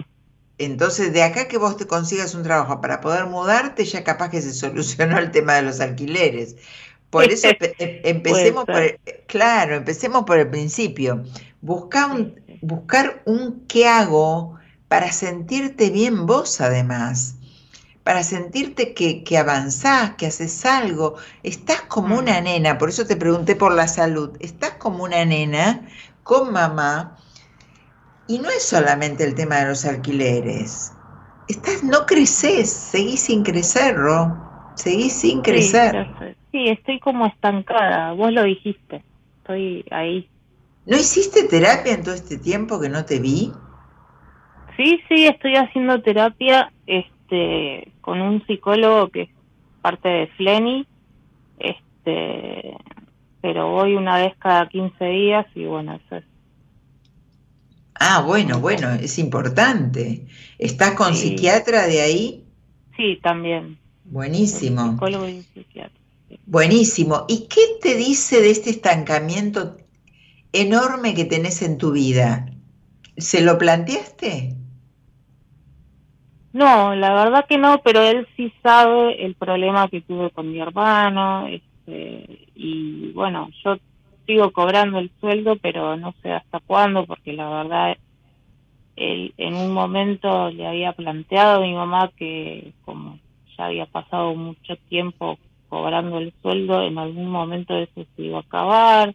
Entonces, 0.58 1.12
de 1.12 1.22
acá 1.22 1.48
que 1.48 1.58
vos 1.58 1.76
te 1.76 1.86
consigas 1.86 2.34
un 2.34 2.42
trabajo 2.42 2.80
para 2.80 3.00
poder 3.00 3.26
mudarte, 3.26 3.84
ya 3.84 4.04
capaz 4.04 4.30
que 4.30 4.40
se 4.42 4.52
solucionó 4.54 5.18
el 5.18 5.30
tema 5.30 5.54
de 5.54 5.62
los 5.62 5.80
alquileres. 5.80 6.56
Por 7.14 7.30
eso 7.30 7.48
em- 7.78 8.00
empecemos 8.04 8.66
por 8.66 8.82
el, 8.82 9.00
claro, 9.26 9.76
empecemos 9.76 10.24
por 10.24 10.38
el 10.38 10.50
principio. 10.50 11.22
Busca 11.60 12.06
un, 12.06 12.34
buscar 12.60 13.22
un 13.26 13.66
qué 13.66 13.86
hago 13.88 14.56
para 14.88 15.12
sentirte 15.12 15.90
bien 15.90 16.26
vos 16.26 16.60
además, 16.60 17.36
para 18.04 18.22
sentirte 18.24 18.94
que, 18.94 19.24
que 19.24 19.38
avanzás, 19.38 20.14
que 20.16 20.26
haces 20.26 20.64
algo. 20.66 21.16
Estás 21.42 21.82
como 21.82 22.18
una 22.18 22.40
nena, 22.40 22.78
por 22.78 22.90
eso 22.90 23.06
te 23.06 23.16
pregunté 23.16 23.56
por 23.56 23.72
la 23.74 23.88
salud, 23.88 24.36
estás 24.40 24.72
como 24.74 25.04
una 25.04 25.24
nena 25.24 25.88
con 26.22 26.52
mamá 26.52 27.16
y 28.26 28.38
no 28.38 28.50
es 28.50 28.62
solamente 28.62 29.24
el 29.24 29.34
tema 29.34 29.60
de 29.60 29.66
los 29.68 29.84
alquileres. 29.86 30.92
Estás, 31.46 31.82
no 31.82 32.04
creces, 32.06 32.70
seguís 32.70 33.22
sin 33.22 33.42
crecer, 33.42 33.96
Ro. 33.96 34.43
Seguís 34.76 35.12
sin 35.12 35.42
crecer. 35.42 36.06
Sí, 36.52 36.68
estoy 36.68 37.00
como 37.00 37.26
estancada, 37.26 38.12
vos 38.12 38.32
lo 38.32 38.42
dijiste, 38.44 39.02
estoy 39.38 39.84
ahí. 39.90 40.28
¿No 40.86 40.96
hiciste 40.96 41.44
terapia 41.44 41.94
en 41.94 42.02
todo 42.02 42.14
este 42.14 42.36
tiempo 42.36 42.80
que 42.80 42.88
no 42.88 43.04
te 43.04 43.18
vi? 43.18 43.52
Sí, 44.76 45.00
sí, 45.08 45.26
estoy 45.26 45.54
haciendo 45.56 46.02
terapia 46.02 46.72
este 46.86 47.92
con 48.00 48.20
un 48.20 48.44
psicólogo 48.46 49.08
que 49.08 49.22
es 49.22 49.30
parte 49.80 50.08
de 50.08 50.26
Fleni, 50.36 50.86
este, 51.58 52.76
pero 53.40 53.70
voy 53.70 53.94
una 53.94 54.18
vez 54.18 54.34
cada 54.38 54.68
15 54.68 55.04
días 55.06 55.46
y 55.54 55.64
bueno, 55.64 55.94
eso 55.94 56.16
es 56.16 56.24
Ah, 57.98 58.22
bueno, 58.26 58.60
bueno, 58.60 58.90
es 58.94 59.18
importante. 59.18 60.26
¿Estás 60.58 60.92
con 60.94 61.14
Sí. 61.14 61.28
psiquiatra 61.28 61.86
de 61.86 62.00
ahí? 62.02 62.44
Sí, 62.96 63.18
también. 63.22 63.78
Buenísimo, 64.04 64.92
Psicólogo 64.92 65.28
y 65.28 65.42
psiquiatra. 65.42 66.00
buenísimo. 66.46 67.24
¿Y 67.28 67.48
qué 67.48 67.60
te 67.80 67.94
dice 67.96 68.40
de 68.40 68.50
este 68.50 68.70
estancamiento 68.70 69.76
enorme 70.52 71.14
que 71.14 71.24
tenés 71.24 71.62
en 71.62 71.78
tu 71.78 71.92
vida? 71.92 72.46
¿Se 73.16 73.42
lo 73.42 73.58
planteaste? 73.58 74.56
No, 76.52 76.94
la 76.94 77.12
verdad 77.12 77.46
que 77.48 77.58
no, 77.58 77.80
pero 77.82 78.00
él 78.02 78.28
sí 78.36 78.52
sabe 78.62 79.24
el 79.24 79.34
problema 79.34 79.88
que 79.88 80.02
tuve 80.02 80.30
con 80.30 80.52
mi 80.52 80.60
hermano, 80.60 81.48
este, 81.48 82.48
y 82.54 83.10
bueno, 83.12 83.50
yo 83.64 83.76
sigo 84.26 84.52
cobrando 84.52 85.00
el 85.00 85.10
sueldo, 85.20 85.56
pero 85.56 85.96
no 85.96 86.14
sé 86.22 86.32
hasta 86.32 86.60
cuándo, 86.60 87.06
porque 87.06 87.32
la 87.32 87.48
verdad, 87.48 87.96
él 88.96 89.34
en 89.36 89.54
un 89.54 89.72
momento 89.72 90.50
le 90.50 90.66
había 90.66 90.92
planteado 90.92 91.56
a 91.56 91.66
mi 91.66 91.74
mamá 91.74 92.12
que 92.16 92.72
como 92.84 93.18
ya 93.56 93.66
había 93.66 93.86
pasado 93.86 94.34
mucho 94.34 94.76
tiempo 94.88 95.38
cobrando 95.68 96.18
el 96.18 96.32
sueldo, 96.42 96.82
en 96.82 96.98
algún 96.98 97.28
momento 97.28 97.74
eso 97.76 98.06
se 98.14 98.22
iba 98.22 98.38
a 98.38 98.42
acabar. 98.42 99.14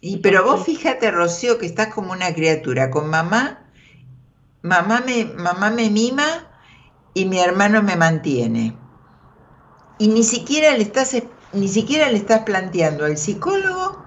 Y 0.00 0.18
pero 0.18 0.44
vos 0.44 0.64
fíjate, 0.64 1.10
Rocío, 1.10 1.58
que 1.58 1.66
estás 1.66 1.92
como 1.94 2.12
una 2.12 2.32
criatura, 2.34 2.90
con 2.90 3.10
mamá, 3.10 3.58
mamá 4.62 5.02
me, 5.04 5.24
mamá 5.24 5.70
me 5.70 5.90
mima 5.90 6.26
y 7.12 7.24
mi 7.24 7.38
hermano 7.38 7.82
me 7.82 7.96
mantiene. 7.96 8.74
Y 9.98 10.08
ni 10.08 10.22
siquiera 10.22 10.76
le 10.76 10.82
estás, 10.82 11.20
ni 11.52 11.68
siquiera 11.68 12.08
le 12.08 12.16
estás 12.16 12.40
planteando 12.44 13.04
al 13.04 13.18
psicólogo 13.18 13.98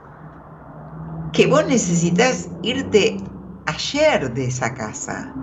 que 1.34 1.48
vos 1.48 1.68
necesitas 1.68 2.50
irte 2.62 3.18
ayer 3.66 4.34
de 4.34 4.46
esa 4.46 4.74
casa, 4.74 5.34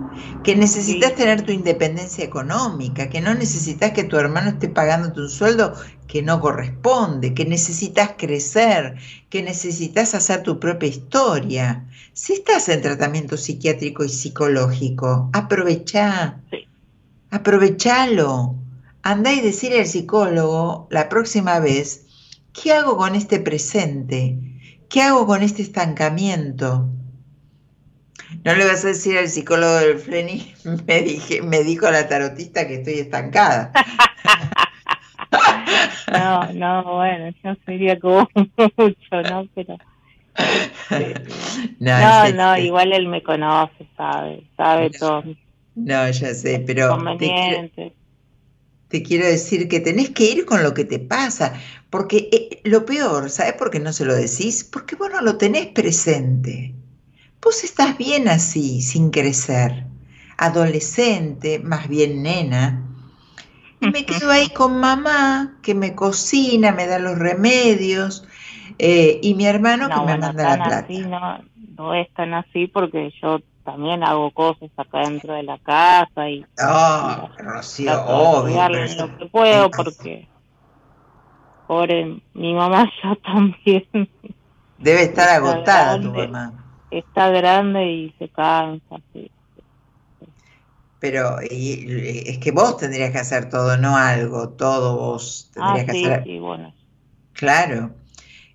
que 0.43 0.55
necesitas 0.55 1.15
tener 1.15 1.41
tu 1.41 1.51
independencia 1.51 2.23
económica, 2.23 3.09
que 3.09 3.21
no 3.21 3.33
necesitas 3.33 3.91
que 3.91 4.03
tu 4.03 4.17
hermano 4.17 4.49
esté 4.49 4.69
pagándote 4.69 5.21
un 5.21 5.29
sueldo 5.29 5.73
que 6.07 6.21
no 6.21 6.39
corresponde, 6.39 7.33
que 7.33 7.45
necesitas 7.45 8.11
crecer, 8.17 8.95
que 9.29 9.41
necesitas 9.41 10.13
hacer 10.13 10.43
tu 10.43 10.59
propia 10.59 10.89
historia. 10.89 11.85
Si 12.13 12.33
estás 12.33 12.69
en 12.69 12.81
tratamiento 12.81 13.37
psiquiátrico 13.37 14.03
y 14.03 14.09
psicológico, 14.09 15.29
aprovechá, 15.33 16.41
aprovechalo. 17.29 18.55
Andá 19.03 19.33
y 19.33 19.41
decirle 19.41 19.79
al 19.79 19.87
psicólogo 19.87 20.87
la 20.91 21.09
próxima 21.09 21.59
vez, 21.59 22.05
¿qué 22.53 22.73
hago 22.73 22.97
con 22.97 23.15
este 23.15 23.39
presente? 23.39 24.37
¿Qué 24.89 25.01
hago 25.01 25.25
con 25.25 25.41
este 25.41 25.63
estancamiento? 25.63 26.89
No 28.43 28.55
le 28.55 28.65
vas 28.65 28.83
a 28.85 28.89
decir 28.89 29.17
al 29.17 29.27
psicólogo 29.27 29.75
del 29.75 29.99
Fleni, 29.99 30.53
me, 30.87 31.01
dije, 31.01 31.41
me 31.41 31.63
dijo 31.63 31.89
la 31.89 32.07
tarotista 32.07 32.67
que 32.67 32.75
estoy 32.75 32.95
estancada. 32.95 33.71
No, 36.11 36.51
no, 36.53 36.95
bueno, 36.95 37.33
yo 37.43 37.55
sería 37.65 37.97
como 37.97 38.27
mucho, 38.35 39.21
¿no? 39.29 39.47
Pero 39.55 39.77
No, 41.79 41.99
no, 41.99 42.31
no, 42.33 42.57
igual 42.57 42.91
él 42.91 43.07
me 43.07 43.23
conoce, 43.23 43.87
sabe, 43.95 44.43
sabe 44.57 44.89
todo. 44.89 45.23
mis 45.23 45.37
No, 45.75 46.09
ya 46.09 46.33
sé, 46.33 46.63
pero 46.65 46.97
te 47.17 47.27
quiero, 47.27 47.69
te 48.89 49.03
quiero 49.03 49.25
decir 49.25 49.69
que 49.69 49.79
tenés 49.79 50.09
que 50.09 50.25
ir 50.25 50.45
con 50.45 50.63
lo 50.63 50.73
que 50.73 50.83
te 50.83 50.99
pasa, 50.99 51.53
porque 51.89 52.29
eh, 52.31 52.61
lo 52.65 52.85
peor, 52.85 53.29
¿sabes 53.29 53.53
por 53.53 53.71
qué 53.71 53.79
no 53.79 53.93
se 53.93 54.05
lo 54.05 54.13
decís? 54.13 54.65
Porque 54.65 54.95
vos 54.95 55.09
no 55.09 55.21
lo 55.21 55.37
tenés 55.37 55.67
presente. 55.67 56.75
Vos 57.41 57.63
estás 57.63 57.97
bien 57.97 58.27
así, 58.27 58.81
sin 58.81 59.09
crecer, 59.09 59.85
adolescente, 60.37 61.59
más 61.59 61.87
bien 61.87 62.21
nena, 62.21 62.83
y 63.79 63.87
me 63.87 64.05
quedo 64.05 64.29
ahí 64.29 64.47
con 64.49 64.79
mamá, 64.79 65.57
que 65.63 65.73
me 65.73 65.95
cocina, 65.95 66.71
me 66.71 66.85
da 66.85 66.99
los 66.99 67.17
remedios, 67.17 68.27
eh, 68.77 69.19
y 69.23 69.33
mi 69.33 69.47
hermano 69.47 69.89
que 69.89 69.95
me 69.95 70.05
bueno, 70.05 70.27
manda 70.27 70.43
la 70.43 70.55
plata. 70.55 70.77
así 70.79 70.99
no, 70.99 71.39
no 71.77 71.93
es 71.95 72.13
tan 72.13 72.35
así 72.35 72.67
porque 72.67 73.11
yo 73.21 73.39
también 73.63 74.03
hago 74.03 74.29
cosas 74.31 74.69
acá 74.77 74.99
dentro 74.99 75.33
de 75.33 75.43
la 75.43 75.57
casa 75.59 76.29
y 76.29 76.45
Rocío, 76.57 78.05
obvio, 78.05 78.67
pero 78.71 79.03
lo 79.03 79.17
que 79.17 79.25
puedo 79.31 79.69
porque 79.71 80.27
pobre 81.67 82.21
mi 82.35 82.53
mamá 82.53 82.91
ya 83.03 83.15
también 83.15 83.87
debe 84.77 85.03
estar 85.03 85.29
agotada 85.29 85.99
tu 86.01 86.11
mamá. 86.11 86.60
Está 86.91 87.29
grande 87.31 87.91
y 87.91 88.11
se 88.19 88.29
cansa. 88.29 88.97
sí. 89.13 89.31
Pero 90.99 91.39
y- 91.41 92.23
es 92.29 92.37
que 92.39 92.51
vos 92.51 92.77
tendrías 92.77 93.11
que 93.11 93.17
hacer 93.19 93.49
todo, 93.49 93.75
no 93.77 93.97
algo, 93.97 94.49
todo 94.53 94.95
vos 94.97 95.49
Ah, 95.55 95.79
tendrías 95.79 95.85
que 95.85 95.91
sí, 95.91 96.13
hacer. 96.13 96.23
sí, 96.23 96.39
bueno. 96.39 96.75
Claro. 97.33 97.95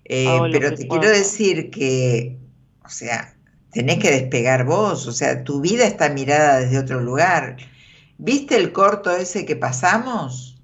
Eh, 0.05 0.49
pero 0.51 0.75
que 0.75 0.77
te 0.77 0.87
puedo. 0.87 0.89
quiero 0.89 1.09
decir 1.09 1.71
que, 1.71 2.39
o 2.85 2.89
sea, 2.89 3.37
tenés 3.71 3.99
que 3.99 4.11
despegar 4.11 4.65
vos, 4.65 5.07
o 5.07 5.11
sea, 5.13 5.43
tu 5.45 5.61
vida 5.61 5.85
está 5.87 6.09
mirada 6.09 6.59
desde 6.61 6.79
otro 6.79 7.01
lugar. 7.01 7.57
¿Viste 8.17 8.57
el 8.57 8.73
corto 8.73 9.11
ese 9.11 9.45
que 9.45 9.55
pasamos? 9.57 10.56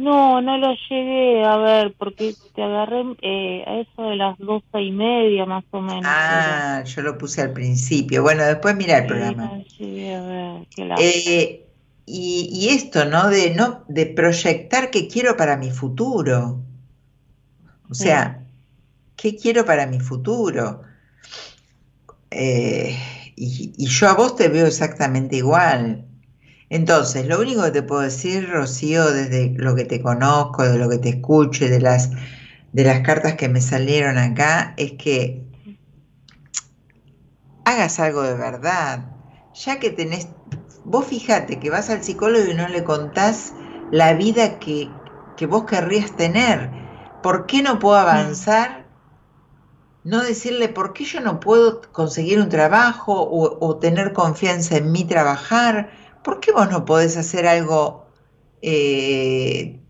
No, 0.00 0.40
no 0.40 0.56
lo 0.56 0.74
llegué 0.88 1.44
a 1.44 1.56
ver 1.58 1.94
porque 1.98 2.34
te 2.54 2.62
agarré 2.62 3.04
eh, 3.20 3.64
a 3.66 3.80
eso 3.80 4.02
de 4.08 4.16
las 4.16 4.38
doce 4.38 4.80
y 4.80 4.90
media 4.92 5.44
más 5.44 5.64
o 5.72 5.80
menos. 5.82 6.02
Ah, 6.04 6.82
yo 6.86 7.02
lo 7.02 7.18
puse 7.18 7.42
al 7.42 7.52
principio. 7.52 8.22
Bueno, 8.22 8.44
después 8.44 8.74
mira 8.76 8.98
el 8.98 9.06
programa. 9.06 9.60
Sí, 9.76 9.84
llegué 9.84 10.14
a 10.14 10.22
ver, 10.22 10.66
qué 10.74 10.94
Eh, 10.98 11.66
y, 12.06 12.48
y 12.50 12.68
esto, 12.70 13.04
¿no? 13.04 13.28
De 13.28 13.54
no, 13.54 13.84
de 13.88 14.06
proyectar 14.06 14.90
qué 14.90 15.06
quiero 15.06 15.36
para 15.36 15.58
mi 15.58 15.70
futuro. 15.70 16.62
O 17.90 17.94
sea, 17.94 18.42
¿qué 19.16 19.36
quiero 19.36 19.66
para 19.66 19.86
mi 19.86 20.00
futuro? 20.00 20.82
Eh, 22.30 22.96
y, 23.36 23.72
y 23.76 23.86
yo 23.86 24.08
a 24.08 24.14
vos 24.14 24.36
te 24.36 24.48
veo 24.48 24.66
exactamente 24.66 25.36
igual. 25.36 26.06
Entonces, 26.70 27.26
lo 27.26 27.40
único 27.40 27.64
que 27.64 27.72
te 27.72 27.82
puedo 27.82 28.02
decir, 28.02 28.48
Rocío, 28.48 29.12
desde 29.12 29.52
lo 29.56 29.74
que 29.74 29.84
te 29.84 30.00
conozco, 30.00 30.62
de 30.62 30.78
lo 30.78 30.88
que 30.88 30.98
te 30.98 31.10
escucho 31.10 31.64
y 31.64 31.68
de 31.68 31.80
las, 31.80 32.10
de 32.72 32.84
las 32.84 33.00
cartas 33.00 33.34
que 33.34 33.48
me 33.48 33.60
salieron 33.60 34.16
acá, 34.18 34.74
es 34.78 34.92
que 34.92 35.50
hagas 37.64 37.98
algo 38.00 38.22
de 38.22 38.34
verdad. 38.34 39.10
Ya 39.52 39.80
que 39.80 39.90
tenés, 39.90 40.28
vos 40.84 41.06
fíjate 41.06 41.58
que 41.58 41.70
vas 41.70 41.90
al 41.90 42.04
psicólogo 42.04 42.46
y 42.46 42.54
no 42.54 42.68
le 42.68 42.84
contás 42.84 43.54
la 43.90 44.14
vida 44.14 44.60
que, 44.60 45.02
que 45.36 45.46
vos 45.46 45.64
querrías 45.64 46.12
tener. 46.16 46.70
¿Por 47.20 47.46
qué 47.46 47.62
no 47.62 47.80
puedo 47.80 47.96
avanzar? 47.96 48.86
No 50.04 50.22
decirle 50.22 50.68
por 50.68 50.92
qué 50.92 51.04
yo 51.04 51.20
no 51.20 51.40
puedo 51.40 51.80
conseguir 51.92 52.40
un 52.40 52.48
trabajo 52.48 53.12
o, 53.20 53.66
o 53.66 53.78
tener 53.78 54.12
confianza 54.12 54.76
en 54.76 54.92
mí 54.92 55.04
trabajar. 55.04 55.90
¿Por 56.22 56.40
qué 56.40 56.52
vos 56.52 56.70
no 56.70 56.84
podés 56.84 57.16
hacer 57.16 57.46
algo, 57.46 58.06
eh, 58.62 59.80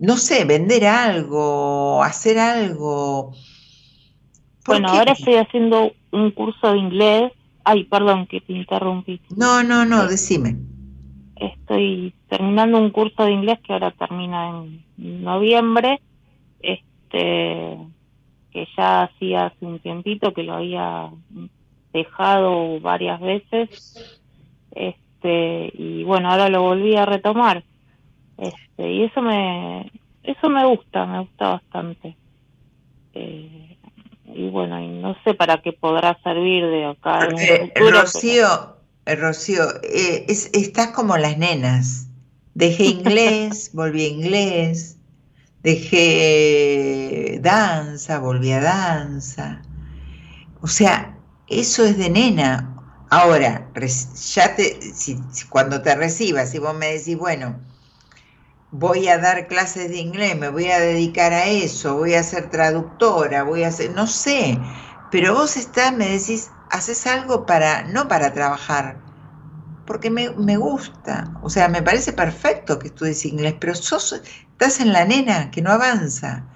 no 0.00 0.16
sé, 0.16 0.44
vender 0.44 0.86
algo, 0.86 2.02
hacer 2.02 2.38
algo? 2.38 3.32
¿Por 4.64 4.76
Bueno, 4.76 4.92
qué? 4.92 4.98
ahora 4.98 5.12
estoy 5.12 5.34
haciendo 5.34 5.92
un 6.12 6.30
curso 6.30 6.72
de 6.72 6.78
inglés. 6.78 7.32
Ay, 7.64 7.84
perdón 7.84 8.26
que 8.26 8.40
te 8.40 8.52
interrumpí. 8.52 9.20
No, 9.36 9.62
no, 9.62 9.84
no, 9.84 10.06
decime. 10.06 10.56
Estoy 11.36 12.14
terminando 12.28 12.78
un 12.78 12.90
curso 12.90 13.24
de 13.24 13.32
inglés 13.32 13.58
que 13.66 13.72
ahora 13.72 13.90
termina 13.90 14.48
en 14.50 15.24
noviembre. 15.24 16.00
Este, 16.60 17.78
que 18.52 18.68
ya 18.76 19.02
hacía 19.02 19.46
hace 19.46 19.66
un 19.66 19.80
tiempito 19.80 20.32
que 20.32 20.44
lo 20.44 20.54
había 20.54 21.10
dejado 21.92 22.80
varias 22.80 23.20
veces. 23.20 24.20
Este, 24.70 25.03
y 25.28 26.04
bueno, 26.04 26.30
ahora 26.30 26.48
lo 26.48 26.62
volví 26.62 26.96
a 26.96 27.06
retomar. 27.06 27.64
Este, 28.36 28.90
y 28.90 29.04
eso 29.04 29.22
me 29.22 29.90
eso 30.22 30.48
me 30.48 30.64
gusta, 30.66 31.06
me 31.06 31.20
gusta 31.20 31.50
bastante. 31.50 32.16
Eh, 33.12 33.78
y 34.26 34.48
bueno, 34.50 34.80
y 34.80 34.88
no 34.88 35.16
sé 35.24 35.34
para 35.34 35.58
qué 35.62 35.72
podrá 35.72 36.18
servir 36.24 36.66
de 36.66 36.86
acá 36.86 37.28
futuro, 37.58 38.00
Rocío, 38.00 38.76
eh, 39.06 39.16
Rocío, 39.16 39.62
eh, 39.82 40.24
es- 40.28 40.50
estás 40.52 40.88
como 40.88 41.16
las 41.16 41.38
nenas. 41.38 42.08
Dejé 42.54 42.84
inglés, 42.86 43.70
volví 43.74 44.04
a 44.04 44.08
inglés, 44.08 44.98
dejé 45.62 47.38
danza, 47.42 48.18
volví 48.18 48.52
a 48.52 48.60
danza. 48.60 49.62
O 50.60 50.66
sea, 50.66 51.16
eso 51.48 51.84
es 51.84 51.98
de 51.98 52.10
nena. 52.10 52.70
Ahora, 53.10 53.63
ya 53.74 54.54
te, 54.56 54.94
si, 54.94 55.20
cuando 55.48 55.82
te 55.82 55.94
recibas, 55.94 56.50
si 56.50 56.58
vos 56.58 56.74
me 56.74 56.92
decís, 56.94 57.16
bueno, 57.16 57.60
voy 58.70 59.08
a 59.08 59.18
dar 59.18 59.46
clases 59.46 59.88
de 59.90 59.98
inglés, 59.98 60.36
me 60.36 60.48
voy 60.48 60.70
a 60.70 60.80
dedicar 60.80 61.32
a 61.32 61.46
eso, 61.46 61.96
voy 61.96 62.14
a 62.14 62.22
ser 62.22 62.50
traductora, 62.50 63.42
voy 63.44 63.62
a 63.64 63.68
hacer, 63.68 63.92
no 63.94 64.06
sé, 64.06 64.60
pero 65.10 65.34
vos 65.34 65.56
estás, 65.56 65.92
me 65.92 66.08
decís, 66.10 66.52
haces 66.70 67.06
algo 67.06 67.46
para, 67.46 67.84
no 67.84 68.08
para 68.08 68.32
trabajar, 68.32 69.00
porque 69.86 70.10
me, 70.10 70.30
me 70.32 70.56
gusta, 70.58 71.32
o 71.42 71.50
sea, 71.50 71.68
me 71.68 71.82
parece 71.82 72.12
perfecto 72.12 72.78
que 72.78 72.88
estudies 72.88 73.26
inglés, 73.26 73.56
pero 73.60 73.74
sos, 73.74 74.14
estás 74.52 74.80
en 74.80 74.92
la 74.92 75.04
nena 75.06 75.50
que 75.50 75.62
no 75.62 75.70
avanza. 75.72 76.48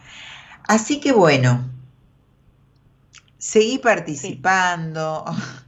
Así 0.68 1.00
que 1.00 1.12
bueno, 1.12 1.70
seguí 3.38 3.78
participando. 3.78 5.24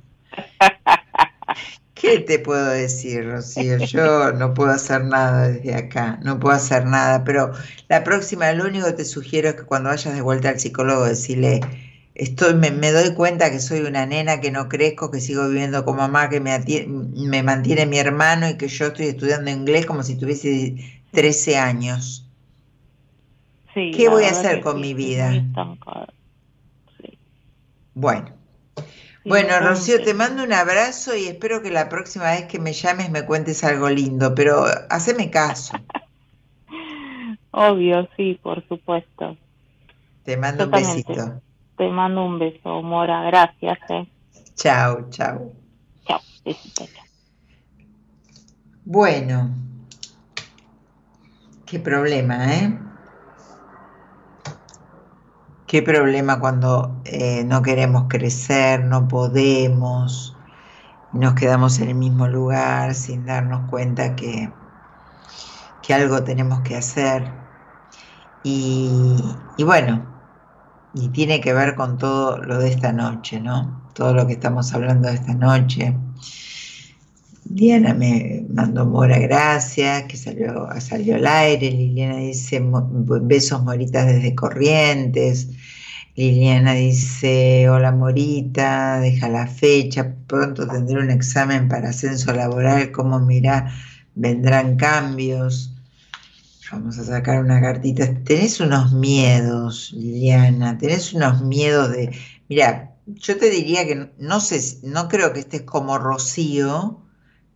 ¿Qué 2.01 2.21
te 2.21 2.39
puedo 2.39 2.71
decir, 2.71 3.29
Rocío? 3.29 3.77
Yo 3.79 4.33
no 4.33 4.55
puedo 4.55 4.71
hacer 4.71 5.05
nada 5.05 5.49
desde 5.49 5.75
acá, 5.75 6.19
no 6.23 6.41
puedo 6.41 6.57
hacer 6.57 6.87
nada, 6.87 7.25
pero 7.25 7.53
la 7.89 8.05
próxima, 8.05 8.51
lo 8.53 8.65
único 8.65 8.87
que 8.87 8.93
te 8.95 9.05
sugiero 9.05 9.51
es 9.51 9.57
que 9.57 9.65
cuando 9.65 9.91
vayas 9.91 10.15
de 10.15 10.23
vuelta 10.23 10.49
al 10.49 10.59
psicólogo, 10.59 11.05
decirle, 11.05 11.61
estoy, 12.15 12.55
me, 12.55 12.71
me 12.71 12.91
doy 12.91 13.13
cuenta 13.13 13.51
que 13.51 13.61
soy 13.61 13.81
una 13.81 14.07
nena, 14.07 14.41
que 14.41 14.51
no 14.51 14.69
crezco, 14.69 15.11
que 15.11 15.21
sigo 15.21 15.47
viviendo 15.47 15.85
con 15.85 15.97
mamá, 15.97 16.31
que 16.31 16.41
me, 16.41 17.43
mantiene 17.43 17.85
mi 17.85 17.99
hermano 17.99 18.49
y 18.49 18.57
que 18.57 18.69
yo 18.69 18.87
estoy 18.87 19.07
estudiando 19.07 19.51
inglés 19.51 19.85
como 19.85 20.03
si 20.03 20.17
tuviese 20.17 21.03
13 21.11 21.59
años. 21.59 22.27
Sí, 23.75 23.91
¿Qué 23.95 24.09
voy 24.09 24.25
a 24.25 24.31
hacer 24.31 24.63
con 24.63 24.77
sí, 24.77 24.81
mi 24.81 24.95
vida? 24.95 25.33
Bueno. 27.95 28.40
Bueno. 29.25 29.61
Rocío, 29.61 30.03
te 30.03 30.15
mando 30.15 30.45
un 30.45 30.53
abrazo 30.53 31.17
y 31.17 31.27
espero 31.27 31.63
que 31.63 31.71
la 31.71 31.89
próxima 31.89 32.31
vez 32.31 32.47
que 32.47 32.59
me 32.59 32.73
llames 32.73 33.11
me 33.11 33.25
cuentes 33.27 33.63
algo 33.65 33.89
lindo, 33.89 34.35
pero 34.35 34.65
haceme 34.89 35.31
caso. 35.31 35.75
Obvio, 37.53 38.09
sí, 38.17 38.39
por 38.43 38.67
supuesto. 38.69 39.37
Te 40.25 40.37
mando 40.37 40.65
un 40.65 40.71
besito. 40.71 41.43
Te 41.77 41.89
mando 41.89 42.25
un 42.25 42.39
beso, 42.39 42.83
Mora. 42.83 43.23
Gracias, 43.25 43.79
eh. 43.89 44.07
Chao, 44.55 45.09
chao. 45.11 45.53
Chao. 46.07 46.21
Besito, 46.45 46.87
chao. 46.87 47.05
Bueno, 48.85 49.51
qué 51.67 51.79
problema, 51.79 52.55
¿eh? 52.55 52.79
Qué 55.71 55.83
problema 55.83 56.41
cuando 56.41 57.01
eh, 57.05 57.45
no 57.45 57.63
queremos 57.63 58.07
crecer, 58.09 58.83
no 58.83 59.07
podemos, 59.07 60.37
nos 61.13 61.35
quedamos 61.35 61.79
en 61.79 61.91
el 61.91 61.95
mismo 61.95 62.27
lugar 62.27 62.93
sin 62.97 63.25
darnos 63.25 63.71
cuenta 63.71 64.17
que, 64.17 64.51
que 65.81 65.95
algo 65.95 66.25
tenemos 66.25 66.63
que 66.63 66.75
hacer. 66.75 67.31
Y, 68.43 69.23
y 69.57 69.63
bueno, 69.63 70.05
y 70.93 71.11
tiene 71.11 71.41
que 71.41 71.53
ver 71.53 71.77
con 71.77 71.99
todo 71.99 72.39
lo 72.39 72.59
de 72.59 72.69
esta 72.69 72.93
noche, 72.93 73.39
¿no? 73.39 73.81
Todo 73.95 74.13
lo 74.13 74.27
que 74.27 74.33
estamos 74.33 74.75
hablando 74.75 75.07
de 75.07 75.15
esta 75.15 75.35
noche. 75.35 75.97
Diana 77.57 77.93
me 77.95 78.47
mandó 78.49 78.87
Mora 78.87 79.19
gracias, 79.19 80.05
que 80.05 80.17
salió, 80.17 80.69
salió 80.81 81.17
al 81.17 81.27
aire. 81.27 81.71
Liliana 81.71 82.17
dice 82.17 82.61
"Mo- 82.61 82.89
besos 83.23 83.63
Moritas 83.63 84.07
desde 84.07 84.35
Corrientes. 84.35 85.49
Liliana 86.17 86.73
dice 86.75 87.69
hola 87.69 87.93
Morita, 87.93 89.01
deja 89.01 89.29
la 89.29 89.47
fecha, 89.47 90.15
pronto 90.27 90.67
tendré 90.67 91.01
un 91.01 91.11
examen 91.11 91.69
para 91.69 91.91
ascenso 91.91 92.33
laboral, 92.33 92.93
¿cómo 92.93 93.21
mirá? 93.21 93.73
Vendrán 94.15 94.77
cambios. 94.77 95.75
Vamos 96.73 96.99
a 96.99 97.05
sacar 97.05 97.41
una 97.43 97.61
cartita. 97.61 98.15
Tenés 98.25 98.61
unos 98.61 98.93
miedos, 98.93 99.93
Liliana, 99.93 100.79
tenés 100.79 101.13
unos 101.15 101.43
miedos 101.43 101.91
de... 101.91 102.17
Mira, 102.49 102.95
yo 103.07 103.37
te 103.39 103.51
diría 103.51 103.87
que 103.87 104.11
no 104.19 104.41
sé, 104.41 104.79
no 104.85 105.09
creo 105.09 105.33
que 105.33 105.41
estés 105.41 105.63
como 105.63 105.99
Rocío, 105.99 107.03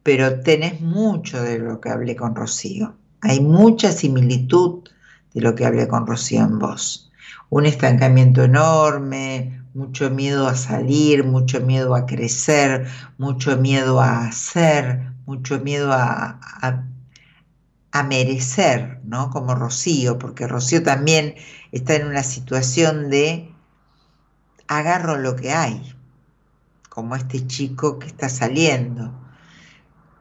pero 0.05 0.40
tenés 0.43 0.81
mucho 0.82 1.43
de 1.43 1.59
lo 1.60 1.81
que 1.81 1.90
hablé 1.90 2.16
con 2.16 2.36
Rocío. 2.36 2.97
Hay 3.22 3.40
mucha 3.40 3.93
similitud 3.93 4.85
de 5.35 5.43
lo 5.43 5.56
que 5.56 5.66
hablé 5.66 5.89
con 5.89 6.06
Rocío 6.06 6.43
en 6.43 6.60
vos. 6.60 7.10
Un 7.51 7.66
estancamiento 7.66 8.44
enorme, 8.44 9.64
mucho 9.74 10.10
miedo 10.10 10.48
a 10.48 10.56
salir, 10.56 11.24
mucho 11.24 11.60
miedo 11.62 11.97
a 11.97 12.06
crecer, 12.06 12.86
mucho 13.18 13.56
miedo 13.59 14.01
a 14.01 14.26
hacer, 14.28 15.12
mucho 15.26 15.60
miedo 15.60 15.93
a, 15.93 16.40
a- 16.62 16.85
a 17.93 18.02
merecer, 18.02 19.01
¿no? 19.05 19.31
Como 19.31 19.55
Rocío, 19.55 20.18
porque 20.18 20.47
Rocío 20.47 20.82
también 20.82 21.35
está 21.72 21.94
en 21.97 22.06
una 22.09 22.22
situación 22.22 23.09
de 23.09 23.55
agarro 24.68 25.16
lo 25.16 25.36
que 25.36 25.52
hay, 25.52 25.94
como 26.90 27.16
este 27.16 27.47
chico 27.47 27.98
que 27.98 28.09
está 28.09 28.28
saliendo 28.28 29.12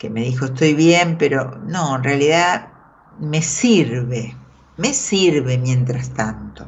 que 0.04 0.10
me 0.10 0.26
dijo 0.26 0.48
estoy 0.48 0.74
bien, 0.74 1.18
pero 1.18 1.58
no, 1.66 1.96
en 1.96 2.04
realidad 2.04 2.74
me 3.18 3.42
sirve, 3.42 4.36
me 4.76 4.94
sirve 4.94 5.58
mientras 5.58 6.14
tanto. 6.14 6.68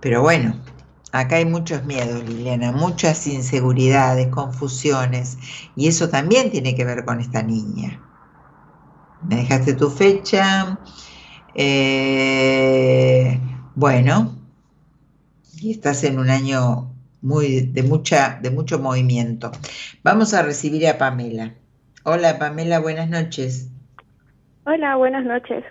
Pero 0.00 0.20
bueno, 0.20 0.60
acá 1.10 1.36
hay 1.36 1.46
muchos 1.46 1.84
miedos, 1.84 2.22
Liliana, 2.28 2.70
muchas 2.70 3.26
inseguridades, 3.26 4.28
confusiones, 4.28 5.38
y 5.74 5.88
eso 5.88 6.10
también 6.10 6.50
tiene 6.50 6.74
que 6.74 6.84
ver 6.84 7.06
con 7.06 7.20
esta 7.20 7.42
niña. 7.42 8.02
Me 9.22 9.36
dejaste 9.36 9.72
tu 9.74 9.88
fecha, 9.90 10.78
Eh, 11.54 13.40
bueno, 13.74 14.36
y 15.60 15.70
estás 15.70 16.04
en 16.04 16.18
un 16.18 16.30
año 16.30 16.94
muy 17.22 17.60
de 17.60 17.82
mucha 17.82 18.38
de 18.42 18.50
mucho 18.50 18.78
movimiento. 18.78 19.50
Vamos 20.02 20.34
a 20.34 20.42
recibir 20.42 20.86
a 20.88 20.98
Pamela. 20.98 21.54
Hola 22.04 22.36
Pamela, 22.38 22.80
buenas 22.80 23.08
noches. 23.08 23.70
Hola, 24.64 24.96
buenas 24.96 25.24
noches. 25.24 25.64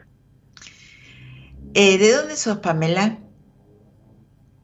Eh, 1.73 1.97
¿De 1.97 2.13
dónde 2.13 2.35
sos 2.37 2.59
Pamela? 2.59 3.17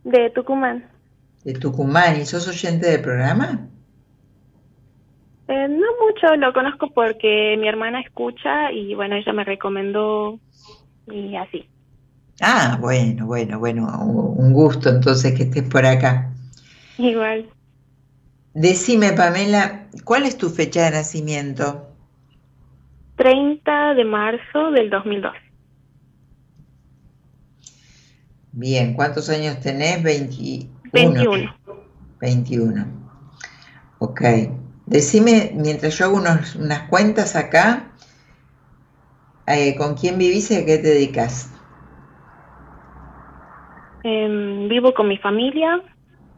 De 0.05 0.29
Tucumán. 0.29 0.89
De 1.43 1.53
Tucumán, 1.53 2.21
¿y 2.21 2.25
sos 2.25 2.47
oyente 2.47 2.89
del 2.89 3.01
programa? 3.01 3.67
Eh, 5.49 5.67
no 5.67 5.87
mucho, 6.05 6.35
lo 6.37 6.53
conozco 6.53 6.89
porque 6.93 7.57
mi 7.59 7.67
hermana 7.67 7.99
escucha 7.99 8.71
y 8.71 8.95
bueno, 8.95 9.15
ella 9.15 9.33
me 9.33 9.43
recomendó 9.43 10.39
y 11.07 11.35
así. 11.35 11.67
Ah, 12.39 12.77
bueno, 12.79 13.25
bueno, 13.25 13.59
bueno, 13.59 13.87
un 14.05 14.53
gusto 14.53 14.89
entonces 14.89 15.33
que 15.35 15.43
estés 15.43 15.67
por 15.69 15.85
acá. 15.85 16.31
Igual. 16.97 17.49
Decime, 18.59 19.13
Pamela, 19.13 19.87
¿cuál 20.03 20.25
es 20.25 20.35
tu 20.35 20.49
fecha 20.49 20.85
de 20.85 20.91
nacimiento? 20.97 21.85
30 23.15 23.93
de 23.93 24.03
marzo 24.03 24.71
del 24.71 24.89
2002. 24.89 25.31
Bien, 28.53 28.95
¿cuántos 28.95 29.29
años 29.29 29.59
tenés? 29.59 30.01
21. 30.01 30.71
21. 30.91 31.55
21. 32.19 32.85
Ok. 33.99 34.21
Decime, 34.87 35.51
mientras 35.53 35.95
yo 35.95 36.05
hago 36.05 36.17
unos- 36.17 36.55
unas 36.55 36.89
cuentas 36.89 37.35
acá, 37.35 37.91
eh, 39.45 39.75
¿con 39.75 39.93
quién 39.93 40.17
vivís 40.17 40.49
y 40.49 40.55
a 40.55 40.65
qué 40.65 40.79
te 40.79 40.87
dedicas? 40.87 41.53
Em, 44.01 44.67
vivo 44.67 44.95
con 44.95 45.07
mi 45.07 45.19
familia, 45.19 45.79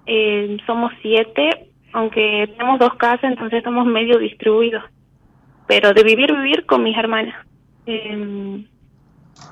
em, 0.06 0.58
somos 0.66 0.91
siete, 1.02 1.69
aunque 1.94 2.48
tenemos 2.57 2.80
dos 2.80 2.95
casas, 2.95 3.32
entonces 3.32 3.60
estamos 3.60 3.86
medio 3.86 4.18
distribuidos. 4.18 4.84
Pero 5.68 5.94
de 5.94 6.03
vivir, 6.03 6.34
vivir 6.34 6.66
con 6.66 6.84
mis 6.84 6.98
hermanas. 6.98 7.36
Em, 7.86 8.66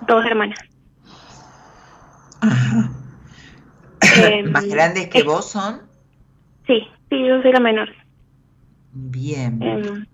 dos 0.08 0.26
hermanas. 0.26 0.60
Em, 4.22 4.52
¿Más 4.52 4.66
grandes 4.66 5.08
que 5.08 5.24
vos 5.24 5.50
son? 5.50 5.82
Sí, 6.66 6.88
sí, 7.10 7.28
yo 7.28 7.42
soy 7.42 7.52
la 7.52 7.60
menor. 7.60 7.90
Bien. 8.92 9.62
Em, 9.62 10.06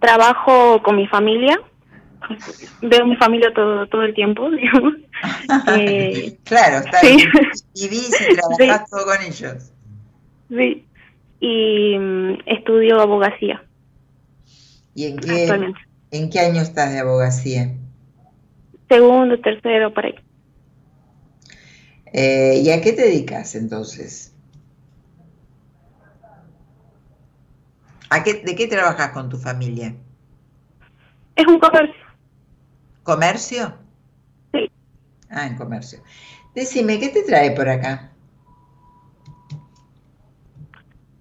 trabajo 0.00 0.82
con 0.82 0.96
mi 0.96 1.06
familia. 1.06 1.60
Veo 2.82 3.06
mi 3.06 3.16
familia 3.16 3.52
todo 3.54 3.86
todo 3.86 4.02
el 4.02 4.14
tiempo, 4.14 4.50
digamos. 4.50 4.94
Claro, 6.44 6.78
está 6.84 7.00
sí. 7.00 7.16
bien. 7.16 7.30
Vivís 7.74 8.20
y 8.20 8.34
trabajás 8.34 8.90
todo 8.90 9.04
con 9.04 9.22
ellos. 9.22 9.72
sí. 10.48 10.87
Y 11.40 11.96
mm, 11.98 12.38
estudio 12.46 13.00
abogacía 13.00 13.64
¿Y 14.94 15.06
en 15.06 15.16
qué, 15.18 15.42
actualmente. 15.42 15.80
en 16.10 16.30
qué 16.30 16.40
año 16.40 16.60
estás 16.60 16.92
de 16.92 16.98
abogacía? 16.98 17.74
Segundo, 18.88 19.38
tercero, 19.40 19.92
por 19.94 20.06
ahí. 20.06 20.14
Eh, 22.12 22.62
¿Y 22.64 22.70
a 22.70 22.80
qué 22.80 22.92
te 22.92 23.02
dedicas 23.02 23.54
entonces? 23.54 24.34
¿A 28.10 28.22
qué, 28.22 28.34
¿De 28.34 28.56
qué 28.56 28.66
trabajas 28.66 29.10
con 29.10 29.28
tu 29.28 29.36
familia? 29.36 29.94
Es 31.36 31.46
un 31.46 31.58
comercio. 31.58 32.04
¿Comercio? 33.02 33.74
Sí. 34.52 34.70
Ah, 35.30 35.46
en 35.46 35.56
comercio. 35.56 36.00
Decime, 36.54 36.98
¿qué 36.98 37.10
te 37.10 37.22
trae 37.22 37.50
por 37.52 37.68
acá? 37.68 38.10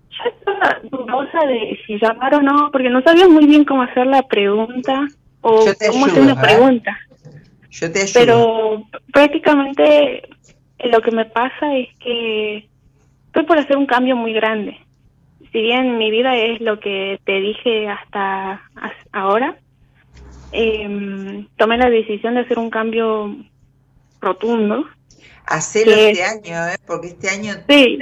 Yo 0.09 0.29
estaba 0.39 0.75
dudosa 0.89 1.45
de 1.45 1.79
si 1.85 1.97
llamar 1.99 2.35
o 2.35 2.41
no, 2.41 2.69
porque 2.71 2.89
no 2.89 3.01
sabía 3.01 3.27
muy 3.27 3.45
bien 3.45 3.63
cómo 3.65 3.81
hacer 3.83 4.07
la 4.07 4.21
pregunta 4.23 5.07
o 5.41 5.65
cómo 5.89 6.05
hacer 6.05 6.21
ayudo, 6.23 6.33
una 6.33 6.33
¿eh? 6.33 6.45
pregunta. 6.45 6.97
Yo 7.69 7.91
te 7.91 8.01
ayudo. 8.01 8.13
Pero 8.19 8.83
prácticamente 9.13 10.27
lo 10.91 11.01
que 11.01 11.11
me 11.11 11.25
pasa 11.25 11.75
es 11.75 11.87
que 11.99 12.67
estoy 13.27 13.43
por 13.45 13.57
hacer 13.57 13.77
un 13.77 13.85
cambio 13.85 14.15
muy 14.15 14.33
grande. 14.33 14.77
Si 15.51 15.61
bien 15.61 15.97
mi 15.97 16.11
vida 16.11 16.35
es 16.35 16.59
lo 16.61 16.79
que 16.79 17.19
te 17.23 17.39
dije 17.39 17.87
hasta 17.87 18.53
as- 18.75 19.07
ahora, 19.11 19.57
em, 20.51 21.47
tomé 21.57 21.77
la 21.77 21.89
decisión 21.89 22.35
de 22.35 22.41
hacer 22.41 22.57
un 22.59 22.69
cambio 22.69 23.35
rotundo. 24.21 24.85
Hacelo 25.45 25.91
este 25.93 26.23
año, 26.23 26.67
¿eh? 26.67 26.77
porque 26.85 27.07
este 27.07 27.29
año 27.29 27.53
Sí, 27.69 27.99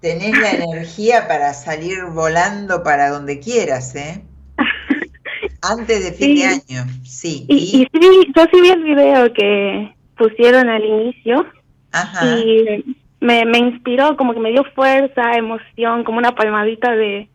tenés 0.00 0.38
la 0.38 0.52
energía 0.52 1.26
para 1.28 1.52
salir 1.54 2.04
volando 2.12 2.82
para 2.82 3.10
donde 3.10 3.40
quieras, 3.40 3.94
¿eh? 3.96 4.22
Antes 5.62 6.04
de 6.04 6.12
fin 6.12 6.36
Sí. 6.36 6.42
de 6.42 6.44
año, 6.46 6.86
sí. 7.04 7.46
y, 7.48 7.54
y 7.54 7.88
sí 7.92 8.32
yo 8.36 8.44
sí 8.52 8.60
vi 8.60 8.68
el 8.70 8.82
video 8.84 9.32
que 9.32 9.94
pusieron 10.16 10.68
al 10.68 10.84
inicio 10.84 11.46
Ajá. 11.92 12.38
y 12.38 12.84
me, 13.20 13.44
me 13.44 13.58
inspiró, 13.58 14.16
como 14.16 14.34
que 14.34 14.40
me 14.40 14.50
dio 14.52 14.64
fuerza, 14.74 15.32
emoción, 15.36 16.04
como 16.04 16.18
una 16.18 16.34
palmadita 16.34 16.92
de 16.92 17.28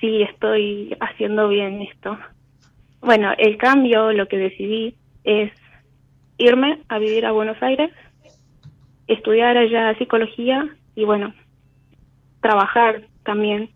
sí, 0.00 0.22
estoy 0.22 0.96
haciendo 1.00 1.48
bien 1.48 1.82
esto. 1.82 2.18
Bueno, 3.00 3.32
el 3.38 3.56
cambio, 3.56 4.12
lo 4.12 4.26
que 4.28 4.36
decidí 4.36 4.94
es 5.24 5.52
irme 6.36 6.80
a 6.88 6.98
vivir 6.98 7.24
a 7.26 7.32
Buenos 7.32 7.60
Aires, 7.62 7.90
estudiar 9.06 9.56
allá 9.56 9.96
psicología 9.98 10.68
y 10.94 11.04
bueno, 11.04 11.32
trabajar 12.40 13.02
también. 13.24 13.70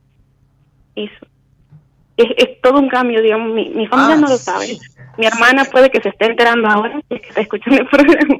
Eso. 0.94 1.26
Es, 2.16 2.26
es 2.36 2.60
todo 2.60 2.78
un 2.78 2.88
cambio, 2.88 3.22
digamos, 3.22 3.52
mi, 3.54 3.70
mi 3.70 3.86
familia 3.86 4.14
Ah, 4.16 4.20
no 4.20 4.28
lo 4.28 4.36
sí. 4.36 4.44
sabe. 4.44 4.66
Mi 5.18 5.26
hermana 5.26 5.64
puede 5.64 5.90
que 5.90 6.00
se 6.00 6.08
esté 6.10 6.26
enterando 6.26 6.68
ahora, 6.68 7.00
que 7.08 7.16
está 7.16 7.40
escuchando 7.40 7.80
el 7.82 7.88
programa. 7.90 8.36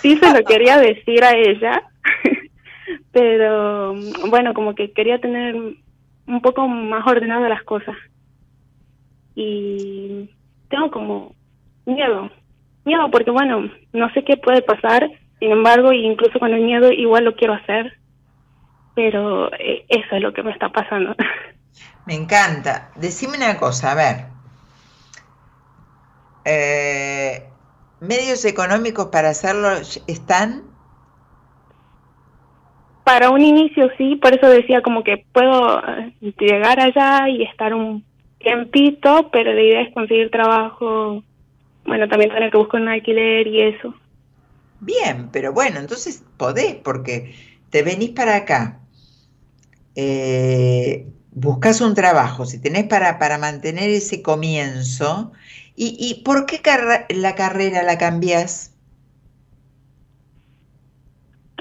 Sí 0.00 0.16
se 0.16 0.32
lo 0.38 0.44
quería 0.44 0.78
decir 0.78 1.22
a 1.24 1.32
ella, 1.36 1.82
pero 3.12 3.94
bueno, 4.28 4.54
como 4.54 4.74
que 4.74 4.92
quería 4.92 5.18
tener 5.18 5.54
un 5.54 6.40
poco 6.42 6.66
más 6.68 7.06
ordenadas 7.06 7.48
las 7.48 7.62
cosas. 7.64 7.96
Y 9.34 10.28
tengo 10.68 10.90
como 10.90 11.34
miedo, 11.86 12.30
miedo 12.84 13.10
porque 13.10 13.30
bueno, 13.30 13.70
no 13.92 14.12
sé 14.12 14.24
qué 14.24 14.36
puede 14.36 14.62
pasar, 14.62 15.10
sin 15.38 15.50
embargo, 15.52 15.92
incluso 15.92 16.38
con 16.38 16.52
el 16.52 16.60
miedo 16.62 16.92
igual 16.92 17.24
lo 17.24 17.34
quiero 17.34 17.54
hacer, 17.54 17.94
pero 19.00 19.50
eh, 19.54 19.86
eso 19.88 20.16
es 20.16 20.20
lo 20.20 20.34
que 20.34 20.42
me 20.42 20.52
está 20.52 20.68
pasando. 20.68 21.16
Me 22.06 22.14
encanta. 22.14 22.90
Decime 22.96 23.38
una 23.38 23.56
cosa, 23.56 23.92
a 23.92 23.94
ver. 23.94 24.16
Eh, 26.44 27.44
¿Medios 28.00 28.44
económicos 28.44 29.06
para 29.06 29.30
hacerlo 29.30 29.70
están? 30.06 30.64
Para 33.04 33.30
un 33.30 33.40
inicio 33.40 33.90
sí, 33.96 34.16
por 34.16 34.34
eso 34.34 34.48
decía 34.48 34.82
como 34.82 35.02
que 35.02 35.24
puedo 35.32 35.78
eh, 35.78 36.14
llegar 36.38 36.80
allá 36.80 37.28
y 37.28 37.42
estar 37.44 37.72
un 37.72 38.04
tiempito, 38.38 39.30
pero 39.30 39.52
la 39.52 39.62
idea 39.62 39.82
es 39.82 39.94
conseguir 39.94 40.30
trabajo, 40.30 41.22
bueno, 41.84 42.08
también 42.08 42.32
tener 42.32 42.50
que 42.50 42.58
buscar 42.58 42.80
un 42.80 42.88
alquiler 42.88 43.46
y 43.46 43.62
eso. 43.62 43.94
Bien, 44.80 45.28
pero 45.32 45.52
bueno, 45.52 45.78
entonces 45.78 46.24
podés, 46.36 46.74
porque 46.74 47.34
te 47.70 47.82
venís 47.82 48.10
para 48.10 48.36
acá, 48.36 48.79
eh, 49.94 51.06
buscas 51.32 51.80
un 51.80 51.94
trabajo, 51.94 52.44
si 52.46 52.60
tenés 52.60 52.84
para, 52.84 53.18
para 53.18 53.38
mantener 53.38 53.90
ese 53.90 54.22
comienzo, 54.22 55.32
¿y, 55.76 55.96
y 55.98 56.22
por 56.22 56.46
qué 56.46 56.60
la 57.10 57.34
carrera 57.34 57.82
la 57.82 57.98
cambiás? 57.98 58.76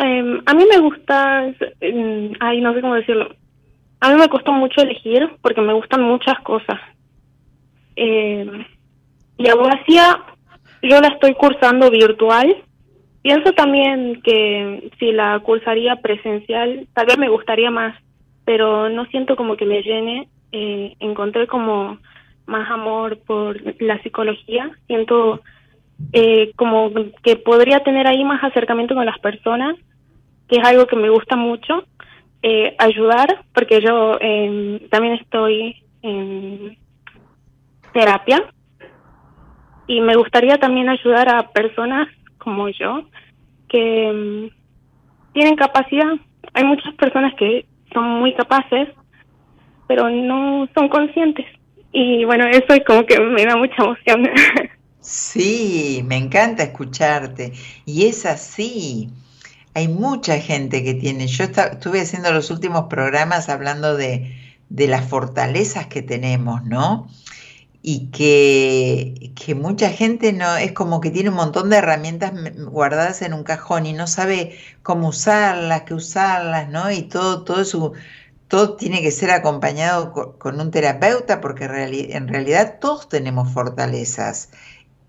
Eh, 0.01 0.41
a 0.45 0.53
mí 0.53 0.63
me 0.69 0.79
gusta, 0.79 1.53
eh, 1.81 2.31
ay, 2.39 2.61
no 2.61 2.73
sé 2.73 2.81
cómo 2.81 2.95
decirlo. 2.95 3.35
A 3.99 4.09
mí 4.09 4.15
me 4.15 4.29
costó 4.29 4.53
mucho 4.53 4.81
elegir 4.81 5.29
porque 5.41 5.59
me 5.59 5.73
gustan 5.73 6.03
muchas 6.03 6.39
cosas. 6.39 6.79
Eh, 7.97 8.65
y 9.37 9.49
abogacía, 9.49 10.23
yo 10.81 11.01
la 11.01 11.09
estoy 11.09 11.33
cursando 11.33 11.91
virtual. 11.91 12.63
Pienso 13.21 13.51
también 13.51 14.21
que 14.21 14.89
si 14.99 15.11
la 15.11 15.37
cursaría 15.41 15.97
presencial, 15.97 16.87
tal 16.93 17.05
vez 17.05 17.17
me 17.17 17.27
gustaría 17.27 17.69
más, 17.69 17.93
pero 18.45 18.89
no 18.89 19.05
siento 19.05 19.35
como 19.35 19.55
que 19.57 19.65
me 19.65 19.81
llene. 19.81 20.27
Eh, 20.51 20.95
encontré 20.99 21.47
como 21.47 21.99
más 22.45 22.69
amor 22.71 23.19
por 23.25 23.61
la 23.81 24.01
psicología. 24.01 24.71
Siento 24.87 25.41
eh, 26.13 26.51
como 26.55 26.91
que 27.23 27.35
podría 27.35 27.81
tener 27.81 28.07
ahí 28.07 28.23
más 28.23 28.43
acercamiento 28.43 28.95
con 28.95 29.05
las 29.05 29.19
personas, 29.19 29.75
que 30.47 30.57
es 30.57 30.67
algo 30.67 30.87
que 30.87 30.95
me 30.95 31.09
gusta 31.09 31.35
mucho. 31.35 31.85
Eh, 32.41 32.73
ayudar, 32.79 33.43
porque 33.53 33.81
yo 33.81 34.17
eh, 34.21 34.87
también 34.89 35.15
estoy 35.15 35.75
en 36.01 36.77
terapia 37.91 38.45
y 39.87 39.99
me 39.99 40.15
gustaría 40.15 40.57
también 40.57 40.87
ayudar 40.87 41.27
a 41.27 41.49
personas 41.49 42.07
como 42.37 42.69
yo 42.69 43.03
que 43.67 44.49
mm, 44.51 45.33
tienen 45.33 45.55
capacidad. 45.57 46.13
Hay 46.53 46.63
muchas 46.63 46.93
personas 46.95 47.33
que 47.35 47.65
son 47.93 48.19
muy 48.19 48.33
capaces, 48.33 48.89
pero 49.87 50.09
no 50.09 50.67
son 50.75 50.89
conscientes. 50.89 51.45
Y 51.91 52.23
bueno, 52.25 52.45
eso 52.45 52.73
es 52.73 52.83
como 52.85 53.05
que 53.05 53.19
me 53.19 53.45
da 53.45 53.55
mucha 53.55 53.83
emoción. 53.83 54.29
Sí, 55.01 56.03
me 56.05 56.17
encanta 56.17 56.63
escucharte. 56.63 57.53
Y 57.85 58.05
es 58.05 58.25
así. 58.25 59.09
Hay 59.73 59.87
mucha 59.87 60.39
gente 60.39 60.83
que 60.83 60.93
tiene. 60.93 61.27
Yo 61.27 61.45
estuve 61.45 62.01
haciendo 62.01 62.31
los 62.31 62.51
últimos 62.51 62.85
programas 62.89 63.49
hablando 63.49 63.95
de, 63.95 64.35
de 64.69 64.87
las 64.87 65.07
fortalezas 65.09 65.87
que 65.87 66.01
tenemos, 66.01 66.63
¿no? 66.65 67.07
Y 67.81 68.11
que, 68.11 69.31
que 69.35 69.55
mucha 69.55 69.89
gente 69.89 70.33
no 70.33 70.57
es 70.57 70.73
como 70.73 70.99
que 70.99 71.11
tiene 71.11 71.29
un 71.29 71.35
montón 71.37 71.69
de 71.69 71.77
herramientas 71.77 72.33
guardadas 72.65 73.21
en 73.21 73.33
un 73.33 73.43
cajón 73.43 73.85
y 73.85 73.93
no 73.93 74.05
sabe 74.07 74.57
cómo 74.83 75.09
usarlas, 75.09 75.83
qué 75.83 75.93
usarlas, 75.93 76.69
¿no? 76.69 76.91
Y 76.91 77.03
todo, 77.03 77.43
todo 77.45 77.63
su, 77.63 77.93
todo 78.49 78.75
tiene 78.77 79.01
que 79.01 79.11
ser 79.11 79.31
acompañado 79.31 80.11
co- 80.13 80.37
con, 80.39 80.59
un 80.61 80.71
terapeuta 80.71 81.41
porque 81.41 81.65
en 81.65 82.27
realidad 82.27 82.79
todos 82.81 83.09
tenemos 83.09 83.51
fortalezas. 83.53 84.49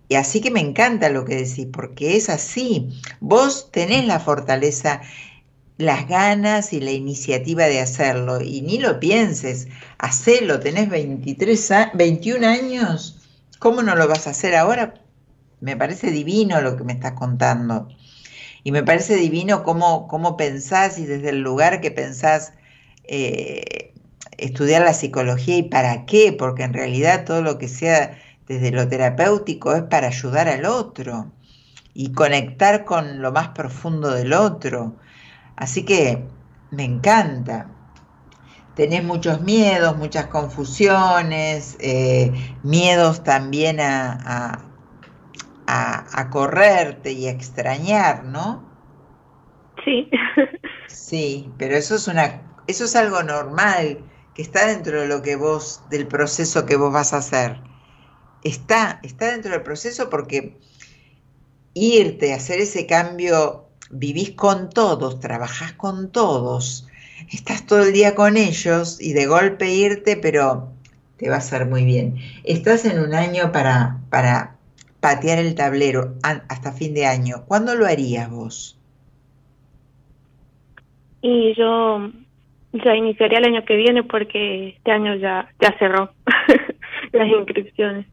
Y 0.08 0.16
así 0.16 0.40
que 0.40 0.50
me 0.50 0.60
encanta 0.60 1.08
lo 1.08 1.24
que 1.24 1.36
decís, 1.36 1.66
porque 1.72 2.16
es 2.16 2.28
así. 2.30 3.00
Vos 3.20 3.70
tenés 3.70 4.06
la 4.06 4.18
fortaleza, 4.20 5.00
las 5.80 6.08
ganas 6.08 6.72
y 6.72 6.80
la 6.80 6.92
iniciativa 6.92 7.64
de 7.64 7.80
hacerlo. 7.80 8.40
Y 8.40 8.62
ni 8.62 8.78
lo 8.78 9.00
pienses, 9.00 9.68
hacelo. 9.98 10.60
Tenés 10.60 10.88
23, 10.90 11.70
a- 11.70 11.90
21 11.94 12.44
años. 12.44 13.18
¿Cómo 13.58 13.82
no 13.82 13.94
lo 13.96 14.08
vas 14.08 14.26
a 14.26 14.30
hacer 14.30 14.54
ahora? 14.54 14.94
Me 15.60 15.76
parece 15.76 16.10
divino 16.10 16.60
lo 16.60 16.76
que 16.76 16.84
me 16.84 16.92
estás 16.92 17.12
contando. 17.12 17.88
Y 18.62 18.72
me 18.72 18.82
parece 18.82 19.16
divino 19.16 19.62
cómo, 19.62 20.06
cómo 20.08 20.36
pensás 20.36 20.98
y 20.98 21.06
desde 21.06 21.30
el 21.30 21.40
lugar 21.40 21.80
que 21.80 21.90
pensás 21.90 22.52
eh, 23.04 23.94
estudiar 24.38 24.82
la 24.82 24.94
psicología 24.94 25.56
y 25.56 25.62
para 25.64 26.04
qué, 26.06 26.32
porque 26.32 26.64
en 26.64 26.74
realidad 26.74 27.24
todo 27.24 27.42
lo 27.42 27.58
que 27.58 27.68
sea 27.68 28.18
desde 28.46 28.70
lo 28.70 28.88
terapéutico 28.88 29.74
es 29.74 29.82
para 29.84 30.08
ayudar 30.08 30.48
al 30.48 30.64
otro 30.66 31.32
y 31.94 32.12
conectar 32.12 32.84
con 32.84 33.22
lo 33.22 33.32
más 33.32 33.48
profundo 33.48 34.10
del 34.10 34.32
otro. 34.32 34.96
Así 35.60 35.84
que 35.84 36.28
me 36.70 36.84
encanta. 36.84 37.58
Tenés 38.74 39.04
muchos 39.04 39.42
miedos, 39.42 39.96
muchas 39.96 40.26
confusiones, 40.26 41.76
eh, 41.80 42.32
miedos 42.62 43.22
también 43.24 43.80
a, 43.80 44.12
a- 44.12 44.72
a- 45.66 46.20
a 46.20 46.30
correrte 46.30 47.12
y 47.12 47.26
a 47.28 47.30
extrañar, 47.32 48.24
¿no? 48.24 48.70
Sí. 49.84 50.10
Sí, 50.86 51.54
pero 51.58 51.76
eso 51.76 51.94
es 51.94 52.06
una, 52.08 52.42
eso 52.66 52.84
es 52.84 52.94
algo 52.96 53.22
normal, 53.22 54.10
que 54.34 54.42
está 54.42 54.66
dentro 54.66 55.00
de 55.00 55.08
lo 55.08 55.22
que 55.22 55.36
vos, 55.36 55.88
del 55.88 56.06
proceso 56.08 56.66
que 56.66 56.76
vos 56.76 56.92
vas 56.92 57.12
a 57.14 57.18
hacer. 57.18 57.62
Está, 58.42 59.00
está 59.04 59.32
dentro 59.32 59.52
del 59.52 59.62
proceso 59.64 60.10
porque 60.10 60.60
irte, 61.74 62.32
hacer 62.32 62.60
ese 62.60 62.86
cambio, 62.86 63.69
vivís 63.90 64.30
con 64.32 64.70
todos, 64.70 65.20
trabajás 65.20 65.72
con 65.72 66.10
todos, 66.10 66.88
estás 67.32 67.66
todo 67.66 67.82
el 67.84 67.92
día 67.92 68.14
con 68.14 68.36
ellos 68.36 69.00
y 69.00 69.12
de 69.12 69.26
golpe 69.26 69.72
irte, 69.72 70.16
pero 70.16 70.68
te 71.16 71.28
va 71.28 71.36
a 71.36 71.38
hacer 71.38 71.66
muy 71.66 71.84
bien. 71.84 72.16
Estás 72.44 72.84
en 72.84 73.00
un 73.00 73.14
año 73.14 73.52
para, 73.52 73.98
para 74.08 74.56
patear 75.00 75.38
el 75.38 75.54
tablero 75.54 76.14
hasta 76.22 76.72
fin 76.72 76.94
de 76.94 77.06
año. 77.06 77.44
¿Cuándo 77.46 77.74
lo 77.74 77.86
harías 77.86 78.30
vos? 78.30 78.78
Y 81.22 81.54
yo 81.54 82.10
ya 82.72 82.94
iniciaría 82.94 83.38
el 83.38 83.44
año 83.44 83.64
que 83.64 83.76
viene 83.76 84.02
porque 84.04 84.68
este 84.68 84.92
año 84.92 85.16
ya, 85.16 85.50
ya 85.60 85.76
cerró 85.78 86.12
las 87.12 87.28
inscripciones. 87.28 88.06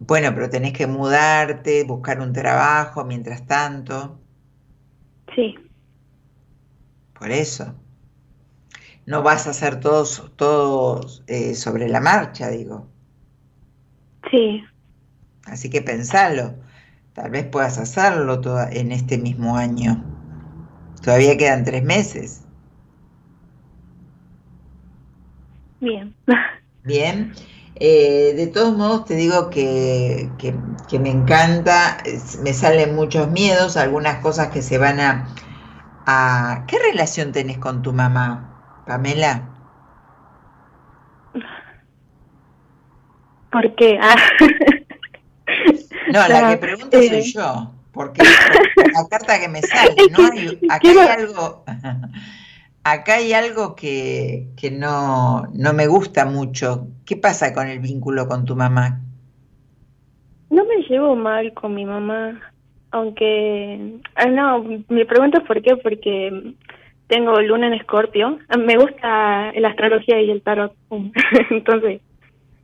Bueno, 0.00 0.34
pero 0.34 0.50
tenés 0.50 0.72
que 0.72 0.86
mudarte, 0.88 1.84
buscar 1.84 2.20
un 2.20 2.32
trabajo 2.32 3.04
mientras 3.04 3.46
tanto, 3.46 4.20
Sí, 5.34 5.54
por 7.12 7.30
eso. 7.30 7.74
No 9.06 9.22
vas 9.22 9.46
a 9.46 9.50
hacer 9.50 9.78
todos, 9.80 10.32
todos 10.36 11.22
eh, 11.26 11.54
sobre 11.54 11.88
la 11.88 12.00
marcha, 12.00 12.48
digo. 12.48 12.88
sí, 14.30 14.62
Así 15.44 15.68
que 15.68 15.82
pensalo. 15.82 16.60
Tal 17.12 17.30
vez 17.30 17.44
puedas 17.44 17.76
hacerlo 17.76 18.40
toda- 18.40 18.70
en 18.70 18.90
este 18.90 19.18
mismo 19.18 19.56
año. 19.58 20.06
Todavía 21.02 21.36
quedan 21.36 21.64
tres 21.64 21.82
meses. 21.84 22.46
bien. 25.80 26.14
Bien. 26.82 27.34
Eh, 27.76 28.34
de 28.36 28.46
todos 28.48 28.76
modos, 28.76 29.06
te 29.06 29.14
digo 29.14 29.48
que, 29.50 30.28
que- 30.38 30.54
que 30.88 30.98
me 30.98 31.10
encanta, 31.10 31.98
me 32.42 32.52
salen 32.52 32.94
muchos 32.94 33.30
miedos, 33.30 33.76
algunas 33.76 34.16
cosas 34.18 34.48
que 34.48 34.60
se 34.60 34.76
van 34.76 35.00
a, 35.00 35.28
a... 36.06 36.64
¿Qué 36.66 36.78
relación 36.78 37.32
tenés 37.32 37.58
con 37.58 37.82
tu 37.82 37.92
mamá, 37.92 38.82
Pamela? 38.86 39.48
¿Por 43.50 43.74
qué? 43.76 43.98
Ah. 44.00 44.14
No, 46.12 46.26
la 46.28 46.28
que 46.28 46.54
Ya, 46.54 46.60
pregunto 46.60 46.98
eh, 46.98 47.08
soy 47.08 47.32
yo, 47.32 47.72
porque 47.92 48.22
la 48.22 49.06
carta 49.08 49.40
que 49.40 49.48
me 49.48 49.62
sale, 49.62 49.94
¿no? 50.10 50.18
Hay- 50.32 50.60
acá 50.68 50.88
hay 50.88 50.98
algo, 50.98 51.64
acá 52.84 53.16
hay 53.16 53.32
algo 53.32 53.74
que, 53.74 54.46
que 54.56 54.70
no, 54.70 55.46
no 55.54 55.72
me 55.72 55.86
gusta 55.86 56.24
mucho. 56.26 56.88
¿Qué 57.04 57.16
pasa 57.16 57.52
con 57.52 57.68
el 57.68 57.80
vínculo 57.80 58.26
con 58.28 58.44
tu 58.44 58.56
mamá? 58.56 59.00
No 60.50 60.64
me 60.64 60.82
llevo 60.88 61.14
mal 61.14 61.52
con 61.54 61.74
mi 61.74 61.84
mamá, 61.84 62.40
aunque... 62.90 64.00
ah, 64.16 64.26
no, 64.26 64.64
mi 64.88 65.04
pregunta 65.04 65.38
es 65.38 65.46
por 65.46 65.62
qué, 65.62 65.76
porque 65.76 66.54
tengo 67.06 67.40
luna 67.40 67.68
en 67.68 67.74
escorpio. 67.74 68.38
Me 68.58 68.76
gusta 68.76 69.52
la 69.52 69.68
astrología 69.68 70.20
y 70.20 70.30
el 70.30 70.42
tarot, 70.42 70.74
entonces 71.50 72.00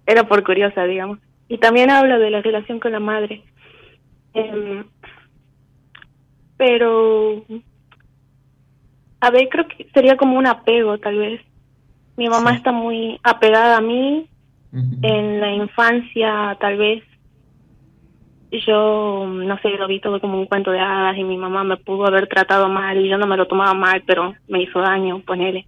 era 0.06 0.26
por 0.26 0.42
curiosa, 0.44 0.84
digamos. 0.84 1.18
Y 1.48 1.58
también 1.58 1.90
hablo 1.90 2.18
de 2.18 2.30
la 2.30 2.42
relación 2.42 2.80
con 2.80 2.92
la 2.92 3.00
madre. 3.00 3.42
Em, 4.34 4.84
pero, 6.56 7.44
a 9.26 9.30
ver, 9.30 9.48
creo 9.48 9.66
que 9.66 9.88
sería 9.92 10.16
como 10.16 10.38
un 10.38 10.46
apego, 10.46 10.98
tal 10.98 11.18
vez. 11.18 11.40
Mi 12.16 12.28
mamá 12.28 12.52
está 12.54 12.72
muy 12.72 13.18
apegada 13.22 13.78
a 13.78 13.80
mí, 13.80 14.28
en 15.02 15.40
la 15.40 15.52
infancia 15.52 16.56
tal 16.60 16.76
vez. 16.76 17.02
Yo 18.66 19.26
no 19.26 19.58
sé 19.58 19.70
lo 19.70 19.88
vi 19.88 20.00
todo 20.00 20.20
como 20.20 20.38
un 20.38 20.46
cuento 20.46 20.70
de 20.70 20.78
hadas 20.78 21.18
y 21.18 21.24
mi 21.24 21.36
mamá 21.36 21.64
me 21.64 21.76
pudo 21.76 22.06
haber 22.06 22.28
tratado 22.28 22.68
mal 22.68 22.96
y 22.98 23.08
yo 23.08 23.18
no 23.18 23.26
me 23.26 23.36
lo 23.36 23.46
tomaba 23.46 23.74
mal 23.74 24.02
pero 24.06 24.34
me 24.46 24.62
hizo 24.62 24.80
daño 24.80 25.20
ponele. 25.26 25.66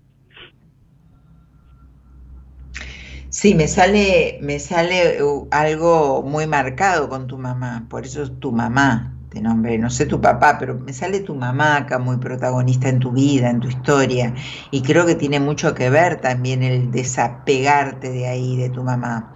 Sí, 3.31 3.55
me 3.55 3.69
sale, 3.69 4.39
me 4.41 4.59
sale 4.59 5.23
uh, 5.23 5.49
algo 5.51 6.23
muy 6.23 6.47
marcado 6.47 7.11
con 7.11 7.27
tu 7.27 7.37
mamá, 7.37 7.87
por 7.91 8.05
eso 8.05 8.23
es 8.23 8.41
tu 8.41 8.53
mamá, 8.53 9.18
te 9.29 9.41
nombré, 9.41 9.79
no 9.79 9.91
sé 9.91 10.07
tu 10.07 10.21
papá, 10.21 10.57
pero 10.59 10.75
me 10.79 10.93
sale 10.93 11.21
tu 11.21 11.35
mamá 11.35 11.77
acá 11.77 11.99
muy 11.99 12.17
protagonista 12.17 12.89
en 12.89 12.99
tu 12.99 13.13
vida, 13.13 13.51
en 13.51 13.61
tu 13.61 13.69
historia, 13.69 14.35
y 14.71 14.83
creo 14.83 15.07
que 15.07 15.15
tiene 15.15 15.41
mucho 15.41 15.75
que 15.75 15.91
ver 15.91 16.21
también 16.21 16.63
el 16.63 16.91
desapegarte 16.91 18.11
de 18.11 18.27
ahí, 18.27 18.57
de 18.57 18.71
tu 18.71 18.83
mamá. 18.83 19.35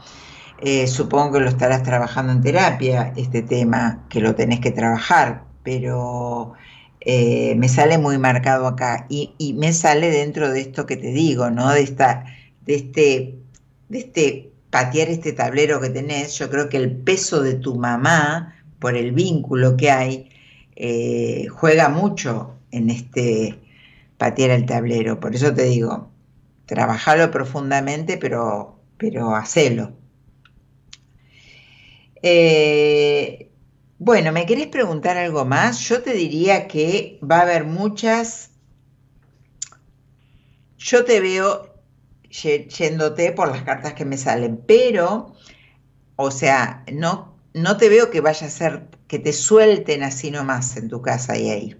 Eh, 0.58 0.86
supongo 0.86 1.32
que 1.32 1.40
lo 1.40 1.48
estarás 1.48 1.82
trabajando 1.82 2.32
en 2.32 2.40
terapia, 2.40 3.12
este 3.16 3.42
tema, 3.42 4.04
que 4.08 4.20
lo 4.20 4.34
tenés 4.34 4.60
que 4.60 4.70
trabajar, 4.70 5.44
pero 5.62 6.54
eh, 7.00 7.54
me 7.56 7.68
sale 7.68 7.98
muy 7.98 8.16
marcado 8.18 8.66
acá 8.66 9.06
y, 9.08 9.34
y 9.38 9.54
me 9.54 9.72
sale 9.72 10.10
dentro 10.10 10.50
de 10.50 10.60
esto 10.60 10.86
que 10.86 10.96
te 10.96 11.08
digo, 11.08 11.50
¿no? 11.50 11.70
De 11.70 11.82
esta, 11.82 12.24
de 12.64 12.74
este, 12.76 13.38
de 13.88 13.98
este 13.98 14.52
patear 14.70 15.10
este 15.10 15.32
tablero 15.32 15.80
que 15.80 15.90
tenés, 15.90 16.38
yo 16.38 16.48
creo 16.48 16.68
que 16.70 16.78
el 16.78 16.96
peso 16.96 17.42
de 17.42 17.54
tu 17.54 17.74
mamá, 17.74 18.54
por 18.82 18.96
el 18.96 19.12
vínculo 19.12 19.76
que 19.76 19.92
hay, 19.92 20.28
eh, 20.74 21.46
juega 21.46 21.88
mucho 21.88 22.58
en 22.72 22.90
este 22.90 23.60
patear 24.18 24.50
el 24.50 24.66
tablero. 24.66 25.20
Por 25.20 25.36
eso 25.36 25.54
te 25.54 25.62
digo, 25.66 26.10
trabajalo 26.66 27.30
profundamente, 27.30 28.18
pero, 28.18 28.80
pero 28.98 29.36
hacelo. 29.36 29.92
Eh, 32.22 33.52
bueno, 33.98 34.32
¿me 34.32 34.46
querés 34.46 34.66
preguntar 34.66 35.16
algo 35.16 35.44
más? 35.44 35.78
Yo 35.88 36.02
te 36.02 36.12
diría 36.12 36.66
que 36.66 37.20
va 37.22 37.38
a 37.38 37.42
haber 37.42 37.64
muchas. 37.64 38.50
Yo 40.76 41.04
te 41.04 41.20
veo 41.20 41.72
yéndote 42.30 43.30
por 43.30 43.48
las 43.48 43.62
cartas 43.62 43.94
que 43.94 44.04
me 44.04 44.16
salen, 44.16 44.60
pero 44.66 45.36
o 46.16 46.30
sea, 46.32 46.84
no, 46.92 47.31
no 47.54 47.76
te 47.76 47.88
veo 47.88 48.10
que 48.10 48.20
vaya 48.20 48.46
a 48.46 48.50
ser, 48.50 48.88
que 49.08 49.18
te 49.18 49.32
suelten 49.32 50.02
así 50.02 50.30
nomás 50.30 50.76
en 50.76 50.88
tu 50.88 51.02
casa 51.02 51.36
y 51.38 51.50
ahí. 51.50 51.76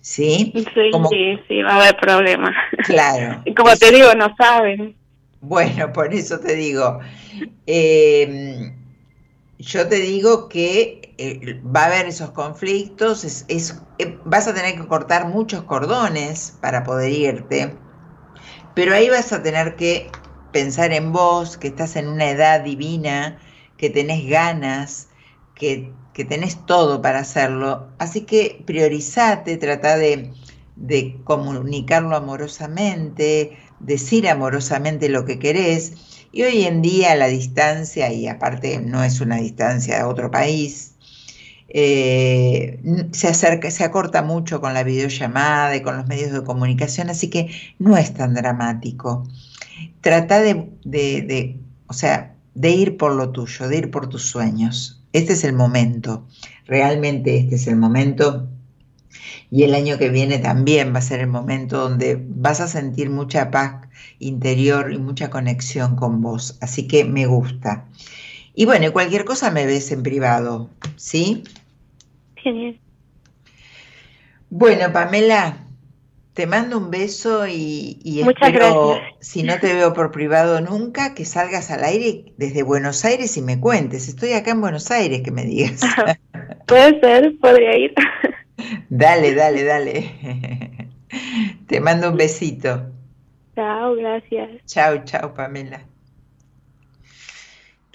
¿Sí? 0.00 0.52
Sí, 0.54 0.90
Como- 0.92 1.08
sí, 1.10 1.38
sí, 1.48 1.62
va 1.62 1.72
a 1.72 1.76
haber 1.82 1.96
problemas. 2.00 2.54
Claro. 2.84 3.42
Y 3.44 3.54
como 3.54 3.74
te 3.76 3.90
digo, 3.90 4.14
no 4.14 4.34
saben. 4.36 4.96
Bueno, 5.40 5.92
por 5.92 6.12
eso 6.14 6.40
te 6.40 6.54
digo. 6.54 7.00
eh, 7.66 8.72
yo 9.58 9.88
te 9.88 9.96
digo 9.96 10.48
que 10.48 11.14
eh, 11.18 11.60
va 11.64 11.82
a 11.82 11.86
haber 11.86 12.06
esos 12.06 12.30
conflictos, 12.30 13.24
es, 13.24 13.44
es- 13.48 13.82
eh, 13.98 14.20
vas 14.24 14.46
a 14.48 14.54
tener 14.54 14.76
que 14.76 14.86
cortar 14.86 15.26
muchos 15.28 15.64
cordones 15.64 16.56
para 16.60 16.84
poder 16.84 17.12
irte, 17.12 17.76
pero 18.74 18.94
ahí 18.94 19.08
vas 19.10 19.32
a 19.32 19.42
tener 19.42 19.76
que 19.76 20.10
pensar 20.52 20.92
en 20.92 21.12
vos, 21.12 21.56
que 21.58 21.68
estás 21.68 21.96
en 21.96 22.08
una 22.08 22.30
edad 22.30 22.60
divina, 22.62 23.38
que 23.78 23.90
tenés 23.90 24.26
ganas, 24.28 25.08
que, 25.54 25.92
que 26.14 26.24
tenés 26.26 26.66
todo 26.66 27.00
para 27.02 27.20
hacerlo. 27.20 27.88
Así 27.98 28.22
que 28.22 28.62
priorizate, 28.66 29.56
trata 29.56 29.96
de, 29.96 30.32
de 30.76 31.20
comunicarlo 31.24 32.16
amorosamente, 32.16 33.58
decir 33.80 34.28
amorosamente 34.28 35.08
lo 35.08 35.24
que 35.24 35.38
querés. 35.38 35.94
Y 36.32 36.42
hoy 36.42 36.64
en 36.64 36.82
día 36.82 37.14
la 37.16 37.28
distancia, 37.28 38.12
y 38.12 38.28
aparte 38.28 38.80
no 38.80 39.02
es 39.02 39.20
una 39.20 39.36
distancia 39.38 40.02
a 40.02 40.08
otro 40.08 40.30
país, 40.30 40.94
eh, 41.68 42.80
se 43.12 43.28
acerca, 43.28 43.70
se 43.70 43.84
acorta 43.84 44.22
mucho 44.22 44.60
con 44.60 44.74
la 44.74 44.84
videollamada 44.84 45.76
y 45.76 45.82
con 45.82 45.96
los 45.96 46.06
medios 46.06 46.32
de 46.32 46.44
comunicación, 46.44 47.10
así 47.10 47.28
que 47.30 47.50
no 47.78 47.96
es 47.96 48.14
tan 48.14 48.34
dramático. 48.34 49.24
Trata 50.02 50.40
de, 50.40 50.70
de- 50.84 51.22
de, 51.22 51.60
o 51.88 51.92
sea, 51.94 52.36
de 52.54 52.70
ir 52.70 52.96
por 52.96 53.14
lo 53.14 53.30
tuyo, 53.30 53.68
de 53.68 53.78
ir 53.78 53.90
por 53.90 54.08
tus 54.08 54.22
sueños. 54.22 55.02
Este 55.12 55.32
es 55.32 55.44
el 55.44 55.54
momento, 55.54 56.26
realmente 56.66 57.38
este 57.38 57.56
es 57.56 57.66
el 57.66 57.76
momento. 57.76 58.48
Y 59.50 59.62
el 59.62 59.74
año 59.74 59.96
que 59.96 60.10
viene 60.10 60.38
también 60.38 60.94
va 60.94 60.98
a 60.98 61.02
ser 61.02 61.20
el 61.20 61.28
momento 61.28 61.78
donde 61.78 62.22
vas 62.28 62.60
a 62.60 62.68
sentir 62.68 63.08
mucha 63.08 63.50
paz 63.50 63.88
interior 64.18 64.92
y 64.92 64.98
mucha 64.98 65.30
conexión 65.30 65.96
con 65.96 66.20
vos. 66.20 66.58
Así 66.60 66.86
que 66.86 67.04
me 67.04 67.26
gusta. 67.26 67.86
Y 68.54 68.66
bueno, 68.66 68.92
cualquier 68.92 69.24
cosa 69.24 69.50
me 69.50 69.64
ves 69.64 69.90
en 69.92 70.02
privado, 70.02 70.68
¿sí? 70.96 71.44
Genial. 72.36 72.78
Bueno, 74.50 74.92
Pamela, 74.92 75.67
te 76.38 76.46
mando 76.46 76.78
un 76.78 76.92
beso 76.92 77.48
y, 77.48 78.20
espero, 78.20 78.90
gracias. 78.90 79.16
si 79.18 79.42
no 79.42 79.58
te 79.58 79.74
veo 79.74 79.92
por 79.92 80.12
privado 80.12 80.60
nunca, 80.60 81.12
que 81.12 81.24
salgas 81.24 81.72
al 81.72 81.82
aire 81.82 82.26
desde 82.36 82.62
Buenos 82.62 83.04
Aires 83.04 83.36
y 83.36 83.42
me 83.42 83.58
cuentes. 83.58 84.06
Estoy 84.06 84.34
acá 84.34 84.52
en 84.52 84.60
Buenos 84.60 84.88
Aires, 84.92 85.22
que 85.22 85.32
me 85.32 85.42
digas. 85.42 85.80
Puede 86.68 87.00
ser, 87.00 87.36
podría 87.40 87.76
ir. 87.76 87.92
Dale, 88.88 89.34
dale, 89.34 89.64
dale. 89.64 90.90
Te 91.66 91.80
mando 91.80 92.10
un 92.10 92.16
besito. 92.16 92.86
Chao, 93.56 93.96
gracias. 93.96 94.64
Chao, 94.66 95.02
chao, 95.04 95.34
Pamela. 95.34 95.82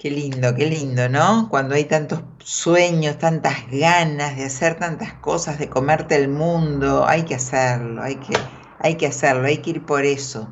Qué 0.04 0.10
lindo, 0.10 0.54
qué 0.54 0.66
lindo, 0.66 1.08
¿no? 1.08 1.48
Cuando 1.48 1.74
hay 1.74 1.84
tantos 1.84 2.20
sueños, 2.38 3.18
tantas 3.18 3.54
ganas 3.70 4.36
de 4.36 4.44
hacer 4.44 4.78
tantas 4.78 5.14
cosas, 5.14 5.58
de 5.58 5.70
comerte 5.70 6.14
el 6.14 6.28
mundo, 6.28 7.06
hay 7.06 7.22
que 7.22 7.36
hacerlo, 7.36 8.02
hay 8.02 8.16
que, 8.16 8.34
hay 8.80 8.96
que 8.96 9.06
hacerlo, 9.06 9.46
hay 9.46 9.62
que 9.62 9.70
ir 9.70 9.86
por 9.86 10.04
eso. 10.04 10.46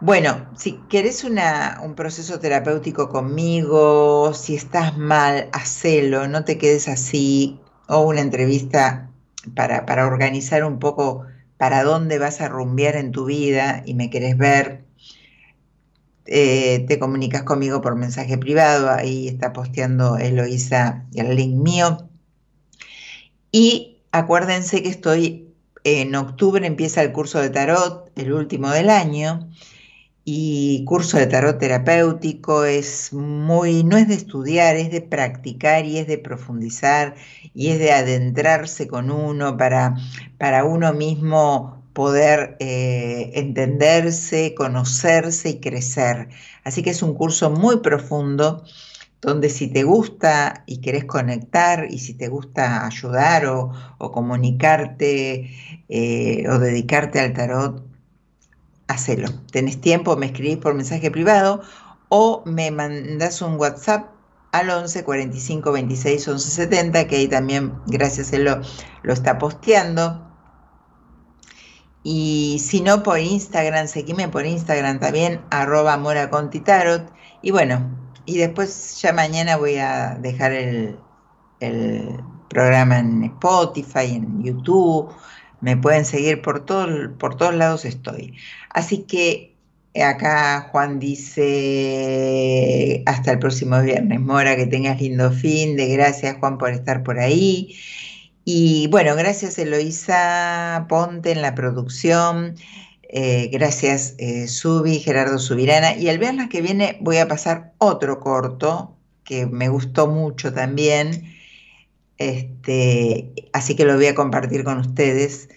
Bueno, 0.00 0.48
si 0.56 0.80
querés 0.88 1.22
un 1.22 1.94
proceso 1.94 2.40
terapéutico 2.40 3.08
conmigo, 3.08 4.34
si 4.34 4.56
estás 4.56 4.98
mal, 4.98 5.48
hacelo, 5.52 6.26
no 6.26 6.44
te 6.44 6.58
quedes 6.58 6.88
así, 6.88 7.60
o 7.86 8.00
una 8.00 8.20
entrevista 8.20 9.12
para, 9.54 9.86
para 9.86 10.08
organizar 10.08 10.64
un 10.64 10.80
poco 10.80 11.24
para 11.56 11.84
dónde 11.84 12.18
vas 12.18 12.40
a 12.40 12.48
rumbear 12.48 12.96
en 12.96 13.12
tu 13.12 13.26
vida 13.26 13.84
y 13.86 13.94
me 13.94 14.10
querés 14.10 14.36
ver, 14.36 14.87
eh, 16.30 16.84
te 16.86 16.98
comunicas 16.98 17.42
conmigo 17.42 17.80
por 17.80 17.96
mensaje 17.96 18.36
privado, 18.36 18.90
ahí 18.90 19.28
está 19.28 19.54
posteando 19.54 20.18
Eloisa 20.18 21.06
el 21.14 21.34
link 21.34 21.54
mío. 21.54 22.08
Y 23.50 24.02
acuérdense 24.12 24.82
que 24.82 24.90
estoy 24.90 25.54
en 25.84 26.14
octubre, 26.14 26.66
empieza 26.66 27.02
el 27.02 27.12
curso 27.12 27.40
de 27.40 27.48
tarot, 27.48 28.10
el 28.16 28.34
último 28.34 28.68
del 28.70 28.90
año, 28.90 29.48
y 30.24 30.84
curso 30.84 31.16
de 31.16 31.26
tarot 31.26 31.58
terapéutico 31.58 32.66
es 32.66 33.14
muy, 33.14 33.82
no 33.82 33.96
es 33.96 34.08
de 34.08 34.14
estudiar, 34.14 34.76
es 34.76 34.90
de 34.90 35.00
practicar 35.00 35.86
y 35.86 35.96
es 35.96 36.06
de 36.06 36.18
profundizar 36.18 37.14
y 37.54 37.68
es 37.68 37.78
de 37.78 37.92
adentrarse 37.92 38.86
con 38.86 39.10
uno 39.10 39.56
para, 39.56 39.94
para 40.36 40.64
uno 40.64 40.92
mismo 40.92 41.77
poder 41.92 42.56
eh, 42.60 43.32
entenderse, 43.34 44.54
conocerse 44.54 45.50
y 45.50 45.60
crecer. 45.60 46.28
Así 46.64 46.82
que 46.82 46.90
es 46.90 47.02
un 47.02 47.14
curso 47.14 47.50
muy 47.50 47.78
profundo 47.80 48.64
donde 49.20 49.50
si 49.50 49.68
te 49.68 49.82
gusta 49.82 50.62
y 50.66 50.80
querés 50.80 51.04
conectar 51.04 51.86
y 51.90 51.98
si 51.98 52.14
te 52.14 52.28
gusta 52.28 52.86
ayudar 52.86 53.46
o, 53.46 53.72
comunicarte 53.98 55.50
eh, 55.88 56.48
o 56.48 56.58
dedicarte 56.58 57.20
al 57.20 57.32
tarot, 57.32 57.84
hacelo. 58.86 59.28
Tenés 59.50 59.80
tiempo, 59.80 60.16
me 60.16 60.26
escribís 60.26 60.58
por 60.58 60.74
mensaje 60.74 61.10
privado 61.10 61.62
o 62.08 62.42
me 62.46 62.70
mandás 62.70 63.42
un 63.42 63.56
WhatsApp 63.56 64.10
al 64.52 64.70
11 64.70 65.04
45 65.04 65.72
26 65.72 66.28
11 66.28 66.50
70, 66.50 67.06
que 67.06 67.16
ahí 67.16 67.28
también, 67.28 67.74
gracias, 67.86 68.32
él 68.32 68.44
lo, 68.44 68.60
lo 69.02 69.12
está 69.12 69.38
posteando. 69.38 70.27
Y 72.10 72.58
si 72.60 72.80
no, 72.80 73.02
por 73.02 73.18
Instagram, 73.20 73.86
seguime 73.86 74.28
por 74.28 74.46
Instagram 74.46 74.98
también, 74.98 75.42
arroba 75.50 75.98
Mora 75.98 76.30
Tarot. 76.30 77.12
Y 77.42 77.50
bueno, 77.50 77.86
y 78.24 78.38
después 78.38 78.98
ya 79.02 79.12
mañana 79.12 79.58
voy 79.58 79.76
a 79.76 80.16
dejar 80.18 80.52
el, 80.52 80.96
el 81.60 82.18
programa 82.48 83.00
en 83.00 83.24
Spotify, 83.24 84.14
en 84.14 84.42
YouTube. 84.42 85.12
Me 85.60 85.76
pueden 85.76 86.06
seguir 86.06 86.40
por, 86.40 86.64
todo, 86.64 87.14
por 87.18 87.36
todos 87.36 87.54
lados 87.54 87.84
estoy. 87.84 88.34
Así 88.70 89.02
que 89.02 89.54
acá 90.02 90.70
Juan 90.72 90.98
dice 91.00 91.42
hasta 93.04 93.32
el 93.32 93.38
próximo 93.38 93.82
viernes. 93.82 94.18
Mora, 94.18 94.56
que 94.56 94.64
tengas 94.66 94.98
lindo 94.98 95.30
fin 95.30 95.76
de 95.76 95.88
gracias 95.88 96.38
Juan 96.38 96.56
por 96.56 96.70
estar 96.70 97.02
por 97.02 97.18
ahí. 97.18 97.76
Y 98.50 98.86
bueno, 98.86 99.14
gracias 99.14 99.58
Eloísa 99.58 100.86
Ponte 100.88 101.32
en 101.32 101.42
la 101.42 101.54
producción. 101.54 102.54
Eh, 103.02 103.50
gracias 103.52 104.14
eh, 104.16 104.48
Subi, 104.48 105.00
Gerardo 105.00 105.38
Subirana. 105.38 105.94
Y 105.94 106.08
el 106.08 106.18
viernes 106.18 106.48
que 106.48 106.62
viene 106.62 106.96
voy 107.02 107.18
a 107.18 107.28
pasar 107.28 107.74
otro 107.76 108.20
corto 108.20 108.96
que 109.22 109.44
me 109.44 109.68
gustó 109.68 110.06
mucho 110.06 110.54
también. 110.54 111.36
Este, 112.16 113.34
así 113.52 113.76
que 113.76 113.84
lo 113.84 113.96
voy 113.96 114.06
a 114.06 114.14
compartir 114.14 114.64
con 114.64 114.78
ustedes 114.78 115.50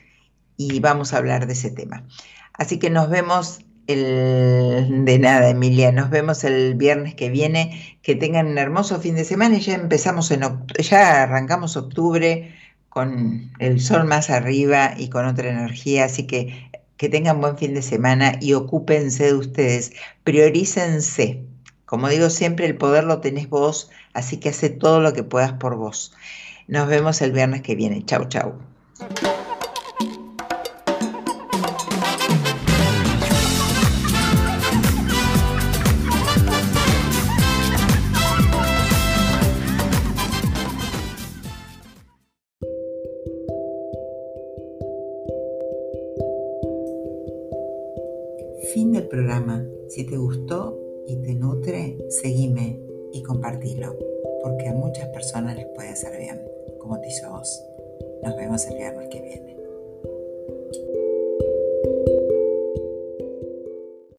y 0.57 0.81
vamos 0.81 1.13
a 1.13 1.19
hablar 1.19 1.47
de 1.47 1.53
ese 1.53 1.71
tema. 1.71 2.05
Así 2.51 2.77
que 2.77 2.89
nos 2.89 3.09
vemos 3.09 3.61
el, 3.87 5.05
de 5.05 5.17
nada, 5.17 5.49
Emilia, 5.49 5.93
nos 5.93 6.09
vemos 6.09 6.43
el 6.43 6.75
viernes 6.75 7.15
que 7.15 7.29
viene. 7.29 7.97
Que 8.01 8.15
tengan 8.15 8.47
un 8.47 8.57
hermoso 8.57 8.99
fin 8.99 9.15
de 9.15 9.23
semana 9.23 9.55
y 9.55 9.61
ya 9.61 9.75
empezamos 9.75 10.29
en 10.31 10.41
ya 10.77 11.23
arrancamos 11.23 11.77
octubre 11.77 12.53
con 12.91 13.49
el 13.57 13.79
sol 13.79 14.05
más 14.05 14.29
arriba 14.29 14.93
y 14.95 15.09
con 15.09 15.25
otra 15.25 15.49
energía, 15.49 16.05
así 16.05 16.27
que 16.27 16.69
que 17.01 17.09
tengan 17.09 17.41
buen 17.41 17.57
fin 17.57 17.73
de 17.73 17.81
semana 17.81 18.33
y 18.39 18.53
ocúpense 18.53 19.23
de 19.23 19.33
ustedes, 19.33 19.91
priorícense. 20.23 21.43
Como 21.87 22.07
digo 22.09 22.29
siempre, 22.29 22.67
el 22.67 22.77
poder 22.77 23.05
lo 23.05 23.21
tenés 23.21 23.49
vos, 23.49 23.89
así 24.13 24.37
que 24.37 24.49
hace 24.49 24.69
todo 24.69 25.01
lo 25.01 25.11
que 25.11 25.23
puedas 25.23 25.53
por 25.53 25.77
vos. 25.77 26.13
Nos 26.67 26.87
vemos 26.87 27.23
el 27.23 27.31
viernes 27.31 27.63
que 27.63 27.73
viene. 27.73 28.05
Chau, 28.05 28.25
chau. 28.25 28.53